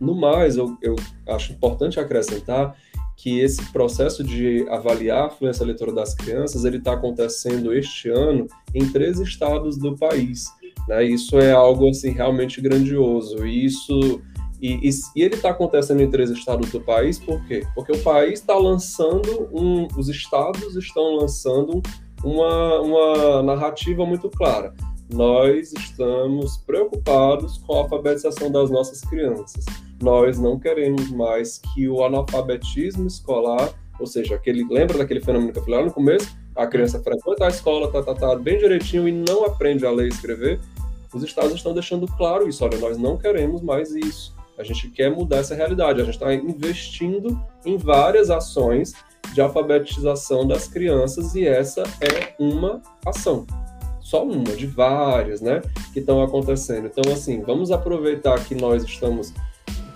No 0.00 0.14
mais, 0.14 0.56
eu, 0.56 0.76
eu 0.82 0.96
acho 1.28 1.52
importante 1.52 2.00
acrescentar 2.00 2.74
que 3.16 3.38
esse 3.38 3.70
processo 3.70 4.24
de 4.24 4.66
avaliar 4.70 5.26
a 5.26 5.30
fluência 5.30 5.64
leitora 5.64 5.92
das 5.92 6.14
crianças 6.14 6.64
ele 6.64 6.78
está 6.78 6.94
acontecendo 6.94 7.74
este 7.74 8.08
ano 8.08 8.46
em 8.74 8.90
três 8.90 9.20
estados 9.20 9.76
do 9.76 9.94
país. 9.94 10.46
Né? 10.88 11.04
Isso 11.04 11.38
é 11.38 11.52
algo 11.52 11.88
assim 11.88 12.10
realmente 12.10 12.60
grandioso. 12.60 13.46
E 13.46 13.64
isso 13.64 14.20
e, 14.60 14.88
e, 14.88 14.90
e 15.16 15.22
ele 15.22 15.34
está 15.34 15.50
acontecendo 15.50 16.02
em 16.02 16.10
três 16.10 16.30
estados 16.30 16.70
do 16.70 16.80
país, 16.80 17.18
por 17.18 17.42
quê? 17.46 17.66
Porque 17.74 17.92
o 17.92 18.02
país 18.02 18.40
está 18.40 18.54
lançando 18.54 19.48
um, 19.52 19.88
os 19.96 20.08
estados 20.08 20.76
estão 20.76 21.16
lançando 21.16 21.80
uma, 22.22 22.80
uma 22.80 23.42
narrativa 23.42 24.04
muito 24.04 24.28
clara. 24.28 24.74
Nós 25.12 25.72
estamos 25.72 26.58
preocupados 26.58 27.58
com 27.58 27.74
a 27.74 27.78
alfabetização 27.78 28.52
das 28.52 28.70
nossas 28.70 29.00
crianças 29.00 29.64
nós 30.02 30.38
não 30.38 30.58
queremos 30.58 31.10
mais 31.10 31.58
que 31.58 31.88
o 31.88 32.02
analfabetismo 32.04 33.06
escolar, 33.06 33.72
ou 34.00 34.06
seja, 34.06 34.34
aquele, 34.34 34.66
lembra 34.68 34.98
daquele 34.98 35.20
fenômeno 35.20 35.52
que 35.52 35.58
eu 35.58 35.62
falei 35.62 35.80
lá 35.80 35.86
no 35.86 35.92
começo? 35.92 36.34
A 36.56 36.66
criança 36.66 37.00
frequenta 37.00 37.44
a 37.44 37.48
escola, 37.48 37.92
tá, 37.92 38.02
tá, 38.02 38.14
tá, 38.14 38.34
bem 38.34 38.58
direitinho 38.58 39.06
e 39.06 39.12
não 39.12 39.44
aprende 39.44 39.86
a 39.86 39.90
ler 39.90 40.06
e 40.06 40.08
escrever. 40.08 40.58
Os 41.12 41.22
estados 41.22 41.52
estão 41.52 41.74
deixando 41.74 42.06
claro 42.06 42.48
isso. 42.48 42.64
Olha, 42.64 42.78
nós 42.78 42.96
não 42.96 43.16
queremos 43.16 43.60
mais 43.62 43.94
isso. 43.94 44.34
A 44.58 44.64
gente 44.64 44.88
quer 44.88 45.10
mudar 45.10 45.38
essa 45.38 45.54
realidade. 45.54 46.00
A 46.00 46.04
gente 46.04 46.14
está 46.14 46.32
investindo 46.34 47.40
em 47.64 47.76
várias 47.76 48.30
ações 48.30 48.94
de 49.32 49.40
alfabetização 49.40 50.46
das 50.46 50.66
crianças 50.66 51.34
e 51.34 51.46
essa 51.46 51.82
é 52.00 52.34
uma 52.38 52.82
ação. 53.06 53.46
Só 54.00 54.24
uma 54.24 54.56
de 54.56 54.66
várias, 54.66 55.40
né, 55.40 55.60
que 55.92 56.00
estão 56.00 56.22
acontecendo. 56.22 56.86
Então, 56.86 57.12
assim, 57.12 57.42
vamos 57.42 57.70
aproveitar 57.70 58.42
que 58.44 58.54
nós 58.54 58.82
estamos 58.82 59.32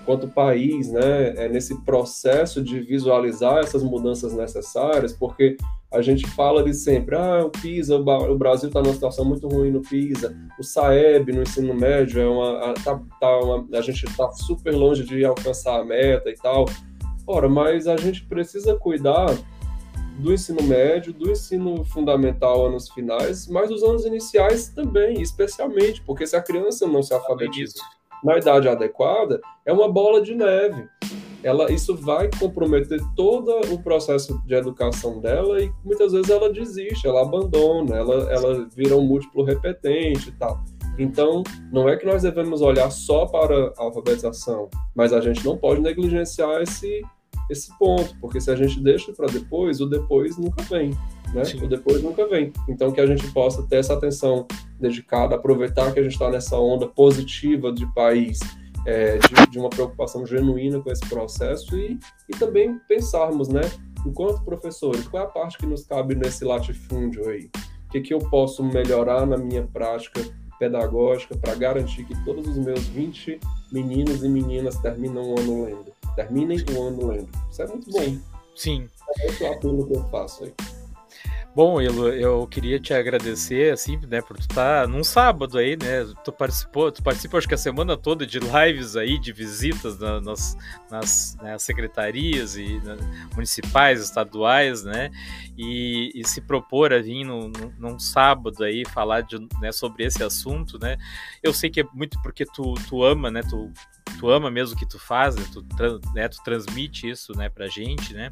quanto 0.04 0.28
país, 0.28 0.90
né, 0.90 1.34
é 1.36 1.48
nesse 1.48 1.80
processo 1.82 2.62
de 2.62 2.80
visualizar 2.80 3.58
essas 3.58 3.82
mudanças 3.82 4.34
necessárias, 4.34 5.12
porque 5.12 5.56
a 5.92 6.02
gente 6.02 6.26
fala 6.30 6.62
de 6.62 6.74
sempre, 6.74 7.14
ah, 7.16 7.44
o 7.44 7.50
PISA, 7.50 7.96
o 7.96 8.38
Brasil 8.38 8.68
está 8.68 8.82
numa 8.82 8.94
situação 8.94 9.24
muito 9.24 9.48
ruim 9.48 9.70
no 9.70 9.80
PISA, 9.80 10.36
o 10.58 10.62
SAEB 10.62 11.32
no 11.32 11.42
ensino 11.42 11.72
médio 11.74 12.20
é 12.20 12.26
uma, 12.26 12.74
tá, 12.74 13.00
tá 13.20 13.38
uma 13.38 13.66
a 13.72 13.80
gente 13.80 14.04
está 14.04 14.30
super 14.32 14.74
longe 14.74 15.04
de 15.04 15.24
alcançar 15.24 15.80
a 15.80 15.84
meta 15.84 16.28
e 16.30 16.34
tal. 16.34 16.66
Ora, 17.26 17.48
mas 17.48 17.86
a 17.86 17.96
gente 17.96 18.26
precisa 18.26 18.74
cuidar 18.74 19.26
do 20.18 20.32
ensino 20.32 20.62
médio, 20.62 21.12
do 21.12 21.30
ensino 21.30 21.84
fundamental 21.84 22.66
anos 22.66 22.88
finais, 22.90 23.48
mas 23.48 23.68
dos 23.68 23.82
anos 23.82 24.04
iniciais 24.04 24.68
também, 24.68 25.20
especialmente, 25.20 26.02
porque 26.02 26.26
se 26.26 26.36
a 26.36 26.42
criança 26.42 26.86
não 26.86 27.02
se 27.02 27.14
alfabetiza 27.14 27.74
na 28.24 28.38
idade 28.38 28.66
adequada, 28.68 29.40
é 29.66 29.72
uma 29.72 29.90
bola 29.90 30.22
de 30.22 30.34
neve. 30.34 30.88
Ela, 31.42 31.70
isso 31.70 31.94
vai 31.94 32.30
comprometer 32.40 32.98
todo 33.14 33.50
o 33.70 33.82
processo 33.82 34.40
de 34.46 34.54
educação 34.54 35.20
dela 35.20 35.60
e 35.60 35.70
muitas 35.84 36.12
vezes 36.12 36.30
ela 36.30 36.50
desiste, 36.50 37.06
ela 37.06 37.20
abandona, 37.20 37.94
ela, 37.94 38.32
ela 38.32 38.66
vira 38.74 38.96
um 38.96 39.02
múltiplo 39.02 39.44
repetente 39.44 40.30
e 40.30 40.32
tal. 40.32 40.64
Então, 40.98 41.42
não 41.70 41.86
é 41.86 41.96
que 41.98 42.06
nós 42.06 42.22
devemos 42.22 42.62
olhar 42.62 42.90
só 42.90 43.26
para 43.26 43.74
a 43.76 43.82
alfabetização, 43.82 44.70
mas 44.94 45.12
a 45.12 45.20
gente 45.20 45.44
não 45.44 45.58
pode 45.58 45.82
negligenciar 45.82 46.62
esse, 46.62 47.02
esse 47.50 47.76
ponto, 47.78 48.16
porque 48.20 48.40
se 48.40 48.50
a 48.50 48.56
gente 48.56 48.80
deixa 48.80 49.12
para 49.12 49.26
depois, 49.26 49.82
o 49.82 49.86
depois 49.86 50.38
nunca 50.38 50.62
vem, 50.62 50.92
né? 51.34 51.42
O 51.62 51.68
depois 51.68 52.02
nunca 52.02 52.26
vem. 52.26 52.52
Então 52.68 52.92
que 52.92 53.00
a 53.00 53.06
gente 53.06 53.26
possa 53.32 53.62
ter 53.64 53.76
essa 53.76 53.94
atenção 53.94 54.46
dedicada, 54.80 55.34
aproveitar 55.34 55.92
que 55.92 56.00
a 56.00 56.02
gente 56.02 56.12
está 56.12 56.30
nessa 56.30 56.58
onda 56.58 56.86
positiva 56.86 57.72
de 57.72 57.86
país, 57.94 58.38
é, 58.86 59.18
de, 59.18 59.50
de, 59.50 59.58
uma 59.58 59.70
preocupação 59.70 60.26
genuína 60.26 60.80
com 60.80 60.90
esse 60.90 61.06
processo 61.08 61.76
e, 61.76 61.98
e 62.28 62.36
também 62.38 62.78
pensarmos, 62.88 63.48
né? 63.48 63.62
Enquanto 64.06 64.44
professores, 64.44 65.08
qual 65.08 65.22
é 65.22 65.26
a 65.26 65.28
parte 65.28 65.56
que 65.56 65.66
nos 65.66 65.84
cabe 65.84 66.14
nesse 66.14 66.44
latifúndio 66.44 67.28
aí? 67.28 67.50
O 67.86 67.90
que, 67.90 68.00
que 68.00 68.14
eu 68.14 68.18
posso 68.18 68.62
melhorar 68.62 69.26
na 69.26 69.36
minha 69.36 69.62
prática 69.62 70.20
pedagógica 70.58 71.36
para 71.36 71.54
garantir 71.54 72.04
que 72.04 72.24
todos 72.24 72.46
os 72.46 72.56
meus 72.58 72.86
20 72.88 73.40
meninos 73.72 74.22
e 74.22 74.28
meninas 74.28 74.76
terminam 74.78 75.22
o 75.30 75.38
ano 75.38 75.64
lendo? 75.64 75.94
terminem 76.14 76.64
o 76.76 76.82
ano 76.82 77.06
lendo. 77.06 77.28
Isso 77.50 77.62
é 77.62 77.66
muito 77.66 77.90
bom. 77.90 78.00
Sim. 78.00 78.22
Sim. 78.54 78.88
É 79.18 79.26
esse 79.26 79.42
o 79.42 79.52
apelo 79.52 79.86
que 79.86 79.96
eu 79.96 80.04
faço 80.04 80.44
aí. 80.44 80.54
Bom, 81.54 81.80
eu, 81.80 82.12
eu 82.12 82.46
queria 82.48 82.80
te 82.80 82.92
agradecer, 82.92 83.72
assim, 83.72 83.96
né, 84.08 84.20
por 84.20 84.36
tu 84.36 84.40
estar 84.40 84.82
tá 84.82 84.88
num 84.88 85.04
sábado 85.04 85.56
aí, 85.56 85.76
né, 85.76 86.04
tu 86.24 86.32
participou, 86.32 86.90
tu 86.90 87.00
participou 87.00 87.38
acho 87.38 87.46
que 87.46 87.54
a 87.54 87.58
semana 87.58 87.96
toda 87.96 88.26
de 88.26 88.40
lives 88.40 88.96
aí, 88.96 89.20
de 89.20 89.32
visitas 89.32 89.96
na, 89.96 90.20
nas, 90.20 90.56
nas 90.90 91.36
né, 91.40 91.56
secretarias 91.56 92.56
e 92.56 92.80
na, 92.80 92.96
municipais, 93.34 94.02
estaduais, 94.02 94.82
né, 94.82 95.12
e, 95.56 96.10
e, 96.12 96.26
se 96.26 96.40
propor 96.40 96.92
a 96.92 97.00
vir 97.00 97.22
num, 97.22 97.52
num 97.78 98.00
sábado 98.00 98.64
aí 98.64 98.84
falar 98.86 99.20
de, 99.20 99.38
né, 99.60 99.70
sobre 99.70 100.04
esse 100.04 100.24
assunto, 100.24 100.76
né, 100.76 100.96
eu 101.40 101.54
sei 101.54 101.70
que 101.70 101.82
é 101.82 101.84
muito 101.94 102.20
porque 102.20 102.44
tu, 102.44 102.74
tu 102.88 103.04
ama, 103.04 103.30
né, 103.30 103.42
tu, 103.48 103.72
tu 104.18 104.30
ama 104.30 104.50
mesmo 104.50 104.74
o 104.74 104.78
que 104.78 104.86
tu 104.86 104.98
faz, 104.98 105.36
né? 105.36 105.44
Tu, 105.52 105.64
né, 106.14 106.28
tu 106.28 106.42
transmite 106.44 107.08
isso, 107.08 107.32
né, 107.36 107.48
pra 107.48 107.66
gente, 107.66 108.14
né? 108.14 108.30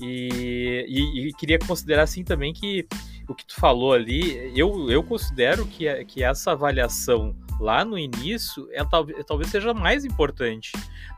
E, 0.00 0.84
e, 0.88 1.28
e, 1.28 1.32
queria 1.34 1.58
considerar 1.58 2.02
assim 2.02 2.22
também 2.22 2.52
que 2.52 2.86
o 3.28 3.34
que 3.34 3.44
tu 3.44 3.54
falou 3.56 3.92
ali, 3.92 4.52
eu, 4.58 4.90
eu 4.90 5.02
considero 5.02 5.66
que, 5.66 6.04
que 6.04 6.22
essa 6.22 6.52
avaliação 6.52 7.34
lá 7.60 7.84
no 7.84 7.98
início 7.98 8.68
é, 8.72 8.84
talvez, 8.84 9.24
talvez 9.24 9.50
seja 9.50 9.72
mais 9.72 10.04
importante, 10.04 10.72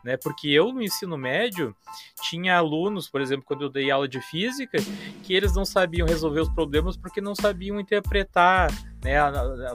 né? 0.05 0.16
Porque 0.16 0.48
eu 0.48 0.73
no 0.73 0.82
ensino 0.82 1.16
médio 1.16 1.74
tinha 2.23 2.56
alunos, 2.56 3.09
por 3.09 3.20
exemplo, 3.20 3.44
quando 3.44 3.62
eu 3.62 3.69
dei 3.69 3.90
aula 3.90 4.09
de 4.09 4.20
física, 4.20 4.78
que 5.23 5.35
eles 5.35 5.55
não 5.55 5.65
sabiam 5.65 6.06
resolver 6.06 6.40
os 6.40 6.48
problemas 6.48 6.97
porque 6.97 7.20
não 7.20 7.35
sabiam 7.35 7.81
interpretar 7.81 8.70
né, 9.02 9.16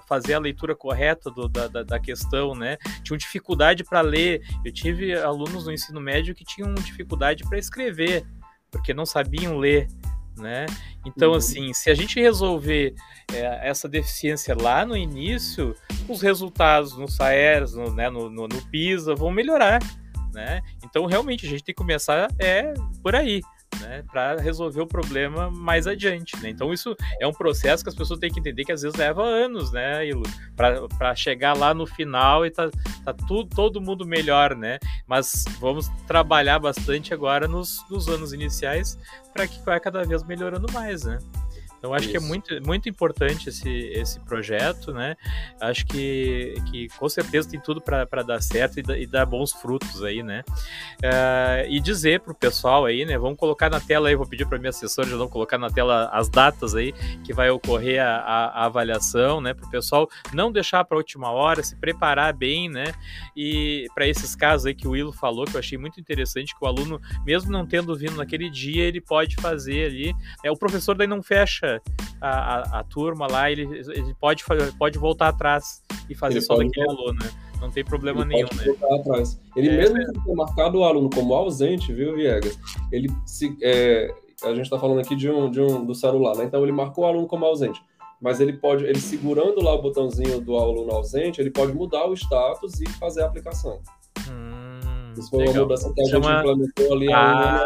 fazer 0.07 0.33
a 0.33 0.39
leitura 0.39 0.75
correta 0.75 1.29
do, 1.31 1.47
da, 1.47 1.67
da, 1.67 1.99
questão, 1.99 2.53
né? 2.53 2.77
Tinham 3.03 3.17
dificuldade 3.17 3.83
para 3.83 4.01
ler. 4.01 4.41
Eu 4.63 4.73
tive 4.73 5.13
alunos 5.13 5.65
no 5.65 5.71
ensino 5.71 5.99
médio 5.99 6.35
que 6.35 6.43
tinham 6.43 6.73
dificuldade 6.73 7.43
para 7.43 7.57
escrever, 7.57 8.25
porque 8.69 8.93
não 8.93 9.05
sabiam 9.05 9.57
ler. 9.57 9.87
Né? 10.37 10.65
Então, 11.05 11.31
uhum. 11.31 11.37
assim, 11.37 11.73
se 11.73 11.91
a 11.91 11.93
gente 11.93 12.19
resolver 12.19 12.95
é, 13.31 13.69
essa 13.69 13.87
deficiência 13.87 14.55
lá 14.59 14.85
no 14.85 14.97
início, 14.97 15.75
os 16.09 16.21
resultados 16.21 16.97
no 16.97 17.07
SAERS, 17.07 17.73
no, 17.73 17.93
né, 17.93 18.09
no, 18.09 18.29
no, 18.29 18.47
no 18.47 18.61
PISA 18.71 19.13
vão 19.13 19.31
melhorar, 19.31 19.79
né? 20.33 20.61
Então, 20.83 21.05
realmente, 21.05 21.45
a 21.45 21.49
gente 21.49 21.63
tem 21.63 21.73
que 21.73 21.79
começar 21.79 22.27
é, 22.39 22.73
por 23.03 23.15
aí 23.15 23.41
né, 23.79 24.03
para 24.11 24.39
resolver 24.41 24.81
o 24.81 24.87
problema 24.87 25.49
mais 25.49 25.87
adiante. 25.87 26.35
Né? 26.41 26.49
Então 26.49 26.73
isso 26.73 26.95
é 27.19 27.27
um 27.27 27.31
processo 27.31 27.83
que 27.83 27.89
as 27.89 27.95
pessoas 27.95 28.19
têm 28.19 28.31
que 28.31 28.39
entender 28.39 28.63
que 28.63 28.71
às 28.71 28.81
vezes 28.81 28.97
leva 28.97 29.23
anos, 29.23 29.71
né, 29.71 29.99
para 30.55 31.15
chegar 31.15 31.55
lá 31.55 31.73
no 31.73 31.85
final 31.85 32.45
e 32.45 32.51
tá, 32.51 32.69
tá 33.03 33.13
tudo, 33.13 33.49
todo 33.55 33.81
mundo 33.81 34.05
melhor, 34.05 34.55
né? 34.55 34.79
Mas 35.07 35.45
vamos 35.59 35.89
trabalhar 36.07 36.59
bastante 36.59 37.13
agora 37.13 37.47
nos, 37.47 37.83
nos 37.89 38.07
anos 38.07 38.33
iniciais 38.33 38.97
para 39.33 39.47
que 39.47 39.59
vai 39.63 39.79
cada 39.79 40.03
vez 40.03 40.23
melhorando 40.23 40.71
mais, 40.71 41.03
né? 41.03 41.17
Então 41.83 41.93
acho 41.93 42.05
Isso. 42.05 42.11
que 42.11 42.17
é 42.17 42.25
muito, 42.25 42.65
muito 42.65 42.87
importante 42.87 43.49
esse, 43.49 43.69
esse 43.69 44.17
projeto, 44.21 44.93
né? 44.93 45.17
Acho 45.59 45.85
que, 45.85 46.55
que 46.71 46.87
com 46.97 47.09
certeza 47.09 47.49
tem 47.49 47.59
tudo 47.59 47.81
para 47.81 48.23
dar 48.23 48.41
certo 48.41 48.79
e, 48.79 49.01
e, 49.01 49.05
dar 49.05 49.25
bons 49.25 49.51
frutos 49.51 50.01
aí, 50.01 50.23
né? 50.23 50.45
Uh, 51.03 51.67
e 51.67 51.81
dizer 51.81 52.21
pro 52.21 52.33
pessoal 52.33 52.85
aí, 52.85 53.03
né? 53.03 53.17
Vamos 53.17 53.37
colocar 53.37 53.69
na 53.69 53.81
tela 53.81 54.07
aí, 54.07 54.15
vou 54.15 54.25
pedir 54.25 54.47
para 54.47 54.57
minha 54.57 54.69
assessora 54.69 55.09
já 55.09 55.17
não 55.17 55.27
colocar 55.27 55.57
na 55.57 55.69
tela 55.69 56.09
as 56.13 56.29
datas 56.29 56.73
aí 56.73 56.93
que 57.21 57.33
vai 57.33 57.49
ocorrer 57.49 58.01
a, 58.01 58.15
a, 58.15 58.45
a 58.61 58.65
avaliação, 58.65 59.41
né? 59.41 59.53
Para 59.53 59.65
o 59.65 59.69
pessoal 59.69 60.09
não 60.31 60.53
deixar 60.53 60.85
para 60.85 60.95
última 60.95 61.31
hora, 61.31 61.61
se 61.61 61.75
preparar 61.75 62.31
bem, 62.31 62.69
né? 62.69 62.93
E 63.35 63.87
para 63.93 64.07
esses 64.07 64.37
casos 64.37 64.67
aí 64.67 64.73
que 64.73 64.87
o 64.87 64.91
Willo 64.91 65.11
falou, 65.11 65.43
que 65.43 65.55
eu 65.55 65.59
achei 65.59 65.77
muito 65.77 65.99
interessante, 65.99 66.57
que 66.57 66.63
o 66.63 66.67
aluno, 66.67 67.01
mesmo 67.25 67.51
não 67.51 67.67
tendo 67.67 67.93
vindo 67.93 68.15
naquele 68.15 68.49
dia, 68.49 68.85
ele 68.85 69.01
pode 69.01 69.35
fazer 69.35 69.87
ali. 69.87 70.15
É, 70.45 70.49
o 70.49 70.55
professor 70.55 70.95
daí 70.95 71.07
não 71.07 71.21
fecha 71.21 71.72
a, 72.19 72.29
a, 72.29 72.79
a 72.79 72.83
turma 72.83 73.27
lá, 73.27 73.51
ele, 73.51 73.63
ele 73.63 74.15
pode, 74.19 74.43
pode 74.77 74.97
voltar 74.97 75.29
atrás 75.29 75.83
e 76.09 76.15
fazer 76.15 76.35
ele 76.35 76.45
só 76.45 76.55
daquele 76.55 76.89
aluno, 76.89 77.13
né? 77.13 77.29
Não 77.59 77.71
tem 77.71 77.83
problema 77.83 78.21
ele 78.21 78.29
nenhum, 78.29 78.49
né? 78.55 78.63
Voltar 78.65 78.95
atrás. 78.95 79.39
Ele 79.55 79.69
é, 79.69 79.77
mesmo 79.77 79.95
que 79.95 80.23
tenha 80.23 80.35
marcado 80.35 80.79
o 80.79 80.83
aluno 80.83 81.09
como 81.09 81.33
ausente, 81.33 81.93
viu, 81.93 82.15
Viegas? 82.15 82.59
Ele 82.91 83.09
se. 83.25 83.57
É, 83.61 84.13
a 84.43 84.49
gente 84.49 84.63
está 84.63 84.77
falando 84.77 84.99
aqui 84.99 85.15
de 85.15 85.29
um, 85.29 85.49
de 85.49 85.61
um 85.61 85.85
do 85.85 85.95
celular, 85.95 86.35
né? 86.35 86.43
Então 86.43 86.61
ele 86.61 86.73
marcou 86.73 87.05
o 87.05 87.07
aluno 87.07 87.25
como 87.25 87.45
ausente. 87.45 87.81
Mas 88.21 88.39
ele 88.39 88.53
pode, 88.53 88.85
ele 88.85 88.99
segurando 88.99 89.61
lá 89.61 89.73
o 89.73 89.81
botãozinho 89.81 90.39
do 90.39 90.57
aluno 90.57 90.91
ausente, 90.93 91.41
ele 91.41 91.51
pode 91.51 91.73
mudar 91.73 92.05
o 92.05 92.13
status 92.13 92.79
e 92.81 92.89
fazer 92.93 93.21
a 93.21 93.25
aplicação. 93.25 93.81
Hum, 94.29 95.13
isso 95.17 95.29
foi 95.29 95.39
legal. 95.39 95.55
uma 95.55 95.61
mudança 95.63 95.93
que 95.93 96.01
a 96.01 96.05
gente 96.05 96.17
implementou 96.17 96.93
ali 96.93 97.13
ah, 97.13 97.65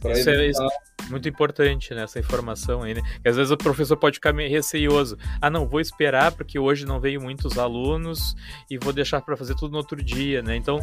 para 0.00 0.12
evitar... 0.12 0.34
É 0.34 0.48
isso 0.48 0.62
muito 1.08 1.28
importante 1.28 1.94
né, 1.94 2.02
essa 2.02 2.18
informação 2.18 2.82
aí, 2.82 2.94
né? 2.94 3.02
Que 3.22 3.28
às 3.28 3.36
vezes 3.36 3.50
o 3.50 3.56
professor 3.56 3.96
pode 3.96 4.16
ficar 4.16 4.32
meio 4.32 4.50
receioso. 4.50 5.16
Ah, 5.40 5.50
não, 5.50 5.66
vou 5.66 5.80
esperar 5.80 6.32
porque 6.32 6.58
hoje 6.58 6.86
não 6.86 7.00
veio 7.00 7.20
muitos 7.20 7.58
alunos 7.58 8.34
e 8.70 8.78
vou 8.78 8.92
deixar 8.92 9.20
para 9.20 9.36
fazer 9.36 9.54
tudo 9.54 9.72
no 9.72 9.78
outro 9.78 10.02
dia, 10.02 10.42
né? 10.42 10.56
Então, 10.56 10.78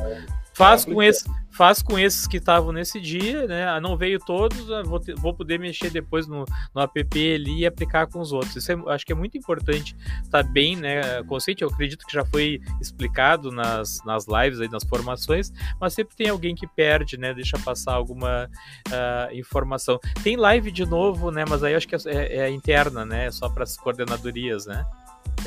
faz 0.53 0.85
com, 0.85 1.01
esse, 1.01 1.25
faz 1.51 1.81
com 1.81 1.97
esses 1.97 2.27
que 2.27 2.37
estavam 2.37 2.71
nesse 2.71 2.99
dia, 2.99 3.47
né? 3.47 3.67
Ah, 3.67 3.79
não 3.79 3.97
veio 3.97 4.19
todos, 4.19 4.71
ah, 4.71 4.83
vou, 4.83 4.99
ter, 4.99 5.15
vou 5.15 5.33
poder 5.33 5.59
mexer 5.59 5.89
depois 5.89 6.27
no, 6.27 6.45
no 6.73 6.81
app 6.81 7.33
ali 7.33 7.59
e 7.59 7.65
aplicar 7.65 8.07
com 8.07 8.19
os 8.19 8.31
outros. 8.31 8.55
Isso 8.55 8.71
é, 8.71 8.75
acho 8.87 9.05
que 9.05 9.11
é 9.11 9.15
muito 9.15 9.37
importante 9.37 9.95
estar 10.23 10.43
tá 10.43 10.49
bem, 10.49 10.75
né? 10.75 11.23
Conceito, 11.23 11.63
eu 11.63 11.69
acredito 11.69 12.05
que 12.05 12.13
já 12.13 12.25
foi 12.25 12.61
explicado 12.79 13.51
nas, 13.51 13.99
nas 14.05 14.25
lives 14.27 14.59
aí, 14.59 14.69
nas 14.69 14.83
formações, 14.83 15.51
mas 15.79 15.93
sempre 15.93 16.15
tem 16.15 16.29
alguém 16.29 16.55
que 16.55 16.67
perde, 16.67 17.17
né? 17.17 17.33
Deixa 17.33 17.57
passar 17.59 17.93
alguma 17.93 18.49
uh, 18.87 19.35
informação. 19.35 19.99
Tem 20.23 20.35
live 20.35 20.71
de 20.71 20.85
novo, 20.85 21.31
né? 21.31 21.45
Mas 21.47 21.63
aí 21.63 21.75
acho 21.75 21.87
que 21.87 21.95
é, 21.95 21.99
é, 22.05 22.37
é 22.39 22.49
interna, 22.49 23.05
né? 23.05 23.27
É 23.27 23.31
só 23.31 23.49
para 23.49 23.63
as 23.63 23.77
coordenadorias, 23.77 24.65
né? 24.65 24.85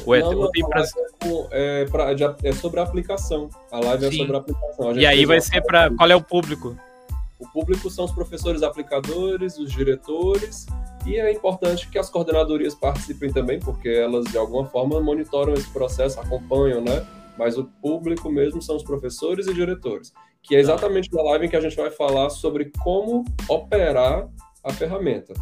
Ou 0.04 0.14
é, 0.14 0.20
não, 0.20 0.36
ou 0.36 0.50
tem 0.50 0.66
pra... 0.66 0.84
é, 1.50 1.84
pra, 1.86 2.12
é, 2.42 2.52
sobre 2.52 2.80
a 2.80 2.82
aplicação. 2.82 3.48
A 3.70 3.80
live 3.80 4.08
Sim. 4.08 4.14
é 4.14 4.18
sobre 4.18 4.36
a 4.36 4.38
aplicação. 4.40 4.88
A 4.90 4.92
e 4.94 5.06
aí 5.06 5.24
vai 5.24 5.40
ser 5.40 5.60
para. 5.62 5.90
Qual 5.90 6.10
é 6.10 6.16
o 6.16 6.22
público? 6.22 6.76
O 7.38 7.48
público 7.48 7.90
são 7.90 8.04
os 8.04 8.12
professores 8.12 8.62
aplicadores, 8.62 9.58
os 9.58 9.70
diretores, 9.70 10.66
e 11.04 11.16
é 11.16 11.30
importante 11.32 11.88
que 11.88 11.98
as 11.98 12.08
coordenadorias 12.08 12.74
participem 12.74 13.32
também, 13.32 13.60
porque 13.60 13.88
elas 13.88 14.24
de 14.26 14.38
alguma 14.38 14.66
forma 14.66 15.00
monitoram 15.00 15.52
esse 15.52 15.68
processo, 15.70 16.18
acompanham, 16.20 16.80
né? 16.80 17.06
Mas 17.36 17.58
o 17.58 17.64
público 17.64 18.30
mesmo 18.30 18.62
são 18.62 18.76
os 18.76 18.82
professores 18.82 19.46
e 19.46 19.54
diretores, 19.54 20.12
que 20.42 20.54
é 20.54 20.60
exatamente 20.60 21.12
na 21.12 21.22
live 21.22 21.46
em 21.46 21.48
que 21.48 21.56
a 21.56 21.60
gente 21.60 21.76
vai 21.76 21.90
falar 21.90 22.30
sobre 22.30 22.70
como 22.82 23.24
operar 23.48 24.28
a 24.64 24.72
ferramenta. 24.72 25.34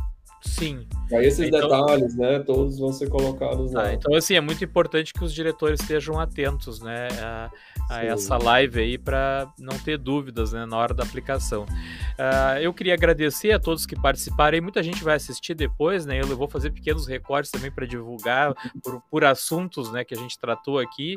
Sim. 0.43 0.86
Aí 1.12 1.27
esses 1.27 1.47
então, 1.47 1.60
detalhes, 1.60 2.16
né, 2.16 2.40
todos 2.40 2.78
vão 2.78 2.93
ser 2.93 3.09
colocados 3.09 3.73
lá. 3.73 3.85
Ah, 3.85 3.94
então, 3.94 4.14
assim, 4.14 4.35
é 4.35 4.40
muito 4.40 4.64
importante 4.64 5.12
que 5.12 5.23
os 5.23 5.32
diretores 5.32 5.81
estejam 5.81 6.19
atentos, 6.19 6.81
né, 6.81 7.09
a, 7.20 7.51
a 7.90 8.05
essa 8.05 8.36
live 8.36 8.81
aí 8.81 8.98
para 8.98 9.48
não 9.59 9.78
ter 9.78 9.98
dúvidas, 9.98 10.52
né, 10.52 10.66
na 10.66 10.77
hora 10.77 10.94
da 10.94 11.05
aplicação. 11.05 11.64
Uh, 11.64 12.59
eu 12.60 12.73
queria 12.73 12.94
agradecer 12.94 13.52
a 13.52 13.59
todos 13.59 13.86
que 13.86 13.94
participaram. 13.94 14.56
E 14.56 14.60
muita 14.60 14.82
gente 14.82 15.02
vai 15.02 15.16
assistir 15.16 15.55
depois, 15.55 16.05
né? 16.05 16.20
Eu 16.20 16.36
vou 16.36 16.48
fazer 16.48 16.70
pequenos 16.70 17.06
recortes 17.06 17.51
também 17.51 17.70
para 17.70 17.86
divulgar 17.86 18.55
por, 18.82 19.01
por, 19.10 19.24
assuntos, 19.24 19.90
né, 19.93 20.05
que 20.05 20.14
a 20.14 20.16
gente 20.16 20.39
tratou 20.39 20.78
aqui, 20.78 21.16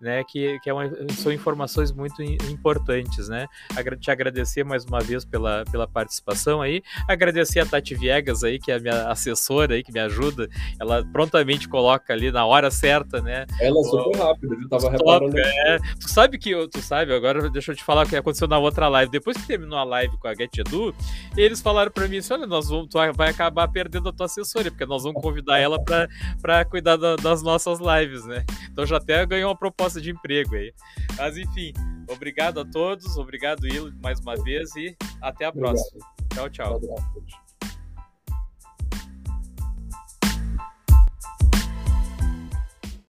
né, 0.00 0.22
que, 0.24 0.58
que 0.60 0.68
é 0.68 0.74
uma, 0.74 0.90
são 1.12 1.32
informações 1.32 1.90
muito 1.90 2.22
importantes, 2.22 3.28
né? 3.28 3.46
Te 4.00 4.10
agradecer 4.10 4.64
mais 4.64 4.84
uma 4.84 5.00
vez 5.00 5.24
pela, 5.24 5.64
pela 5.70 5.88
participação 5.88 6.60
aí. 6.60 6.82
Agradecer 7.08 7.60
a 7.60 7.66
Tati 7.66 7.94
Viegas 7.94 8.44
aí, 8.44 8.58
que 8.66 8.72
é 8.72 8.74
a 8.74 8.80
minha 8.80 9.08
assessora 9.08 9.74
aí, 9.74 9.82
que 9.84 9.92
me 9.92 10.00
ajuda. 10.00 10.48
Ela 10.80 11.04
prontamente 11.12 11.68
coloca 11.68 12.12
ali 12.12 12.32
na 12.32 12.44
hora 12.44 12.68
certa, 12.68 13.22
né? 13.22 13.46
Ela 13.60 13.78
é 13.78 13.82
super 13.84 14.18
rápida, 14.18 14.56
eu 14.60 14.68
tava 14.68 14.90
reparando. 14.90 15.38
É, 15.38 15.78
tu 16.00 16.08
sabe 16.08 16.36
que, 16.36 16.52
tu 16.66 16.82
sabe, 16.82 17.14
agora 17.14 17.48
deixa 17.48 17.70
eu 17.70 17.76
te 17.76 17.84
falar 17.84 18.04
o 18.04 18.08
que 18.08 18.16
aconteceu 18.16 18.48
na 18.48 18.58
outra 18.58 18.88
live. 18.88 19.08
Depois 19.08 19.36
que 19.36 19.46
terminou 19.46 19.78
a 19.78 19.84
live 19.84 20.18
com 20.18 20.26
a 20.26 20.34
Get 20.34 20.58
Edu, 20.58 20.92
eles 21.36 21.60
falaram 21.60 21.92
para 21.92 22.08
mim 22.08 22.16
assim: 22.16 22.34
olha, 22.34 22.46
nós 22.46 22.68
vamos, 22.68 22.88
tu 22.88 22.98
vai 23.14 23.30
acabar 23.30 23.68
perdendo 23.68 24.08
a 24.08 24.12
tua 24.12 24.26
assessoria, 24.26 24.72
porque 24.72 24.84
nós 24.84 25.04
vamos 25.04 25.22
convidar 25.22 25.58
ela 25.60 25.78
para 26.42 26.64
cuidar 26.64 26.96
da, 26.96 27.14
das 27.14 27.44
nossas 27.44 27.78
lives, 27.78 28.24
né? 28.24 28.44
Então 28.68 28.84
já 28.84 28.96
até 28.96 29.24
ganhou 29.24 29.50
uma 29.50 29.56
proposta 29.56 30.00
de 30.00 30.10
emprego 30.10 30.56
aí. 30.56 30.72
Mas 31.16 31.36
enfim, 31.36 31.72
obrigado 32.10 32.58
a 32.58 32.64
todos, 32.64 33.16
obrigado, 33.16 33.64
Ilo, 33.64 33.92
mais 34.02 34.18
uma 34.18 34.34
vez, 34.34 34.74
e 34.74 34.96
até 35.22 35.44
a 35.44 35.52
próxima. 35.52 36.00
Obrigado. 36.32 36.50
Tchau, 36.50 36.80
tchau. 36.80 37.45